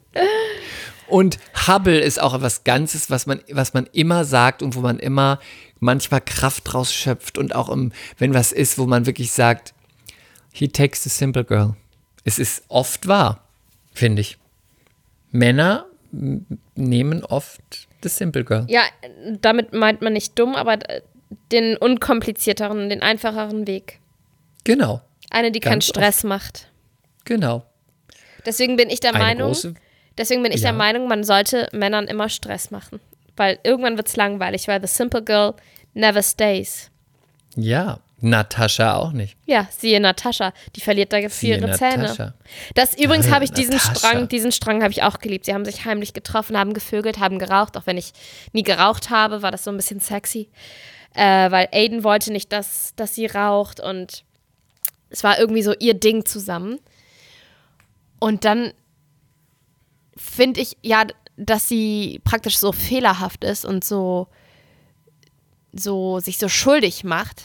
Und 1.06 1.38
Hubble 1.66 1.98
ist 1.98 2.20
auch 2.20 2.34
etwas 2.34 2.64
Ganzes, 2.64 3.08
was 3.08 3.26
man, 3.26 3.40
was 3.50 3.72
man 3.72 3.86
immer 3.92 4.24
sagt 4.24 4.62
und 4.62 4.74
wo 4.74 4.80
man 4.80 4.98
immer 4.98 5.38
manchmal 5.80 6.20
Kraft 6.20 6.64
draus 6.72 6.92
schöpft 6.94 7.36
und 7.38 7.54
auch 7.54 7.68
im, 7.68 7.92
wenn 8.18 8.32
was 8.34 8.52
ist, 8.52 8.78
wo 8.78 8.86
man 8.86 9.06
wirklich 9.06 9.32
sagt, 9.32 9.74
he 10.52 10.68
takes 10.68 11.02
the 11.02 11.08
simple 11.08 11.44
girl. 11.44 11.74
Es 12.24 12.38
ist 12.38 12.62
oft 12.68 13.06
wahr, 13.08 13.42
finde 13.92 14.20
ich. 14.20 14.38
Männer 15.30 15.86
nehmen 16.74 17.24
oft 17.24 17.60
the 18.02 18.08
simple 18.08 18.44
girl. 18.44 18.66
Ja, 18.68 18.82
damit 19.40 19.72
meint 19.72 20.02
man 20.02 20.12
nicht 20.12 20.38
dumm, 20.38 20.54
aber 20.54 20.78
den 21.52 21.76
unkomplizierteren, 21.76 22.88
den 22.88 23.02
einfacheren 23.02 23.66
Weg. 23.66 24.00
Genau, 24.64 25.00
Eine, 25.30 25.52
die 25.52 25.60
keinen 25.60 25.80
Stress 25.80 26.24
macht. 26.24 26.68
genau. 27.24 27.64
Deswegen 28.46 28.76
bin 28.76 28.88
ich 28.90 29.00
der 29.00 29.14
Eine 29.14 29.24
Meinung, 29.24 29.56
deswegen 30.18 30.42
bin 30.42 30.50
ich 30.52 30.60
Ja. 30.62 30.70
der 30.70 30.78
Meinung, 30.78 31.06
man 31.08 31.24
sollte 31.24 31.68
Männern 31.72 32.06
immer 32.08 32.28
Stress 32.28 32.70
machen. 32.70 32.98
Weil 33.36 33.58
irgendwann 33.64 33.96
wird 33.96 34.08
es 34.08 34.16
langweilig, 34.16 34.68
weil 34.68 34.80
the 34.80 34.86
simple 34.86 35.22
girl 35.22 35.54
never 35.94 36.22
stays. 36.22 36.90
ja, 37.56 37.98
Natascha 38.22 38.96
auch 38.96 39.12
nicht. 39.12 39.34
Ja, 39.46 39.66
siehe 39.70 39.98
Natascha, 39.98 40.52
die 40.76 40.82
verliert 40.82 41.10
da 41.10 41.26
Siehe 41.30 41.56
ihre 41.56 41.72
Zähne. 41.72 42.02
Natascha. 42.02 42.34
Das 42.74 42.94
übrigens 42.98 43.26
Ja, 43.28 43.32
habe 43.32 43.44
ich 43.46 43.52
diesen 43.52 43.76
Natascha. 43.76 43.94
Strang, 43.94 44.28
diesen 44.28 44.52
Strang 44.52 44.82
habe 44.82 44.92
ich 44.92 45.02
auch 45.02 45.20
geliebt. 45.20 45.46
Sie 45.46 45.54
haben 45.54 45.64
sich 45.64 45.86
heimlich 45.86 46.12
getroffen, 46.12 46.58
haben 46.58 46.74
gevögelt, 46.74 47.18
haben 47.18 47.38
geraucht. 47.38 47.78
Auch 47.78 47.86
wenn 47.86 47.96
ich 47.96 48.12
nie 48.52 48.62
geraucht 48.62 49.08
habe, 49.08 49.40
war 49.40 49.50
das 49.50 49.64
so 49.64 49.70
ein 49.70 49.76
bisschen 49.78 50.00
sexy. 50.00 50.50
Äh, 51.14 51.50
weil 51.50 51.68
Aiden 51.72 52.04
wollte 52.04 52.30
nicht, 52.30 52.52
dass, 52.52 52.92
dass 52.94 53.14
sie 53.14 53.24
raucht 53.24 53.80
und 53.80 54.24
es 55.08 55.24
war 55.24 55.38
irgendwie 55.38 55.62
so 55.62 55.74
ihr 55.78 55.94
Ding 55.94 56.26
zusammen. 56.26 56.78
Und 58.18 58.44
dann 58.44 58.74
finde 60.14 60.60
ich 60.60 60.76
ja, 60.82 61.04
dass 61.40 61.68
sie 61.68 62.20
praktisch 62.22 62.58
so 62.58 62.70
fehlerhaft 62.70 63.44
ist 63.44 63.64
und 63.64 63.82
so, 63.82 64.28
so 65.72 66.20
sich 66.20 66.38
so 66.38 66.48
schuldig 66.48 67.02
macht. 67.02 67.42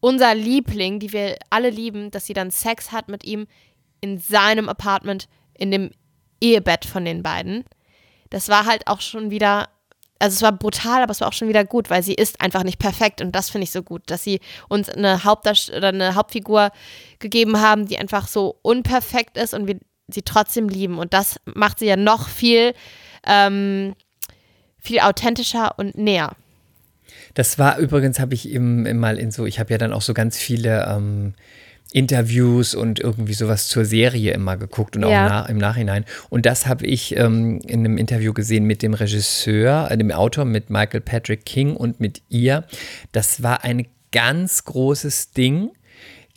Unser 0.00 0.34
Liebling, 0.34 1.00
die 1.00 1.12
wir 1.12 1.36
alle 1.48 1.70
lieben, 1.70 2.10
dass 2.10 2.26
sie 2.26 2.34
dann 2.34 2.50
Sex 2.50 2.92
hat 2.92 3.08
mit 3.08 3.24
ihm 3.24 3.46
in 4.02 4.18
seinem 4.18 4.68
Apartment, 4.68 5.28
in 5.54 5.70
dem 5.70 5.90
Ehebett 6.40 6.84
von 6.84 7.06
den 7.06 7.22
beiden. 7.22 7.64
Das 8.28 8.50
war 8.50 8.66
halt 8.66 8.86
auch 8.86 9.00
schon 9.00 9.30
wieder, 9.30 9.70
also 10.18 10.34
es 10.34 10.42
war 10.42 10.52
brutal, 10.52 11.02
aber 11.02 11.12
es 11.12 11.22
war 11.22 11.28
auch 11.28 11.32
schon 11.32 11.48
wieder 11.48 11.64
gut, 11.64 11.88
weil 11.88 12.02
sie 12.02 12.14
ist 12.14 12.42
einfach 12.42 12.64
nicht 12.64 12.78
perfekt 12.78 13.22
und 13.22 13.32
das 13.32 13.48
finde 13.48 13.64
ich 13.64 13.72
so 13.72 13.82
gut, 13.82 14.02
dass 14.06 14.22
sie 14.22 14.40
uns 14.68 14.90
eine 14.90 15.24
Hauptdarst 15.24 15.70
oder 15.70 15.88
eine 15.88 16.14
Hauptfigur 16.14 16.70
gegeben 17.18 17.58
haben, 17.60 17.86
die 17.86 17.98
einfach 17.98 18.28
so 18.28 18.58
unperfekt 18.60 19.38
ist 19.38 19.54
und 19.54 19.66
wir 19.66 19.78
sie 20.08 20.22
trotzdem 20.22 20.68
lieben 20.68 20.98
und 20.98 21.14
das 21.14 21.40
macht 21.46 21.78
sie 21.78 21.86
ja 21.86 21.96
noch 21.96 22.28
viel 22.28 22.74
ähm, 23.26 23.94
viel 24.80 25.00
authentischer 25.00 25.78
und 25.78 25.96
näher. 25.96 26.32
Das 27.34 27.58
war 27.58 27.78
übrigens, 27.78 28.18
habe 28.18 28.34
ich 28.34 28.50
im, 28.50 28.86
im 28.86 28.98
mal 28.98 29.18
in 29.18 29.30
so, 29.30 29.46
ich 29.46 29.58
habe 29.60 29.70
ja 29.70 29.78
dann 29.78 29.92
auch 29.92 30.02
so 30.02 30.14
ganz 30.14 30.38
viele 30.38 30.86
ähm, 30.88 31.34
Interviews 31.92 32.74
und 32.74 32.98
irgendwie 33.00 33.34
sowas 33.34 33.68
zur 33.68 33.84
Serie 33.84 34.32
immer 34.32 34.56
geguckt 34.56 34.96
und 34.96 35.04
auch 35.04 35.10
Ja. 35.10 35.28
na, 35.28 35.46
im 35.46 35.58
Nachhinein. 35.58 36.04
Und 36.30 36.46
das 36.46 36.66
habe 36.66 36.84
ich 36.86 37.16
ähm, 37.16 37.60
in 37.66 37.80
einem 37.80 37.96
Interview 37.98 38.32
gesehen 38.32 38.64
mit 38.64 38.82
dem 38.82 38.94
Regisseur, 38.94 39.90
äh, 39.90 39.96
dem 39.96 40.10
Autor, 40.10 40.44
mit 40.44 40.68
Michael 40.70 41.00
Patrick 41.00 41.44
King 41.44 41.76
und 41.76 42.00
mit 42.00 42.22
ihr. 42.28 42.64
Das 43.12 43.42
war 43.42 43.64
ein 43.64 43.86
ganz 44.12 44.64
großes 44.64 45.32
Ding. 45.32 45.70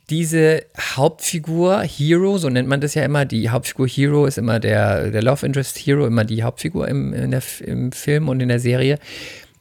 Diese 0.09 0.63
Hauptfigur 0.95 1.81
Hero, 1.81 2.37
so 2.37 2.49
nennt 2.49 2.67
man 2.67 2.81
das 2.81 2.95
ja 2.95 3.03
immer, 3.03 3.25
die 3.25 3.49
Hauptfigur 3.49 3.87
Hero 3.87 4.25
ist 4.25 4.37
immer 4.37 4.59
der, 4.59 5.11
der 5.11 5.21
Love 5.21 5.45
Interest 5.45 5.77
Hero, 5.77 6.07
immer 6.07 6.25
die 6.25 6.43
Hauptfigur 6.43 6.87
im, 6.87 7.31
der, 7.31 7.43
im 7.65 7.91
Film 7.91 8.27
und 8.27 8.39
in 8.39 8.49
der 8.49 8.59
Serie 8.59 8.97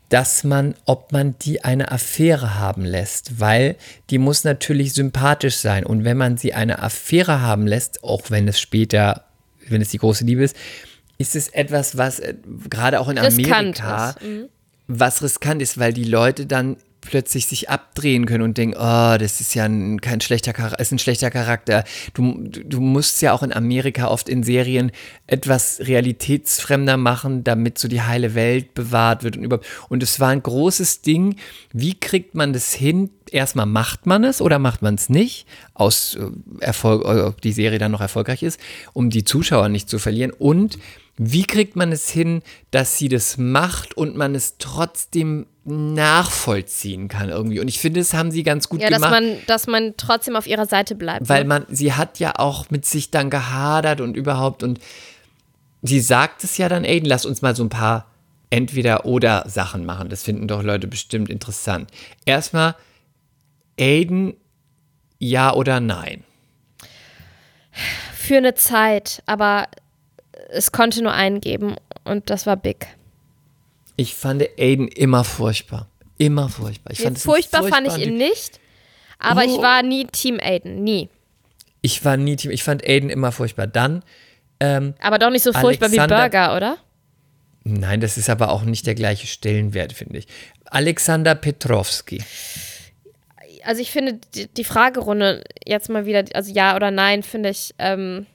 dass 0.09 0.43
man, 0.43 0.75
ob 0.87 1.13
man 1.13 1.37
die 1.39 1.65
eine 1.65 1.93
Affäre 1.93 2.59
haben 2.59 2.85
lässt, 2.85 3.41
weil 3.41 3.77
die 4.11 4.19
muss 4.19 4.45
natürlich 4.45 4.95
sympathisch 4.95 5.57
sein. 5.57 5.85
Und 5.85 6.05
wenn 6.05 6.17
man 6.17 6.39
sie 6.39 6.55
eine 6.55 6.83
Affäre 6.83 7.43
haben 7.43 7.67
lässt, 7.67 8.03
auch 8.05 8.31
wenn 8.31 8.49
es 8.49 8.59
später, 8.59 9.25
wenn 9.69 9.83
es 9.83 9.91
die 9.91 9.99
große 9.99 10.25
Liebe 10.25 10.45
ist, 10.45 10.57
ist 11.19 11.37
es 11.37 11.49
etwas, 11.49 11.99
was 11.99 12.21
äh, 12.21 12.35
gerade 12.71 13.01
auch 13.01 13.09
in 13.09 13.19
Riskant 13.19 13.83
Amerika. 13.83 14.15
Mhm. 14.23 14.49
was 14.87 15.23
riskant 15.23 15.61
ist, 15.61 15.79
weil 15.79 15.93
die 15.93 16.05
Leute 16.05 16.47
dann 16.47 16.77
plötzlich 17.09 17.47
sich 17.47 17.71
abdrehen 17.71 18.27
können 18.27 18.45
und 18.45 18.59
denken, 18.59 18.77
oh, 18.77 19.17
das 19.19 19.41
ist 19.41 19.55
ja 19.55 19.65
ein, 19.65 20.01
kein 20.01 20.21
schlechter 20.21 20.53
Charakter, 20.53 20.79
ist 20.79 20.93
ein 20.93 20.99
schlechter 20.99 21.31
Charakter. 21.31 21.85
Du, 22.13 22.45
du 22.49 22.81
musst 22.81 23.23
ja 23.23 23.33
auch 23.33 23.43
in 23.43 23.53
Amerika 23.53 24.09
oft 24.09 24.29
in 24.29 24.43
Serien 24.43 24.93
etwas 25.27 25.81
realitätsfremder 25.81 26.99
machen, 26.99 27.45
damit 27.45 27.79
so 27.79 27.89
die 27.89 28.03
heile 28.03 28.35
Welt 28.35 28.75
bewahrt 28.75 29.25
wird 29.25 29.39
und 29.39 29.45
überhaupt. 29.45 29.67
Und 29.89 30.03
es 30.03 30.21
war 30.21 30.29
ein 30.29 30.43
großes 30.43 31.01
Ding. 31.01 31.37
Wie 31.73 31.99
kriegt 31.99 32.35
man 32.35 32.53
das 32.53 32.75
hin? 32.75 33.11
Erstmal 33.31 33.67
macht 33.67 34.07
man 34.07 34.23
es 34.25 34.43
oder 34.43 34.59
macht 34.59 34.83
man 34.83 34.97
es 34.97 35.09
nicht? 35.09 35.47
Aus 35.73 36.17
äh, 36.17 36.27
Erfolg, 36.61 37.05
äh, 37.05 37.23
ob 37.23 37.41
die 37.41 37.53
Serie 37.53 37.79
dann 37.79 37.93
noch 37.93 38.01
erfolgreich 38.03 38.43
ist, 38.43 38.61
um 38.93 39.09
die 39.09 39.25
Zuschauer 39.25 39.71
nicht 39.71 39.89
zu 39.89 39.99
verlieren. 39.99 40.33
Und 40.33 40.79
wie 41.19 41.43
kriegt 41.43 41.75
man 41.75 41.91
es 41.91 42.09
hin, 42.09 42.43
dass 42.71 42.97
sie 42.97 43.09
das 43.09 43.37
macht 43.37 43.97
und 43.97 44.17
man 44.17 44.35
es 44.35 44.57
trotzdem 44.59 45.47
nachvollziehen 45.65 47.09
kann 47.09 47.29
irgendwie? 47.29 47.59
Und 47.59 47.69
ich 47.69 47.81
finde, 47.81 48.01
das 48.01 48.15
haben 48.15 48.31
sie 48.31 48.45
ganz 48.45 48.69
gut 48.69 48.81
Ja, 48.81 48.89
dass 48.89 49.03
gemacht. 49.03 49.21
man, 49.21 49.37
dass 49.47 49.67
man 49.67 49.95
trotzdem 49.97 50.37
auf 50.37 50.47
ihrer 50.47 50.67
Seite 50.67 50.95
bleibt. 50.95 51.29
Weil 51.29 51.43
ne? 51.43 51.49
man, 51.49 51.67
sie 51.69 51.93
hat 51.93 52.21
ja 52.21 52.35
auch 52.39 52.71
mit 52.71 52.87
sich 52.87 53.11
dann 53.11 53.31
gehadert 53.31 54.01
und 54.01 54.17
überhaupt 54.17 54.63
und 54.63 54.79
sie 55.83 56.01
sagt 56.01 56.45
es 56.45 56.57
ja 56.57 56.69
dann, 56.69 56.85
Aiden, 56.85 57.09
lass 57.09 57.27
uns 57.27 57.43
mal 57.43 57.57
so 57.57 57.65
ein 57.65 57.69
paar 57.69 58.07
entweder-oder 58.51 59.45
Sachen 59.49 59.85
machen. 59.85 60.09
Das 60.09 60.23
finden 60.23 60.49
doch 60.49 60.63
Leute 60.63 60.87
bestimmt 60.87 61.29
interessant. 61.29 61.91
Erstmal, 62.25 62.77
Aiden, 63.79 64.35
ja 65.19 65.53
oder 65.53 65.81
nein? 65.81 66.25
Für 68.15 68.37
eine 68.37 68.55
Zeit, 68.55 69.23
aber 69.27 69.67
es 70.49 70.73
konnte 70.73 71.03
nur 71.03 71.13
einen 71.13 71.41
geben 71.41 71.77
und 72.05 72.31
das 72.31 72.47
war 72.47 72.57
Big. 72.57 72.87
Ich 73.97 74.15
fand 74.15 74.43
Aiden 74.59 74.89
immer 74.89 75.25
furchtbar. 75.25 75.89
Immer 76.19 76.49
furchtbar. 76.49 76.93
Ich 76.93 77.01
fand 77.01 77.17
es 77.17 77.23
furchtbar 77.25 77.65
fand 77.65 77.87
ich 77.89 77.99
ihn 78.07 78.17
nicht, 78.17 78.59
aber 79.19 79.45
ich 79.45 79.53
Oh. 79.53 79.63
war 79.63 79.83
nie 79.83 80.05
Team 80.07 80.39
Aiden, 80.43 80.83
nie. 80.83 81.09
Ich 81.83 82.05
war 82.05 82.17
nie 82.17 82.37
Team, 82.37 82.51
ich 82.51 82.65
fand 82.65 82.83
Aiden 82.85 83.09
immer 83.11 83.31
furchtbar. 83.33 83.67
Dann, 83.69 84.03
ähm, 84.61 84.95
Aber 85.01 85.19
doch 85.19 85.31
nicht 85.31 85.43
so 85.45 85.53
furchtbar 85.53 85.93
wie 85.93 86.01
Alexander- 86.01 86.29
Burger, 86.29 86.57
oder? 86.57 86.77
nein, 87.65 88.01
das 88.01 88.17
ist 88.17 88.31
aber 88.31 88.51
auch 88.51 88.63
nicht 88.63 88.87
der 88.87 88.95
gleiche 88.95 89.27
Stellenwert, 89.27 89.93
finde 89.93 90.19
ich. 90.19 90.27
Alexander 90.65 91.35
Petrovski. 91.35 92.23
Also 93.65 93.83
ich 93.83 93.91
finde 93.91 94.19
die, 94.35 94.47
die 94.49 94.65
Fragerunde 94.65 95.45
jetzt 95.67 95.89
mal 95.91 96.07
wieder, 96.07 96.25
also 96.35 96.53
ja 96.53 96.75
oder 96.77 96.91
nein, 96.91 97.23
finde 97.23 97.51
ich, 97.51 97.75
ähm, 97.79 98.27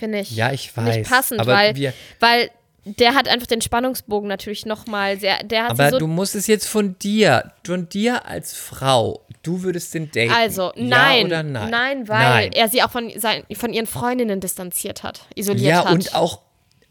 finde 0.00 0.18
ich, 0.20 0.32
Ja, 0.34 0.50
ich 0.52 0.76
weiß. 0.76 0.96
nicht 0.96 1.08
passend, 1.08 1.40
aber 1.40 1.52
weil, 1.52 1.76
wir, 1.76 1.92
weil 2.18 2.50
der 2.84 3.14
hat 3.14 3.28
einfach 3.28 3.46
den 3.46 3.60
Spannungsbogen 3.60 4.28
natürlich 4.28 4.66
nochmal 4.66 5.18
sehr, 5.20 5.44
der 5.44 5.64
hat 5.64 5.70
aber 5.72 5.90
so 5.90 5.98
du 5.98 6.06
musst 6.06 6.34
es 6.34 6.46
jetzt 6.48 6.66
von 6.66 6.98
dir, 6.98 7.52
von 7.64 7.88
dir 7.88 8.26
als 8.26 8.54
Frau, 8.54 9.20
du 9.42 9.62
würdest 9.62 9.94
den 9.94 10.10
daten. 10.10 10.32
Also, 10.32 10.72
ja 10.74 10.82
nein, 10.84 11.26
oder 11.26 11.42
nein? 11.42 11.70
nein, 11.70 12.08
weil 12.08 12.18
Nein. 12.18 12.52
er 12.52 12.68
sie 12.68 12.82
auch 12.82 12.90
von, 12.90 13.12
sein, 13.16 13.44
von 13.54 13.72
ihren 13.72 13.86
Freundinnen 13.86 14.40
distanziert 14.40 15.02
hat, 15.02 15.20
isoliert 15.36 15.68
ja, 15.68 15.84
hat. 15.84 15.92
und 15.92 16.14
auch 16.14 16.40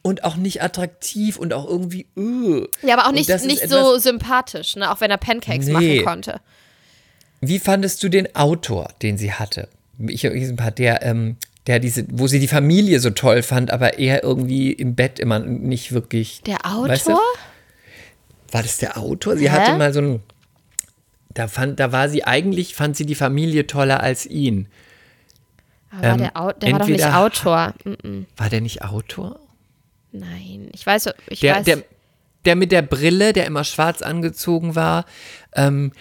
und 0.01 0.23
auch 0.23 0.37
nicht 0.37 0.63
attraktiv 0.63 1.37
und 1.37 1.53
auch 1.53 1.67
irgendwie 1.67 2.07
öh. 2.15 2.65
ja, 2.83 2.97
aber 2.97 3.07
auch 3.07 3.11
nicht, 3.11 3.27
nicht 3.45 3.67
so 3.67 3.97
sympathisch, 3.97 4.77
ne? 4.77 4.89
auch 4.91 5.01
wenn 5.01 5.11
er 5.11 5.17
Pancakes 5.17 5.65
Nee. 5.67 5.73
machen 5.73 6.05
konnte. 6.05 6.41
Wie 7.41 7.59
fandest 7.59 8.01
du 8.03 8.09
den 8.09 8.33
Autor, 8.35 8.89
den 9.01 9.17
sie 9.17 9.33
hatte? 9.33 9.67
Ich 10.07 10.21
diesen 10.21 10.55
Part, 10.55 10.79
der, 10.79 11.01
ähm, 11.03 11.35
der 11.67 11.79
diese, 11.79 12.05
wo 12.11 12.27
sie 12.27 12.39
die 12.39 12.47
Familie 12.47 12.99
so 12.99 13.09
toll 13.11 13.43
fand, 13.43 13.71
aber 13.71 13.99
er 13.99 14.23
irgendwie 14.23 14.71
im 14.71 14.95
Bett 14.95 15.19
immer 15.19 15.39
nicht 15.39 15.91
wirklich. 15.91 16.41
Der 16.45 16.65
Autor? 16.65 16.89
Weißt 16.89 17.07
du? 17.07 17.17
War 18.51 18.63
das 18.63 18.77
der 18.77 18.97
Autor? 18.97 19.37
Sie 19.37 19.49
Hä? 19.51 19.55
hatte 19.55 19.77
mal 19.77 19.93
so 19.93 20.01
ein. 20.01 20.23
Da, 21.33 21.47
fand, 21.47 21.79
da 21.79 21.91
war 21.91 22.09
sie 22.09 22.23
eigentlich, 22.23 22.73
fand 22.73 22.97
sie 22.97 23.05
die 23.05 23.15
Familie 23.15 23.67
toller 23.67 24.01
als 24.01 24.25
ihn. 24.25 24.67
Aber 25.91 26.07
Ähm, 26.07 26.17
der, 26.17 26.37
Au 26.37 26.51
der 26.51 26.71
war 26.71 26.79
doch 26.79 26.87
nicht 26.87 27.05
Autor. 27.05 27.73
War 28.37 28.49
der 28.49 28.61
nicht 28.61 28.83
Autor? 28.83 29.39
Nein, 30.11 30.69
ich 30.73 30.85
weiß, 30.85 31.09
ich 31.27 31.39
Der, 31.41 31.57
weiß. 31.57 31.65
der, 31.65 31.83
der 32.45 32.55
mit 32.55 32.71
der 32.71 32.81
Brille, 32.81 33.31
der 33.33 33.45
immer 33.45 33.63
schwarz 33.63 34.01
angezogen 34.01 34.75
war, 34.75 35.05
ähm, 35.55 35.91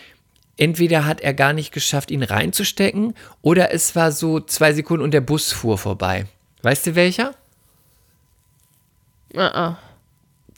entweder 0.59 1.07
hat 1.07 1.21
er 1.23 1.33
gar 1.33 1.53
nicht 1.53 1.73
geschafft, 1.73 2.11
ihn 2.11 2.23
reinzustecken, 2.23 3.15
oder 3.41 3.73
es 3.73 3.97
war 3.97 4.13
so 4.13 4.41
zwei 4.41 4.73
Sekunden 4.75 5.03
und 5.03 5.13
der 5.13 5.23
Bus 5.23 5.53
fuhr 5.53 5.79
vorbei. 5.79 6.27
Weißt 6.63 6.87
du 6.87 6.95
welcher? 6.95 7.35
Uh-uh. 9.35 9.77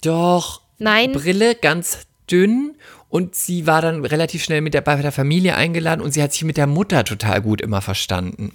Doch. 0.02 0.62
Nein. 0.78 1.12
Brille, 1.12 1.54
ganz 1.54 2.06
dünn. 2.30 2.76
Und 3.08 3.34
sie 3.34 3.66
war 3.66 3.82
dann 3.82 4.04
relativ 4.04 4.44
schnell 4.44 4.60
mit 4.60 4.72
der, 4.72 4.82
bei 4.82 4.94
der 4.96 5.12
Familie 5.12 5.56
eingeladen 5.56 6.00
und 6.00 6.12
sie 6.12 6.22
hat 6.22 6.32
sich 6.32 6.44
mit 6.44 6.56
der 6.56 6.68
Mutter 6.68 7.04
total 7.04 7.42
gut 7.42 7.60
immer 7.60 7.80
verstanden. 7.80 8.52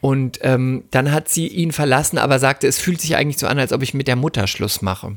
Und 0.00 0.38
ähm, 0.42 0.84
dann 0.92 1.12
hat 1.12 1.28
sie 1.28 1.48
ihn 1.48 1.72
verlassen, 1.72 2.16
aber 2.16 2.38
sagte, 2.38 2.66
es 2.66 2.78
fühlt 2.78 3.00
sich 3.00 3.16
eigentlich 3.16 3.38
so 3.38 3.48
an, 3.48 3.58
als 3.58 3.72
ob 3.72 3.82
ich 3.82 3.92
mit 3.92 4.08
der 4.08 4.16
Mutter 4.16 4.46
Schluss 4.46 4.80
mache. 4.80 5.16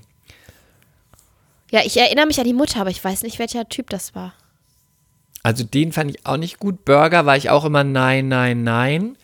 Ja, 1.71 1.81
ich 1.85 1.95
erinnere 1.97 2.25
mich 2.25 2.39
an 2.39 2.45
die 2.45 2.53
Mutter, 2.53 2.81
aber 2.81 2.89
ich 2.89 3.03
weiß 3.03 3.23
nicht, 3.23 3.39
welcher 3.39 3.69
Typ 3.69 3.89
das 3.89 4.15
war. 4.15 4.33
Also 5.43 5.63
den 5.65 5.91
fand 5.91 6.09
ich 6.11 6.25
auch 6.25 6.37
nicht 6.37 6.57
gut. 6.59 6.85
Burger 6.85 7.25
war 7.25 7.35
ich 7.37 7.49
auch 7.49 7.65
immer 7.65 7.83
nein, 7.83 8.29
nein, 8.29 8.63
nein. 8.63 9.17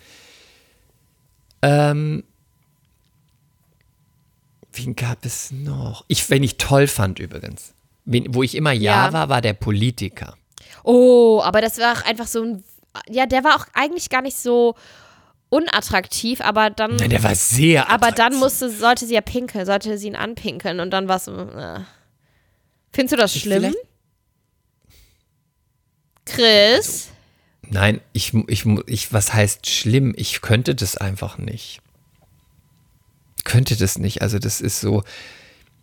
Ähm, 1.62 2.24
wen 4.74 4.96
gab 4.96 5.26
es 5.26 5.52
noch? 5.52 6.06
Ich, 6.08 6.30
wenn 6.30 6.44
ich 6.44 6.58
toll 6.58 6.88
fand 6.88 7.20
übrigens. 7.20 7.74
Wen, 8.06 8.34
wo 8.34 8.44
ich 8.44 8.56
immer 8.56 8.72
ja, 8.72 9.08
Ja. 9.08 9.14
war, 9.14 9.30
war 9.30 9.42
der 9.42 9.54
Politiker. 9.54 10.36
Oh, 10.84 11.42
aber 11.44 11.62
das 11.62 11.78
war 11.80 11.94
auch 11.98 12.06
einfach 12.06 12.28
so 12.28 12.44
ein. 12.44 12.64
Ja, 13.10 13.26
der 13.26 13.44
war 13.44 13.56
auch 13.56 13.66
eigentlich 13.74 14.10
gar 14.10 14.22
nicht 14.22 14.38
so 14.38 14.76
unattraktiv, 15.50 16.42
aber 16.42 16.70
dann. 16.70 16.96
Nein, 16.96 17.10
der 17.10 17.24
war 17.24 17.36
sehr 17.36 17.90
aber 17.90 18.08
dann 18.08 18.34
attraktiv. 18.34 18.40
musste, 18.40 18.70
sollte 18.70 19.06
sie 19.06 19.14
ja 19.14 19.22
pinkeln, 19.22 19.66
sollte 19.66 19.98
sie 19.98 20.08
ihn 20.08 20.16
anpinkeln 20.16 20.80
und 20.80 20.92
dann 20.92 21.08
war 21.08 21.18
es. 21.18 21.28
Äh. 21.28 21.80
Findest 22.92 23.14
du 23.14 23.18
das 23.18 23.36
Ich 23.36 23.42
schlimm? 23.44 23.62
vielleicht- 23.64 23.78
Chris? 26.30 27.10
Nein, 27.70 28.02
ich, 28.14 28.34
ich, 28.48 28.66
ich, 28.88 29.14
was 29.14 29.34
heißt 29.34 29.70
schlimm? 29.70 30.14
Ich 30.18 30.42
könnte 30.42 30.76
das 30.76 30.98
einfach 30.98 31.38
nicht. 31.38 31.82
Ich 33.38 33.44
könnte 33.44 33.78
das 33.78 33.98
nicht. 33.98 34.22
Also, 34.22 34.40
das 34.40 34.62
ist 34.62 34.82
so. 34.82 35.04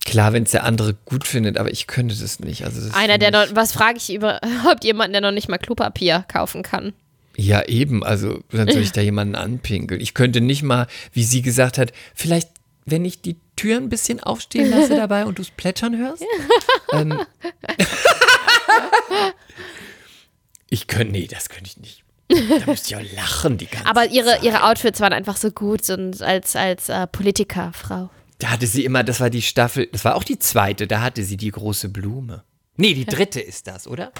Klar, 0.05 0.33
wenn 0.33 0.45
es 0.45 0.53
der 0.53 0.65
andere 0.65 0.95
gut 1.05 1.27
findet, 1.27 1.59
aber 1.59 1.71
ich 1.73 1.89
könnte 1.89 2.15
das 2.15 2.39
nicht. 2.39 2.65
Also 2.65 2.81
das 2.81 2.95
Einer, 2.95 3.19
der 3.19 3.33
noch. 3.33 3.57
Was 3.57 3.73
frage 3.73 3.99
ich 3.99 4.15
überhaupt 4.15 4.85
jemanden, 4.85 5.13
der 5.13 5.21
noch 5.21 5.33
nicht 5.33 5.49
mal 5.49 5.59
Klopapier 5.59 6.25
kaufen 6.29 6.63
kann? 6.63 6.93
Ja, 7.37 7.65
eben. 7.65 8.05
Also, 8.05 8.43
dann 8.51 8.71
soll 8.71 8.83
ich 8.83 8.93
da 8.93 9.01
jemanden 9.01 9.35
anpinkeln. 9.35 10.01
Ich 10.01 10.15
könnte 10.15 10.41
nicht 10.41 10.63
mal, 10.63 10.87
wie 11.13 11.25
sie 11.25 11.43
gesagt 11.43 11.77
hat, 11.77 11.93
vielleicht, 12.15 12.49
wenn 12.85 13.05
ich 13.05 13.21
die 13.21 13.37
Tür 13.57 13.79
ein 13.79 13.89
bisschen 13.89 14.21
aufstehen 14.23 14.71
lasse 14.71 14.97
dabei 14.97 15.27
und 15.27 15.39
du 15.39 15.43
es 15.43 15.51
plätschern 15.51 15.97
hörst. 15.99 16.23
ähm, 16.93 17.21
ich 20.71 20.87
könnte, 20.87 21.13
nee, 21.13 21.27
das 21.27 21.49
könnte 21.49 21.71
ich 21.71 21.77
nicht. 21.79 22.05
Da 22.29 22.67
müsste 22.67 22.89
ich 22.89 22.97
auch 22.97 23.15
lachen 23.15 23.57
die 23.57 23.67
ganze 23.67 23.87
Aber 23.89 24.07
ihre, 24.11 24.31
Zeit. 24.31 24.43
ihre 24.43 24.65
Outfits 24.65 25.01
waren 25.01 25.13
einfach 25.13 25.37
so 25.37 25.51
gut 25.51 25.89
und 25.91 26.23
als, 26.23 26.57
als 26.57 26.89
äh, 26.89 27.07
Politikerfrau. 27.07 28.11
Da 28.39 28.51
hatte 28.51 28.67
sie 28.67 28.85
immer, 28.85 29.05
das 29.05 29.21
war 29.21 29.31
die 29.31 29.43
Staffel, 29.43 29.89
das 29.93 30.05
war 30.05 30.17
auch 30.17 30.25
die 30.25 30.39
zweite, 30.39 30.87
da 30.87 31.01
hatte 31.01 31.23
sie 31.23 31.37
die 31.37 31.51
große 31.51 31.89
Blume. 31.89 32.43
Nee, 32.77 32.95
die 32.95 33.07
dritte 33.07 33.41
ist 33.41 33.67
das, 33.67 33.87
oder? 33.87 34.13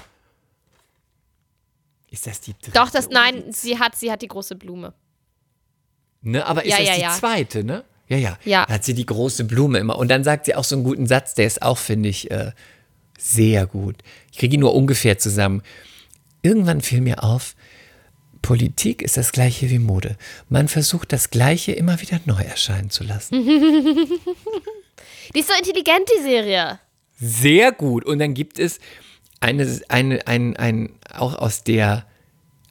Ist 2.09 2.25
das 2.25 2.39
die 2.41 2.53
dritte? 2.53 2.71
Doch, 2.71 2.89
das, 2.89 3.09
nein, 3.09 3.51
sie 3.51 3.77
hat, 3.77 3.95
sie 3.95 4.11
hat 4.11 4.21
die 4.21 4.27
große 4.27 4.55
Blume. 4.55 4.93
Ne, 6.21 6.45
aber 6.45 6.65
ist 6.65 6.71
Ja, 6.71 6.77
das 6.79 6.87
ja, 6.87 6.95
die 6.95 7.01
ja. 7.01 7.11
zweite, 7.11 7.63
ne? 7.63 7.83
Ja, 8.07 8.17
ja. 8.17 8.37
Ja. 8.45 8.65
Da 8.65 8.75
hat 8.75 8.85
sie 8.85 8.93
die 8.93 9.05
große 9.05 9.43
Blume 9.43 9.79
immer. 9.79 9.97
Und 9.97 10.07
dann 10.07 10.23
sagt 10.23 10.45
sie 10.45 10.55
auch 10.55 10.63
so 10.63 10.75
einen 10.75 10.83
guten 10.85 11.07
Satz, 11.07 11.33
der 11.33 11.45
ist 11.45 11.61
auch, 11.61 11.77
finde 11.77 12.09
ich, 12.09 12.31
äh, 12.31 12.53
sehr 13.17 13.67
gut. 13.67 13.97
Ich 14.31 14.37
kriege 14.37 14.55
ihn 14.55 14.61
nur 14.61 14.73
ungefähr 14.73 15.17
zusammen. 15.17 15.61
Irgendwann 16.41 16.81
fiel 16.81 17.01
mir 17.01 17.23
auf, 17.23 17.55
Politik 18.41 19.01
ist 19.01 19.17
das 19.17 19.31
gleiche 19.31 19.69
wie 19.69 19.79
Mode. 19.79 20.15
Man 20.49 20.67
versucht, 20.67 21.11
das 21.11 21.29
Gleiche 21.31 21.73
immer 21.73 22.01
wieder 22.01 22.19
neu 22.25 22.41
erscheinen 22.41 22.89
zu 22.89 23.03
lassen. 23.03 23.45
Die 25.35 25.39
ist 25.39 25.49
so 25.49 25.53
intelligent, 25.57 26.09
die 26.17 26.23
Serie. 26.23 26.79
Sehr 27.19 27.71
gut. 27.71 28.05
Und 28.05 28.19
dann 28.19 28.33
gibt 28.33 28.59
es 28.59 28.79
eine, 29.39 29.79
eine, 29.89 30.25
ein, 30.27 30.55
ein, 30.55 30.89
auch 31.13 31.35
aus 31.35 31.63
der, 31.63 32.05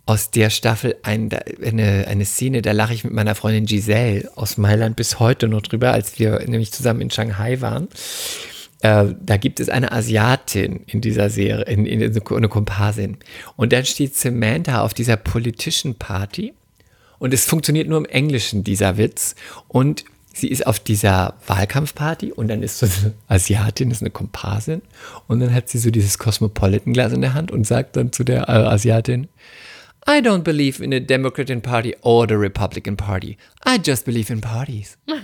aus 0.07 0.31
der 0.31 0.51
Staffel 0.51 0.97
ein, 1.03 1.29
eine, 1.63 2.07
eine 2.09 2.25
Szene, 2.25 2.63
da 2.63 2.73
lache 2.73 2.95
ich 2.95 3.05
mit 3.05 3.13
meiner 3.13 3.35
Freundin 3.35 3.67
Giselle 3.67 4.31
aus 4.37 4.57
Mailand 4.57 4.97
bis 4.97 5.19
heute 5.19 5.49
noch 5.49 5.63
drüber, 5.63 5.93
als 5.93 6.19
wir 6.19 6.39
nämlich 6.47 6.73
zusammen 6.73 7.01
in 7.01 7.11
Shanghai 7.11 7.61
waren. 7.61 7.89
Äh, 8.87 9.15
da 9.21 9.37
gibt 9.37 9.59
es 9.59 9.69
eine 9.69 9.91
Asiatin 9.91 10.85
in 10.87 11.01
dieser 11.01 11.29
Serie, 11.29 11.65
in, 11.65 11.87
in, 11.87 12.01
in 12.01 12.23
eine 12.31 12.49
Komparsin. 12.49 13.17
Und 13.57 13.73
dann 13.73 13.85
steht 13.85 14.15
Samantha 14.15 14.83
auf 14.83 14.95
dieser 14.95 15.17
Politician 15.17 15.97
Party 15.97 16.55
und 17.19 17.35
es 17.35 17.47
funktioniert 17.47 17.89
nur 17.89 17.99
im 17.99 18.05
Englischen, 18.05 18.63
dieser 18.63 18.97
Witz. 18.97 19.35
Und 19.67 20.05
sie 20.33 20.47
ist 20.47 20.69
auf 20.69 20.79
dieser 20.79 21.35
Wahlkampfparty 21.49 22.31
und 22.31 22.47
dann 22.47 22.63
ist 22.63 22.79
so 22.79 22.87
eine 22.87 23.15
Asiatin, 23.27 23.91
ist 23.91 24.03
eine 24.03 24.11
Komparsin. 24.11 24.83
Und 25.27 25.41
dann 25.41 25.53
hat 25.53 25.69
sie 25.69 25.79
so 25.79 25.91
dieses 25.91 26.19
Cosmopolitan-Glas 26.19 27.13
in 27.13 27.23
der 27.23 27.35
Hand 27.35 27.51
und 27.51 27.67
sagt 27.67 27.97
dann 27.97 28.13
zu 28.13 28.23
der 28.23 28.49
äh, 28.49 28.53
Asiatin, 28.53 29.27
I 30.09 30.21
don't 30.21 30.45
believe 30.45 30.81
in 30.81 30.93
the 30.93 31.01
Democratic 31.01 31.63
Party 31.63 31.95
or 32.03 32.29
the 32.29 32.39
Republican 32.39 32.97
Party. 32.97 33.37
I 33.65 33.79
just 33.79 34.05
believe 34.05 34.31
in 34.31 34.41
parties. 34.41 34.97
und, 35.07 35.23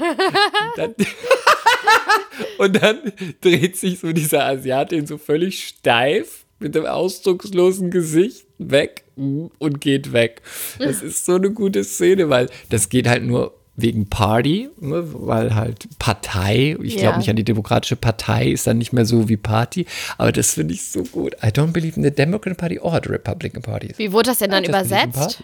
dann, 0.76 0.94
und 2.58 2.82
dann 2.82 3.12
dreht 3.40 3.76
sich 3.76 4.00
so 4.00 4.12
diese 4.12 4.42
Asiatin 4.42 5.06
so 5.06 5.18
völlig 5.18 5.68
steif 5.68 6.44
mit 6.58 6.74
dem 6.74 6.86
ausdruckslosen 6.86 7.90
Gesicht 7.90 8.46
weg 8.58 9.04
und 9.16 9.80
geht 9.80 10.12
weg. 10.12 10.42
Das 10.78 11.02
ist 11.02 11.26
so 11.26 11.34
eine 11.34 11.50
gute 11.50 11.84
Szene, 11.84 12.28
weil 12.28 12.48
das 12.70 12.88
geht 12.88 13.06
halt 13.06 13.24
nur 13.24 13.54
wegen 13.74 14.08
Party, 14.08 14.68
ne, 14.80 15.02
weil 15.14 15.54
halt 15.54 15.88
Partei, 15.98 16.76
ich 16.82 16.96
glaube 16.96 17.18
nicht 17.18 17.30
an 17.30 17.36
die 17.36 17.44
Demokratische 17.44 17.96
Partei, 17.96 18.48
ist 18.48 18.66
dann 18.66 18.78
nicht 18.78 18.92
mehr 18.92 19.06
so 19.06 19.28
wie 19.28 19.38
Party, 19.38 19.86
aber 20.18 20.30
das 20.30 20.54
finde 20.54 20.74
ich 20.74 20.84
so 20.84 21.02
gut. 21.04 21.34
I 21.42 21.48
don't 21.48 21.72
believe 21.72 21.96
in 21.96 22.02
the 22.02 22.10
Democratic 22.10 22.58
Party 22.58 22.78
or 22.78 23.00
the 23.02 23.08
Republican 23.08 23.62
Party. 23.62 23.94
Wie 23.96 24.12
wurde 24.12 24.30
das 24.30 24.38
denn 24.38 24.50
dann 24.50 24.64
übersetzt? 24.64 25.42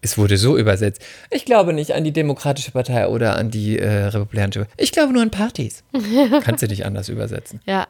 Es 0.00 0.16
wurde 0.16 0.36
so 0.36 0.56
übersetzt. 0.56 1.02
Ich 1.30 1.44
glaube 1.44 1.72
nicht 1.72 1.94
an 1.94 2.04
die 2.04 2.12
Demokratische 2.12 2.70
Partei 2.70 3.08
oder 3.08 3.36
an 3.36 3.50
die 3.50 3.78
äh, 3.78 4.04
Republikanische. 4.04 4.66
Ich 4.76 4.92
glaube 4.92 5.12
nur 5.12 5.22
an 5.22 5.30
Partys. 5.30 5.82
Kannst 6.42 6.62
du 6.62 6.68
nicht 6.68 6.86
anders 6.86 7.08
übersetzen. 7.08 7.60
Ja. 7.66 7.86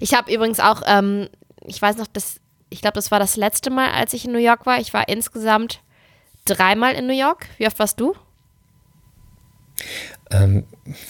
Ich 0.00 0.14
habe 0.14 0.32
übrigens 0.32 0.60
auch, 0.60 0.82
ähm, 0.86 1.28
ich 1.64 1.80
weiß 1.80 1.96
noch, 1.96 2.06
das, 2.12 2.40
ich 2.68 2.82
glaube, 2.82 2.94
das 2.94 3.10
war 3.10 3.18
das 3.18 3.36
letzte 3.36 3.70
Mal, 3.70 3.90
als 3.90 4.12
ich 4.12 4.24
in 4.24 4.32
New 4.32 4.38
York 4.38 4.66
war. 4.66 4.80
Ich 4.80 4.92
war 4.92 5.08
insgesamt 5.08 5.80
dreimal 6.44 6.94
in 6.94 7.06
New 7.06 7.18
York. 7.18 7.46
Wie 7.58 7.66
oft 7.66 7.78
warst 7.78 8.00
du? 8.00 8.14
Ähm, 10.30 10.64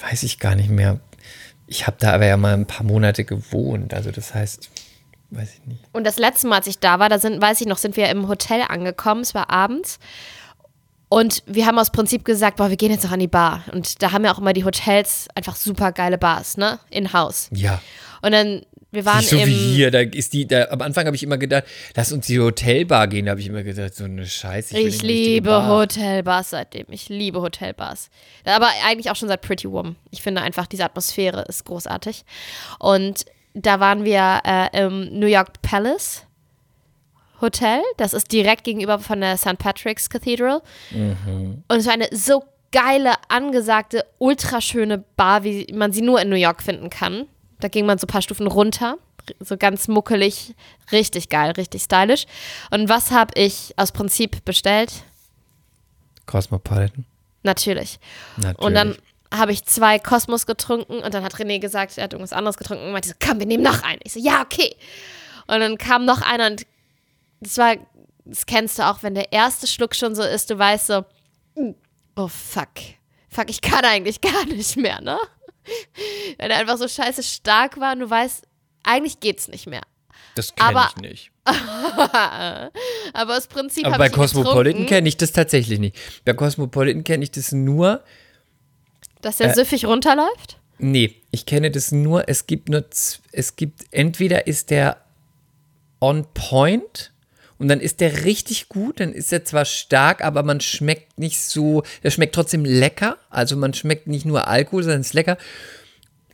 weiß 0.08 0.22
ich 0.22 0.38
gar 0.38 0.54
nicht 0.54 0.70
mehr. 0.70 1.00
Ich 1.66 1.86
habe 1.86 1.96
da 1.98 2.12
aber 2.12 2.26
ja 2.26 2.36
mal 2.36 2.54
ein 2.54 2.66
paar 2.66 2.86
Monate 2.86 3.24
gewohnt. 3.24 3.94
Also 3.94 4.10
das 4.10 4.34
heißt, 4.34 4.70
weiß 5.30 5.54
ich 5.54 5.66
nicht. 5.66 5.84
Und 5.92 6.04
das 6.04 6.18
letzte 6.18 6.46
Mal, 6.46 6.56
als 6.56 6.66
ich 6.66 6.78
da 6.78 6.98
war, 6.98 7.08
da 7.08 7.18
sind, 7.18 7.40
weiß 7.40 7.60
ich 7.60 7.66
noch, 7.66 7.78
sind 7.78 7.96
wir 7.96 8.08
im 8.08 8.28
Hotel 8.28 8.62
angekommen. 8.68 9.22
Es 9.22 9.34
war 9.34 9.50
abends. 9.50 9.98
Und 11.08 11.42
wir 11.46 11.66
haben 11.66 11.78
aus 11.78 11.90
Prinzip 11.90 12.24
gesagt, 12.24 12.56
boah, 12.56 12.68
wir 12.68 12.76
gehen 12.76 12.90
jetzt 12.90 13.04
noch 13.04 13.12
an 13.12 13.20
die 13.20 13.28
Bar. 13.28 13.62
Und 13.72 14.02
da 14.02 14.12
haben 14.12 14.24
ja 14.24 14.34
auch 14.34 14.38
immer 14.38 14.52
die 14.52 14.64
Hotels 14.64 15.28
einfach 15.34 15.54
super 15.54 15.92
geile 15.92 16.18
Bars, 16.18 16.56
ne? 16.56 16.80
In-house. 16.90 17.48
Ja. 17.52 17.80
Und 18.22 18.32
dann, 18.32 18.62
wir 18.96 19.04
waren 19.04 19.18
Nicht 19.18 19.30
so 19.30 19.36
wie 19.38 19.74
hier, 19.74 19.90
da 19.90 20.00
ist 20.00 20.32
die, 20.32 20.46
da, 20.46 20.64
am 20.70 20.80
Anfang 20.82 21.06
habe 21.06 21.14
ich 21.14 21.22
immer 21.22 21.38
gedacht, 21.38 21.64
lass 21.94 22.10
uns 22.10 22.26
die 22.26 22.40
Hotelbar 22.40 23.06
gehen, 23.06 23.26
da 23.26 23.30
habe 23.30 23.40
ich 23.40 23.46
immer 23.46 23.62
gedacht, 23.62 23.94
so 23.94 24.04
eine 24.04 24.26
Scheiße. 24.26 24.76
Ich 24.76 24.86
richtige 24.86 25.12
liebe 25.12 25.50
Bar. 25.50 25.68
Hotelbars 25.68 26.50
seitdem. 26.50 26.86
Ich 26.90 27.08
liebe 27.08 27.40
Hotelbars. 27.40 28.10
Aber 28.44 28.68
eigentlich 28.84 29.10
auch 29.10 29.16
schon 29.16 29.28
seit 29.28 29.42
Pretty 29.42 29.70
Woman. 29.70 29.96
Ich 30.10 30.22
finde 30.22 30.42
einfach, 30.42 30.66
diese 30.66 30.84
Atmosphäre 30.84 31.42
ist 31.42 31.64
großartig. 31.64 32.24
Und 32.80 33.26
da 33.54 33.78
waren 33.78 34.04
wir 34.04 34.40
äh, 34.44 34.84
im 34.84 35.18
New 35.18 35.26
York 35.26 35.62
Palace 35.62 36.24
Hotel. 37.40 37.82
Das 37.96 38.14
ist 38.14 38.32
direkt 38.32 38.64
gegenüber 38.64 38.98
von 38.98 39.20
der 39.20 39.36
St. 39.36 39.58
Patrick's 39.58 40.10
Cathedral. 40.10 40.62
Und 40.92 41.64
es 41.68 41.86
war 41.86 41.92
eine 41.92 42.08
so 42.10 42.42
geile, 42.72 43.14
angesagte, 43.28 44.04
ultraschöne 44.18 45.04
Bar, 45.16 45.44
wie 45.44 45.66
man 45.72 45.92
sie 45.92 46.02
nur 46.02 46.20
in 46.20 46.28
New 46.28 46.36
York 46.36 46.62
finden 46.62 46.90
kann. 46.90 47.26
Da 47.60 47.68
ging 47.68 47.86
man 47.86 47.98
so 47.98 48.04
ein 48.04 48.08
paar 48.08 48.22
Stufen 48.22 48.46
runter. 48.46 48.98
So 49.40 49.56
ganz 49.56 49.88
muckelig, 49.88 50.54
richtig 50.92 51.28
geil, 51.28 51.50
richtig 51.52 51.82
stylisch. 51.82 52.26
Und 52.70 52.88
was 52.88 53.10
habe 53.10 53.32
ich 53.34 53.74
aus 53.76 53.90
Prinzip 53.92 54.44
bestellt? 54.44 54.92
Cosmopolitan. 56.26 57.04
Natürlich. 57.42 57.98
Natürlich. 58.36 58.58
Und 58.58 58.74
dann 58.74 58.96
habe 59.34 59.52
ich 59.52 59.64
zwei 59.64 59.98
Kosmos 59.98 60.46
getrunken 60.46 60.98
und 61.00 61.14
dann 61.14 61.24
hat 61.24 61.34
René 61.34 61.58
gesagt, 61.58 61.98
er 61.98 62.04
hat 62.04 62.12
irgendwas 62.12 62.32
anderes 62.32 62.56
getrunken 62.56 62.84
und 62.86 62.92
meinte 62.92 63.08
so, 63.08 63.14
komm, 63.24 63.38
wir 63.40 63.46
nehmen 63.46 63.62
noch 63.64 63.82
einen. 63.82 64.00
Ich 64.04 64.12
so, 64.12 64.20
ja, 64.20 64.42
okay. 64.42 64.76
Und 65.48 65.60
dann 65.60 65.78
kam 65.78 66.04
noch 66.04 66.22
einer 66.22 66.46
und 66.46 66.66
das 67.40 67.58
war, 67.58 67.76
das 68.24 68.46
kennst 68.46 68.78
du 68.78 68.86
auch, 68.86 69.02
wenn 69.02 69.14
der 69.14 69.32
erste 69.32 69.66
Schluck 69.66 69.94
schon 69.94 70.14
so 70.14 70.22
ist, 70.22 70.50
du 70.50 70.58
weißt 70.58 70.86
so, 70.86 71.04
"Mm, 71.56 71.72
oh 72.16 72.28
fuck. 72.28 72.68
Fuck, 73.28 73.50
ich 73.50 73.60
kann 73.60 73.84
eigentlich 73.84 74.20
gar 74.20 74.44
nicht 74.46 74.76
mehr, 74.76 75.00
ne? 75.00 75.18
Wenn 76.38 76.50
er 76.50 76.58
einfach 76.58 76.78
so 76.78 76.88
scheiße 76.88 77.22
stark 77.22 77.78
war 77.80 77.92
und 77.92 78.00
du 78.00 78.10
weißt, 78.10 78.46
eigentlich 78.84 79.20
geht's 79.20 79.48
nicht 79.48 79.66
mehr. 79.66 79.82
das 80.34 80.54
kenne 80.54 80.86
ich 80.90 80.96
nicht. 81.02 81.30
Aber 81.46 82.70
das 83.34 83.46
Prinzip 83.46 83.86
Aber 83.86 83.98
bei 83.98 84.08
Cosmopolitan 84.08 84.86
kenne 84.86 85.08
ich 85.08 85.16
das 85.16 85.32
tatsächlich 85.32 85.78
nicht. 85.78 85.96
Bei 86.24 86.32
Cosmopolitan 86.32 87.04
kenne 87.04 87.24
ich 87.24 87.30
das 87.30 87.52
nur, 87.52 88.02
dass 89.22 89.40
Äh, 89.40 89.44
der 89.44 89.54
süffig 89.54 89.86
runterläuft. 89.86 90.58
Nee, 90.78 91.14
ich 91.30 91.46
kenne 91.46 91.70
das 91.70 91.90
nur, 91.92 92.28
es 92.28 92.46
gibt 92.46 92.68
nur, 92.68 92.84
es 93.32 93.56
gibt, 93.56 93.86
entweder 93.92 94.46
ist 94.46 94.70
der 94.70 95.00
on 96.00 96.26
point 96.34 97.12
Und 97.58 97.68
dann 97.68 97.80
ist 97.80 98.00
der 98.00 98.24
richtig 98.24 98.68
gut, 98.68 99.00
dann 99.00 99.12
ist 99.12 99.32
er 99.32 99.44
zwar 99.44 99.64
stark, 99.64 100.22
aber 100.22 100.42
man 100.42 100.60
schmeckt 100.60 101.18
nicht 101.18 101.40
so, 101.40 101.82
der 102.02 102.10
schmeckt 102.10 102.34
trotzdem 102.34 102.64
lecker. 102.64 103.16
Also 103.30 103.56
man 103.56 103.72
schmeckt 103.72 104.06
nicht 104.06 104.26
nur 104.26 104.46
Alkohol, 104.46 104.82
sondern 104.82 105.00
es 105.00 105.08
ist 105.08 105.14
lecker. 105.14 105.38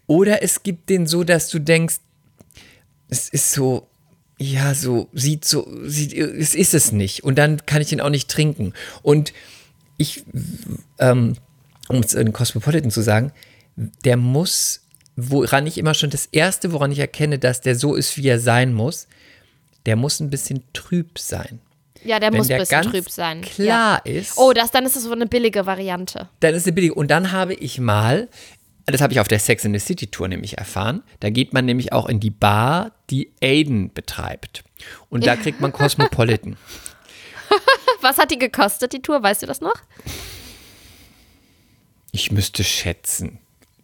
Oder 0.07 0.43
es 0.43 0.63
gibt 0.63 0.91
den 0.91 1.07
so, 1.07 1.23
dass 1.25 1.49
du 1.49 1.61
denkst, 1.61 1.97
es 3.09 3.29
ist 3.29 3.53
so, 3.53 3.89
ja, 4.39 4.75
so, 4.75 5.09
sieht 5.13 5.45
so, 5.45 5.69
sieht, 5.85 6.13
es 6.15 6.55
ist 6.55 6.75
es 6.75 6.93
nicht. 6.93 7.23
Und 7.23 7.37
dann 7.37 7.65
kann 7.67 7.81
ich 7.81 7.89
den 7.89 8.01
auch 8.01 8.11
nicht 8.11 8.29
trinken. 8.29 8.73
Und 9.03 9.33
ich, 9.97 10.25
ähm, 10.99 11.37
um 11.89 12.01
es 12.01 12.15
in 12.15 12.33
Cosmopolitan 12.33 12.91
zu 12.91 13.03
sagen, 13.03 13.33
der 14.05 14.17
muss, 14.17 14.81
woran 15.15 15.67
ich 15.67 15.79
immer 15.79 15.95
schon 15.95 16.11
das 16.11 16.27
Erste, 16.27 16.73
woran 16.73 16.91
ich 16.91 16.99
erkenne, 16.99 17.39
dass 17.39 17.61
der 17.61 17.77
so 17.77 17.95
ist, 17.95 18.17
wie 18.17 18.27
er 18.27 18.41
sein 18.41 18.73
muss, 18.73 19.07
der 19.87 19.97
muss 19.97 20.21
ein 20.21 20.31
bisschen 20.31 20.63
trüb 20.73 21.19
sein. 21.19 21.61
Ja, 22.05 22.19
der 22.19 22.33
Wenn 22.33 22.39
muss 22.39 22.51
ein 22.51 22.59
bisschen 22.59 22.83
trüb 22.83 23.11
sein. 23.11 23.43
Klar 23.43 24.03
ja. 24.05 24.13
ist. 24.13 24.37
Oh, 24.37 24.53
das, 24.53 24.71
dann 24.71 24.85
ist 24.85 24.97
das 24.97 25.05
so 25.05 25.13
eine 25.13 25.27
billige 25.27 25.67
Variante. 25.67 26.29
Dann 26.41 26.55
ist 26.55 26.67
es 26.67 26.75
billig. 26.75 26.93
Und 26.93 27.11
dann 27.11 27.33
habe 27.33 27.55
ich 27.55 27.79
mal, 27.79 28.29
das 28.87 29.01
habe 29.01 29.13
ich 29.13 29.21
auf 29.21 29.29
der 29.29 29.39
Sex 29.39 29.65
in 29.65 29.73
the 29.73 29.79
City 29.79 30.09
Tour 30.09 30.29
nämlich 30.29 30.59
erfahren, 30.59 31.03
da 31.21 31.31
geht 31.31 31.53
man 31.53 31.65
nämlich 31.65 31.93
auch 31.93 32.09
in 32.09 32.19
die 32.19 32.31
Bar, 32.31 32.93
die 33.11 33.33
Aiden 33.41 33.93
betreibt. 33.93 34.65
Und 35.09 35.27
da 35.27 35.37
kriegt 35.37 35.61
man 35.61 35.73
Cosmopolitan. 35.73 36.57
Was 38.01 38.19
hat 38.19 38.31
die 38.31 38.39
gekostet, 38.39 38.93
die 38.93 39.03
Tour? 39.03 39.23
Weißt 39.23 39.43
du 39.43 39.47
das 39.47 39.61
noch? 39.61 39.77
Ich 42.11 42.33
müsste 42.33 42.65
schätzen. 42.65 43.39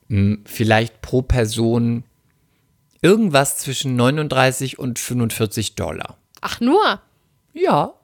Hm, 0.08 0.42
Vielleicht 0.44 1.00
pro 1.02 1.22
Person 1.22 2.02
irgendwas 3.02 3.58
zwischen 3.58 3.96
39 3.96 4.78
und 4.78 4.98
45 4.98 5.74
Dollar. 5.74 6.16
Ach, 6.40 6.60
nur. 6.60 7.00
Ja. 7.52 7.94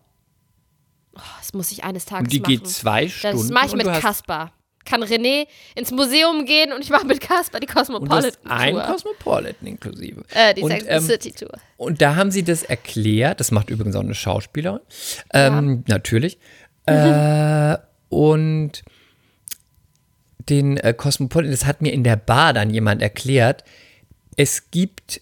Oh, 1.16 1.21
das 1.39 1.53
muss 1.53 1.71
ich 1.73 1.85
eines 1.85 2.07
Tages 2.07 2.25
Und 2.25 2.33
die 2.33 2.41
machen. 2.41 2.51
geht 2.51 2.69
zwei 2.69 3.09
Stunden. 3.09 3.39
das 3.39 3.51
mache 3.51 3.66
ich 3.66 3.75
mit 3.75 3.87
Kaspar. 3.87 4.53
Kann 4.85 5.03
René 5.03 5.47
ins 5.75 5.93
Museum 5.93 6.45
gehen 6.45 6.73
und 6.73 6.83
ich 6.83 6.91
mache 6.91 7.07
mit 7.07 7.21
Kaspar 7.21 7.59
die 7.59 7.66
und 7.66 7.75
Cosmopolitan 7.75 8.51
ein 8.51 8.75
Tour. 8.75 8.83
Cosmopolitan 8.83 9.66
inklusive. 9.66 10.25
äh, 10.35 10.53
die 10.53 10.61
und, 10.61 10.71
Sex 10.73 10.85
ähm, 10.87 11.03
City 11.03 11.33
Tour. 11.33 11.53
Und 11.79 12.03
da 12.03 12.16
haben 12.16 12.31
sie 12.31 12.43
das 12.43 12.62
erklärt, 12.65 13.41
das 13.41 13.51
macht 13.51 13.71
übrigens 13.71 13.97
auch 13.97 14.03
eine 14.03 14.15
Schauspielerin, 14.15 14.81
ähm, 15.33 15.85
natürlich. 15.87 16.39
Äh, 16.87 17.79
und 18.11 18.83
den 20.51 20.77
äh, 20.77 20.93
Cosmopolitan, 20.93 21.51
das 21.51 21.65
hat 21.65 21.81
mir 21.81 21.95
in 21.95 22.05
der 22.05 22.16
Bar 22.16 22.53
dann 22.53 22.69
jemand 22.69 23.01
erklärt, 23.01 23.65
es 24.36 24.70
gibt, 24.70 25.20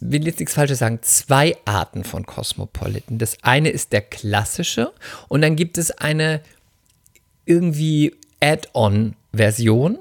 will 0.00 0.26
jetzt 0.26 0.40
nichts 0.40 0.54
Falsches 0.54 0.78
sagen, 0.78 1.00
zwei 1.02 1.56
Arten 1.64 2.04
von 2.04 2.26
Cosmopolitan. 2.26 3.18
Das 3.18 3.38
eine 3.42 3.70
ist 3.70 3.92
der 3.92 4.02
klassische 4.02 4.92
und 5.28 5.42
dann 5.42 5.56
gibt 5.56 5.78
es 5.78 5.90
eine 5.90 6.42
irgendwie 7.44 8.14
Add-on-Version. 8.40 9.98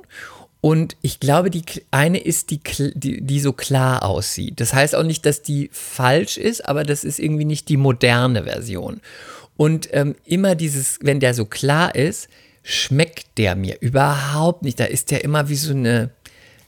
Und 0.61 0.97
ich 1.01 1.21
glaube, 1.21 1.49
die 1.49 1.63
eine 1.89 2.19
ist 2.19 2.51
die, 2.51 2.59
die, 2.93 3.21
die 3.21 3.39
so 3.39 3.53
klar 3.53 4.03
aussieht. 4.03 4.59
Das 4.59 4.73
heißt 4.73 4.93
auch 4.93 5.03
nicht, 5.03 5.25
dass 5.25 5.41
die 5.41 5.69
falsch 5.71 6.37
ist, 6.37 6.67
aber 6.67 6.83
das 6.83 7.05
ist 7.05 7.19
irgendwie 7.19 7.45
nicht 7.45 7.69
die 7.69 7.77
moderne 7.77 8.43
Version. 8.43 8.99
Und 9.55 9.89
ähm, 9.93 10.15
immer 10.25 10.55
dieses, 10.55 10.99
wenn 11.01 11.21
der 11.21 11.33
so 11.33 11.45
klar 11.45 11.95
ist, 11.95 12.27
schmeckt 12.63 13.37
der 13.37 13.55
mir 13.55 13.77
überhaupt 13.79 14.63
nicht. 14.63 14.79
Da 14.79 14.85
ist 14.85 15.11
der 15.11 15.23
immer 15.23 15.47
wie 15.49 15.55
so 15.55 15.71
eine, 15.71 16.11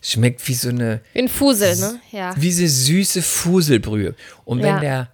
schmeckt 0.01 0.47
wie 0.47 0.53
so 0.53 0.69
eine, 0.69 1.01
Wie 1.13 1.19
ein 1.19 1.29
Fusel, 1.29 1.75
ne? 1.77 1.99
Ja. 2.11 2.33
wie 2.37 2.51
so 2.51 2.65
süße 2.65 3.21
Fuselbrühe. 3.21 4.15
Und 4.45 4.59
wenn 4.59 4.67
Ja. 4.75 4.79
der 4.79 5.07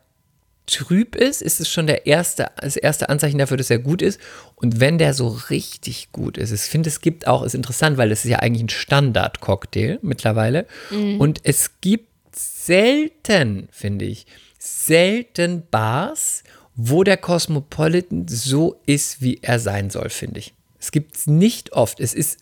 trüb 0.65 1.15
ist, 1.15 1.41
ist 1.41 1.59
es 1.61 1.69
schon 1.69 1.87
der 1.87 2.05
erste, 2.07 2.47
das 2.57 2.75
erste 2.75 3.07
Anzeichen 3.09 3.37
dafür, 3.37 3.55
dass 3.57 3.69
er 3.69 3.79
gut 3.79 4.01
ist. 4.01 4.19
Und 4.55 4.79
wenn 4.81 4.97
der 4.97 5.13
so 5.13 5.27
richtig 5.49 6.11
gut 6.11 6.37
ist, 6.37 6.51
ich 6.51 6.61
finde, 6.61 6.89
es 6.89 6.99
gibt 7.01 7.25
auch, 7.27 7.43
ist 7.43 7.55
interessant, 7.55 7.97
weil 7.97 8.09
das 8.09 8.25
ist 8.25 8.31
ja 8.31 8.39
eigentlich 8.39 8.63
ein 8.63 8.69
Standard-Cocktail 8.69 9.99
mittlerweile. 10.01 10.65
Und 10.91 11.39
es 11.43 11.71
gibt 11.81 12.09
selten, 12.35 13.69
finde 13.71 14.05
ich, 14.05 14.25
selten 14.59 15.63
Bars, 15.71 16.43
wo 16.75 17.03
der 17.03 17.17
Cosmopolitan 17.17 18.27
so 18.27 18.79
ist, 18.85 19.21
wie 19.21 19.39
er 19.41 19.59
sein 19.59 19.89
soll, 19.89 20.09
finde 20.09 20.39
ich. 20.39 20.53
Es 20.79 20.91
gibt 20.91 21.15
es 21.15 21.27
nicht 21.27 21.73
oft. 21.73 21.99
Es 21.99 22.13
ist 22.13 22.37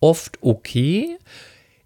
oft 0.00 0.38
okay. 0.42 1.16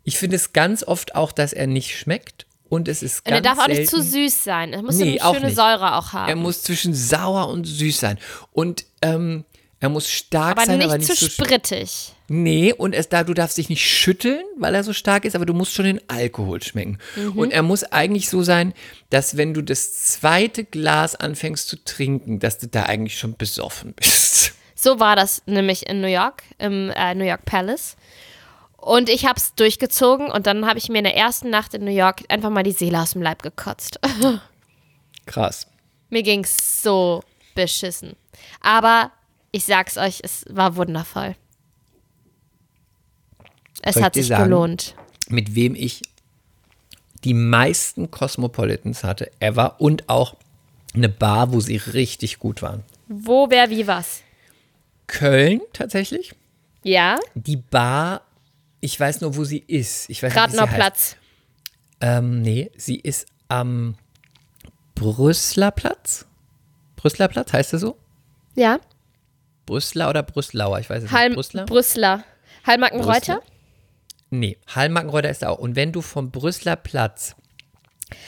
Ich 0.06 0.16
finde 0.16 0.36
es 0.36 0.52
ganz 0.54 0.82
oft 0.84 1.14
auch, 1.14 1.32
dass 1.32 1.52
er 1.52 1.66
nicht 1.66 1.98
schmeckt. 1.98 2.46
Und 2.68 2.88
es 2.88 3.02
ist 3.02 3.24
Und 3.26 3.32
er 3.32 3.40
ganz 3.42 3.58
darf 3.58 3.64
auch 3.64 3.68
nicht 3.68 3.88
zu 3.90 4.02
selten- 4.02 4.28
süß 4.30 4.44
sein. 4.44 4.72
Er 4.72 4.82
muss 4.82 4.96
Nee, 4.96 5.20
eine 5.20 5.34
schöne 5.34 5.46
nicht. 5.46 5.56
Säure 5.56 5.96
auch 5.96 6.12
haben. 6.12 6.28
Er 6.28 6.36
muss 6.36 6.62
zwischen 6.62 6.94
sauer 6.94 7.48
und 7.48 7.64
süß 7.64 8.00
sein. 8.00 8.18
Und 8.52 8.86
ähm, 9.02 9.44
er 9.78 9.88
muss 9.88 10.08
stark 10.10 10.56
aber 10.56 10.66
sein, 10.66 10.78
nicht 10.78 10.88
aber 10.88 10.98
nicht 10.98 11.06
zu 11.06 11.14
so 11.14 11.28
sprittig. 11.28 12.12
Nee, 12.28 12.72
und 12.72 12.92
es 12.92 13.08
da, 13.08 13.22
du 13.22 13.34
darfst 13.34 13.56
dich 13.58 13.68
nicht 13.68 13.86
schütteln, 13.86 14.42
weil 14.58 14.74
er 14.74 14.82
so 14.82 14.92
stark 14.92 15.24
ist, 15.24 15.36
aber 15.36 15.46
du 15.46 15.54
musst 15.54 15.74
schon 15.74 15.84
den 15.84 16.00
Alkohol 16.08 16.60
schmecken. 16.60 16.98
Mhm. 17.14 17.38
Und 17.38 17.50
er 17.52 17.62
muss 17.62 17.84
eigentlich 17.84 18.28
so 18.28 18.42
sein, 18.42 18.74
dass 19.10 19.36
wenn 19.36 19.54
du 19.54 19.62
das 19.62 19.92
zweite 20.14 20.64
Glas 20.64 21.14
anfängst 21.14 21.68
zu 21.68 21.76
trinken, 21.84 22.40
dass 22.40 22.58
du 22.58 22.66
da 22.66 22.84
eigentlich 22.84 23.16
schon 23.18 23.36
besoffen 23.36 23.92
bist. 23.94 24.54
So 24.74 24.98
war 24.98 25.14
das 25.14 25.42
nämlich 25.46 25.88
in 25.88 26.00
New 26.00 26.08
York, 26.08 26.42
im 26.58 26.90
äh, 26.90 27.14
New 27.14 27.24
York 27.24 27.44
Palace. 27.44 27.96
Und 28.86 29.08
ich 29.08 29.26
habe 29.26 29.36
es 29.36 29.52
durchgezogen 29.56 30.30
und 30.30 30.46
dann 30.46 30.64
habe 30.64 30.78
ich 30.78 30.88
mir 30.88 30.98
in 30.98 31.04
der 31.04 31.16
ersten 31.16 31.50
Nacht 31.50 31.74
in 31.74 31.84
New 31.84 31.90
York 31.90 32.22
einfach 32.28 32.50
mal 32.50 32.62
die 32.62 32.70
Seele 32.70 33.00
aus 33.02 33.14
dem 33.14 33.22
Leib 33.22 33.42
gekotzt. 33.42 33.98
Krass. 35.26 35.66
Mir 36.08 36.22
ging's 36.22 36.84
so 36.84 37.24
beschissen. 37.56 38.14
Aber 38.60 39.10
ich 39.50 39.64
sag's 39.64 39.96
euch, 39.96 40.20
es 40.22 40.44
war 40.50 40.76
wundervoll. 40.76 41.34
Es 43.82 44.00
hat 44.00 44.14
sich 44.14 44.28
sagen? 44.28 44.44
gelohnt. 44.44 44.94
Mit 45.28 45.56
wem 45.56 45.74
ich 45.74 46.02
die 47.24 47.34
meisten 47.34 48.12
Cosmopolitans 48.12 49.02
hatte, 49.02 49.32
ever, 49.40 49.80
und 49.80 50.08
auch 50.08 50.36
eine 50.94 51.08
Bar, 51.08 51.52
wo 51.52 51.58
sie 51.58 51.78
richtig 51.78 52.38
gut 52.38 52.62
waren. 52.62 52.84
Wo, 53.08 53.50
wer, 53.50 53.68
wie, 53.68 53.88
was? 53.88 54.22
Köln 55.08 55.60
tatsächlich. 55.72 56.36
Ja, 56.84 57.18
Die 57.34 57.56
Bar, 57.56 58.20
ich 58.86 58.98
weiß 59.00 59.20
nur, 59.20 59.36
wo 59.36 59.42
sie 59.44 59.58
ist. 59.58 60.08
Ich 60.10 60.22
weiß 60.22 60.32
Gradner 60.32 60.62
heißt. 60.62 60.74
Platz. 60.74 61.16
Ähm, 62.00 62.40
nee, 62.42 62.70
sie 62.76 62.96
ist 63.00 63.26
am 63.48 63.96
Brüsseler 64.94 65.72
Platz. 65.72 66.24
Brüsseler 66.94 67.26
Platz, 67.28 67.52
heißt 67.52 67.72
er 67.72 67.78
so? 67.80 67.98
Ja, 68.54 68.78
Brüsseler 69.66 70.08
oder 70.08 70.22
Brüsselauer? 70.22 70.78
Ich 70.78 70.88
weiß 70.88 71.02
es 71.02 71.10
Halm, 71.10 71.32
nicht. 71.32 71.36
Brüsseler? 71.36 71.66
Brüsseler. 71.66 72.24
Hallmackenreuter? 72.64 73.42
nee, 74.30 74.56
Hallmackenreuter 74.74 75.30
ist 75.30 75.42
da 75.42 75.48
auch. 75.50 75.58
Und 75.58 75.74
wenn 75.76 75.90
du 75.92 76.00
vom 76.00 76.30
Brüsseler 76.30 76.76
Platz, 76.76 77.34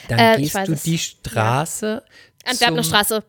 dann 0.09 0.19
Äh, 0.19 0.37
gehst 0.39 0.57
du 0.57 0.73
es. 0.73 0.83
die 0.83 0.99
Straße. 0.99 2.03
Antwerpner 2.45 2.83
zum- 2.83 2.89
Straße. 2.91 3.25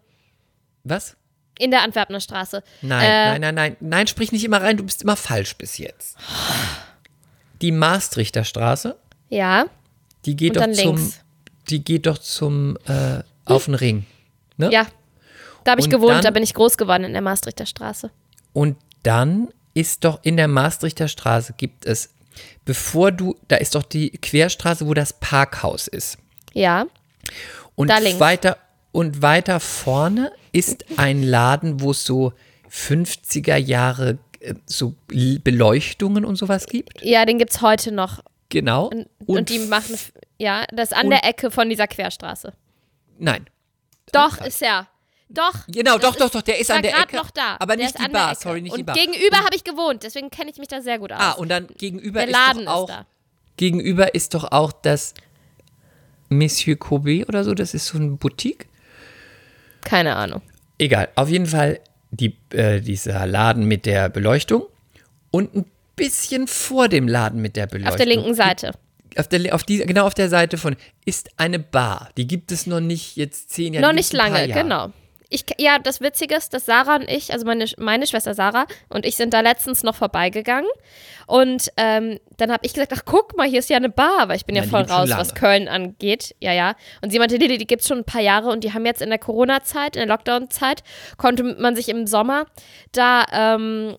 Was? 0.84 1.16
In 1.60 1.70
der 1.72 1.84
Antwerpner 1.84 2.20
Straße. 2.22 2.64
Nein, 2.82 3.04
Äh, 3.06 3.30
nein, 3.32 3.42
nein, 3.42 3.56
nein. 3.56 3.78
Nein, 3.82 4.08
sprich 4.08 4.32
nicht 4.32 4.44
immer 4.46 4.62
rein, 4.62 4.78
du 4.78 4.84
bist 4.84 5.04
immer 5.04 5.16
falsch 5.16 5.56
bis 5.58 5.78
jetzt. 5.78 6.18
Die 7.62 7.72
Maastrichter 7.72 8.44
Straße, 8.44 8.96
Ja, 9.30 9.66
die 10.26 10.36
geht 10.36 10.56
doch 10.56 10.64
zum. 10.72 10.96
links. 10.96 11.20
Die 11.70 11.84
geht 11.84 12.06
doch 12.08 12.18
zum 12.18 12.78
äh, 12.88 13.22
auf 13.46 13.66
den 13.66 13.76
Ring. 13.76 14.06
Ne? 14.58 14.72
ja. 14.72 14.88
Da 15.66 15.72
habe 15.72 15.82
ich 15.82 15.86
Und 15.88 15.92
gewohnt, 15.92 16.12
dann- 16.12 16.22
da 16.24 16.32
bin 16.32 16.42
ich 16.44 16.54
groß 16.54 16.78
geworden 16.78 17.04
in 17.04 17.14
der 17.14 17.22
Maastrichter 17.22 17.66
Straße. 17.66 18.10
Und 18.54 18.78
dann 19.04 19.50
ist 19.74 20.04
doch 20.04 20.20
in 20.24 20.38
der 20.38 20.48
Maastrichter 20.48 21.08
Straße 21.08 21.54
gibt 21.58 21.86
es, 21.86 22.10
bevor 22.66 23.12
du, 23.12 23.36
da 23.50 23.58
ist 23.58 23.76
doch 23.76 23.84
die 23.84 24.10
Querstraße, 24.12 24.88
wo 24.88 24.94
das 24.94 25.14
Parkhaus 25.20 25.88
ist. 25.88 26.18
Ja, 26.54 26.86
Und 27.76 27.90
Da 27.90 27.98
links. 28.00 28.20
weiter 28.20 28.58
und 28.92 29.22
weiter 29.22 29.60
vorne 29.60 30.32
ist 30.52 30.86
ein 30.98 31.22
Laden, 31.24 31.82
wo 31.82 31.92
es 31.92 32.04
so 32.06 32.34
50er 32.72 33.58
Jahre 33.58 34.12
äh, 34.12 34.18
so 34.66 34.96
L- 35.12 35.40
Beleuchtungen 35.40 36.26
und 36.26 36.36
sowas 36.38 36.66
gibt. 36.68 37.02
ja, 37.04 37.26
den 37.26 37.38
gibt's 37.38 37.62
heute 37.62 37.92
noch. 37.92 38.20
Genau. 38.50 38.88
Und, 38.88 39.08
und, 39.28 39.50
die 39.50 39.60
machen, 39.60 39.96
ja, 40.40 40.66
das 40.72 40.92
ist 40.92 40.98
an 40.98 41.10
der 41.10 41.24
Ecke 41.26 41.52
von 41.52 41.70
dieser 41.70 41.88
Querstraße. 41.88 42.54
Nein. 43.20 43.46
Doch, 44.12 44.44
ist 44.44 44.62
er. 44.62 44.88
Doch. 45.32 45.54
Genau, 45.68 46.00
doch, 46.00 46.16
doch, 46.16 46.32
doch, 46.32 46.42
der 46.42 46.60
ist 46.60 46.72
an 46.72 46.82
der 46.82 46.98
Ecke. 47.00 47.16
noch 47.18 47.30
da. 47.30 47.58
Aber 47.60 47.76
Der 47.76 47.86
nicht 47.86 47.96
ist 47.96 48.04
die 48.04 48.12
Bar, 48.12 48.34
sorry, 48.34 48.62
nicht 48.62 48.72
und 48.72 48.80
die 48.80 48.84
Bar. 48.84 48.96
gegenüber 48.96 49.38
habe 49.38 49.56
ich 49.56 49.64
gewohnt, 49.64 50.02
deswegen 50.02 50.32
kenne 50.32 50.50
ich 50.50 50.58
mich 50.58 50.68
da 50.68 50.82
sehr 50.82 50.98
gut 50.98 51.12
aus. 51.12 51.20
Ah, 51.22 51.32
und 51.34 51.50
dann 51.50 51.68
gegenüber 51.78 52.22
der 52.22 52.30
ist 52.30 52.34
Laden 52.34 52.66
doch 52.66 52.74
auch 52.74 52.90
ist 52.90 52.96
da. 52.96 53.06
gegenüber 53.58 54.16
ist 54.16 54.34
doch 54.34 54.52
auch 54.52 54.72
das 54.72 55.14
Monsieur 56.30 56.78
Kobe 56.78 57.26
oder 57.28 57.44
so, 57.44 57.54
das 57.54 57.76
ist 57.76 57.86
so 57.88 58.00
eine 58.00 58.12
Boutique. 58.12 58.68
Keine 59.82 60.16
Ahnung. 60.16 60.42
Egal, 60.80 61.10
auf 61.16 61.30
jeden 61.30 61.46
Fall 61.46 61.80
die, 62.12 62.36
äh, 62.54 62.82
dieser 62.82 63.26
Laden 63.26 63.66
mit 63.66 63.86
der 63.86 64.10
Beleuchtung 64.10 64.64
und 65.32 65.56
ein 65.56 65.66
bisschen 65.96 66.48
vor 66.48 66.88
dem 66.88 67.08
Laden 67.08 67.42
mit 67.42 67.56
der 67.56 67.68
Beleuchtung. 67.68 67.92
Auf 67.92 67.98
der 67.98 68.06
linken 68.06 68.34
Seite. 68.34 68.72
Auf 69.18 69.28
der, 69.28 69.56
auf 69.56 69.64
die, 69.64 69.80
genau 69.80 70.06
auf 70.06 70.14
der 70.14 70.30
Seite 70.30 70.58
von 70.58 70.76
ist 71.06 71.30
eine 71.38 71.60
Bar. 71.60 72.10
Die 72.18 72.28
gibt 72.28 72.52
es 72.52 72.68
noch 72.68 72.80
nicht 72.80 73.16
jetzt 73.16 73.50
zehn 73.50 73.74
Jahre. 73.74 73.88
Noch 73.88 73.94
nicht 73.94 74.14
lange, 74.14 74.48
genau. 74.48 74.92
Ich, 75.30 75.46
ja, 75.60 75.78
das 75.78 76.02
Witzige 76.02 76.36
ist, 76.36 76.54
dass 76.54 76.66
Sarah 76.66 76.96
und 76.96 77.10
ich, 77.10 77.32
also 77.32 77.46
meine, 77.46 77.66
meine 77.78 78.08
Schwester 78.08 78.34
Sarah 78.34 78.66
und 78.90 79.06
ich 79.06 79.16
sind 79.16 79.34
da 79.34 79.42
letztens 79.42 79.84
noch 79.84 79.96
vorbeigegangen. 79.96 80.70
Und 81.28 81.72
ähm, 81.78 82.20
dann 82.38 82.52
habe 82.52 82.66
ich 82.66 82.74
gesagt, 82.74 82.92
ach 82.96 83.04
guck 83.06 83.38
mal, 83.38 83.48
hier 83.48 83.60
ist 83.60 83.70
ja 83.70 83.78
eine 83.78 83.90
Bar, 83.90 84.28
weil 84.28 84.38
ich 84.38 84.46
bin 84.48 84.56
ja, 84.56 84.64
Ja, 84.64 84.66
die 84.66 84.72
voll 84.72 84.82
raus, 84.82 85.10
was 85.12 85.36
Köln 85.36 85.68
angeht. 85.68 86.36
Ja, 86.40 86.52
ja. 86.52 86.74
Und 87.04 87.12
sie 87.12 87.20
meinte, 87.20 87.38
Lili, 87.38 87.60
die 87.60 87.68
gibt 87.68 87.84
es 87.84 87.88
schon 87.88 88.00
ein 88.00 88.06
paar 88.06 88.22
Jahre 88.22 88.50
und 88.50 88.64
die 88.64 88.74
haben 88.74 88.86
jetzt 88.86 89.04
in 89.04 89.10
der 89.10 89.20
Corona-Zeit, 89.20 89.96
in 89.96 90.00
der 90.00 90.08
Lockdown-Zeit, 90.08 90.84
konnte 91.18 91.44
man 91.44 91.76
sich 91.76 91.90
im 91.90 92.08
Sommer 92.08 92.48
da 92.92 93.26
ähm, 93.32 93.96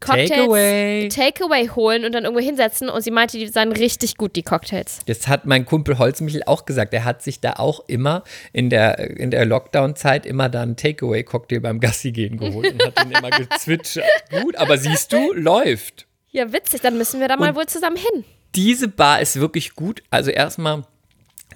Cocktails 0.00 0.30
Takeaway. 0.30 1.08
Takeaway 1.08 1.68
holen 1.68 2.04
und 2.04 2.12
dann 2.12 2.24
irgendwo 2.24 2.44
hinsetzen. 2.44 2.88
Und 2.88 3.02
sie 3.02 3.10
meinte, 3.10 3.38
die 3.38 3.48
seien 3.48 3.72
richtig 3.72 4.16
gut, 4.16 4.36
die 4.36 4.42
Cocktails. 4.42 5.00
Das 5.06 5.28
hat 5.28 5.46
mein 5.46 5.66
Kumpel 5.66 5.98
Holzmichel 5.98 6.42
auch 6.46 6.64
gesagt. 6.64 6.94
Er 6.94 7.04
hat 7.04 7.22
sich 7.22 7.40
da 7.40 7.54
auch 7.54 7.84
immer 7.88 8.24
in 8.52 8.70
der, 8.70 8.98
in 8.98 9.30
der 9.30 9.44
Lockdown-Zeit 9.44 10.26
immer 10.26 10.48
dann 10.48 10.76
Takeaway-Cocktail 10.76 11.60
beim 11.60 11.80
Gassi 11.80 12.12
gehen 12.12 12.38
geholt 12.38 12.72
und 12.72 12.84
hat 12.84 13.04
ihn 13.04 13.12
immer 13.12 13.30
gezwitschert. 13.48 14.04
Gut, 14.30 14.56
aber 14.56 14.78
siehst 14.78 15.12
du, 15.12 15.32
läuft. 15.32 16.06
Ja, 16.30 16.52
witzig, 16.52 16.80
dann 16.82 16.98
müssen 16.98 17.20
wir 17.20 17.28
da 17.28 17.36
mal 17.36 17.54
wohl 17.54 17.66
zusammen 17.66 17.96
hin. 17.96 18.24
Diese 18.54 18.88
Bar 18.88 19.20
ist 19.20 19.40
wirklich 19.40 19.74
gut. 19.74 20.02
Also 20.10 20.30
erstmal 20.30 20.84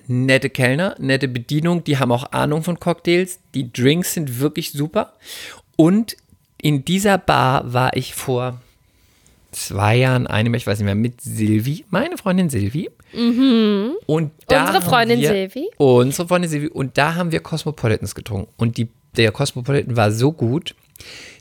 nette 0.07 0.51
Kellner, 0.51 0.95
nette 0.99 1.29
Bedienung, 1.29 1.85
die 1.85 1.99
haben 1.99 2.13
auch 2.13 2.33
Ahnung 2.33 2.63
von 2.63 2.81
Cocktails. 2.81 3.41
Die 3.55 3.73
Drinks 3.73 4.15
sind 4.15 4.41
wirklich 4.41 4.73
super. 4.73 5.15
Und 5.77 6.17
in 6.63 6.85
dieser 6.85 7.19
Bar 7.19 7.71
war 7.73 7.95
ich 7.97 8.15
vor 8.15 8.59
zwei 9.51 9.97
Jahren, 9.97 10.27
einem, 10.27 10.55
ich 10.55 10.67
weiß 10.67 10.79
nicht 10.79 10.87
mehr, 10.87 10.95
mit 10.95 11.21
Silvi, 11.21 11.85
meine 11.91 12.17
Freundin 12.17 12.49
Silvi. 12.49 12.89
Und 14.07 14.31
da 14.47 14.67
Unsere 14.67 14.83
Freundin 14.83 15.21
wir, 15.21 15.29
Silvi. 15.29 15.69
Unsere 15.77 16.27
Freundin 16.27 16.51
Silvi. 16.51 16.69
Und 16.69 16.97
da 16.97 17.17
haben 17.17 17.33
wir 17.33 17.41
Cosmopolitans 17.41 18.15
getrunken. 18.15 18.51
Und 18.57 18.79
die, 18.79 18.89
der 19.17 19.33
Cosmopolitan 19.33 19.97
war 19.97 20.11
so 20.13 20.33
gut, 20.33 20.75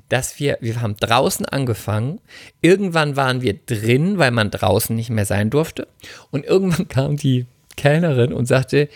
dass 0.10 0.40
wir, 0.40 0.58
wir 0.60 0.82
haben 0.82 0.98
draußen 0.98 1.46
angefangen. 1.46 2.20
Irgendwann 2.62 3.16
waren 3.16 3.42
wir 3.42 3.54
drin, 3.54 4.18
weil 4.18 4.32
man 4.32 4.52
draußen 4.52 4.94
nicht 4.94 5.10
mehr 5.10 5.26
sein 5.26 5.50
durfte. 5.50 5.88
Und 6.32 6.44
irgendwann 6.46 6.88
kam 6.90 7.16
die 7.16 7.46
Kellnerin 7.78 8.34
und 8.34 8.48
sagte, 8.48 8.90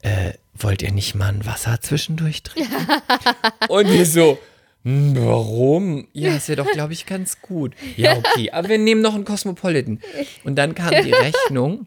äh, 0.00 0.32
wollt 0.54 0.82
ihr 0.82 0.90
nicht 0.92 1.14
mal 1.14 1.28
ein 1.28 1.46
Wasser 1.46 1.78
zwischendurch 1.80 2.42
trinken? 2.42 2.72
und 3.68 3.88
wir 3.88 4.04
so, 4.04 4.32
"Hm, 4.32 4.38
warum? 4.84 6.06
Ja, 6.12 6.36
ist 6.36 6.48
ja 6.48 6.56
doch, 6.56 6.66
glaube 6.72 6.92
ich, 6.92 7.06
ganz 7.06 7.40
gut. 7.40 7.74
Ja, 7.96 8.16
okay, 8.16 8.50
aber 8.50 8.68
wir 8.68 8.78
nehmen 8.78 9.00
noch 9.02 9.14
einen 9.14 9.24
Cosmopolitan. 9.24 10.00
Und 10.44 10.56
dann 10.56 10.74
kam 10.74 10.90
die 11.04 11.12
Rechnung. 11.12 11.86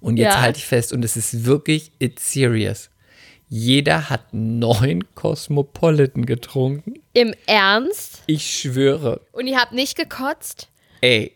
Und 0.00 0.16
jetzt 0.18 0.34
Ja. 0.34 0.40
halte 0.42 0.58
ich 0.58 0.66
fest, 0.66 0.92
und 0.92 1.04
es 1.04 1.16
ist 1.16 1.44
wirklich, 1.44 1.90
it's 1.98 2.32
serious. 2.32 2.90
Jeder 3.48 4.10
hat 4.10 4.32
neun 4.32 5.04
Cosmopolitan 5.14 6.26
getrunken. 6.26 6.94
Im 7.12 7.34
Ernst? 7.46 8.22
Ich 8.26 8.44
schwöre. 8.60 9.20
Und 9.32 9.46
ihr 9.46 9.58
habt 9.58 9.72
nicht 9.72 9.96
gekotzt? 9.96 10.68
Ey, 11.00 11.32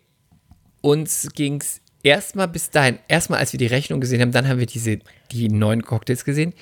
uns 0.81 1.29
ging's 1.35 1.81
erstmal 2.03 2.49
bis 2.49 2.71
dahin, 2.71 2.99
erstmal 3.09 3.39
als 3.41 3.53
wir 3.53 3.59
die 3.59 3.67
Rechnung 3.67 4.01
gesehen 4.01 4.21
haben, 4.21 4.33
dann 4.33 4.49
haben 4.49 4.59
wir 4.59 4.67
diese, 4.67 4.99
die 5.33 5.49
neuen 5.49 5.83
Cocktails 5.83 6.25
gesehen. 6.25 6.55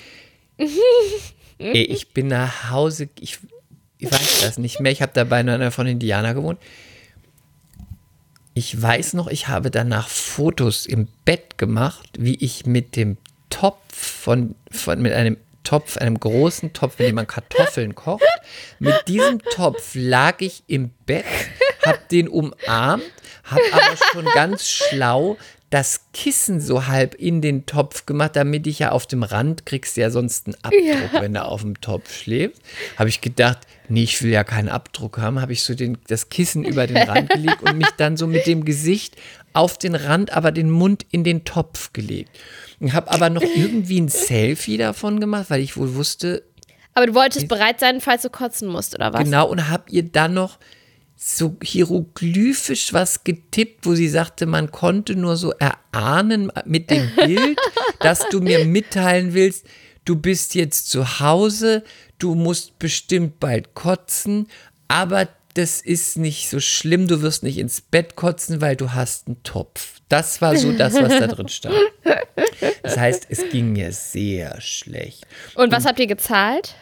Ey, 1.59 1.82
ich 1.84 2.12
bin 2.12 2.26
nach 2.28 2.70
Hause, 2.70 3.09
ich, 3.20 3.38
ich 3.98 4.10
weiß 4.10 4.40
das 4.43 4.59
nicht 4.59 4.81
mehr, 4.81 4.93
ich 4.93 5.02
habe 5.02 5.12
da 5.14 5.24
bei 5.24 5.36
einer 5.36 5.70
von 5.70 5.86
Indianer 5.86 6.35
gewohnt. 6.35 6.59
Ich 8.55 8.81
weiß 8.81 9.14
noch, 9.14 9.28
ich 9.28 9.48
habe 9.48 9.70
danach 9.70 10.09
Fotos 10.09 10.86
im 10.86 11.09
Bett 11.24 11.59
gemacht, 11.59 12.09
wie 12.18 12.36
ich 12.36 12.64
mit 12.64 12.97
dem 12.97 13.18
Topf 13.51 13.94
von, 13.94 14.55
von 14.70 15.01
mit 15.01 15.12
einem 15.12 15.36
Topf, 15.62 15.97
einem 15.97 16.18
großen 16.18 16.73
Topf, 16.73 17.01
in 17.01 17.06
dem 17.06 17.14
man 17.16 17.27
Kartoffeln 17.27 17.94
kocht. 17.94 18.23
Mit 18.78 19.09
diesem 19.09 19.43
Topf 19.43 19.93
lag 19.94 20.40
ich 20.40 20.62
im 20.68 20.90
Bett, 21.06 21.24
hab 21.85 22.09
den 22.09 22.28
umarmt, 22.28 23.02
hab 23.44 23.60
aber 23.73 23.97
schon 24.12 24.24
ganz 24.27 24.68
schlau 24.68 25.36
das 25.77 26.07
Kissen 26.15 26.59
so 26.59 26.86
halb 26.86 27.15
in 27.16 27.43
den 27.43 27.66
Topf 27.66 28.07
gemacht, 28.07 28.35
damit 28.35 28.66
ich 28.66 28.78
ja 28.78 28.93
auf 28.93 29.07
dem 29.07 29.23
Rand 29.23 29.66
kriegst 29.66 29.98
ja 29.98 30.09
sonst 30.09 30.47
einen 30.47 30.57
Abdruck, 30.62 31.20
wenn 31.20 31.35
du 31.35 31.44
auf 31.44 31.61
dem 31.61 31.82
Topf 31.82 32.15
schläfst. 32.15 32.62
Habe 32.98 33.11
ich 33.11 33.20
gedacht, 33.20 33.59
nee, 33.90 34.05
ich 34.05 34.23
will 34.23 34.31
ja 34.31 34.43
keinen 34.43 34.70
Abdruck 34.70 35.19
haben, 35.19 35.39
habe 35.39 35.53
ich 35.53 35.65
so 35.65 35.74
den, 35.74 35.98
das 36.09 36.31
Kissen 36.31 36.65
über 36.65 36.86
den 36.86 36.97
Rand 36.97 37.28
gelegt 37.28 37.61
und 37.61 37.77
mich 37.77 37.90
dann 37.98 38.16
so 38.16 38.27
mit 38.27 38.47
dem 38.47 38.65
Gesicht 38.65 39.16
auf 39.53 39.77
den 39.77 39.94
Rand, 39.94 40.32
aber 40.32 40.51
den 40.51 40.70
Mund 40.70 41.05
in 41.11 41.24
den 41.24 41.44
Topf 41.44 41.93
gelegt. 41.93 42.31
Und 42.81 42.94
habe 42.94 43.11
aber 43.11 43.28
noch 43.28 43.43
irgendwie 43.43 44.01
ein 44.01 44.09
Selfie 44.09 44.78
davon 44.78 45.20
gemacht, 45.20 45.51
weil 45.51 45.61
ich 45.61 45.77
wohl 45.77 45.94
wusste, 45.94 46.43
Aber 46.94 47.07
du 47.07 47.15
wolltest 47.15 47.48
bereit 47.48 47.81
sein, 47.81 48.01
falls 48.01 48.23
du 48.23 48.31
kotzen 48.31 48.69
musst, 48.69 48.94
oder 48.94 49.12
was? 49.12 49.24
Genau, 49.24 49.47
und 49.47 49.69
hab 49.69 49.90
ihr 49.90 50.05
dann 50.05 50.32
noch 50.32 50.59
so 51.16 51.56
hieroglyphisch 51.62 52.93
was 52.93 53.24
getippt, 53.24 53.86
wo 53.86 53.94
sie 53.94 54.09
sagte, 54.09 54.47
man 54.47 54.70
konnte 54.70 55.16
nur 55.16 55.36
so 55.36 55.52
erahnen 55.52 56.52
mit 56.64 56.90
dem 56.90 57.10
Bild, 57.16 57.59
dass 58.01 58.28
du 58.28 58.40
mir 58.40 58.64
mitteilen 58.64 59.34
willst, 59.34 59.66
du 60.05 60.16
bist 60.16 60.55
jetzt 60.55 60.90
zu 60.90 61.20
Hause, 61.20 61.82
du 62.18 62.34
musst 62.34 62.78
bestimmt 62.78 63.40
bald 63.40 63.74
kotzen, 63.74 64.48
aber 64.88 65.28
das 65.55 65.80
ist 65.80 66.18
nicht 66.18 66.51
so 66.51 66.60
schlimm, 66.60 67.09
du 67.09 67.22
wirst 67.22 67.43
nicht 67.43 67.56
ins 67.56 67.80
Bett 67.80 68.14
kotzen, 68.14 68.60
weil 68.60 68.76
du 68.76 68.93
hast 68.93 69.26
einen 69.26 69.43
Topf. 69.43 70.01
Das 70.10 70.43
war 70.43 70.55
so 70.55 70.72
das, 70.72 70.94
was 70.94 71.09
da 71.09 71.26
drin 71.26 71.48
stand. 71.48 71.74
Das 72.82 72.97
heißt, 72.97 73.26
es 73.28 73.51
ging 73.51 73.72
mir 73.72 73.93
sehr 73.93 74.60
schlecht. 74.60 75.26
Und 75.56 75.72
was 75.72 75.84
habt 75.84 75.98
ihr 75.98 76.06
gezahlt? 76.06 76.74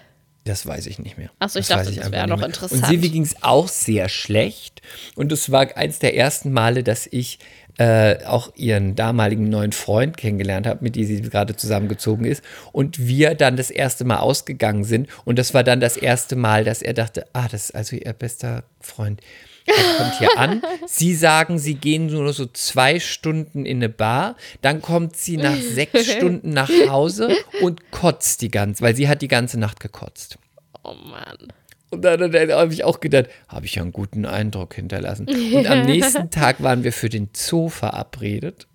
Das 0.44 0.66
weiß 0.66 0.86
ich 0.86 0.98
nicht 0.98 1.16
mehr. 1.16 1.30
Ach 1.38 1.48
so, 1.48 1.58
ich 1.58 1.66
Das 1.66 1.78
dachte, 1.78 1.88
weiß 1.90 2.04
das 2.04 2.12
wäre 2.12 2.28
noch 2.28 2.42
interessant. 2.42 2.82
Und 2.82 2.88
Silvi 2.88 3.08
ging 3.08 3.22
es 3.22 3.42
auch 3.42 3.66
sehr 3.66 4.10
schlecht. 4.10 4.82
Und 5.14 5.32
es 5.32 5.50
war 5.50 5.74
eins 5.76 5.98
der 5.98 6.16
ersten 6.16 6.52
Male, 6.52 6.82
dass 6.82 7.06
ich 7.06 7.38
äh, 7.78 8.24
auch 8.26 8.54
ihren 8.54 8.94
damaligen 8.94 9.48
neuen 9.48 9.72
Freund 9.72 10.16
kennengelernt 10.16 10.66
habe, 10.66 10.84
mit 10.84 10.96
dem 10.96 11.06
sie 11.06 11.22
gerade 11.22 11.56
zusammengezogen 11.56 12.26
ist. 12.26 12.44
Und 12.72 13.06
wir 13.06 13.34
dann 13.34 13.56
das 13.56 13.70
erste 13.70 14.04
Mal 14.04 14.18
ausgegangen 14.18 14.84
sind. 14.84 15.08
Und 15.24 15.38
das 15.38 15.54
war 15.54 15.64
dann 15.64 15.80
das 15.80 15.96
erste 15.96 16.36
Mal, 16.36 16.64
dass 16.64 16.82
er 16.82 16.92
dachte, 16.92 17.26
ah, 17.32 17.48
das 17.50 17.64
ist 17.64 17.74
also 17.74 17.96
ihr 17.96 18.12
bester 18.12 18.64
Freund. 18.80 19.20
Er 19.66 19.96
kommt 19.96 20.18
hier 20.18 20.38
an. 20.38 20.62
Sie 20.86 21.14
sagen, 21.14 21.58
sie 21.58 21.74
gehen 21.74 22.06
nur 22.06 22.32
so 22.32 22.46
zwei 22.46 23.00
Stunden 23.00 23.64
in 23.64 23.78
eine 23.78 23.88
Bar. 23.88 24.36
Dann 24.60 24.82
kommt 24.82 25.16
sie 25.16 25.36
nach 25.36 25.56
sechs 25.56 26.06
Stunden 26.12 26.50
nach 26.50 26.70
Hause 26.88 27.34
und 27.62 27.90
kotzt 27.90 28.42
die 28.42 28.50
ganze, 28.50 28.82
weil 28.82 28.94
sie 28.94 29.08
hat 29.08 29.22
die 29.22 29.28
ganze 29.28 29.58
Nacht 29.58 29.80
gekotzt. 29.80 30.38
Oh 30.82 30.94
Mann. 30.94 31.52
Und 31.90 32.02
dann, 32.02 32.32
dann 32.32 32.50
habe 32.50 32.72
ich 32.72 32.84
auch 32.84 33.00
gedacht, 33.00 33.26
habe 33.48 33.66
ich 33.66 33.76
ja 33.76 33.82
einen 33.82 33.92
guten 33.92 34.26
Eindruck 34.26 34.74
hinterlassen. 34.74 35.28
Und 35.28 35.66
am 35.66 35.82
nächsten 35.86 36.30
Tag 36.30 36.62
waren 36.62 36.84
wir 36.84 36.92
für 36.92 37.08
den 37.08 37.30
Zoo 37.32 37.68
verabredet 37.68 38.66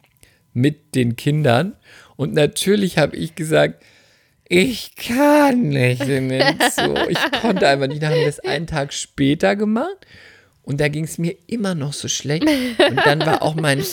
mit 0.54 0.96
den 0.96 1.16
Kindern. 1.16 1.76
Und 2.16 2.34
natürlich 2.34 2.98
habe 2.98 3.16
ich 3.16 3.36
gesagt, 3.36 3.84
ich 4.48 4.96
kann 4.96 5.70
nicht 5.70 6.02
in 6.02 6.30
den 6.30 6.58
Zoo. 6.76 6.96
Ich 7.08 7.20
konnte 7.42 7.68
einfach 7.68 7.88
nicht. 7.88 8.02
Dann 8.02 8.12
haben 8.12 8.22
wir 8.22 8.28
es 8.28 8.40
einen 8.40 8.66
Tag 8.66 8.94
später 8.94 9.56
gemacht. 9.56 10.08
Und 10.70 10.80
da 10.80 10.88
ging 10.88 11.06
es 11.06 11.18
mir 11.18 11.36
immer 11.48 11.74
noch 11.74 11.94
so 11.94 12.08
schlecht. 12.08 12.44
Und 12.44 12.98
dann 13.04 13.22
war 13.22 13.42
auch 13.42 13.56
mein, 13.56 13.84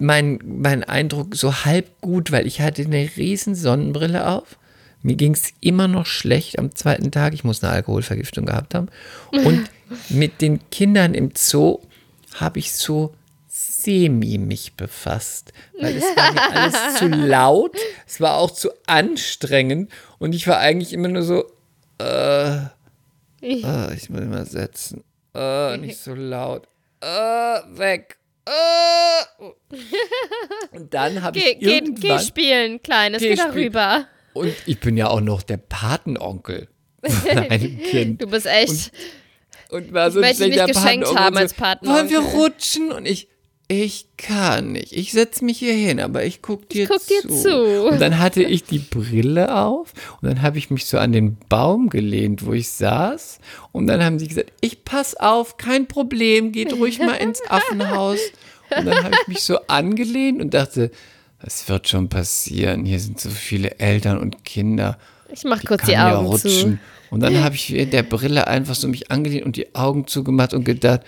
mein, 0.00 0.40
mein 0.44 0.82
Eindruck 0.82 1.36
so 1.36 1.64
halb 1.64 2.00
gut, 2.00 2.32
weil 2.32 2.48
ich 2.48 2.60
hatte 2.60 2.82
eine 2.82 3.08
riesen 3.16 3.54
Sonnenbrille 3.54 4.26
auf. 4.26 4.58
Mir 5.02 5.14
ging 5.14 5.34
es 5.34 5.52
immer 5.60 5.86
noch 5.86 6.06
schlecht 6.06 6.58
am 6.58 6.74
zweiten 6.74 7.12
Tag. 7.12 7.32
Ich 7.32 7.44
muss 7.44 7.62
eine 7.62 7.72
Alkoholvergiftung 7.74 8.44
gehabt 8.44 8.74
haben. 8.74 8.88
Und 9.30 9.70
mit 10.08 10.40
den 10.40 10.58
Kindern 10.70 11.14
im 11.14 11.30
Zoo 11.36 11.78
habe 12.34 12.58
ich 12.58 12.72
so 12.72 13.14
semi 13.46 14.36
mich 14.36 14.72
befasst, 14.72 15.52
weil 15.80 15.96
es 15.96 16.02
war 16.16 16.32
mir 16.32 16.56
alles 16.56 16.98
zu 16.98 17.06
laut, 17.06 17.76
es 18.04 18.20
war 18.20 18.36
auch 18.36 18.50
zu 18.50 18.70
anstrengend 18.86 19.92
und 20.18 20.34
ich 20.34 20.48
war 20.48 20.58
eigentlich 20.58 20.92
immer 20.92 21.08
nur 21.08 21.22
so, 21.22 21.44
äh, 22.00 22.56
äh, 23.42 23.94
ich 23.94 24.10
muss 24.10 24.20
immer 24.20 24.44
setzen, 24.44 25.04
äh, 25.34 25.76
nicht 25.78 25.98
so 25.98 26.14
laut, 26.14 26.68
äh, 27.00 27.06
weg, 27.06 28.18
äh. 28.46 29.44
Und 30.72 30.92
dann 30.92 31.22
habe 31.22 31.38
ich 31.38 31.58
geh, 31.58 31.76
irgendwann... 31.76 32.18
geh 32.18 32.24
spielen, 32.24 32.82
Kleines, 32.82 33.22
Geh 33.22 33.30
geh 33.30 33.36
spielen. 33.36 33.72
darüber. 33.72 34.06
Und 34.32 34.54
ich 34.66 34.80
bin 34.80 34.96
ja 34.96 35.08
auch 35.08 35.20
noch 35.20 35.42
der 35.42 35.56
Patenonkel 35.58 36.68
von 37.04 37.38
einem 37.38 37.78
Kind. 37.90 38.22
Du 38.22 38.26
bist 38.26 38.46
echt. 38.46 38.92
Und 39.70 39.92
war 39.92 40.10
so 40.10 40.18
ein 40.18 40.22
möchte 40.22 40.48
nicht 40.48 40.66
geschenkt 40.66 41.14
haben 41.14 41.36
und 41.36 41.42
als 41.42 41.54
Patenonkel. 41.54 42.10
Wollen 42.10 42.10
wir 42.10 42.20
rutschen? 42.20 42.92
Und 42.92 43.06
ich, 43.06 43.28
ich 43.70 44.06
kann 44.16 44.72
nicht. 44.72 44.92
Ich 44.92 45.12
setze 45.12 45.44
mich 45.44 45.60
hier 45.60 45.74
hin, 45.74 46.00
aber 46.00 46.24
ich 46.24 46.42
guck 46.42 46.68
dir, 46.68 46.88
guck 46.88 47.06
dir 47.06 47.20
zu. 47.20 47.28
zu. 47.28 47.82
Und 47.84 48.00
dann 48.00 48.18
hatte 48.18 48.42
ich 48.42 48.64
die 48.64 48.80
Brille 48.80 49.56
auf 49.56 49.92
und 50.20 50.28
dann 50.28 50.42
habe 50.42 50.58
ich 50.58 50.70
mich 50.70 50.86
so 50.86 50.98
an 50.98 51.12
den 51.12 51.36
Baum 51.48 51.88
gelehnt, 51.88 52.44
wo 52.44 52.52
ich 52.52 52.68
saß. 52.68 53.38
Und 53.70 53.86
dann 53.86 54.02
haben 54.02 54.18
sie 54.18 54.26
gesagt, 54.26 54.52
ich 54.60 54.84
pass 54.84 55.14
auf, 55.14 55.56
kein 55.56 55.86
Problem, 55.86 56.50
geht 56.50 56.72
ruhig 56.72 56.98
mal 56.98 57.14
ins 57.20 57.40
Affenhaus. 57.48 58.18
Und 58.76 58.86
dann 58.86 59.04
habe 59.04 59.14
ich 59.22 59.28
mich 59.28 59.42
so 59.44 59.60
angelehnt 59.68 60.42
und 60.42 60.52
dachte, 60.52 60.90
das 61.40 61.68
wird 61.68 61.88
schon 61.88 62.08
passieren. 62.08 62.84
Hier 62.84 62.98
sind 62.98 63.20
so 63.20 63.30
viele 63.30 63.78
Eltern 63.78 64.18
und 64.18 64.44
Kinder. 64.44 64.98
Ich 65.32 65.44
mach 65.44 65.62
kurz 65.62 65.84
die, 65.84 65.92
ja 65.92 66.18
Augen 66.18 66.26
zu. 66.38 66.48
rutschen. 66.48 66.80
Und 67.10 67.20
dann 67.20 67.40
habe 67.40 67.54
ich 67.54 67.72
in 67.72 67.90
der 67.90 68.02
Brille 68.02 68.48
einfach 68.48 68.74
so 68.74 68.88
mich 68.88 69.12
angelehnt 69.12 69.44
und 69.44 69.54
die 69.54 69.76
Augen 69.76 70.08
zugemacht 70.08 70.54
und 70.54 70.64
gedacht, 70.64 71.02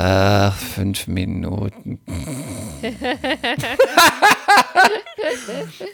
ach, 0.00 0.56
fünf 0.56 1.06
Minuten. 1.06 2.00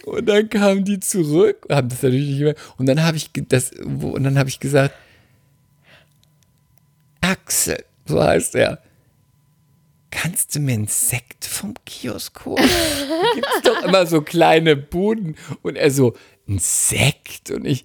und 0.04 0.26
dann 0.26 0.48
kamen 0.48 0.84
die 0.84 1.00
zurück, 1.00 1.66
haben 1.70 1.88
das 1.88 2.02
natürlich 2.02 2.28
nicht 2.28 2.40
mehr. 2.40 2.54
Und 2.78 2.86
dann 2.86 3.02
habe 3.02 3.16
ich 3.16 3.30
das, 3.48 3.72
und 3.72 4.22
dann 4.22 4.38
habe 4.38 4.48
ich 4.48 4.60
gesagt, 4.60 4.94
Axel, 7.20 7.84
so 8.04 8.22
heißt 8.22 8.54
er. 8.54 8.80
Kannst 10.10 10.54
du 10.54 10.60
mir 10.60 10.74
einen 10.74 10.86
Sekt 10.86 11.44
vom 11.44 11.74
Kiosk 11.84 12.44
holen? 12.46 12.56
Da 12.56 13.34
gibt 13.34 13.48
es 13.56 13.62
doch 13.62 13.82
immer 13.82 14.06
so 14.06 14.22
kleine 14.22 14.76
Buden. 14.76 15.36
Und 15.62 15.74
er 15.76 15.90
so, 15.90 16.14
ein 16.48 16.58
Sekt? 16.58 17.50
Und 17.50 17.66
ich, 17.66 17.84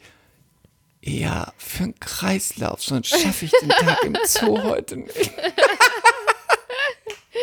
ja, 1.01 1.51
für 1.57 1.85
einen 1.85 1.99
Kreislauf, 1.99 2.83
sonst 2.83 3.09
schaffe 3.09 3.45
ich 3.45 3.51
den 3.59 3.69
Tag 3.69 4.03
im 4.03 4.15
Zoo 4.25 4.61
heute 4.61 4.97
nicht. 4.97 5.31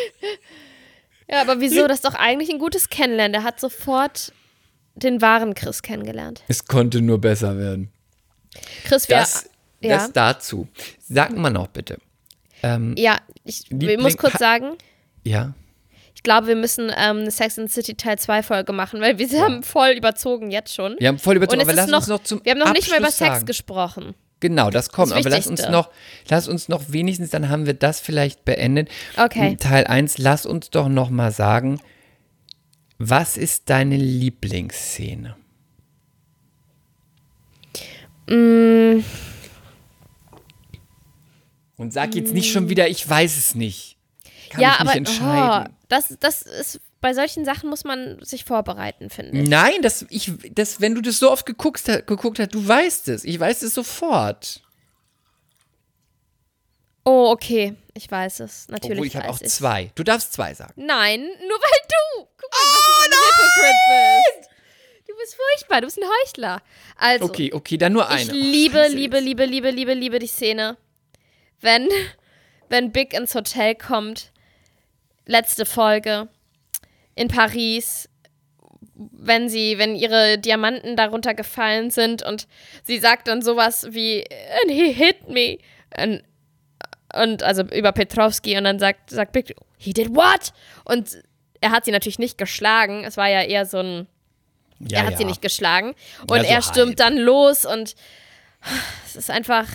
Ja, 1.30 1.42
aber 1.42 1.60
wieso? 1.60 1.86
Das 1.86 1.98
ist 1.98 2.04
doch 2.06 2.14
eigentlich 2.14 2.48
ein 2.48 2.58
gutes 2.58 2.88
Kennenlernen. 2.88 3.32
Der 3.34 3.42
hat 3.42 3.60
sofort 3.60 4.32
den 4.94 5.20
wahren 5.20 5.52
Chris 5.54 5.82
kennengelernt. 5.82 6.42
Es 6.48 6.64
konnte 6.64 7.02
nur 7.02 7.20
besser 7.20 7.58
werden. 7.58 7.90
Chris, 8.84 9.08
wir. 9.10 9.16
Das, 9.18 9.50
ja. 9.82 9.98
das 9.98 10.12
dazu. 10.12 10.68
Sag 11.06 11.36
mal 11.36 11.50
noch 11.50 11.66
bitte. 11.68 11.98
Ähm, 12.62 12.94
ja, 12.96 13.18
ich, 13.44 13.68
Liebling- 13.68 14.00
muss 14.00 14.16
kurz 14.16 14.38
sagen, 14.38 14.76
ja, 15.22 15.52
ich 16.14 16.22
glaube, 16.24 16.48
wir 16.48 16.56
müssen 16.56 16.90
ähm, 16.96 17.18
eine 17.18 17.30
Sex 17.30 17.58
and 17.58 17.70
the 17.70 17.74
City 17.74 17.94
Teil 17.94 18.18
2 18.18 18.42
Folge 18.42 18.72
machen, 18.72 19.00
weil 19.00 19.18
wir 19.18 19.28
haben 19.40 19.62
voll 19.62 19.90
überzogen 19.90 20.50
jetzt 20.50 20.74
schon. 20.74 20.96
wir 20.98 21.06
haben 21.08 21.18
voll 21.18 21.36
überzogen, 21.36 21.60
Und 21.60 21.68
es 21.68 21.72
aber 21.72 21.84
ist 21.84 21.90
lass 21.90 22.00
uns 22.00 22.08
noch 22.08 22.22
zum 22.24 22.44
Wir 22.44 22.52
haben 22.52 22.58
noch 22.58 22.72
nicht 22.72 22.88
mal 22.90 22.96
über 22.98 23.06
Abschluss 23.06 23.18
Sex 23.18 23.34
sagen. 23.34 23.46
gesprochen. 23.46 24.14
Genau, 24.40 24.70
das 24.70 24.90
kommt. 24.90 25.10
Das 25.10 25.18
aber 25.18 25.30
lass 25.30 25.46
uns 25.46 25.68
noch, 25.68 25.90
lass 26.28 26.48
uns 26.48 26.68
noch 26.68 26.92
wenigstens, 26.92 27.30
dann 27.30 27.48
haben 27.48 27.66
wir 27.66 27.74
das 27.74 28.00
vielleicht 28.00 28.44
beendet. 28.44 28.88
Okay. 29.16 29.56
Teil 29.56 29.86
1, 29.86 30.18
lass 30.18 30.46
uns 30.46 30.70
doch 30.70 30.88
noch 30.88 31.10
mal 31.10 31.32
sagen, 31.32 31.80
was 32.98 33.36
ist 33.36 33.68
deine 33.70 33.96
Lieblingsszene? 33.96 35.36
Mm. 38.28 39.04
Und 41.76 41.92
sag 41.92 42.14
jetzt 42.14 42.34
nicht 42.34 42.52
schon 42.52 42.68
wieder, 42.68 42.88
ich 42.88 43.08
weiß 43.08 43.36
es 43.38 43.54
nicht. 43.54 43.96
Kann 44.50 44.60
ja, 44.60 44.70
mich 44.70 44.80
aber 44.80 44.90
nicht 44.90 44.96
entscheiden. 44.96 45.66
Oh, 45.68 45.74
das, 45.88 46.16
das 46.20 46.42
ist, 46.42 46.80
bei 47.00 47.14
solchen 47.14 47.44
Sachen 47.44 47.70
muss 47.70 47.84
man 47.84 48.22
sich 48.24 48.44
vorbereiten, 48.44 49.10
finde 49.10 49.38
ich. 49.38 49.48
Nein, 49.48 49.82
das, 49.82 50.04
ich, 50.10 50.32
das, 50.50 50.80
wenn 50.80 50.94
du 50.94 51.00
das 51.00 51.18
so 51.18 51.30
oft 51.30 51.46
geguckt, 51.46 51.84
geguckt 51.84 52.38
hast, 52.38 52.54
du 52.54 52.66
weißt 52.66 53.08
es. 53.08 53.24
Ich 53.24 53.38
weiß 53.38 53.62
es 53.62 53.74
sofort. 53.74 54.62
Oh, 57.04 57.30
okay. 57.30 57.74
Ich 57.94 58.10
weiß 58.10 58.40
es. 58.40 58.68
Natürlich 58.68 58.98
Obwohl 58.98 59.06
ich 59.06 59.16
habe 59.16 59.28
auch 59.30 59.40
ich's. 59.40 59.56
zwei. 59.56 59.90
Du 59.94 60.02
darfst 60.02 60.32
zwei 60.32 60.52
sagen. 60.54 60.74
Nein, 60.76 61.20
nur 61.20 61.58
weil 61.58 61.80
du. 61.88 62.28
Guck 62.36 62.50
mal, 62.52 62.58
oh, 62.62 63.10
du 63.10 63.16
ein 63.16 63.22
Hypocrite 63.24 64.40
bist. 64.40 64.50
Du 65.08 65.16
bist 65.16 65.34
furchtbar. 65.36 65.80
Du 65.80 65.86
bist 65.86 65.98
ein 65.98 66.08
Heuchler. 66.26 66.62
Also, 66.96 67.24
Okay, 67.24 67.52
okay, 67.52 67.78
dann 67.78 67.92
nur 67.94 68.08
eine. 68.08 68.20
ich 68.22 68.30
Oh, 68.30 68.34
liebe, 68.34 68.78
Scheiße, 68.78 68.94
liebe, 68.94 69.20
liebe, 69.20 69.46
liebe, 69.46 69.70
liebe, 69.70 69.94
liebe 69.94 70.18
die 70.18 70.26
Szene, 70.26 70.76
wenn, 71.60 71.88
wenn 72.68 72.92
Big 72.92 73.14
ins 73.14 73.34
Hotel 73.34 73.74
kommt. 73.74 74.32
Letzte 75.24 75.64
Folge 75.66 76.28
in 77.18 77.28
Paris. 77.28 78.08
Wenn 78.94 79.48
sie, 79.48 79.78
wenn 79.78 79.94
ihre 79.94 80.38
Diamanten 80.38 80.96
darunter 80.96 81.34
gefallen 81.34 81.90
sind 81.90 82.22
und 82.22 82.48
sie 82.82 82.98
sagt 82.98 83.28
dann 83.28 83.42
sowas 83.42 83.86
wie, 83.90 84.24
and 84.62 84.70
he 84.70 84.92
hit 84.92 85.28
me. 85.28 85.58
Und, 85.96 86.22
und 87.14 87.42
also 87.42 87.62
über 87.62 87.92
Petrovski 87.92 88.56
und 88.58 88.64
dann 88.64 88.78
sagt, 88.78 89.10
sagt 89.10 89.32
Big, 89.32 89.54
he 89.78 89.92
did 89.92 90.14
what? 90.14 90.52
Und 90.84 91.18
er 91.60 91.70
hat 91.70 91.84
sie 91.84 91.92
natürlich 91.92 92.18
nicht 92.18 92.38
geschlagen. 92.38 93.04
Es 93.04 93.16
war 93.16 93.28
ja 93.28 93.42
eher 93.42 93.66
so 93.66 93.78
ein, 93.78 94.06
Ja, 94.80 94.98
er 94.98 95.04
hat 95.06 95.12
ja. 95.12 95.18
sie 95.18 95.24
nicht 95.24 95.42
geschlagen. 95.42 95.94
Und 96.28 96.38
Ja, 96.38 96.42
so 96.44 96.48
er 96.50 96.62
stürmt 96.62 97.00
halb. 97.00 97.14
dann 97.14 97.16
los 97.18 97.64
und 97.64 97.94
es 99.06 99.16
ist 99.16 99.30
einfach, 99.30 99.66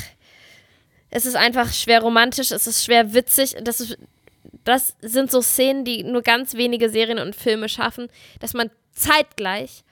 es 1.09 1.25
ist 1.25 1.35
einfach 1.35 1.71
schwer 1.73 2.01
romantisch, 2.01 2.51
es 2.51 2.67
ist 2.67 2.83
schwer 2.83 3.13
witzig. 3.13 3.55
Das, 3.61 3.79
ist, 3.79 3.97
das 4.63 4.95
sind 5.01 5.31
so 5.31 5.41
Szenen, 5.41 5.85
die 5.85 6.03
nur 6.03 6.21
ganz 6.21 6.55
wenige 6.55 6.89
Serien 6.89 7.19
und 7.19 7.35
Filme 7.35 7.69
schaffen, 7.69 8.07
dass 8.39 8.53
man 8.53 8.69
zeitgleich 8.93 9.83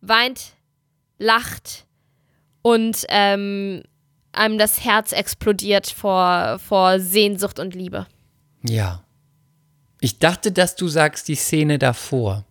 weint, 0.00 0.52
lacht 1.18 1.86
und 2.62 3.04
ähm, 3.08 3.82
einem 4.32 4.58
das 4.58 4.84
Herz 4.84 5.12
explodiert 5.12 5.88
vor, 5.88 6.58
vor 6.58 7.00
Sehnsucht 7.00 7.58
und 7.58 7.74
Liebe. 7.74 8.06
Ja. 8.62 9.04
Ich 10.00 10.18
dachte, 10.18 10.52
dass 10.52 10.76
du 10.76 10.88
sagst 10.88 11.28
die 11.28 11.34
Szene 11.34 11.78
davor, 11.78 12.44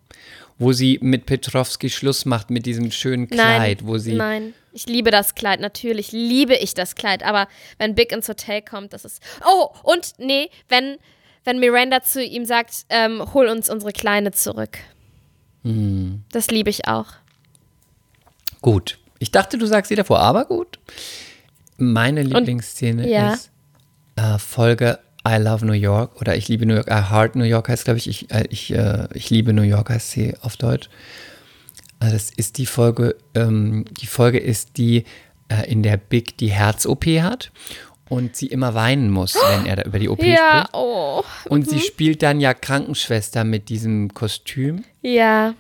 wo 0.60 0.72
sie 0.72 1.00
mit 1.02 1.26
Petrovski 1.26 1.90
Schluss 1.90 2.26
macht 2.26 2.52
mit 2.52 2.66
diesem 2.66 2.92
schönen 2.92 3.28
Kleid, 3.28 3.80
nein, 3.80 3.88
wo 3.88 3.98
sie. 3.98 4.14
Nein, 4.14 4.54
ich 4.72 4.86
liebe 4.86 5.10
das 5.10 5.34
Kleid, 5.34 5.60
natürlich 5.60 6.12
liebe 6.12 6.56
ich 6.56 6.74
das 6.74 6.96
Kleid, 6.96 7.24
aber 7.24 7.48
wenn 7.80 7.96
Big 7.96 8.12
ins 8.12 8.30
Hotel 8.30 8.62
kommt, 8.62 8.94
das 8.94 9.06
ist. 9.06 9.24
Oh, 9.48 9.70
und 9.84 10.14
nee, 10.20 10.50
wenn, 10.68 10.98
wenn 11.46 11.60
Miranda 11.60 12.02
zu 12.02 12.24
ihm 12.24 12.46
sagt, 12.46 12.86
ähm, 12.90 13.34
hol 13.34 13.48
uns 13.48 13.70
unsere 13.70 13.92
Kleine 13.92 14.32
zurück. 14.32 14.78
Hm. 15.64 16.24
Das 16.32 16.48
liebe 16.48 16.70
ich 16.70 16.88
auch. 16.88 17.08
Gut. 18.62 19.00
Ich 19.20 19.32
dachte, 19.32 19.58
du 19.58 19.66
sagst 19.66 19.90
sie 19.90 19.96
davor, 19.96 20.20
aber 20.20 20.46
gut. 20.46 20.80
Meine 21.78 22.24
Lieblingsszene 22.24 23.10
ja. 23.10 23.34
ist 23.34 23.52
äh, 24.16 24.38
Folge 24.38 25.00
I 25.28 25.36
Love 25.38 25.66
New 25.66 25.74
York 25.74 26.20
oder 26.22 26.36
Ich 26.36 26.48
liebe 26.48 26.66
New 26.66 26.76
York, 26.76 26.90
I 26.90 27.10
Heart 27.10 27.36
New 27.36 27.44
York 27.44 27.70
heißt, 27.70 27.86
glaube 27.86 27.98
ich, 27.98 28.08
ich, 28.08 28.32
äh, 28.32 28.46
ich, 28.50 28.74
äh, 28.74 29.08
ich 29.14 29.30
liebe 29.30 29.54
New 29.54 29.62
York 29.62 29.90
heißt 29.90 30.12
sie 30.12 30.36
auf 30.42 30.58
Deutsch. 30.58 30.90
Also 32.00 32.14
das 32.14 32.32
ist 32.32 32.58
die 32.58 32.66
Folge, 32.66 33.16
ähm, 33.36 33.86
die 34.00 34.08
Folge 34.08 34.40
ist 34.40 34.78
die, 34.78 35.04
äh, 35.50 35.70
in 35.70 35.84
der 35.84 35.98
Big 35.98 36.38
die 36.38 36.52
Herz-OP 36.52 37.06
hat 37.22 37.52
und 38.10 38.36
sie 38.36 38.48
immer 38.48 38.74
weinen 38.74 39.10
muss, 39.12 39.36
wenn 39.36 39.66
er 39.66 39.78
da 39.78 39.84
über 39.84 40.00
die 40.00 40.10
OP 40.10 40.24
Ja, 40.24 40.62
spricht. 40.64 40.70
oh. 40.74 41.24
Und 41.48 41.70
sie 41.70 41.80
spielt 41.80 42.22
dann 42.24 42.40
ja 42.40 42.54
Krankenschwester 42.54 43.44
mit 43.44 43.70
diesem 43.70 44.14
Kostüm. 44.14 44.84
Ja. 45.02 45.54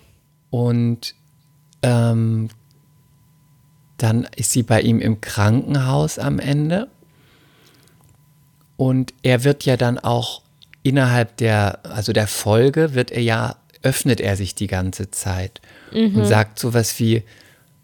Und 0.49 1.13
ähm, 1.84 2.49
dann 3.97 4.27
ist 4.35 4.51
sie 4.51 4.63
bei 4.63 4.81
ihm 4.81 4.99
im 4.99 5.21
Krankenhaus 5.21 6.17
am 6.19 6.39
Ende. 6.39 6.88
Und 8.77 9.13
er 9.23 9.43
wird 9.43 9.65
ja 9.65 9.77
dann 9.77 9.99
auch 9.99 10.41
innerhalb 10.84 11.38
der, 11.38 11.80
also 11.85 12.13
der 12.13 12.27
Folge, 12.27 12.93
wird 12.95 13.11
er 13.11 13.21
ja, 13.21 13.57
öffnet 13.84 14.19
er 14.21 14.35
sich 14.35 14.55
die 14.55 14.67
ganze 14.67 15.11
Zeit 15.11 15.61
und 16.15 16.26
sagt 16.26 16.59
sowas 16.59 16.99
wie, 16.99 17.23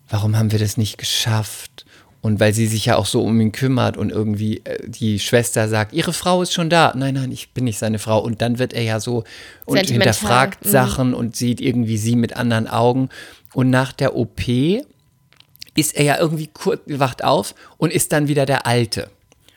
warum 0.09 0.37
haben 0.37 0.51
wir 0.51 0.59
das 0.59 0.77
nicht 0.77 0.97
geschafft? 0.97 1.84
Und 2.25 2.39
weil 2.39 2.55
sie 2.55 2.65
sich 2.65 2.87
ja 2.87 2.95
auch 2.95 3.05
so 3.05 3.21
um 3.21 3.39
ihn 3.39 3.51
kümmert 3.51 3.97
und 3.97 4.09
irgendwie 4.09 4.57
äh, 4.63 4.89
die 4.89 5.19
Schwester 5.19 5.69
sagt, 5.69 5.93
ihre 5.93 6.11
Frau 6.11 6.41
ist 6.41 6.53
schon 6.53 6.71
da. 6.71 6.91
Nein, 6.95 7.13
nein, 7.13 7.31
ich 7.31 7.51
bin 7.51 7.65
nicht 7.65 7.77
seine 7.77 7.99
Frau. 7.99 8.17
Und 8.17 8.41
dann 8.41 8.57
wird 8.57 8.73
er 8.73 8.81
ja 8.81 8.99
so 8.99 9.25
und 9.65 9.77
hinterfragt 9.77 10.65
mhm. 10.65 10.69
Sachen 10.69 11.13
und 11.13 11.35
sieht 11.35 11.61
irgendwie 11.61 11.97
sie 11.97 12.15
mit 12.15 12.35
anderen 12.35 12.67
Augen. 12.67 13.09
Und 13.53 13.69
nach 13.69 13.91
der 13.91 14.15
OP 14.15 14.41
ist 15.75 15.95
er 15.95 16.03
ja 16.03 16.17
irgendwie 16.17 16.47
kurz, 16.47 16.81
wacht 16.87 17.23
auf 17.23 17.53
und 17.77 17.93
ist 17.93 18.11
dann 18.11 18.27
wieder 18.27 18.47
der 18.47 18.65
Alte. 18.65 19.11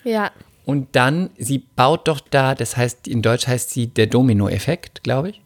Ja. 0.05 0.31
Und 0.67 0.89
dann, 0.95 1.31
sie 1.39 1.65
baut 1.75 2.07
doch 2.07 2.21
da, 2.21 2.55
das 2.55 2.77
heißt, 2.77 3.09
in 3.09 3.23
Deutsch 3.23 3.47
heißt 3.47 3.71
sie 3.71 3.87
der 3.87 4.09
Domino-Effekt, 4.09 5.03
glaube 5.03 5.31
ich. 5.31 5.41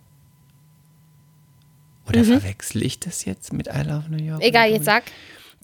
Oder 2.08 2.24
verwechsel 2.24 2.82
ich 2.82 2.98
das 2.98 3.24
jetzt 3.24 3.52
mit 3.52 3.68
I 3.68 3.82
Love 3.86 4.10
New 4.10 4.22
York? 4.22 4.40
Mhm. 4.40 4.48
Egal, 4.48 4.70
jetzt 4.70 4.86
sag. 4.86 5.04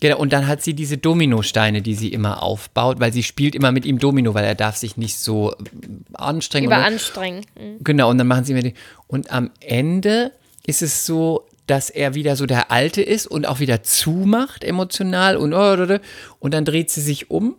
Genau, 0.00 0.18
und 0.18 0.32
dann 0.32 0.46
hat 0.46 0.62
sie 0.62 0.74
diese 0.74 0.96
Dominosteine, 0.96 1.82
die 1.82 1.94
sie 1.94 2.12
immer 2.12 2.42
aufbaut, 2.42 3.00
weil 3.00 3.12
sie 3.12 3.22
spielt 3.22 3.54
immer 3.54 3.72
mit 3.72 3.84
ihm 3.84 3.98
Domino, 3.98 4.34
weil 4.34 4.44
er 4.44 4.54
darf 4.54 4.76
sich 4.76 4.96
nicht 4.96 5.18
so 5.18 5.52
äh, 5.52 5.56
anstrengen. 6.14 6.66
Überanstrengen. 6.66 7.44
Mhm. 7.58 7.82
Genau, 7.82 8.10
und 8.10 8.18
dann 8.18 8.26
machen 8.26 8.44
sie 8.44 8.54
mir 8.54 8.62
die. 8.62 8.74
Und 9.06 9.32
am 9.32 9.50
Ende 9.60 10.32
ist 10.66 10.82
es 10.82 11.04
so, 11.04 11.46
dass 11.66 11.90
er 11.90 12.14
wieder 12.14 12.36
so 12.36 12.46
der 12.46 12.70
Alte 12.70 13.02
ist 13.02 13.26
und 13.26 13.46
auch 13.46 13.60
wieder 13.60 13.82
zumacht 13.82 14.64
emotional 14.64 15.36
und 15.36 15.52
oh, 15.52 15.98
und 16.38 16.54
dann 16.54 16.64
dreht 16.64 16.90
sie 16.90 17.02
sich 17.02 17.30
um 17.30 17.56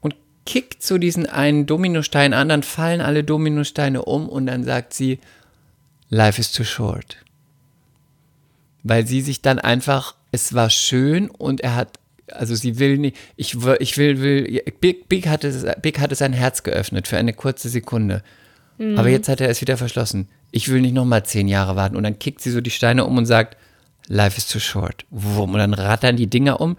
und 0.00 0.14
kickt 0.46 0.82
so 0.82 0.98
diesen 0.98 1.26
einen 1.26 1.66
Dominostein 1.66 2.32
an, 2.32 2.48
dann 2.48 2.62
fallen 2.62 3.00
alle 3.00 3.22
Dominosteine 3.22 4.02
um 4.02 4.28
und 4.28 4.46
dann 4.46 4.64
sagt 4.64 4.94
sie, 4.94 5.18
Life 6.08 6.40
is 6.40 6.52
too 6.52 6.64
short. 6.64 7.18
Weil 8.82 9.06
sie 9.06 9.20
sich 9.20 9.42
dann 9.42 9.58
einfach, 9.58 10.14
es 10.32 10.54
war 10.54 10.70
schön 10.70 11.30
und 11.30 11.60
er 11.60 11.74
hat, 11.74 11.98
also 12.30 12.54
sie 12.54 12.78
will 12.78 12.98
nicht, 12.98 13.16
ich, 13.36 13.62
will- 13.62 13.76
ich 13.80 13.96
will, 13.98 14.20
will, 14.20 14.62
Big, 14.80 15.08
Big, 15.08 15.26
hatte, 15.26 15.76
Big 15.82 15.98
hatte 15.98 16.14
sein 16.14 16.32
Herz 16.32 16.62
geöffnet 16.62 17.08
für 17.08 17.16
eine 17.16 17.32
kurze 17.32 17.68
Sekunde. 17.68 18.22
Aber 18.96 19.08
jetzt 19.10 19.28
hat 19.28 19.42
er 19.42 19.50
es 19.50 19.60
wieder 19.60 19.76
verschlossen. 19.76 20.26
Ich 20.52 20.68
will 20.70 20.80
nicht 20.80 20.94
nochmal 20.94 21.22
zehn 21.26 21.48
Jahre 21.48 21.76
warten. 21.76 21.96
Und 21.96 22.02
dann 22.02 22.18
kickt 22.18 22.40
sie 22.40 22.50
so 22.50 22.62
die 22.62 22.70
Steine 22.70 23.04
um 23.04 23.18
und 23.18 23.26
sagt, 23.26 23.58
Life 24.06 24.38
is 24.38 24.46
too 24.48 24.58
short. 24.58 25.04
Und 25.10 25.52
dann 25.52 25.74
rattern 25.74 26.16
die 26.16 26.28
Dinger 26.28 26.62
um. 26.62 26.78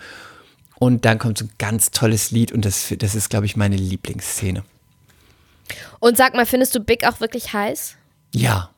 Und 0.80 1.06
dann 1.06 1.20
kommt 1.20 1.38
so 1.38 1.46
ein 1.46 1.52
ganz 1.60 1.92
tolles 1.92 2.32
Lied 2.32 2.52
und 2.54 2.66
das, 2.66 2.92
das 2.98 3.14
ist, 3.14 3.30
glaube 3.30 3.46
ich, 3.46 3.56
meine 3.56 3.76
Lieblingsszene. 3.76 4.64
Und 6.00 6.18
sag 6.18 6.34
mal, 6.34 6.48
findest 6.48 6.74
du 6.74 6.80
Big 6.80 7.06
auch 7.08 7.20
wirklich 7.20 7.54
heiß? 7.54 7.98
Ja, 8.34 8.72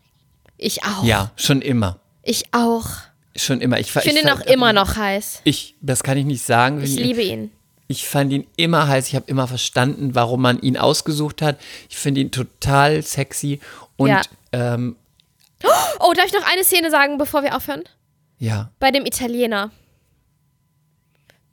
Ich 0.58 0.84
auch. 0.84 1.06
ja, 1.06 1.32
schon 1.38 1.62
immer. 1.62 2.00
Ich 2.24 2.44
auch. 2.52 2.88
Schon 3.36 3.62
immer. 3.62 3.80
Ich, 3.80 3.88
Ich 3.96 4.02
finde 4.04 4.22
ihn 4.22 4.30
auch 4.30 4.42
immer 4.42 4.74
noch 4.74 4.96
heiß. 4.96 5.42
Ich, 5.44 5.76
das 5.82 6.04
kann 6.04 6.18
ich 6.18 6.26
nicht 6.26 6.44
sagen. 6.44 6.82
Ich 6.84 6.96
liebe 6.96 7.22
ihn. 7.22 7.52
Ich 7.88 8.08
fand 8.08 8.32
ihn 8.32 8.48
immer 8.56 8.88
heiß. 8.88 9.08
Ich 9.08 9.16
habe 9.16 9.26
immer 9.28 9.48
verstanden, 9.48 10.16
warum 10.16 10.42
man 10.42 10.60
ihn 10.62 10.78
ausgesucht 10.78 11.42
hat. 11.42 11.58
Ich 11.90 11.98
finde 11.98 12.22
ihn 12.22 12.32
total 12.32 13.02
sexy. 13.02 13.60
Und 13.98 14.10
Ja. 14.10 14.22
ähm, 14.52 14.96
Oh, 16.00 16.12
darf 16.14 16.26
ich 16.26 16.34
noch 16.34 16.46
eine 16.46 16.64
Szene 16.64 16.92
sagen, 16.92 17.18
bevor 17.18 17.42
wir 17.44 17.56
aufhören? 17.56 17.84
ja, 18.38 18.70
Bei 18.80 18.92
dem 18.92 19.06
Italiener. 19.06 19.72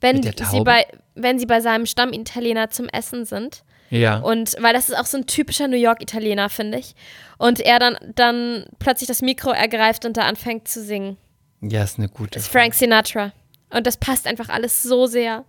Wenn 0.01 0.21
sie 0.23 0.61
bei, 0.61 0.85
wenn 1.15 1.37
sie 1.39 1.45
bei 1.45 1.61
seinem 1.61 1.85
Stammitaliener 1.85 2.69
zum 2.71 2.87
Essen 2.89 3.25
sind. 3.25 3.63
ja. 3.89 4.17
Und 4.19 4.55
weil 4.59 4.73
das 4.73 4.89
ist 4.89 4.97
auch 4.97 5.05
so 5.05 5.17
ein 5.17 5.27
typischer 5.27 5.67
New 5.67 5.77
York-Italiener, 5.77 6.49
finde 6.49 6.79
ich. 6.79 6.95
Und 7.37 7.59
er 7.59 7.79
dann, 7.79 7.97
dann 8.15 8.65
plötzlich 8.79 9.07
das 9.07 9.21
Mikro 9.21 9.51
ergreift 9.51 10.05
und 10.05 10.17
da 10.17 10.23
anfängt 10.23 10.67
zu 10.67 10.83
singen. 10.83 11.17
Ja, 11.61 11.83
ist 11.83 11.97
eine 11.97 12.09
gute. 12.09 12.31
Das 12.31 12.43
ist 12.43 12.51
Frank 12.51 12.73
Sinatra. 12.73 13.31
Und 13.69 13.87
das 13.87 13.97
passt 13.97 14.27
einfach 14.27 14.49
alles 14.49 14.83
so 14.83 15.05
sehr. 15.07 15.45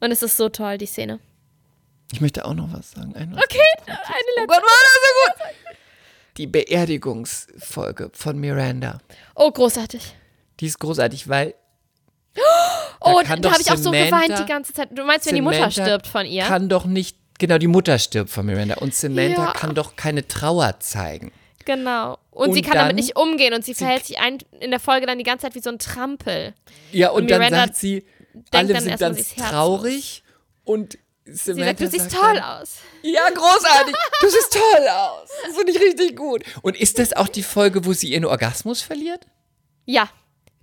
Und 0.00 0.10
es 0.10 0.22
ist 0.22 0.36
so 0.36 0.48
toll, 0.48 0.78
die 0.78 0.86
Szene. 0.86 1.18
Ich 2.12 2.20
möchte 2.20 2.44
auch 2.44 2.54
noch 2.54 2.72
was 2.72 2.92
sagen. 2.92 3.14
Ein 3.16 3.34
was 3.34 3.44
Okay, 3.44 3.58
eine 3.86 3.96
Oh 3.96 4.40
letzte. 4.40 4.46
Gott, 4.46 4.62
war 4.62 4.62
das 4.62 4.94
so 4.94 5.32
gut. 5.32 5.76
Die 6.36 6.46
Beerdigungsfolge 6.46 8.10
von 8.12 8.38
Miranda. 8.38 8.98
Oh, 9.34 9.50
großartig. 9.50 10.14
Die 10.60 10.66
ist 10.66 10.78
großartig, 10.78 11.28
weil 11.28 11.54
Oh, 13.00 13.20
da 13.24 13.36
doch 13.36 13.52
habe 13.52 13.62
ich 13.62 13.70
auch 13.70 13.76
so 13.76 13.90
geweint 13.92 14.38
die 14.38 14.46
ganze 14.46 14.72
Zeit. 14.72 14.88
Du 14.92 15.04
meinst, 15.04 15.26
wenn 15.26 15.34
die 15.36 15.40
Mutter 15.40 15.70
stirbt 15.70 16.06
von 16.06 16.26
ihr? 16.26 16.44
kann 16.44 16.68
doch 16.68 16.84
nicht, 16.86 17.16
genau, 17.38 17.58
die 17.58 17.66
Mutter 17.68 17.98
stirbt 17.98 18.30
von 18.30 18.46
Miranda 18.46 18.76
und 18.76 18.94
Samantha 18.94 19.44
Ja. 19.46 19.52
kann 19.52 19.74
doch 19.74 19.94
keine 19.94 20.26
Trauer 20.26 20.80
zeigen. 20.80 21.30
Genau. 21.64 22.18
Und, 22.30 22.52
sie 22.52 22.60
Und 22.60 22.66
kann 22.66 22.74
damit 22.76 22.96
nicht 22.96 23.16
umgehen 23.16 23.54
und 23.54 23.64
sie 23.64 23.74
verhält 23.74 24.04
sich 24.04 24.18
ein, 24.18 24.38
in 24.60 24.70
der 24.70 24.80
Folge 24.80 25.06
dann 25.06 25.18
die 25.18 25.24
ganze 25.24 25.46
Zeit 25.46 25.54
wie 25.54 25.60
so 25.60 25.70
ein 25.70 25.78
Trampel. 25.78 26.54
Ja, 26.92 27.10
und, 27.10 27.22
Und 27.22 27.30
dann 27.30 27.50
sagt 27.50 27.76
sie, 27.76 28.04
alle 28.52 28.80
sind 28.80 28.98
ganz 28.98 29.30
sie 29.30 29.36
traurig 29.40 30.22
und 30.64 30.98
Sie 31.26 31.54
Samantha 31.54 31.64
sagt, 31.68 31.80
du 31.80 31.86
siehst 31.88 32.12
toll 32.12 32.34
dann, 32.34 32.60
aus. 32.60 32.76
Ja, 33.02 33.30
großartig. 33.30 33.94
Du 34.20 34.28
siehst 34.28 34.52
toll 34.52 34.88
aus. 34.88 35.30
Das 35.46 35.56
finde 35.56 35.72
ich 35.72 35.80
richtig 35.80 36.16
gut. 36.18 36.42
Und 36.60 36.76
ist 36.76 36.98
das 36.98 37.14
auch 37.14 37.28
die 37.28 37.42
Folge, 37.42 37.86
wo 37.86 37.94
sie 37.94 38.12
ihren 38.12 38.26
Orgasmus 38.26 38.82
verliert? 38.82 39.26
Ja. 39.86 40.10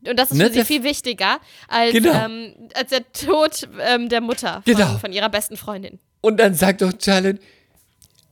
Und 0.07 0.17
das 0.19 0.29
ist 0.29 0.37
Ne, 0.37 0.47
für 0.47 0.53
sie 0.53 0.65
viel 0.65 0.83
wichtiger 0.83 1.39
als, 1.67 1.93
Genau. 1.93 2.13
ähm, 2.13 2.69
als 2.75 2.91
der 2.91 3.11
Tod 3.11 3.67
ähm, 3.79 4.07
der 4.09 4.21
Mutter 4.21 4.61
von, 4.63 4.73
Genau. 4.75 4.97
von 4.99 5.11
ihrer 5.11 5.29
besten 5.29 5.57
Freundin. 5.57 5.99
Und 6.21 6.37
dann 6.37 6.53
sagt 6.53 6.83
doch 6.83 6.91
Charlotte, 7.03 7.39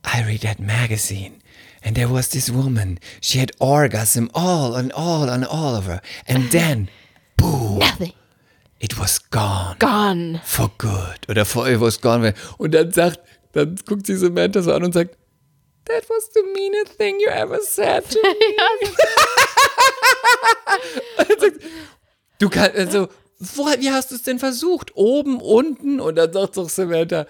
I 0.06 0.22
read 0.24 0.42
that 0.42 0.60
magazine. 0.60 1.32
And 1.84 1.96
there 1.96 2.10
was 2.10 2.30
this 2.30 2.50
woman. 2.50 3.00
She 3.22 3.40
had 3.40 3.52
orgasm 3.60 4.30
all 4.34 4.76
and 4.76 4.92
all 4.92 5.30
and 5.30 5.46
all 5.46 5.76
of 5.76 5.86
her. 5.86 6.02
And 6.28 6.52
then, 6.52 6.90
boom, 7.38 7.80
Nothing. 7.80 8.14
it 8.80 8.98
was 9.00 9.20
gone. 9.20 9.78
Gone. 9.80 10.42
For 10.44 10.72
good. 10.78 11.26
Oder 11.30 11.46
for 11.46 11.70
it 11.70 11.80
was 11.80 11.98
gone. 12.02 12.34
Und 12.58 12.72
dann 12.74 12.92
sagt, 12.92 13.20
dann 13.54 13.76
guckt 13.86 14.08
sie 14.08 14.16
Samantha 14.18 14.62
so 14.62 14.74
an 14.74 14.84
und 14.84 14.94
sagt, 14.94 15.16
That 15.86 16.04
was 16.08 16.30
the 16.34 16.44
meanest 16.54 16.98
thing 16.98 17.20
you 17.20 17.30
ever 17.30 17.60
said 17.62 18.04
to 18.10 18.20
me. 18.22 18.36
Sagt, 21.40 21.60
du 22.40 22.50
kannst, 22.50 22.76
also, 22.78 23.08
wo, 23.40 23.66
wie 23.80 23.90
hast 23.90 24.12
du 24.12 24.16
es 24.16 24.22
denn 24.24 24.38
versucht? 24.40 24.96
Oben, 24.96 25.42
unten? 25.42 26.00
Und 26.00 26.16
dann 26.16 26.32
sagt 26.32 26.58
doch 26.58 26.70
Samantha, 26.70 27.26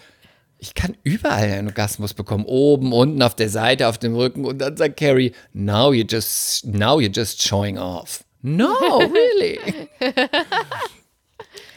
ich 0.59 0.73
kann 0.73 0.95
überall 1.03 1.51
einen 1.51 1.69
Orgasmus 1.69 2.13
bekommen. 2.13 2.45
Oben, 2.45 2.91
unten, 2.91 3.21
auf 3.23 3.35
der 3.35 3.49
Seite, 3.49 3.87
auf 3.87 3.97
dem 3.97 4.15
Rücken. 4.15 4.45
Und 4.45 4.59
dann 4.59 4.75
sagt 4.75 4.97
Carrie, 4.99 5.31
now 5.53 5.91
you're 5.91 6.09
just, 6.09 6.65
now 6.65 6.99
you're 6.99 7.15
just 7.15 7.41
showing 7.41 7.77
off. 7.77 8.23
No, 8.41 8.67
really. 8.99 9.59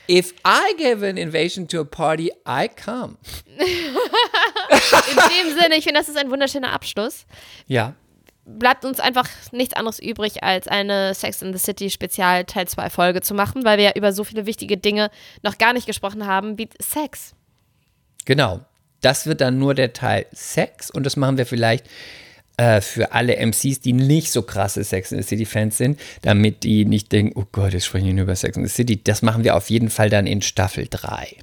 If 0.08 0.34
I 0.44 0.74
give 0.76 1.06
an 1.06 1.16
invasion 1.16 1.68
to 1.68 1.80
a 1.80 1.84
party, 1.84 2.32
I 2.44 2.68
come. 2.68 3.16
In 3.46 3.64
dem 5.16 5.56
Sinne, 5.56 5.76
ich 5.76 5.84
finde, 5.84 6.00
das 6.00 6.08
ist 6.08 6.18
ein 6.18 6.30
wunderschöner 6.30 6.72
Abschluss. 6.72 7.24
Ja. 7.68 7.94
Bleibt 8.44 8.84
uns 8.84 8.98
einfach 8.98 9.28
nichts 9.52 9.74
anderes 9.74 10.00
übrig, 10.00 10.42
als 10.42 10.66
eine 10.66 11.14
Sex 11.14 11.42
in 11.42 11.52
the 11.52 11.60
City 11.60 11.88
Spezial 11.88 12.44
Teil 12.44 12.66
2 12.66 12.90
Folge 12.90 13.20
zu 13.20 13.34
machen, 13.34 13.64
weil 13.64 13.78
wir 13.78 13.84
ja 13.84 13.92
über 13.94 14.12
so 14.12 14.24
viele 14.24 14.46
wichtige 14.46 14.76
Dinge 14.76 15.10
noch 15.44 15.58
gar 15.58 15.72
nicht 15.72 15.86
gesprochen 15.86 16.26
haben, 16.26 16.58
wie 16.58 16.68
Sex. 16.80 17.36
Genau. 18.24 18.60
Das 19.02 19.26
wird 19.26 19.40
dann 19.40 19.58
nur 19.58 19.74
der 19.74 19.92
Teil 19.92 20.26
Sex 20.32 20.90
und 20.90 21.04
das 21.04 21.16
machen 21.16 21.36
wir 21.36 21.46
vielleicht 21.46 21.86
äh, 22.56 22.80
für 22.80 23.12
alle 23.12 23.36
MCs, 23.36 23.80
die 23.80 23.92
nicht 23.92 24.30
so 24.30 24.42
krasse 24.42 24.84
Sex 24.84 25.12
in 25.12 25.20
the 25.20 25.28
City 25.28 25.44
Fans 25.44 25.76
sind, 25.76 25.98
damit 26.22 26.64
die 26.64 26.84
nicht 26.84 27.12
denken, 27.12 27.38
oh 27.38 27.44
Gott, 27.50 27.72
jetzt 27.72 27.86
sprechen 27.86 28.06
wir 28.06 28.14
nur 28.14 28.24
über 28.24 28.36
Sex 28.36 28.56
in 28.56 28.66
the 28.66 28.72
City. 28.72 29.02
Das 29.02 29.22
machen 29.22 29.44
wir 29.44 29.56
auf 29.56 29.70
jeden 29.70 29.90
Fall 29.90 30.10
dann 30.10 30.26
in 30.26 30.42
Staffel 30.42 30.86
3. 30.88 31.36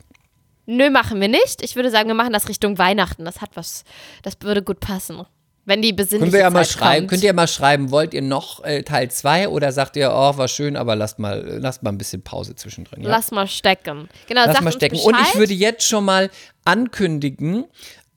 Nö, 0.66 0.90
machen 0.92 1.20
wir 1.20 1.28
nicht. 1.28 1.64
Ich 1.64 1.76
würde 1.76 1.90
sagen, 1.90 2.08
wir 2.10 2.16
machen 2.16 2.32
das 2.32 2.48
Richtung 2.48 2.78
Weihnachten. 2.78 3.26
Das 3.26 3.42
hat 3.42 3.52
was, 3.56 3.84
das 4.22 4.38
würde 4.42 4.62
gut 4.62 4.80
passen. 4.80 5.26
Wenn 5.70 5.84
die 5.84 5.94
besinnliche 5.94 6.20
Können 6.20 6.34
wir 6.34 6.40
ja 6.40 6.50
mal 6.50 6.66
Zeit 6.66 6.78
schreiben, 6.80 6.98
kommt. 7.02 7.10
könnt 7.12 7.24
ihr 7.24 7.34
mal 7.34 7.48
schreiben, 7.48 7.92
wollt 7.92 8.16
ihr 8.16 8.24
noch 8.24 8.64
äh, 8.64 8.82
Teil 8.82 9.12
2 9.12 9.50
oder 9.50 9.72
sagt 9.72 9.96
ihr, 9.98 10.10
oh, 10.12 10.36
war 10.36 10.48
schön, 10.48 10.76
aber 10.76 10.96
lasst 10.96 11.20
mal, 11.20 11.46
lasst 11.62 11.84
mal 11.84 11.92
ein 11.92 11.98
bisschen 12.00 12.24
Pause 12.24 12.56
zwischendrin. 12.56 13.04
Ja? 13.04 13.10
Lass 13.10 13.30
mal 13.30 13.46
stecken. 13.48 14.10
Genau, 14.28 14.46
Lass 14.48 14.62
mal 14.62 14.72
stecken. 14.72 14.98
Und 14.98 15.16
ich 15.22 15.36
würde 15.36 15.54
jetzt 15.54 15.88
schon 15.88 16.06
mal 16.06 16.32
ankündigen, 16.66 17.66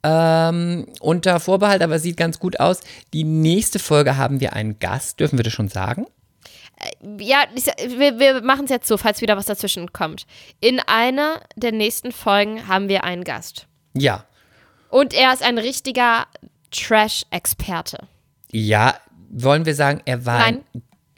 ähm, 0.02 0.86
unter 1.00 1.40
Vorbehalt, 1.40 1.82
aber 1.82 1.98
sieht 1.98 2.16
ganz 2.16 2.38
gut 2.38 2.58
aus. 2.58 2.80
Die 3.12 3.24
nächste 3.24 3.78
Folge 3.78 4.16
haben 4.16 4.40
wir 4.40 4.54
einen 4.54 4.78
Gast. 4.78 5.20
Dürfen 5.20 5.38
wir 5.38 5.44
das 5.44 5.52
schon 5.52 5.68
sagen? 5.68 6.06
Ja, 7.18 7.44
ich- 7.54 7.66
wir, 7.98 8.18
wir 8.18 8.42
machen 8.42 8.64
es 8.64 8.70
jetzt 8.70 8.88
so, 8.88 8.96
falls 8.96 9.20
wieder 9.20 9.36
was 9.36 9.46
dazwischen 9.46 9.92
kommt. 9.92 10.26
In 10.60 10.80
einer 10.80 11.40
der 11.54 11.72
nächsten 11.72 12.12
Folgen 12.12 12.66
haben 12.66 12.88
wir 12.88 13.04
einen 13.04 13.24
Gast. 13.24 13.66
Ja. 13.94 14.24
Und 14.88 15.14
er 15.14 15.32
ist 15.32 15.42
ein 15.42 15.58
richtiger 15.58 16.26
Trash-Experte. 16.72 17.98
Ja, 18.50 18.94
wollen 19.30 19.64
wir 19.66 19.74
sagen, 19.74 20.00
er 20.04 20.26
war 20.26 20.38
Nein. 20.40 20.60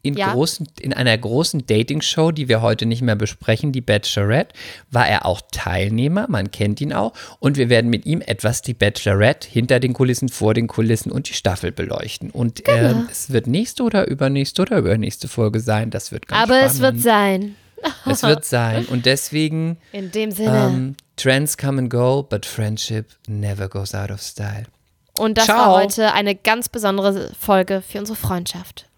in, 0.03 0.15
Ja. 0.15 0.33
großen, 0.33 0.69
in 0.81 0.93
einer 0.93 1.17
großen 1.17 1.67
Dating-Show, 1.67 2.31
die 2.31 2.49
wir 2.49 2.61
heute 2.63 2.87
nicht 2.87 3.03
mehr 3.03 3.17
besprechen, 3.17 3.73
die 3.73 3.81
Bachelorette, 3.81 4.55
war 4.91 5.09
er 5.09 5.25
auch 5.27 5.41
Teilnehmer, 5.51 6.27
man 6.29 6.51
kennt 6.51 6.81
ihn 6.81 6.93
auch. 6.93 7.13
Und 7.41 7.57
wir 7.57 7.69
werden 7.71 7.91
mit 7.91 8.05
ihm 8.07 8.21
etwas 8.21 8.63
die 8.63 8.75
Bachelorette 8.75 9.49
hinter 9.49 9.81
den 9.81 9.95
Kulissen, 9.95 10.29
vor 10.29 10.55
den 10.55 10.67
Kulissen 10.69 11.11
und 11.11 11.29
die 11.29 11.35
Staffel 11.35 11.73
beleuchten. 11.73 12.31
Und 12.31 12.65
Genau. 12.65 12.77
ähm, 13.01 13.09
es 13.11 13.31
wird 13.31 13.47
nächste 13.47 13.83
oder 13.83 14.07
übernächste 14.07 14.63
oder 14.63 14.79
übernächste 14.79 15.27
Folge 15.29 15.61
sein. 15.61 15.91
Das 15.91 16.13
wird 16.13 16.29
ganz 16.29 16.43
Aber 16.43 16.55
spannend. 16.69 16.75
es 16.75 16.81
wird 16.81 17.01
sein. 17.01 17.57
Es 18.07 18.23
wird 18.23 18.45
sein. 18.47 18.87
Und 18.87 19.05
deswegen, 19.05 19.77
In 19.93 20.11
dem 20.11 20.31
Sinne. 20.31 20.71
ähm, 20.73 20.97
Trends 21.17 21.59
come 21.59 21.79
and 21.83 21.91
go, 21.91 22.23
but 22.23 22.47
friendship 22.47 23.07
never 23.27 23.69
goes 23.69 23.95
out 23.95 24.11
of 24.11 24.23
style. 24.23 24.65
Und 25.17 25.39
das 25.39 25.45
ciao. 25.45 25.59
war 25.59 25.75
heute 25.83 26.13
eine 26.13 26.35
ganz 26.35 26.69
besondere 26.69 27.33
Folge 27.39 27.83
für 27.87 27.99
unsere 27.99 28.17
Freundschaft. 28.17 28.89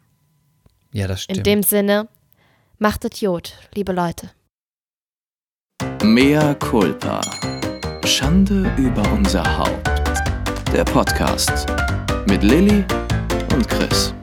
Ja, 0.92 1.06
das 1.06 1.22
stimmt. 1.22 1.38
In 1.38 1.44
dem 1.44 1.62
Sinne, 1.62 2.08
macht 2.78 3.04
Idiot, 3.04 3.52
liebe 3.74 3.92
Leute. 3.92 4.30
Mea 6.02 6.54
culpa. 6.54 7.20
Schande 8.04 8.72
über 8.78 9.02
unser 9.12 9.58
Haupt. 9.58 9.90
Der 10.72 10.84
Podcast 10.84 11.66
mit 12.26 12.42
Lilly 12.42 12.84
und 13.52 13.68
Chris. 13.68 14.14